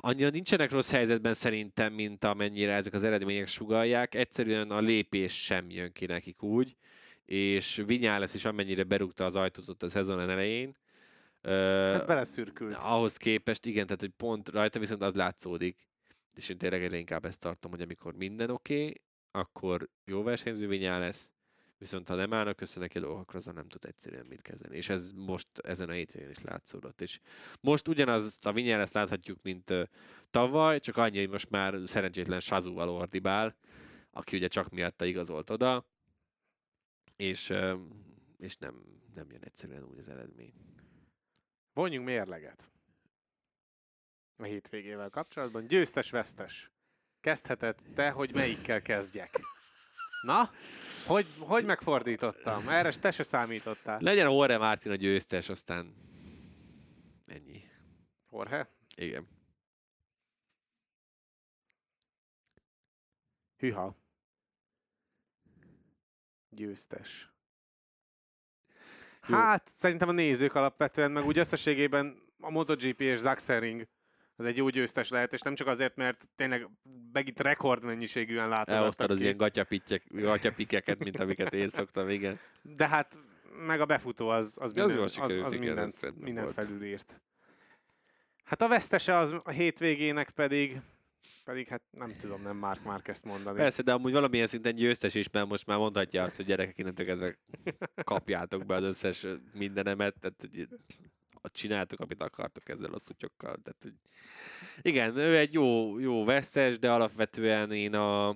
annyira 0.00 0.30
nincsenek 0.30 0.70
rossz 0.70 0.90
helyzetben 0.90 1.34
szerintem, 1.34 1.92
mint 1.92 2.24
amennyire 2.24 2.72
ezek 2.72 2.92
az 2.92 3.04
eredmények 3.04 3.46
sugalják. 3.46 4.14
Egyszerűen 4.14 4.70
a 4.70 4.80
lépés 4.80 5.44
sem 5.44 5.70
jön 5.70 5.92
ki 5.92 6.06
nekik 6.06 6.42
úgy, 6.42 6.76
és 7.24 7.82
Vinyales 7.86 8.34
is 8.34 8.44
amennyire 8.44 8.82
berúgta 8.82 9.24
az 9.24 9.36
ajtót 9.36 9.68
ott 9.68 9.82
a 9.82 9.88
szezon 9.88 10.20
elején, 10.20 10.76
Hát 11.44 12.06
beleszürkült. 12.06 12.74
ahhoz 12.74 13.16
képest, 13.16 13.66
igen, 13.66 13.84
tehát 13.86 14.00
hogy 14.00 14.12
pont 14.16 14.48
rajta 14.48 14.78
viszont 14.78 15.02
az 15.02 15.14
látszódik, 15.14 15.88
és 16.34 16.48
én 16.48 16.58
tényleg 16.58 16.82
egyre 16.82 16.96
inkább 16.96 17.24
ezt 17.24 17.40
tartom, 17.40 17.70
hogy 17.70 17.80
amikor 17.80 18.14
minden 18.14 18.50
oké, 18.50 18.80
okay, 18.80 19.00
akkor 19.30 19.88
jó 20.04 20.22
versenyző 20.22 20.66
vinyá 20.66 20.98
lesz, 20.98 21.30
viszont 21.78 22.08
ha 22.08 22.14
nem 22.14 22.32
állnak 22.32 22.60
össze 22.60 22.80
neki 22.80 22.98
akkor 22.98 23.36
azzal 23.36 23.52
nem 23.52 23.68
tud 23.68 23.84
egyszerűen 23.84 24.26
mit 24.26 24.42
kezdeni. 24.42 24.76
És 24.76 24.88
ez 24.88 25.10
most 25.10 25.48
ezen 25.62 25.88
a 25.88 25.92
hétvégén 25.92 26.30
is 26.30 26.42
látszódott. 26.42 27.00
És 27.00 27.20
most 27.60 27.88
ugyanazt 27.88 28.46
a 28.46 28.52
vinyá 28.52 28.86
láthatjuk, 28.92 29.38
mint 29.42 29.72
tavaly, 30.30 30.80
csak 30.80 30.96
annyi, 30.96 31.18
hogy 31.18 31.28
most 31.28 31.50
már 31.50 31.78
szerencsétlen 31.84 32.40
Sazúval 32.40 32.88
ordibál, 32.88 33.56
aki 34.10 34.36
ugye 34.36 34.48
csak 34.48 34.70
miatta 34.70 35.04
igazolt 35.04 35.50
oda, 35.50 35.86
és, 37.16 37.52
és 38.38 38.56
nem, 38.56 38.82
nem 39.14 39.30
jön 39.30 39.42
egyszerűen 39.44 39.84
úgy 39.84 39.98
az 39.98 40.08
eredmény. 40.08 40.52
Vonjunk 41.74 42.06
mérleget. 42.06 42.70
A 44.36 44.42
hétvégével 44.42 45.10
kapcsolatban. 45.10 45.66
Győztes-vesztes. 45.66 46.70
Kezdheted 47.20 47.78
te, 47.94 48.10
hogy 48.10 48.34
melyikkel 48.34 48.82
kezdjek. 48.82 49.40
Na? 50.22 50.50
Hogy, 51.06 51.26
hogy 51.38 51.64
megfordítottam? 51.64 52.68
Erre 52.68 52.92
te 52.92 53.10
se 53.10 53.22
számítottál. 53.22 54.00
Legyen 54.00 54.26
a 54.26 54.30
Horre 54.30 54.58
Mártin 54.58 54.90
a 54.90 54.94
győztes, 54.94 55.48
aztán 55.48 55.94
ennyi. 57.26 57.62
Jorge? 58.30 58.68
Igen. 58.96 59.28
Hüha. 63.56 63.96
Győztes. 66.50 67.33
Jó. 69.26 69.36
Hát, 69.36 69.68
szerintem 69.68 70.08
a 70.08 70.12
nézők 70.12 70.54
alapvetően, 70.54 71.10
meg 71.10 71.26
úgy 71.26 71.38
összességében 71.38 72.22
a 72.40 72.50
MotoGP 72.50 73.00
és 73.00 73.18
Zaxering 73.18 73.88
az 74.36 74.44
egy 74.44 74.56
jó 74.56 74.68
győztes 74.68 75.08
lehet, 75.08 75.32
és 75.32 75.40
nem 75.40 75.54
csak 75.54 75.66
azért, 75.66 75.96
mert 75.96 76.28
tényleg 76.34 76.68
megint 77.12 77.40
rekordmennyiségűen 77.40 78.52
Elhoztad 78.52 78.68
látogattak 78.68 79.10
az 79.10 79.20
ilyen 79.20 79.36
gatyapikek- 79.36 80.20
gatyapikeket, 80.20 80.98
mint 80.98 81.18
amiket 81.18 81.54
én 81.54 81.68
szoktam, 81.68 82.08
igen. 82.08 82.38
De 82.62 82.88
hát 82.88 83.18
meg 83.66 83.80
a 83.80 83.86
befutó 83.86 84.28
az, 84.28 84.58
az, 84.60 84.72
minden, 84.72 84.98
az, 84.98 85.18
az 85.18 85.54
igen, 85.54 85.58
mindent, 85.58 86.20
mindent 86.20 86.52
felülírt. 86.52 87.20
Hát 88.44 88.62
a 88.62 88.68
vesztese 88.68 89.16
az 89.16 89.34
a 89.44 89.50
hétvégének 89.50 90.30
pedig, 90.30 90.80
pedig 91.44 91.68
hát 91.68 91.82
nem 91.90 92.16
tudom, 92.16 92.42
nem 92.42 92.56
Mark 92.56 92.84
már 92.84 93.00
ezt 93.04 93.24
mondani. 93.24 93.58
Persze, 93.58 93.82
de 93.82 93.92
amúgy 93.92 94.12
valamilyen 94.12 94.46
szinten 94.46 94.74
győztes 94.74 95.14
is, 95.14 95.30
mert 95.30 95.48
most 95.48 95.66
már 95.66 95.78
mondhatja 95.78 96.22
azt, 96.22 96.36
hogy 96.36 96.46
gyerekek, 96.46 96.78
innentől 96.78 97.06
kezdve 97.06 97.38
kapjátok 98.04 98.66
be 98.66 98.74
az 98.74 98.82
összes 98.82 99.26
mindenemet, 99.52 100.14
tehát 100.20 100.68
csináltok, 101.52 102.00
amit 102.00 102.22
akartok 102.22 102.68
ezzel 102.68 102.92
a 102.92 102.98
szutyokkal. 102.98 103.56
Tehát, 103.62 103.82
hogy... 103.82 103.94
Igen, 104.82 105.16
ő 105.16 105.36
egy 105.36 105.52
jó, 105.52 105.98
jó 105.98 106.24
vesztes, 106.24 106.78
de 106.78 106.92
alapvetően 106.92 107.72
én 107.72 107.94
a, 107.94 108.28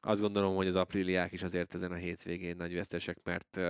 azt 0.00 0.20
gondolom, 0.20 0.54
hogy 0.54 0.66
az 0.66 0.76
apriliák 0.76 1.32
is 1.32 1.42
azért 1.42 1.74
ezen 1.74 1.92
a 1.92 1.94
hétvégén 1.94 2.56
nagy 2.56 2.74
vesztesek, 2.74 3.18
mert 3.24 3.60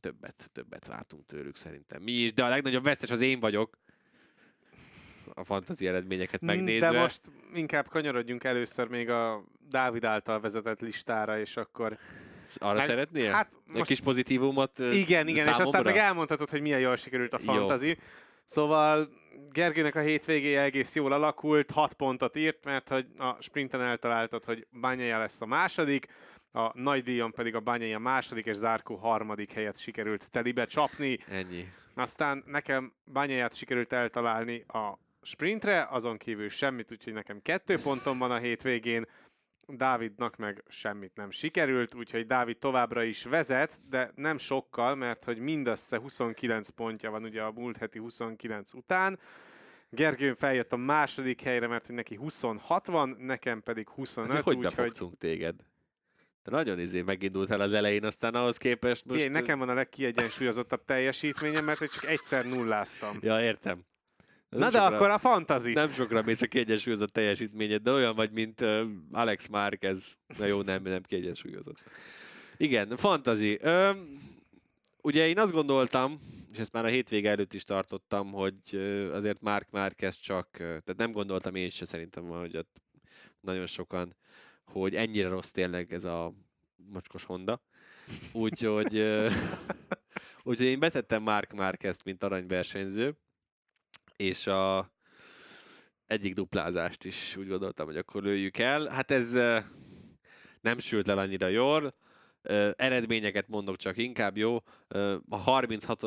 többet, 0.00 0.50
többet 0.52 0.86
vártunk 0.86 1.26
tőlük 1.26 1.56
szerintem. 1.56 2.02
Mi 2.02 2.12
is, 2.12 2.32
de 2.32 2.44
a 2.44 2.48
legnagyobb 2.48 2.84
vesztes 2.84 3.10
az 3.10 3.20
én 3.20 3.40
vagyok. 3.40 3.78
A 5.38 5.44
fantazi 5.44 5.86
eredményeket 5.86 6.40
megnézve. 6.40 6.90
De 6.90 6.98
most 7.00 7.20
inkább 7.54 7.88
kanyarodjunk 7.88 8.44
először 8.44 8.88
még 8.88 9.10
a 9.10 9.44
Dávid 9.68 10.04
által 10.04 10.40
vezetett 10.40 10.80
listára, 10.80 11.38
és 11.38 11.56
akkor... 11.56 11.98
Arra 12.58 12.78
Hát- 12.78 12.88
szeretnél? 12.88 13.32
Hát 13.32 13.52
Egy 13.68 13.74
most 13.74 13.88
kis 13.88 14.00
pozitívumot 14.00 14.78
Igen, 14.78 15.28
igen, 15.28 15.44
és 15.46 15.50
aztán 15.50 15.66
számomra? 15.66 15.90
meg 15.90 16.00
elmondhatod, 16.00 16.50
hogy 16.50 16.60
milyen 16.60 16.80
jól 16.80 16.96
sikerült 16.96 17.34
a 17.34 17.38
Jó. 17.40 17.52
fantazi. 17.52 17.98
Szóval 18.44 19.08
Gergőnek 19.52 19.94
a 19.94 20.00
hétvégéje 20.00 20.62
egész 20.62 20.94
jól 20.94 21.12
alakult, 21.12 21.70
6 21.70 21.92
pontot 21.94 22.36
írt, 22.36 22.64
mert 22.64 22.88
hogy 22.88 23.06
a 23.18 23.42
sprinten 23.42 23.80
eltaláltad, 23.80 24.44
hogy 24.44 24.66
Bányája 24.70 25.18
lesz 25.18 25.40
a 25.40 25.46
második, 25.46 26.06
a 26.52 26.70
nagy 26.80 27.02
díjon 27.02 27.32
pedig 27.32 27.54
a 27.54 27.60
Bányája 27.60 27.98
második 27.98 28.46
és 28.46 28.54
Zárkó 28.54 28.94
harmadik 28.94 29.52
helyet 29.52 29.78
sikerült 29.78 30.30
telibe 30.30 30.64
csapni. 30.64 31.18
Ennyi. 31.28 31.68
Aztán 31.94 32.42
nekem 32.46 32.92
Bányáját 33.04 33.54
sikerült 33.56 33.92
eltalálni 33.92 34.64
a 34.68 34.98
sprintre, 35.26 35.86
azon 35.90 36.16
kívül 36.16 36.48
semmit, 36.48 36.92
úgyhogy 36.92 37.12
nekem 37.12 37.42
kettő 37.42 37.80
pontom 37.80 38.18
van 38.18 38.30
a 38.30 38.36
hétvégén. 38.36 39.04
Dávidnak 39.68 40.36
meg 40.36 40.62
semmit 40.68 41.14
nem 41.14 41.30
sikerült, 41.30 41.94
úgyhogy 41.94 42.26
Dávid 42.26 42.58
továbbra 42.58 43.02
is 43.02 43.24
vezet, 43.24 43.80
de 43.88 44.10
nem 44.14 44.38
sokkal, 44.38 44.94
mert 44.94 45.24
hogy 45.24 45.38
mindössze 45.38 45.98
29 45.98 46.68
pontja 46.68 47.10
van 47.10 47.24
ugye 47.24 47.42
a 47.42 47.52
múlt 47.52 47.76
heti 47.76 47.98
29 47.98 48.74
után. 48.74 49.18
Gergő 49.90 50.34
feljött 50.34 50.72
a 50.72 50.76
második 50.76 51.40
helyre, 51.40 51.66
mert 51.66 51.86
hogy 51.86 51.94
neki 51.94 52.14
26 52.14 52.86
van, 52.86 53.16
nekem 53.18 53.62
pedig 53.62 53.88
25, 53.88 54.30
Azért 54.30 54.44
hogy 54.44 54.56
úgyhogy 54.56 55.18
téged? 55.18 55.54
Te 56.42 56.50
nagyon 56.50 56.80
izé 56.80 57.02
megindultál 57.02 57.60
az 57.60 57.72
elején, 57.72 58.04
aztán 58.04 58.34
ahhoz 58.34 58.56
képest 58.56 59.04
most... 59.04 59.20
Figyelj, 59.20 59.40
nekem 59.40 59.58
van 59.58 59.68
a 59.68 59.74
legkiegyensúlyozottabb 59.74 60.84
teljesítményem, 60.84 61.64
mert 61.64 61.78
hogy 61.78 61.88
csak 61.88 62.04
egyszer 62.04 62.44
nulláztam. 62.44 63.18
Ja, 63.20 63.42
értem. 63.42 63.84
Nem 64.58 64.68
Na 64.68 64.70
de 64.70 64.78
sokra- 64.78 64.94
akkor 64.94 65.10
a 65.10 65.18
fantazit. 65.18 65.74
Nem 65.74 65.88
sokra 65.88 66.22
mész 66.22 66.40
a 66.40 66.46
kiegyensúlyozott 66.46 67.08
teljesítményed, 67.12 67.82
de 67.82 67.90
olyan 67.90 68.14
vagy, 68.14 68.30
mint 68.30 68.60
uh, 68.60 68.80
Alex 69.12 69.46
Márquez. 69.46 70.16
Na 70.38 70.46
jó, 70.46 70.62
nem, 70.62 70.82
nem 70.82 71.02
kiegyensúlyozott. 71.02 71.84
Igen, 72.56 72.96
fantazi. 72.96 73.58
Öm, 73.62 74.20
ugye 75.02 75.28
én 75.28 75.38
azt 75.38 75.52
gondoltam, 75.52 76.20
és 76.52 76.58
ezt 76.58 76.72
már 76.72 76.84
a 76.84 76.88
hétvége 76.88 77.30
előtt 77.30 77.54
is 77.54 77.64
tartottam, 77.64 78.32
hogy 78.32 78.54
ö, 78.72 79.14
azért 79.14 79.40
Mark 79.40 79.70
Márquez 79.70 80.16
csak, 80.16 80.48
ö, 80.52 80.58
tehát 80.58 80.96
nem 80.96 81.12
gondoltam 81.12 81.54
én 81.54 81.70
se 81.70 81.84
szerintem, 81.84 82.24
hogy 82.24 82.56
ott 82.56 82.82
nagyon 83.40 83.66
sokan, 83.66 84.16
hogy 84.64 84.94
ennyire 84.94 85.28
rossz 85.28 85.50
tényleg 85.50 85.92
ez 85.92 86.04
a 86.04 86.32
mocskos 86.92 87.24
Honda. 87.24 87.62
Úgyhogy, 88.32 88.96
ö, 88.96 89.30
úgyhogy 90.44 90.66
én 90.66 90.78
betettem 90.78 91.22
Mark 91.22 91.52
Márquezt, 91.52 92.04
mint 92.04 92.22
aranyversenyző, 92.22 93.16
és 94.16 94.46
a 94.46 94.92
egyik 96.06 96.34
duplázást 96.34 97.04
is 97.04 97.36
úgy 97.36 97.48
gondoltam, 97.48 97.86
hogy 97.86 97.96
akkor 97.96 98.22
lőjük 98.22 98.58
el. 98.58 98.86
Hát 98.86 99.10
ez 99.10 99.32
nem 100.60 100.78
sült 100.78 101.08
el 101.08 101.18
annyira 101.18 101.46
jól, 101.46 101.94
eredményeket 102.76 103.48
mondok 103.48 103.76
csak 103.76 103.96
inkább 103.96 104.36
jó. 104.36 104.58
A 105.28 105.36
36. 105.36 106.02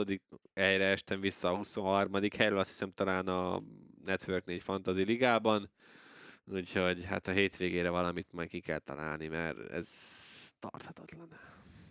helyre 0.55 0.85
estem 0.85 1.19
vissza 1.19 1.49
a 1.49 1.55
23. 1.55 2.11
helyről, 2.37 2.59
azt 2.59 2.69
hiszem 2.69 2.91
talán 2.91 3.27
a 3.27 3.61
Network 4.05 4.45
4 4.45 4.61
Fantasy 4.61 5.03
Ligában. 5.03 5.71
Úgyhogy 6.45 7.05
hát 7.05 7.27
a 7.27 7.31
hétvégére 7.31 7.89
valamit 7.89 8.31
majd 8.31 8.49
ki 8.49 8.59
kell 8.59 8.79
találni, 8.79 9.27
mert 9.27 9.69
ez 9.69 9.89
tarthatatlan. 10.59 11.29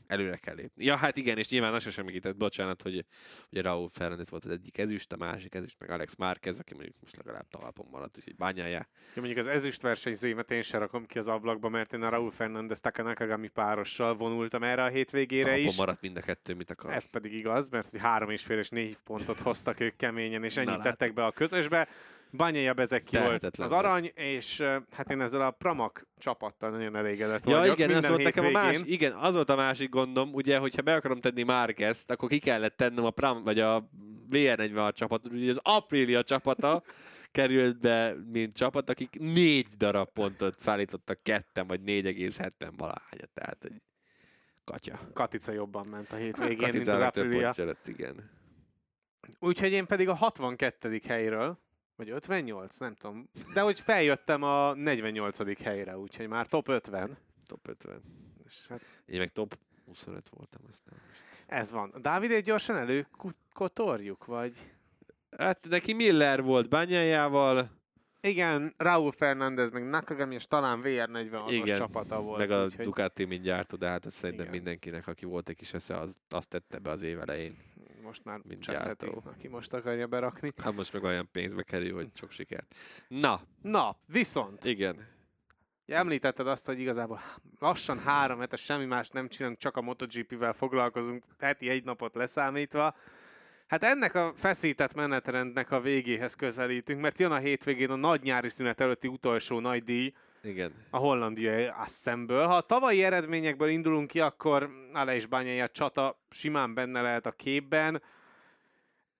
Előre 0.09 0.37
kell 0.37 0.55
lépni. 0.55 0.85
Ja, 0.85 0.97
hát 0.97 1.17
igen, 1.17 1.39
és 1.39 1.49
nyilván 1.49 1.75
azt 1.75 1.91
sem 1.91 1.93
segített, 2.07 2.37
bocsánat, 2.37 2.83
hogy 2.83 3.05
ugye 3.51 3.63
Raúl 3.63 3.89
Fernández 3.89 4.31
volt 4.31 4.45
az 4.45 4.51
egyik 4.51 4.79
ezüst, 4.79 5.13
a 5.13 5.17
másik 5.17 5.55
ezüst, 5.55 5.77
meg 5.79 5.91
Alex 5.91 6.15
Márquez, 6.17 6.59
aki 6.59 6.75
mondjuk 6.75 6.95
most 7.01 7.17
legalább 7.17 7.49
talpon 7.49 7.87
maradt, 7.91 8.17
úgyhogy 8.17 8.37
bányálják. 8.37 8.89
Ja, 9.15 9.23
mondjuk 9.23 9.39
az 9.39 9.47
ezüst 9.47 9.83
versenyzőimet 9.83 10.51
én 10.51 10.63
sem 10.63 10.81
rakom 10.81 11.07
ki 11.07 11.19
az 11.19 11.29
ablakba, 11.29 11.69
mert 11.69 11.93
én 11.93 12.03
a 12.03 12.09
Raúl 12.09 12.31
Fernández 12.31 12.81
Takanakagami 12.81 13.49
párossal 13.49 14.15
vonultam 14.15 14.63
erre 14.63 14.83
a 14.85 14.89
hétvégére 14.89 15.49
Talpon 15.49 15.65
is. 15.67 15.77
maradt 15.77 16.01
mind 16.01 16.17
a 16.17 16.21
kettő, 16.21 16.55
mit 16.55 16.71
akarsz. 16.71 16.95
Ez 16.95 17.11
pedig 17.11 17.33
igaz, 17.33 17.69
mert 17.69 17.91
hogy 17.91 18.01
három 18.01 18.31
és 18.31 18.45
fél 18.45 18.59
és 18.59 18.69
négy 18.69 18.97
pontot 19.05 19.39
hoztak 19.41 19.81
ők 19.81 19.97
keményen, 19.97 20.45
és 20.45 20.55
Na 20.55 20.61
ennyit 20.61 20.77
látod. 20.77 20.91
tettek 20.91 21.13
be 21.15 21.25
a 21.25 21.31
közösbe. 21.33 21.89
Banyaja 22.33 22.75
Bezeki 22.75 23.17
volt 23.17 23.27
Tehetetlen 23.29 23.67
az 23.67 23.73
arany, 23.73 24.11
és 24.15 24.61
hát 24.91 25.11
én 25.11 25.21
ezzel 25.21 25.41
a 25.43 25.51
Pramak 25.51 26.07
csapattal 26.19 26.71
nagyon 26.71 26.97
elégedett 26.97 27.45
Ja, 27.47 27.59
vagyok. 27.59 27.79
igen, 27.79 27.89
az 27.89 27.93
Minden 27.95 28.11
volt 28.11 28.23
nekem 28.25 28.45
a 28.45 28.51
más, 28.51 28.81
igen, 28.85 29.13
az 29.13 29.35
volt 29.35 29.51
a 29.51 29.57
másik 29.57 29.89
gondom, 29.91 30.33
ugye, 30.33 30.59
hogyha 30.59 30.83
be 30.83 30.95
akarom 30.95 31.21
tenni 31.21 31.43
Márquezt, 31.43 32.11
akkor 32.11 32.29
ki 32.29 32.39
kellett 32.39 32.77
tennem 32.77 33.05
a 33.05 33.11
Pram, 33.11 33.43
vagy 33.43 33.61
a 33.61 33.89
VR46 34.31 34.93
csapatot, 34.95 35.33
ugye 35.33 35.51
az 35.51 35.61
Aprilia 35.63 36.23
csapata 36.23 36.83
került 37.33 37.79
be, 37.81 38.15
mint 38.33 38.57
csapat, 38.57 38.91
akik 38.91 39.17
négy 39.19 39.67
darab 39.77 40.09
pontot 40.13 40.59
szállítottak 40.59 41.19
ketten, 41.23 41.67
vagy 41.67 41.81
4,70 41.87 42.51
valahányat, 42.77 43.31
tehát 43.35 43.65
egy 43.65 43.83
katya. 44.65 44.99
Katica 45.13 45.53
jobban 45.53 45.87
ment 45.87 46.13
a 46.13 46.17
hétvégén, 46.17 46.69
mint 46.73 46.87
az 46.87 47.01
Aprilia. 47.01 47.53
lett, 47.57 47.87
igen. 47.89 48.31
Úgyhogy 49.41 49.73
én 49.73 49.87
pedig 49.87 50.09
a 50.09 50.15
62. 50.15 51.01
helyről 51.09 51.59
Vagy 51.99 52.11
58, 52.11 52.77
nem 52.79 52.95
tudom. 52.95 53.29
De 53.55 53.61
hogy 53.61 53.81
feljöttem 53.81 54.43
a 54.43 54.75
48. 54.75 55.63
helyre, 55.63 55.99
úgyhogy 55.99 56.29
már 56.29 56.47
top 56.47 56.69
50. 56.69 57.19
Top 57.47 57.69
50. 57.69 58.03
És 58.47 58.67
hát 58.69 58.83
Én 59.07 59.19
meg 59.19 59.33
top 59.33 59.59
25 59.87 60.29
voltam, 60.29 60.61
aztán 60.71 60.95
most. 61.09 61.25
ez 61.47 61.73
van. 61.73 61.93
Dávidét 62.01 62.45
gyorsan 62.45 62.77
előkotorjuk, 62.77 64.25
vagy? 64.25 64.73
Hát 65.39 65.67
neki 65.69 65.93
Miller 65.93 66.43
volt 66.43 66.69
bányájával, 66.69 67.71
Igen, 68.21 68.75
Raúl 68.77 69.13
Fernández, 69.13 69.71
meg 69.71 69.89
Nakagami, 69.89 70.35
és 70.35 70.47
talán 70.47 70.81
VR46-os 70.85 71.51
Igen, 71.51 71.77
csapata 71.77 72.21
volt. 72.21 72.39
meg 72.39 72.51
a 72.51 72.65
úgyhogy 72.65 72.85
Ducati 72.85 73.25
mint 73.25 73.43
gyártó, 73.43 73.77
de 73.77 73.89
hát 73.89 74.07
ezt 74.07 74.17
szerintem 74.17 74.47
Igen. 74.47 74.57
mindenkinek, 74.57 75.07
aki 75.07 75.25
volt 75.25 75.49
egy 75.49 75.57
kis 75.57 75.73
esze, 75.75 75.99
az, 75.99 76.17
azt 76.29 76.49
tette 76.49 76.79
be 76.79 76.91
az 76.91 77.03
év 77.03 77.21
elején. 77.21 77.57
Most 78.09 78.25
már 78.25 78.41
mint 78.45 78.63
Cseszeti, 78.63 79.05
gyártó. 79.07 79.23
aki 79.31 79.49
most 79.49 79.73
akarja 79.73 80.07
berakni. 80.07 80.51
Hát 80.63 80.77
most 80.77 80.93
meg 80.93 81.03
olyan 81.03 81.29
pénzbe 81.33 81.63
kerül, 81.63 81.95
hogy 81.95 82.09
sok 82.15 82.31
sikert. 82.31 82.75
Na, 83.09 83.41
Na, 83.63 83.97
viszont 84.07 84.65
igen. 84.65 85.07
említetted 85.87 86.47
azt, 86.47 86.67
hogy 86.67 86.81
igazából 86.81 87.21
lassan 87.59 87.99
három 87.99 88.41
hetes, 88.41 88.61
semmi 88.61 88.85
más 88.85 89.09
nem 89.09 89.29
csinálunk, 89.29 89.59
csak 89.59 89.77
a 89.77 89.81
MotoGP-vel 89.81 90.53
foglalkozunk, 90.53 91.25
heti 91.39 91.69
egy 91.69 91.85
napot 91.85 92.15
leszámítva. 92.15 92.97
Hát 93.67 93.85
ennek 93.85 94.15
a 94.15 94.33
feszített 94.37 94.95
menetrendnek 94.95 95.71
a 95.71 95.81
végéhez 95.81 96.35
közelítünk, 96.35 97.01
mert 97.01 97.19
jön 97.19 97.33
a 97.33 97.37
hétvégén 97.37 97.91
a 97.91 97.97
nagy 97.97 98.23
nyári 98.23 98.49
szünet 98.49 98.81
előtti 98.81 99.09
utolsó 99.09 99.61
nagy 99.61 99.83
díj, 99.83 100.13
Igen. 100.43 100.73
a 100.91 100.97
hollandiai 100.97 101.67
Assemből. 101.67 102.47
Ha 102.47 102.55
a 102.55 102.61
tavalyi 102.61 103.03
eredményekből 103.03 103.69
indulunk 103.69 104.09
ki, 104.09 104.21
akkor 104.21 104.71
Aleix 104.93 105.27
Bányai 105.27 105.61
a 105.61 105.69
csata 105.69 106.23
simán 106.31 106.75
benne 106.75 107.01
lehet 107.01 107.27
a 107.27 107.33
képben. 107.33 108.03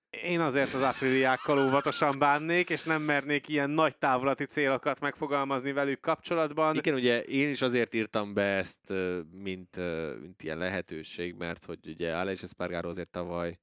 Én 0.09 0.39
azért 0.39 0.73
az 0.73 0.81
apriliákkal 0.81 1.59
óvatosan 1.59 2.19
bánnék, 2.19 2.69
és 2.69 2.83
nem 2.83 3.01
mernék 3.01 3.47
ilyen 3.47 3.69
nagy 3.69 3.97
távlati 3.97 4.45
célokat 4.45 4.99
megfogalmazni 4.99 5.71
velük 5.71 5.99
kapcsolatban. 5.99 6.75
Igen, 6.75 6.93
ugye 6.93 7.21
én 7.21 7.49
is 7.49 7.61
azért 7.61 7.93
írtam 7.93 8.33
be 8.33 8.41
ezt, 8.41 8.93
mint, 9.31 9.75
mint 10.21 10.43
ilyen 10.43 10.57
lehetőség, 10.57 11.35
mert 11.35 11.65
hogy 11.65 11.79
ugye 11.87 12.15
Alex 12.15 12.43
Espargaro 12.43 12.89
azért 12.89 13.09
tavaly 13.09 13.59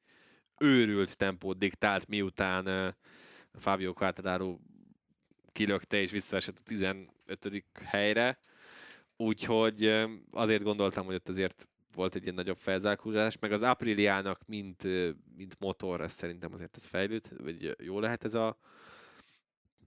őrült 0.59 1.17
tempót 1.17 1.59
diktált, 1.59 2.09
miután 2.09 2.97
Fábio 3.55 3.93
Quartararo 3.93 4.59
kilökte 5.53 5.97
és 5.97 6.11
visszaesett 6.11 6.59
a 6.59 6.63
15. 7.27 7.65
helyre. 7.85 8.39
Úgyhogy 9.17 10.07
azért 10.31 10.63
gondoltam, 10.63 11.05
hogy 11.05 11.15
ott 11.15 11.29
azért 11.29 11.69
volt 11.97 12.15
egy 12.15 12.23
ilyen 12.23 12.35
nagyobb 12.35 12.59
felzárkózás, 12.59 13.39
meg 13.39 13.53
az 13.53 13.63
Apriliának, 13.63 14.41
mint, 14.47 14.83
mint 15.37 15.57
motor, 15.59 16.01
ez 16.01 16.13
szerintem 16.13 16.53
azért 16.53 16.77
ez 16.77 16.85
fejlőd, 16.85 17.43
vagy 17.43 17.77
jó 17.79 18.01
lehet 18.01 18.25
ez 18.25 18.35
a, 18.35 18.59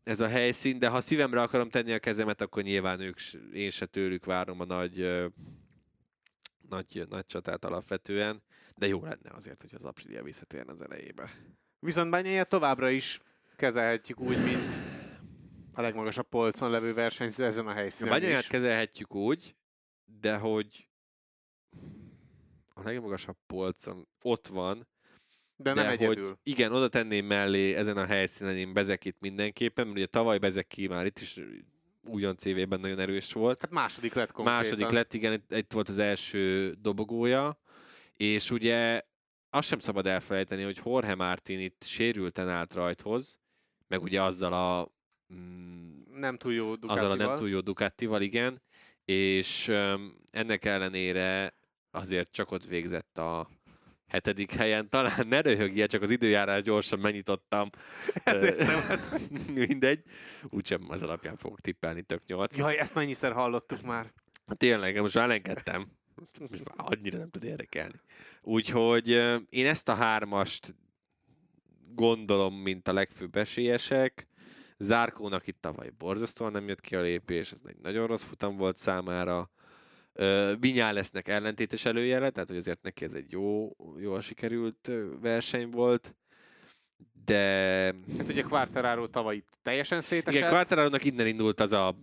ez 0.04 0.20
a 0.20 0.28
helyszín, 0.28 0.80
de 0.80 0.88
ha 0.88 1.02
szívemre 1.02 1.42
akarom 1.42 1.70
tenni 1.70 1.94
a 1.94 2.00
kezemet, 2.00 2.42
akkor 2.42 2.64
nyilván 2.64 3.00
ők, 3.00 3.20
én 3.54 3.70
se 3.70 3.86
tőlük 3.86 4.26
várom 4.26 4.60
a 4.60 4.66
nagy, 4.66 5.28
nagy, 6.70 7.06
nagy 7.10 7.26
csatát 7.26 7.66
alapvetően, 7.66 8.42
de 8.76 8.88
jó 8.88 9.04
lenne 9.04 9.32
azért, 9.32 9.62
hogy 9.62 9.76
az 9.76 9.84
Aprilia 9.84 10.24
visszatérne 10.24 10.72
az 10.72 10.82
elejébe. 10.82 11.32
Viszont 11.80 12.12
Bányai 12.12 12.42
továbbra 12.48 12.90
is 12.90 13.20
kezelhetjük 13.56 14.20
úgy, 14.20 14.44
mint 14.44 14.99
a 15.80 15.82
legmagasabb 15.82 16.28
polcon 16.30 16.72
levő 16.72 16.94
versenyző 16.94 17.46
ezen 17.46 17.68
a 17.68 17.72
helyszínen 17.72 18.24
is. 18.24 18.48
kezelhetjük 18.48 19.16
úgy, 19.16 19.56
de 20.22 20.38
hogy 20.38 20.90
a 22.74 22.82
legmagasabb 22.84 23.38
polcon 23.48 24.08
ott 24.22 24.48
van, 24.48 24.88
De 25.56 25.74
nem 25.74 25.86
de 25.86 25.92
egyedül. 25.92 26.28
hogy 26.28 26.38
igen, 26.44 26.74
oda 26.74 26.88
tenném 26.88 27.26
mellé 27.26 27.74
ezen 27.74 27.98
a 27.98 28.06
helyszínen 28.06 28.58
én 28.58 28.74
Bezekit 28.74 29.16
mindenképpen, 29.20 29.86
mert 29.86 29.98
ugye 29.98 30.06
tavaly 30.06 30.38
Bezeki 30.38 30.88
már 30.88 31.06
itt 31.06 31.20
is 31.20 31.40
újon 32.04 32.38
CV-ben 32.38 32.80
nagyon 32.80 33.00
erős 33.00 33.34
volt. 33.34 33.62
Hát 33.62 33.72
második 33.72 34.14
lett 34.14 34.32
konkrétan. 34.32 34.62
Második 34.62 34.90
lett, 34.90 35.14
igen, 35.14 35.34
itt, 35.34 35.52
itt 35.56 35.72
volt 35.72 35.90
az 35.90 35.98
első 35.98 36.74
dobogója, 36.82 37.60
és 38.14 38.52
ugye 38.52 39.02
azt 39.50 39.68
sem 39.68 39.80
szabad 39.80 40.06
elfelejteni, 40.06 40.64
hogy 40.64 40.80
Jorge 40.86 41.16
Martin 41.16 41.60
itt 41.60 41.84
sérülten 41.84 42.50
állt 42.50 42.74
rajthoz, 42.74 43.40
meg 43.88 44.02
ugye 44.02 44.24
azzal 44.24 44.54
a, 44.54 44.98
Nem 46.14 46.38
túl 46.38 46.54
jó 46.54 46.72
azzal 46.72 46.82
a 46.82 46.98
Ducatival. 46.98 47.16
nem 47.28 47.38
túl 47.38 47.50
jó 47.50 47.60
Ducatival, 47.60 48.22
igen, 48.22 48.62
és 49.06 49.68
öm, 49.68 50.16
ennek 50.32 50.66
ellenére 50.66 51.54
azért 51.92 52.32
csak 52.32 52.52
ott 52.52 52.66
végzett 52.66 53.18
a 53.18 53.50
hetedik 54.08 54.52
helyen. 54.52 54.90
Talán 54.90 55.28
ne 55.28 55.42
röhögje, 55.42 55.86
csak 55.86 56.02
az 56.02 56.10
időjárás 56.10 56.62
gyorsan 56.62 57.00
megnyitottam. 57.00 57.70
Ezért 58.24 58.58
nem. 58.58 59.00
Mindegy. 59.68 60.04
Úgysem 60.44 60.86
az 60.88 61.04
alapján 61.04 61.38
fogok 61.38 61.62
tippelni 61.62 62.02
tök 62.02 62.26
nyolc. 62.26 62.58
Jaj, 62.58 62.78
ezt 62.78 62.96
mennyiszer 62.96 63.32
hallottuk 63.32 63.82
már. 63.82 64.14
Tényleg, 64.58 65.02
most 65.02 65.16
már 65.16 65.24
elengedtem. 65.24 65.92
Most 66.50 66.64
már 66.64 66.88
annyira 66.92 67.18
nem 67.18 67.30
tud 67.30 67.44
érdekelni. 67.44 67.96
Úgyhogy 68.42 69.08
én 69.50 69.66
ezt 69.66 69.90
a 69.90 69.94
hármast 69.94 70.76
gondolom, 71.94 72.56
mint 72.56 72.88
a 72.88 72.94
legfőbb 72.94 73.36
esélyesek. 73.36 74.28
Zárkónak 74.82 75.48
itt 75.48 75.62
tavaly 75.62 75.92
borzasztóan 75.98 76.52
nem 76.52 76.68
jött 76.68 76.82
ki 76.82 76.96
a 76.96 77.02
lépés, 77.02 77.52
ez 77.52 77.60
egy 77.66 77.78
nagyon 77.82 78.08
rossz 78.08 78.24
futam 78.24 78.58
volt 78.58 78.78
számára. 78.78 79.50
Vinyá 80.60 80.92
lesznek 80.92 81.28
ellentétes 81.28 81.86
előjele, 81.86 82.30
tehát 82.30 82.48
hogy 82.48 82.58
azért 82.58 82.82
neki 82.82 83.04
ez 83.06 83.14
egy 83.14 83.32
jó, 83.32 83.76
jól 83.98 84.22
sikerült 84.22 84.92
verseny 85.22 85.70
volt. 85.70 86.16
De 87.26 87.44
Hát 88.18 88.30
ugye 88.30 88.42
Quartararo 88.42 89.08
tavaly 89.08 89.36
itt 89.36 89.58
teljesen 89.62 90.02
szétesett. 90.02 90.40
igen, 90.40 90.52
Quartararo-nak 90.52 91.04
innen 91.04 91.28
indult 91.28 91.60
az 91.60 91.72
a 91.72 91.96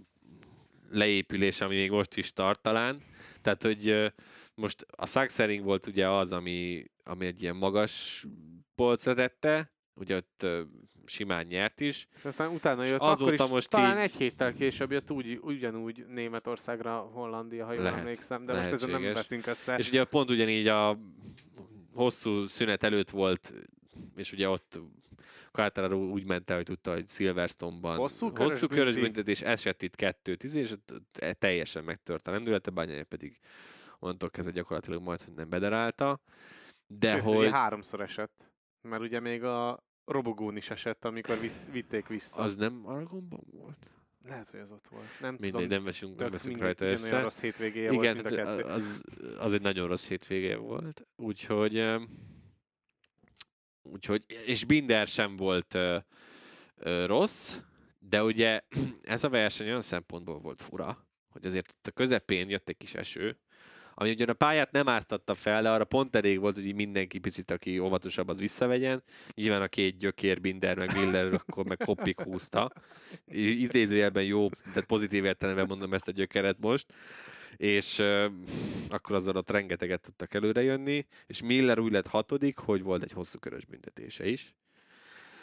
leépülés, 0.91 1.61
ami 1.61 1.75
még 1.75 1.91
most 1.91 2.17
is 2.17 2.33
tart 2.33 2.61
talán. 2.61 3.01
Tehát, 3.43 3.63
hogy 3.63 4.13
most 4.55 4.87
a 4.91 5.07
Saxering 5.07 5.65
volt 5.65 5.87
ugye 5.87 6.09
az, 6.09 6.33
ami, 6.33 6.85
ami 7.05 7.27
egy 7.27 7.43
ilyen 7.43 7.57
magas 7.57 8.27
polcra 8.75 9.15
tette, 9.15 9.73
ugye 9.95 10.17
ott 10.17 10.47
simán 11.07 11.47
nyert 11.47 11.81
is. 11.81 12.09
És 12.17 12.25
aztán 12.25 12.51
utána 12.51 12.85
jött, 12.85 13.01
azóta 13.01 13.21
akkor 13.23 13.33
is 13.33 13.47
most 13.51 13.69
talán 13.71 13.97
így- 13.97 14.03
egy 14.03 14.15
héttel 14.15 14.53
később 14.53 14.91
jött 14.91 15.11
úgy, 15.11 15.39
ugyanúgy 15.43 16.07
Németországra, 16.09 16.97
Hollandia, 16.99 17.65
ha 17.67 17.73
jól 17.73 17.83
Lehet, 17.83 17.99
emlékszem, 17.99 18.47
de 18.47 18.53
most 18.55 18.67
ezen 18.67 18.79
nem 18.91 19.01
lehetséges. 19.03 19.15
veszünk 19.15 19.47
össze. 19.47 19.77
És 19.77 19.89
ugye 19.89 20.05
pont 20.05 20.31
ugyanígy 20.31 20.69
a 20.69 20.99
hosszú 21.95 22.47
szünet 22.47 22.83
előtt 22.83 23.11
volt, 23.11 23.55
és 24.17 24.33
ugye 24.33 24.49
ott 24.49 24.81
Quartararo 25.53 25.97
úgy 25.99 26.25
ment 26.27 26.51
el, 26.51 26.57
hogy 26.57 26.65
tudta, 26.65 26.93
hogy 26.93 27.09
Silverstone-ban 27.09 27.97
Hosszú 27.97 28.33
körös 28.33 28.53
hosszú 28.53 28.67
körös 28.67 28.95
büntetés, 28.95 29.41
esett 29.43 29.83
itt 29.83 29.95
2 29.97 30.35
10 30.37 30.55
és 30.55 30.71
ott 30.73 30.93
te- 31.13 31.33
teljesen 31.33 31.85
megtört 31.85 32.29
a 32.29 32.31
lendülete, 32.31 32.71
Bányája 32.71 33.05
pedig 33.05 33.39
onnantól 33.99 34.31
kezdve 34.31 34.53
gyakorlatilag 34.53 35.03
majd, 35.03 35.23
hogy 35.23 35.35
nem 35.35 35.49
bederálta. 35.49 36.21
De 36.87 37.13
Sőt, 37.13 37.23
hogy 37.23 37.51
háromszor 37.51 38.01
esett. 38.01 38.51
Mert 38.83 39.03
ugye 39.03 39.21
még 39.21 39.45
a 39.45 39.86
robogón 40.07 40.57
is 40.57 40.71
esett, 40.71 41.05
amikor 41.05 41.39
visz, 41.41 41.59
vitték 41.71 42.07
vissza. 42.07 42.43
az 42.43 42.57
nem 42.57 42.83
Aragonban 42.85 43.41
volt? 43.51 43.91
Lehet, 44.29 44.49
hogy 44.51 44.61
az 44.61 44.73
ott 44.73 44.87
volt. 44.89 45.07
Nem 45.21 45.31
Mindegy, 45.33 45.51
tudom. 45.53 45.69
nem 45.69 45.85
veszünk, 45.85 46.19
nem 46.19 46.31
veszünk 46.31 46.59
rajta 46.59 46.85
össze. 46.85 47.21
rossz 47.21 47.41
hétvégéje 47.41 47.91
volt, 47.91 48.03
Igen, 48.05 48.15
mind 48.15 48.27
a 48.27 48.45
kettő. 48.45 48.63
az, 48.63 49.05
az 49.39 49.53
egy 49.53 49.63
nagyon 49.63 49.89
rossz 49.89 50.09
hétvége 50.09 50.57
volt. 50.57 51.07
Úgyhogy, 51.17 51.85
úgyhogy 53.83 54.25
és 54.47 54.65
Binder 54.65 55.07
sem 55.07 55.37
volt 55.37 55.75
ö, 55.75 55.99
ö, 56.77 57.07
rossz, 57.07 57.59
de 57.99 58.23
ugye 58.25 58.61
ez 59.03 59.25
a 59.25 59.29
verseny 59.29 59.67
olyan 59.67 59.83
szempontból 59.83 60.39
volt 60.39 60.63
fura, 60.63 61.07
hogy 61.29 61.47
azért 61.47 61.69
ott 61.77 61.87
a 61.87 61.91
közepén 61.91 62.49
jött 62.49 62.69
egy 62.69 62.77
kis 62.77 62.95
eső, 62.95 63.39
ami 63.99 64.11
ugyan 64.11 64.29
a 64.29 64.33
pályát 64.33 64.71
nem 64.71 64.89
áztatta 64.89 65.35
fel, 65.35 65.63
de 65.63 65.71
arra 65.71 65.85
pont 65.85 66.17
elég 66.17 66.41
volt, 66.41 66.55
hogy 66.55 66.75
mindenki 66.75 67.19
picit, 67.19 67.51
aki 67.51 67.79
óvatosabb, 67.79 68.29
az 68.29 68.39
visszavegyen. 68.39 69.03
Nyilván 69.35 69.63
a 69.63 69.69
két 69.69 69.99
gyökér, 69.99 70.41
Binder, 70.41 70.77
meg 70.77 70.95
Miller, 70.95 71.33
akkor 71.33 71.65
meg 71.65 71.77
koppik 71.85 72.21
húzta. 72.21 72.73
Idézőjelben 73.33 74.25
jó, 74.25 74.49
tehát 74.49 74.85
pozitív 74.85 75.25
értelemben 75.25 75.67
mondom 75.69 75.95
ezt 75.95 76.09
a 76.09 76.13
gyökeret 76.13 76.57
most. 76.61 76.87
És 77.57 77.99
uh, 77.99 78.25
akkor 78.89 79.17
azzal 79.17 79.37
ott 79.37 79.51
rengeteget 79.51 80.01
tudtak 80.01 80.35
előre 80.35 80.63
jönni, 80.63 81.07
és 81.27 81.43
Miller 81.43 81.79
úgy 81.79 81.93
lett 81.93 82.07
hatodik, 82.07 82.59
hogy 82.59 82.83
volt 82.83 83.03
egy 83.03 83.13
hosszú 83.13 83.39
körös 83.39 83.65
büntetése 83.65 84.29
is. 84.29 84.55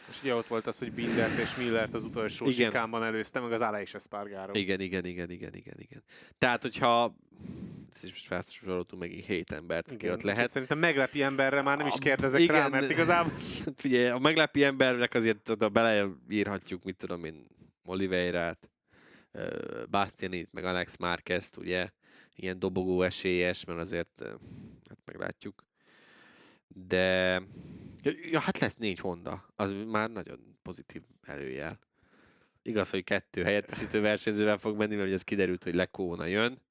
És 0.10 0.22
ugye 0.22 0.36
ott 0.36 0.48
volt 0.48 0.68
az, 0.68 0.80
hogy 0.80 0.92
Bindert 0.92 1.38
és 1.38 1.56
Millert 1.56 1.94
az 1.94 2.04
utolsó 2.04 2.46
Igen. 2.46 2.70
sikánban 2.70 3.04
előzte, 3.04 3.40
meg 3.40 3.52
az 3.52 3.62
Aleix 3.62 3.94
Espargaro. 3.94 4.58
Igen, 4.58 4.80
igen, 4.80 5.06
igen, 5.06 5.32
igen, 5.32 5.56
igen, 5.56 5.76
igen. 5.78 6.04
Tehát, 6.38 6.62
hogyha 6.62 7.16
is 8.02 8.10
most 8.10 8.26
felsoroltunk 8.26 9.02
megint 9.02 9.26
hét 9.26 9.52
embert, 9.52 9.86
aki 9.88 9.96
Igen, 9.96 10.12
ott 10.14 10.22
lehet. 10.22 10.50
Szerintem 10.50 10.80
meglepi 10.80 11.22
emberre 11.22 11.62
már 11.62 11.78
nem 11.78 11.88
is 11.88 11.94
A- 11.94 12.00
kérdezek 12.00 12.42
igen. 12.42 12.56
rá, 12.56 12.68
mert 12.68 12.90
igazából 12.90 13.34
Figyelj, 13.76 14.08
a 14.10 14.18
meglepi 14.18 14.64
embernek 14.64 15.14
azért 15.14 15.50
oda 15.50 15.70
beleírhatjuk, 15.70 16.84
mit 16.84 16.98
tudom 16.98 17.24
én, 17.26 17.48
Oliveirát, 17.86 18.70
Bastianit, 19.90 20.52
meg 20.52 20.66
Alex 20.66 20.98
Márquezt, 20.98 21.58
ugye, 21.58 21.90
ilyen 22.36 22.60
dobogó 22.60 23.02
esélyes, 23.02 23.66
mert 23.66 23.80
azért, 23.80 24.22
hát 24.90 25.00
meglátjuk. 25.06 25.66
De 26.68 27.42
ja, 28.32 28.40
hát 28.40 28.60
lesz 28.60 28.76
négy 28.76 29.00
Honda. 29.00 29.46
Az 29.56 29.74
már 29.88 30.10
nagyon 30.10 30.58
pozitív 30.62 31.02
előjel. 31.22 31.80
Igaz, 32.62 32.90
hogy 32.90 33.04
kettő 33.04 33.44
helyettesítő 33.44 34.02
versenyzővel 34.02 34.58
fog 34.58 34.78
menni, 34.78 34.94
mert 34.96 35.06
ugye 35.06 35.16
ez 35.16 35.22
kiderült, 35.22 35.64
hogy 35.64 35.76
Lekóna 35.76 36.26
jön. 36.26 36.62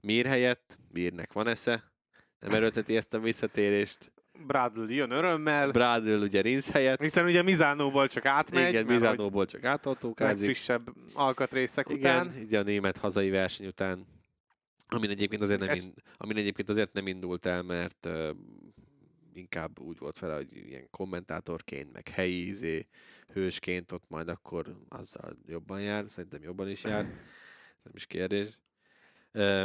Mir 0.00 0.26
helyett, 0.26 0.78
Mirnek 0.92 1.32
van 1.32 1.46
esze. 1.46 1.92
Nem 2.38 2.50
erőlteti 2.50 2.96
ezt 2.96 3.14
a 3.14 3.20
visszatérést. 3.20 4.12
Bradley 4.46 4.88
jön 4.90 5.10
örömmel, 5.10 5.70
Bradl 5.70 6.10
ugye 6.22 6.40
Rinsz 6.40 6.70
helyett. 6.70 7.00
hiszen 7.00 7.24
ugye 7.24 7.42
Mizánóból 7.42 8.06
csak 8.06 8.24
átmegy, 8.24 8.68
Igen, 8.68 8.84
Mizánóból 8.84 9.46
csak 9.46 9.64
átautókázik. 9.64 10.36
legfrissebb 10.36 10.90
alkatrészek 11.14 11.88
Igen, 11.88 12.26
után. 12.26 12.42
ugye 12.42 12.58
a 12.58 12.62
német 12.62 12.96
hazai 12.96 13.30
verseny 13.30 13.66
után, 13.66 14.06
amin 14.88 15.10
egyébként 15.10 15.42
azért 15.42 15.60
nem, 15.60 15.68
Ez- 15.68 15.84
in, 15.84 15.92
amin 16.16 16.36
egyébként 16.36 16.68
azért 16.68 16.92
nem 16.92 17.06
indult 17.06 17.46
el, 17.46 17.62
mert 17.62 18.06
uh, 18.06 18.28
inkább 19.34 19.78
úgy 19.80 19.98
volt 19.98 20.18
fel, 20.18 20.34
hogy 20.34 20.48
ilyen 20.56 20.90
kommentátorként, 20.90 21.92
meg 21.92 22.08
helyi 22.08 22.46
izé, 22.46 22.86
hősként 23.32 23.92
ott 23.92 24.04
majd 24.08 24.28
akkor 24.28 24.76
azzal 24.88 25.36
jobban 25.46 25.80
jár, 25.80 26.04
szerintem 26.08 26.42
jobban 26.42 26.68
is 26.70 26.84
jár, 26.84 27.00
ez 27.04 27.10
nem 27.82 27.92
is 27.94 28.06
kérdés. 28.06 28.58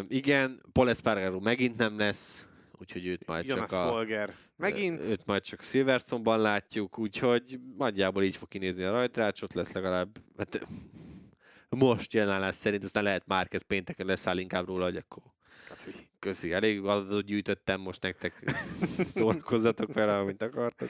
Igen, 0.08 0.62
Paul 0.72 0.90
Espargaro 0.90 1.40
megint 1.40 1.78
nem 1.78 1.98
lesz, 1.98 2.46
úgyhogy 2.72 3.06
őt 3.08 3.26
majd 3.26 3.46
Jonas 3.46 3.70
csak 3.70 3.80
a, 3.80 3.90
Folger. 3.90 4.34
Megint 4.58 5.06
Őt 5.06 5.26
majd 5.26 5.44
csak 5.44 5.62
Silverstone-ban 5.64 6.42
látjuk, 6.42 7.00
úgyhogy 7.00 7.60
nagyjából 7.78 8.24
így 8.24 8.36
fog 8.36 8.48
kinézni 8.48 8.84
a 8.84 8.92
rajtrácsot, 8.92 9.54
lesz 9.54 9.72
legalább, 9.72 10.18
hát 10.38 10.68
most 11.70 12.14
jelenállás 12.14 12.56
szerint, 12.56 12.84
aztán 12.84 13.04
lehet 13.04 13.28
Márquez 13.28 13.62
pénteken 13.62 14.06
leszáll 14.06 14.38
inkább 14.38 14.66
róla, 14.66 14.84
hogy 14.84 14.96
akkor 14.96 15.24
Kaszi. 15.68 15.92
köszi, 16.20 16.52
elég 16.52 16.84
adatot 16.84 17.26
gyűjtöttem, 17.26 17.82
most 17.82 18.02
nektek 18.02 18.44
szórakozzatok 19.16 19.94
vele, 19.94 20.18
amit 20.18 20.42
akartok. 20.42 20.90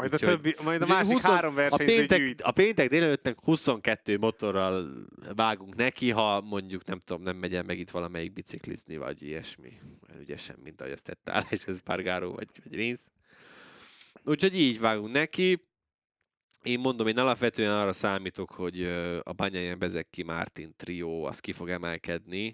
Majd 0.00 0.12
a, 0.12 0.16
Úgyhogy- 0.16 0.40
többi, 0.40 0.54
majd 0.64 0.82
a 0.82 0.86
másik 0.86 1.12
20 1.12 1.22
három 1.22 1.52
A 1.52 1.54
versenyző 1.56 1.96
péntek, 1.96 2.18
gyűjt. 2.18 2.42
a 2.42 2.50
péntek 2.52 2.88
délelőttnek 2.88 3.36
22 3.42 4.18
motorral 4.18 5.06
vágunk 5.36 5.74
neki, 5.74 6.10
ha 6.10 6.40
mondjuk 6.40 6.84
nem 6.84 7.00
tudom, 7.04 7.22
nem 7.22 7.36
megy 7.36 7.54
el 7.54 7.62
meg 7.62 7.78
itt 7.78 7.90
valamelyik 7.90 8.32
biciklizni, 8.32 8.96
vagy 8.96 9.22
ilyesmi. 9.22 9.72
Ügyesen, 10.20 10.56
mint 10.62 10.80
ahogy 10.80 10.92
ezt 10.92 11.04
tette 11.04 11.32
Alex 11.32 11.66
Espargaro, 11.66 12.32
vagy, 12.32 12.48
vagy 12.64 12.74
Rinsz. 12.74 13.10
Úgyhogy 14.24 14.58
így 14.58 14.80
vágunk 14.80 15.12
neki. 15.12 15.68
Én 16.62 16.80
mondom, 16.80 17.06
én 17.06 17.18
alapvetően 17.18 17.78
arra 17.78 17.92
számítok, 17.92 18.50
hogy 18.50 18.84
a 19.22 19.32
Banyajen 19.32 19.78
Bezeki 19.78 20.22
Martin 20.22 20.74
trió 20.76 21.24
az 21.24 21.40
ki 21.40 21.52
fog 21.52 21.68
emelkedni, 21.70 22.52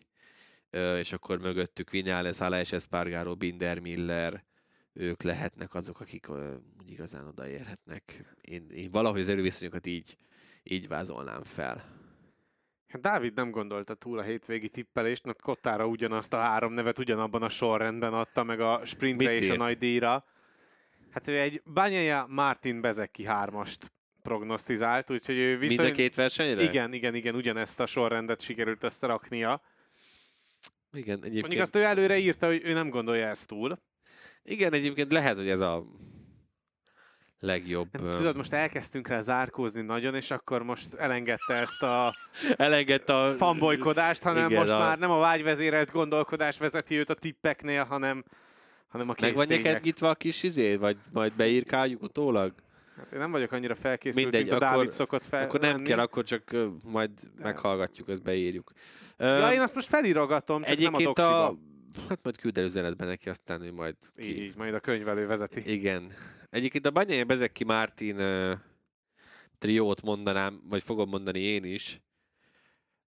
és 0.98 1.12
akkor 1.12 1.38
mögöttük 1.38 1.90
Vinales, 1.90 2.40
Alex 2.40 2.72
Espargaro, 2.72 3.34
Binder, 3.34 3.78
Miller, 3.78 4.44
ők 4.96 5.22
lehetnek 5.22 5.74
azok, 5.74 6.00
akik 6.00 6.28
ö, 6.28 6.54
úgy 6.80 6.90
igazán 6.90 7.26
odaérhetnek. 7.26 8.34
Én, 8.40 8.70
én 8.70 8.90
valahogy 8.90 9.20
az 9.20 9.28
erőviszonyokat 9.28 9.86
így, 9.86 10.16
így 10.62 10.88
vázolnám 10.88 11.42
fel. 11.42 11.94
Hát 12.88 13.00
Dávid 13.00 13.34
nem 13.34 13.50
gondolta 13.50 13.94
túl 13.94 14.18
a 14.18 14.22
hétvégi 14.22 14.68
tippelést, 14.68 15.24
mert 15.24 15.40
Kottára 15.40 15.86
ugyanazt 15.86 16.32
a 16.32 16.36
három 16.36 16.72
nevet 16.72 16.98
ugyanabban 16.98 17.42
a 17.42 17.48
sorrendben 17.48 18.12
adta 18.14 18.42
meg 18.42 18.60
a 18.60 18.84
sprintre 18.84 19.28
Mit 19.28 19.42
és 19.42 19.48
a 19.48 19.52
írt? 19.52 19.60
nagy 19.60 19.78
díjra. 19.78 20.24
Hát 21.10 21.28
ő 21.28 21.38
egy 21.38 21.62
Banyaja 21.72 22.26
Martin 22.28 22.80
Bezeki 22.80 23.24
hármast 23.24 23.92
prognosztizált, 24.22 25.10
úgyhogy 25.10 25.36
ő 25.36 25.48
Mind 25.48 25.62
a 25.62 25.66
viszont... 25.66 25.92
két 25.92 26.14
versenyre? 26.14 26.62
Igen, 26.62 26.92
igen, 26.92 27.14
igen, 27.14 27.34
ugyanezt 27.34 27.80
a 27.80 27.86
sorrendet 27.86 28.40
sikerült 28.40 28.82
összeraknia. 28.82 29.62
Igen, 30.92 31.16
egyébként, 31.16 31.40
Mondjuk 31.40 31.62
azt 31.62 31.76
ő 31.76 31.82
előre 31.82 32.18
írta, 32.18 32.46
hogy 32.46 32.60
ő 32.64 32.72
nem 32.72 32.88
gondolja 32.88 33.26
ezt 33.26 33.46
túl. 33.46 33.78
Igen, 34.46 34.72
egyébként 34.72 35.12
lehet, 35.12 35.36
hogy 35.36 35.48
ez 35.48 35.60
a 35.60 35.84
legjobb. 37.38 37.90
Tudod, 37.90 38.36
most 38.36 38.52
elkezdtünk 38.52 39.08
rá 39.08 39.20
zárkózni 39.20 39.80
nagyon, 39.82 40.14
és 40.14 40.30
akkor 40.30 40.62
most 40.62 40.94
elengedte 40.94 41.54
ezt 41.54 41.82
a 41.82 42.14
elengedte 42.56 43.14
a... 43.16 43.32
fanbolykodást, 43.32 44.22
hanem 44.22 44.46
Igen, 44.46 44.58
most 44.60 44.72
a- 44.72 44.78
már 44.78 44.98
nem 44.98 45.10
a 45.10 45.18
vágyvezérelt 45.18 45.90
gondolkodás 45.90 46.58
vezeti 46.58 46.94
őt 46.96 47.10
a 47.10 47.14
tippeknél, 47.14 47.84
hanem, 47.84 48.24
hanem 48.88 49.08
a 49.08 49.14
Meg 49.20 49.34
van 49.34 49.46
neked 49.48 49.84
nyitva 49.84 50.08
a 50.08 50.14
kis 50.14 50.42
izé, 50.42 50.76
vagy 50.76 50.96
majd 51.12 51.32
beírkáljuk 51.36 52.02
utólag? 52.02 52.52
Hát 52.96 53.12
én 53.12 53.18
nem 53.18 53.30
vagyok 53.30 53.52
annyira 53.52 53.74
felkészült, 53.74 54.22
Mindegy, 54.24 54.40
mint 54.50 54.52
a 54.52 54.56
akkor- 54.64 54.76
Dávid 54.76 54.90
szokott 54.90 55.24
fel. 55.24 55.42
Akkor 55.42 55.60
nem 55.60 55.70
lenni. 55.70 55.84
kell, 55.84 55.98
akkor 55.98 56.24
csak 56.24 56.56
majd 56.84 57.10
De- 57.10 57.44
meghallgatjuk, 57.44 58.08
ezt 58.08 58.22
beírjuk. 58.22 58.72
Ja, 59.18 59.26
Ö, 59.26 59.50
én 59.50 59.60
azt 59.60 59.74
most 59.74 59.88
felirogatom, 59.88 60.62
csak 60.62 60.78
nem 60.78 60.94
a 60.94 61.02
doksiba. 61.02 61.46
a... 61.46 61.54
Hát 62.08 62.22
majd 62.22 62.36
küld 62.36 62.58
el 62.58 62.64
üzenetben 62.64 63.08
neki, 63.08 63.28
aztán 63.28 63.62
ő 63.62 63.72
majd 63.72 63.96
ki. 64.14 64.22
Így, 64.22 64.38
így, 64.38 64.56
majd 64.56 64.74
a 64.74 64.80
könyvelő 64.80 65.26
vezeti. 65.26 65.72
Igen. 65.72 66.12
Egyébként 66.50 66.86
a 66.86 66.90
Banyai 66.90 67.22
Bezeki 67.22 67.64
Martin 67.64 68.20
uh, 68.20 68.58
triót 69.58 70.02
mondanám, 70.02 70.60
vagy 70.68 70.82
fogom 70.82 71.08
mondani 71.08 71.40
én 71.40 71.64
is, 71.64 72.00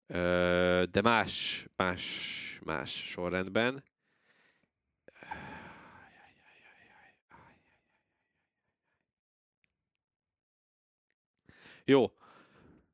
uh, 0.08 0.84
de 0.84 1.02
más, 1.02 1.66
más, 1.76 2.60
más 2.64 3.10
sorrendben. 3.10 3.84
Jó. 11.86 12.12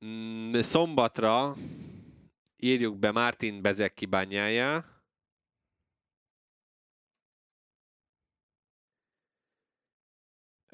Mm, 0.06 0.60
Szombatra 0.60 1.56
írjuk 2.58 3.00
be 3.00 3.12
Martin 3.12 3.62
Bezeki 3.62 4.06
bányájá. 4.06 4.95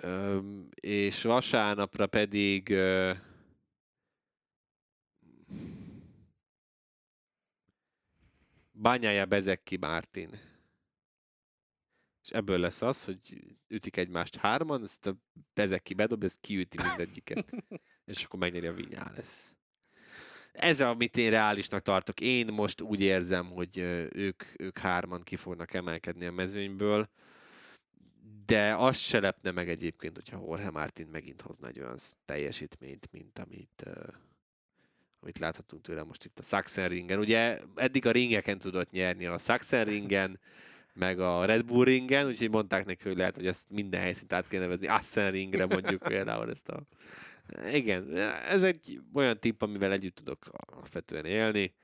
Öm, 0.03 0.69
és 0.75 1.23
vasárnapra 1.23 2.07
pedig 2.07 2.69
ö, 2.69 3.13
Bányája 8.71 9.25
Bezeki 9.25 9.77
Mártin. 9.77 10.39
És 12.23 12.29
ebből 12.29 12.59
lesz 12.59 12.81
az, 12.81 13.05
hogy 13.05 13.43
ütik 13.67 13.97
egymást 13.97 14.35
hárman, 14.35 14.83
ezt 14.83 15.07
a 15.07 15.15
Bezeki 15.53 15.93
bedob, 15.93 16.23
ezt 16.23 16.39
kiüti 16.41 16.77
mindegyiket. 16.87 17.49
és 18.05 18.23
akkor 18.23 18.39
megnyeri 18.39 18.67
a 18.67 18.73
Vinyá 18.73 19.11
lesz. 19.15 19.53
Ez, 20.51 20.81
amit 20.81 21.17
én 21.17 21.29
reálisnak 21.29 21.81
tartok. 21.81 22.19
Én 22.19 22.53
most 22.53 22.81
úgy 22.81 23.01
érzem, 23.01 23.49
hogy 23.49 23.77
ők, 24.13 24.43
ők 24.57 24.77
hárman 24.77 25.21
ki 25.21 25.35
fognak 25.35 25.73
emelkedni 25.73 26.25
a 26.25 26.31
mezőnyből 26.31 27.09
de 28.45 28.75
az 28.75 28.97
se 28.97 29.19
lepne 29.19 29.51
meg 29.51 29.69
egyébként, 29.69 30.15
hogyha 30.15 30.43
Jorge 30.45 30.69
Martin 30.69 31.07
megint 31.07 31.41
hozna 31.41 31.67
egy 31.67 31.79
olyan 31.79 31.97
teljesítményt, 32.25 33.07
mint 33.11 33.39
amit, 33.39 33.83
uh, 33.85 34.13
amit 35.19 35.39
láthatunk 35.39 35.81
tőle 35.81 36.03
most 36.03 36.25
itt 36.25 36.39
a 36.39 36.43
Sachsenringen. 36.43 37.19
Ugye 37.19 37.59
eddig 37.75 38.05
a 38.05 38.11
ringeken 38.11 38.57
tudott 38.57 38.91
nyerni 38.91 39.25
a 39.25 39.37
Sachsenringen, 39.37 40.39
meg 40.93 41.19
a 41.19 41.45
Red 41.45 41.65
Bull 41.65 41.83
ringen, 41.83 42.27
úgyhogy 42.27 42.49
mondták 42.49 42.85
neki, 42.85 43.07
hogy 43.07 43.17
lehet, 43.17 43.35
hogy 43.35 43.47
ezt 43.47 43.65
minden 43.69 44.01
helyszínt 44.01 44.33
át 44.33 44.47
kell 44.47 44.59
nevezni 44.59 44.87
Assenringre 44.87 45.65
mondjuk 45.65 46.01
például 46.01 46.49
ezt 46.49 46.69
a... 46.69 46.83
Igen, 47.71 48.17
ez 48.47 48.63
egy 48.63 49.01
olyan 49.13 49.39
tipp, 49.39 49.61
amivel 49.61 49.91
együtt 49.91 50.15
tudok 50.15 50.45
alapvetően 50.51 51.25
élni. 51.25 51.75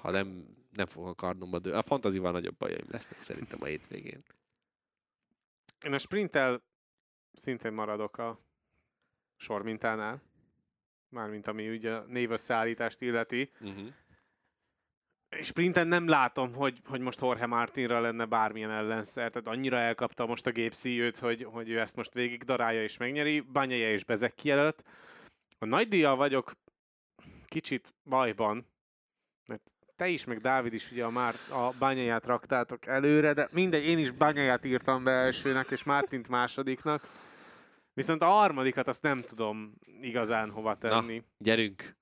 Ha 0.00 0.10
nem, 0.10 0.44
nem 0.70 0.86
fog 0.86 1.06
a 1.06 1.14
kardomba 1.14 1.58
dő. 1.58 1.72
A 1.72 1.82
fantazival 1.82 2.32
nagyobb 2.32 2.56
bajaim 2.56 2.86
lesznek 2.88 3.18
szerintem 3.18 3.58
a 3.62 3.64
hétvégén. 3.64 4.24
Én 5.84 5.92
a 5.92 5.98
sprinttel 5.98 6.62
szintén 7.32 7.72
maradok 7.72 8.18
a 8.18 8.40
sormintánál. 9.36 10.22
Mármint 11.08 11.46
ami 11.46 11.68
ugye 11.68 11.94
a 11.94 12.04
névösszeállítást 12.04 13.00
illeti. 13.00 13.50
Uh-huh. 13.60 13.88
Sprinten 15.40 15.86
nem 15.86 16.08
látom, 16.08 16.54
hogy, 16.54 16.80
hogy 16.84 17.00
most 17.00 17.20
Jorge 17.20 17.46
Martinra 17.46 18.00
lenne 18.00 18.24
bármilyen 18.24 18.70
ellenszer, 18.70 19.30
tehát 19.30 19.48
annyira 19.48 19.76
elkapta 19.76 20.26
most 20.26 20.46
a 20.46 20.50
gépszíjőt, 20.50 21.18
hogy, 21.18 21.44
hogy 21.44 21.68
ő 21.68 21.80
ezt 21.80 21.96
most 21.96 22.12
végig 22.12 22.42
darálja 22.42 22.82
és 22.82 22.96
megnyeri, 22.96 23.40
Banyaja 23.40 23.90
és 23.90 24.04
Bezeki 24.04 24.50
előtt. 24.50 24.84
A 25.58 25.64
nagy 25.64 25.88
díjjal 25.88 26.16
vagyok 26.16 26.52
kicsit 27.44 27.94
bajban, 28.04 28.66
mert 29.46 29.72
te 30.00 30.08
is, 30.08 30.24
meg 30.24 30.40
Dávid 30.40 30.72
is 30.72 30.90
ugye 30.92 31.04
a, 31.04 31.10
már 31.10 31.34
a 31.48 31.70
Bányaját 31.78 32.26
raktátok 32.26 32.86
előre, 32.86 33.32
de 33.32 33.48
mindegy, 33.52 33.84
én 33.84 33.98
is 33.98 34.10
Bányaját 34.10 34.64
írtam 34.64 35.04
be 35.04 35.10
elsőnek, 35.10 35.70
és 35.70 35.84
Mártint 35.84 36.28
másodiknak. 36.28 37.02
Viszont 37.94 38.22
a 38.22 38.26
harmadikat 38.26 38.88
azt 38.88 39.02
nem 39.02 39.20
tudom 39.20 39.74
igazán 40.00 40.50
hova 40.50 40.74
tenni. 40.74 41.22
Gyerünk! 41.38 41.96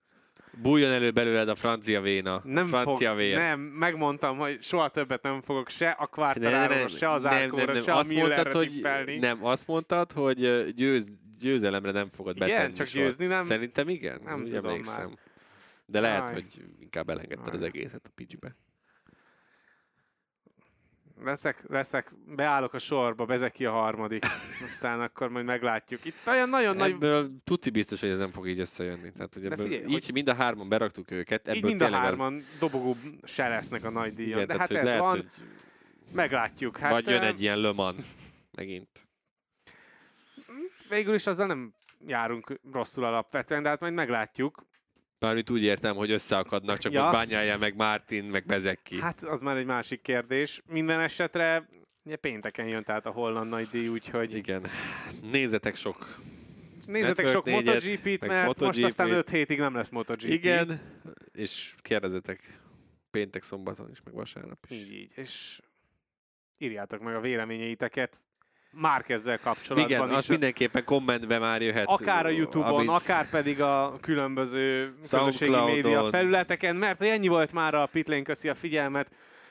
Bújjon 0.62 0.90
elő 0.90 1.10
belőled 1.10 1.48
a 1.48 1.54
francia 1.54 2.00
véna. 2.00 2.40
Nem, 2.44 2.66
francia 2.66 3.08
fog, 3.08 3.18
vér. 3.18 3.36
nem, 3.36 3.60
megmondtam, 3.60 4.38
hogy 4.38 4.62
soha 4.62 4.88
többet 4.88 5.22
nem 5.22 5.40
fogok 5.42 5.68
se 5.68 5.90
a 5.90 6.08
ne, 6.38 6.86
se 6.86 7.10
az 7.10 7.26
Árkóra, 7.26 7.74
se 7.74 7.92
a 7.92 7.98
Azt 7.98 8.10
mondtad, 8.12 8.28
Millerre 8.28 8.52
hogy 8.58 8.68
tippelni. 8.68 9.18
Nem, 9.18 9.44
azt 9.44 9.66
mondtad, 9.66 10.12
hogy 10.12 10.64
győz, 10.74 11.08
győzelemre 11.38 11.90
nem 11.90 12.08
fogod 12.10 12.36
Igen, 12.36 12.48
betenni 12.48 12.72
csak 12.72 12.86
sort. 12.86 13.04
győzni 13.04 13.26
nem- 13.26 13.42
Szerintem 13.42 13.88
igen? 13.88 14.20
nem 14.24 14.40
Úgy 14.40 14.48
tudom 14.48 14.64
emlékszem. 14.64 15.06
már. 15.08 15.18
De 15.90 16.00
lehet, 16.00 16.28
Aj. 16.28 16.32
hogy 16.34 16.64
inkább 16.80 17.08
elengedted 17.08 17.54
az 17.54 17.62
Aj. 17.62 17.66
egészet 17.68 18.06
a 18.06 18.10
pitchbe. 18.14 18.56
Leszek, 21.20 21.64
leszek, 21.68 22.12
beállok 22.26 22.72
a 22.74 22.78
sorba, 22.78 23.24
Bezeki 23.24 23.64
a 23.66 23.70
harmadik. 23.70 24.24
Aztán 24.66 25.00
akkor 25.00 25.28
majd 25.28 25.44
meglátjuk. 25.44 26.04
Itt 26.04 26.14
olyan 26.26 26.48
nagyon 26.48 26.76
nagy... 26.76 26.90
Ebből 26.90 27.30
tuti 27.44 27.70
biztos, 27.70 28.00
hogy 28.00 28.08
ez 28.08 28.18
nem 28.18 28.30
fog 28.30 28.48
így 28.48 28.60
összejönni. 28.60 29.12
Tehát, 29.12 29.34
hogy 29.34 29.44
ebből, 29.44 29.64
figyelj, 29.64 29.84
így 29.86 30.04
hogy- 30.04 30.14
mind 30.14 30.28
a 30.28 30.34
hárman 30.34 30.68
beraktuk 30.68 31.10
őket. 31.10 31.40
Ebből 31.40 31.54
Így 31.56 31.64
mind 31.64 31.80
a 31.80 31.84
az- 31.84 31.92
hárman 31.92 32.42
dobogó 32.58 32.96
se 33.22 33.48
lesznek 33.48 33.84
a 33.84 33.90
nagy 33.90 34.14
díjon. 34.14 34.28
Igen, 34.36 34.46
De 34.46 34.52
tehát, 34.54 34.68
hát 34.68 34.78
ez 34.78 34.84
lehet, 34.84 35.00
van, 35.00 35.10
hogy 35.10 35.28
meglátjuk. 36.12 36.76
Hát, 36.78 36.90
vagy 36.90 37.06
jön 37.06 37.22
egy 37.22 37.40
ilyen 37.42 37.58
löman 37.58 37.96
megint. 38.58 39.08
Végül 40.88 41.14
is 41.14 41.26
azzal 41.26 41.46
nem 41.46 41.74
járunk 42.06 42.60
rosszul 42.72 43.04
alapvetően, 43.04 43.62
de 43.62 43.68
hát 43.68 43.80
majd 43.80 43.92
meglátjuk. 43.94 44.66
Mármint 45.18 45.50
úgy 45.50 45.62
értem, 45.62 45.96
hogy 45.96 46.10
összeakadnak, 46.10 46.78
csak 46.78 46.92
Ja. 46.92 47.00
most 47.00 47.12
bányálja 47.12 47.58
meg 47.58 47.76
Martin, 47.76 48.24
meg 48.24 48.46
Bezeki. 48.46 49.00
Hát 49.00 49.22
az 49.22 49.40
már 49.40 49.56
egy 49.56 49.66
másik 49.66 50.02
kérdés. 50.02 50.62
Minden 50.66 51.00
esetre 51.00 51.68
ugye 52.04 52.16
pénteken 52.16 52.66
jön 52.68 52.82
tehát 52.82 53.06
a 53.06 53.10
holland 53.10 53.50
nagy 53.50 53.68
díj, 53.68 53.88
úgyhogy 53.88 54.34
Igen. 54.34 54.66
Nézzetek 55.22 55.76
sok. 55.76 56.20
nézzetek 56.86 57.28
sok 57.28 57.46
MotoGP-t, 57.50 58.26
mert 58.26 58.46
most 58.46 58.58
MotoGP-t. 58.60 58.84
aztán 58.84 59.10
5 59.10 59.30
hétig 59.30 59.58
nem 59.58 59.74
lesz 59.74 59.88
MotoGP. 59.88 60.22
Igen. 60.28 60.80
És 61.32 61.74
kérdezetek 61.82 62.60
péntek, 63.10 63.42
szombaton 63.42 63.90
is, 63.90 64.02
meg 64.04 64.14
vasárnap 64.14 64.66
is. 64.68 64.76
Így, 64.76 64.92
így. 64.92 65.12
És 65.14 65.60
írjátok 66.58 67.00
meg 67.00 67.14
a 67.14 67.20
véleményeiteket 67.20 68.16
már 68.80 69.04
ezzel 69.06 69.38
kapcsolatban 69.38 69.90
Igen, 69.90 70.10
is. 70.10 70.16
az 70.16 70.26
mindenképpen 70.26 70.84
kommentbe 70.84 71.38
már 71.38 71.62
jöhet. 71.62 71.86
akár 71.86 72.26
a 72.26 72.28
Youtube-on, 72.28 72.74
amit- 72.74 72.88
akár 72.88 73.28
pedig 73.28 73.60
a 73.60 73.96
különböző 74.00 74.94
közösségi 75.10 75.56
média 75.66 76.04
felületeken, 76.10 76.76
mert 76.76 77.02
ennyi 77.02 77.28
volt 77.28 77.52
már 77.52 77.74
a 77.74 77.86
Pitlane, 77.86 78.22
köszi 78.22 78.48
a 78.48 78.54
figyelmet. 78.54 79.10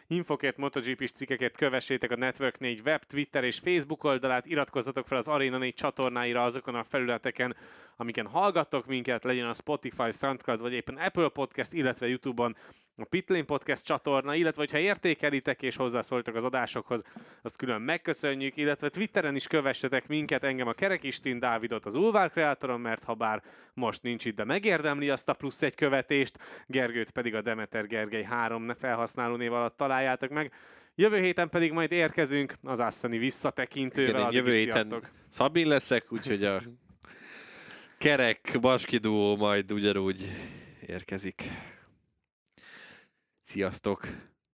Infokért, 0.09 0.57
MotoGP-s 0.57 1.11
cikkeket 1.11 1.57
kövessétek 1.57 2.11
a 2.11 2.15
Network 2.15 2.59
4 2.59 2.81
web, 2.85 3.03
Twitter 3.03 3.43
és 3.43 3.59
Facebook 3.63 4.03
oldalát, 4.03 4.45
iratkozzatok 4.45 5.07
fel 5.07 5.17
az 5.17 5.27
Arena 5.27 5.57
4 5.57 5.73
csatornáira 5.73 6.43
azokon 6.43 6.75
a 6.75 6.83
felületeken, 6.83 7.55
amiken 7.98 8.28
hallgattok 8.28 8.86
minket, 8.86 9.24
legyen 9.24 9.48
a 9.48 9.53
Spotify, 9.53 10.11
Soundcloud 10.11 10.61
vagy 10.61 10.74
éppen 10.74 10.98
Apple 10.98 11.30
Podcast, 11.30 11.74
illetve 11.74 12.07
YouTube-on 12.07 12.56
a 12.95 13.06
Pitlane 13.06 13.44
Podcast 13.44 13.86
csatorna, 13.86 14.36
illetve 14.36 14.61
hogyha 14.61 14.78
értékelitek 14.78 15.61
és 15.61 15.76
hozzászóltok 15.76 16.36
az 16.36 16.44
adásokhoz, 16.44 17.03
azt 17.41 17.56
külön 17.56 17.82
megköszönjük, 17.82 18.57
illetve 18.57 18.90
Twitteren 18.90 19.36
is 19.36 19.48
kövessetek 19.48 20.07
minket, 20.07 20.44
engem 20.44 20.68
a 20.68 20.74
Kerekistin, 20.74 21.40
Dávidot 21.40 21.86
az 21.86 21.95
Ulvár 21.95 22.32
kreátoron, 22.32 22.80
mert 22.80 23.03
ha 23.03 23.14
bár 23.14 23.44
most 23.74 24.02
nincs 24.02 24.26
itt, 24.26 24.36
de 24.36 24.44
megérdemli 24.44 25.10
azt 25.10 25.30
a 25.30 25.34
plusz 25.34 25.61
egy 25.61 25.76
követést, 25.76 26.38
Gergőt 26.65 27.11
pedig 27.11 27.36
a 27.36 27.41
Demeter 27.41 27.88
Gergely 27.88 28.24
3 28.24 28.74
felhasználó 28.74 29.36
név 29.36 29.53
alatt 29.53 29.78
találjátok 29.78 30.30
meg. 30.30 30.52
Jövő 30.95 31.19
héten 31.19 31.49
pedig 31.49 31.72
majd 31.72 31.91
érkezünk 31.91 32.53
az 32.64 32.80
Asszani 32.80 33.18
visszatekintővel. 33.18 34.19
Igen, 34.19 34.32
jövő 34.32 34.52
héten. 34.52 35.03
Szabin 35.28 35.68
leszek, 35.68 36.11
úgyhogy 36.11 36.44
a 36.44 36.61
kerek 37.98 38.57
Baski 38.60 38.98
duó 38.98 39.36
majd 39.36 39.72
ugyanúgy 39.72 40.30
érkezik. 40.88 41.44
Sziasztok! 43.41 44.07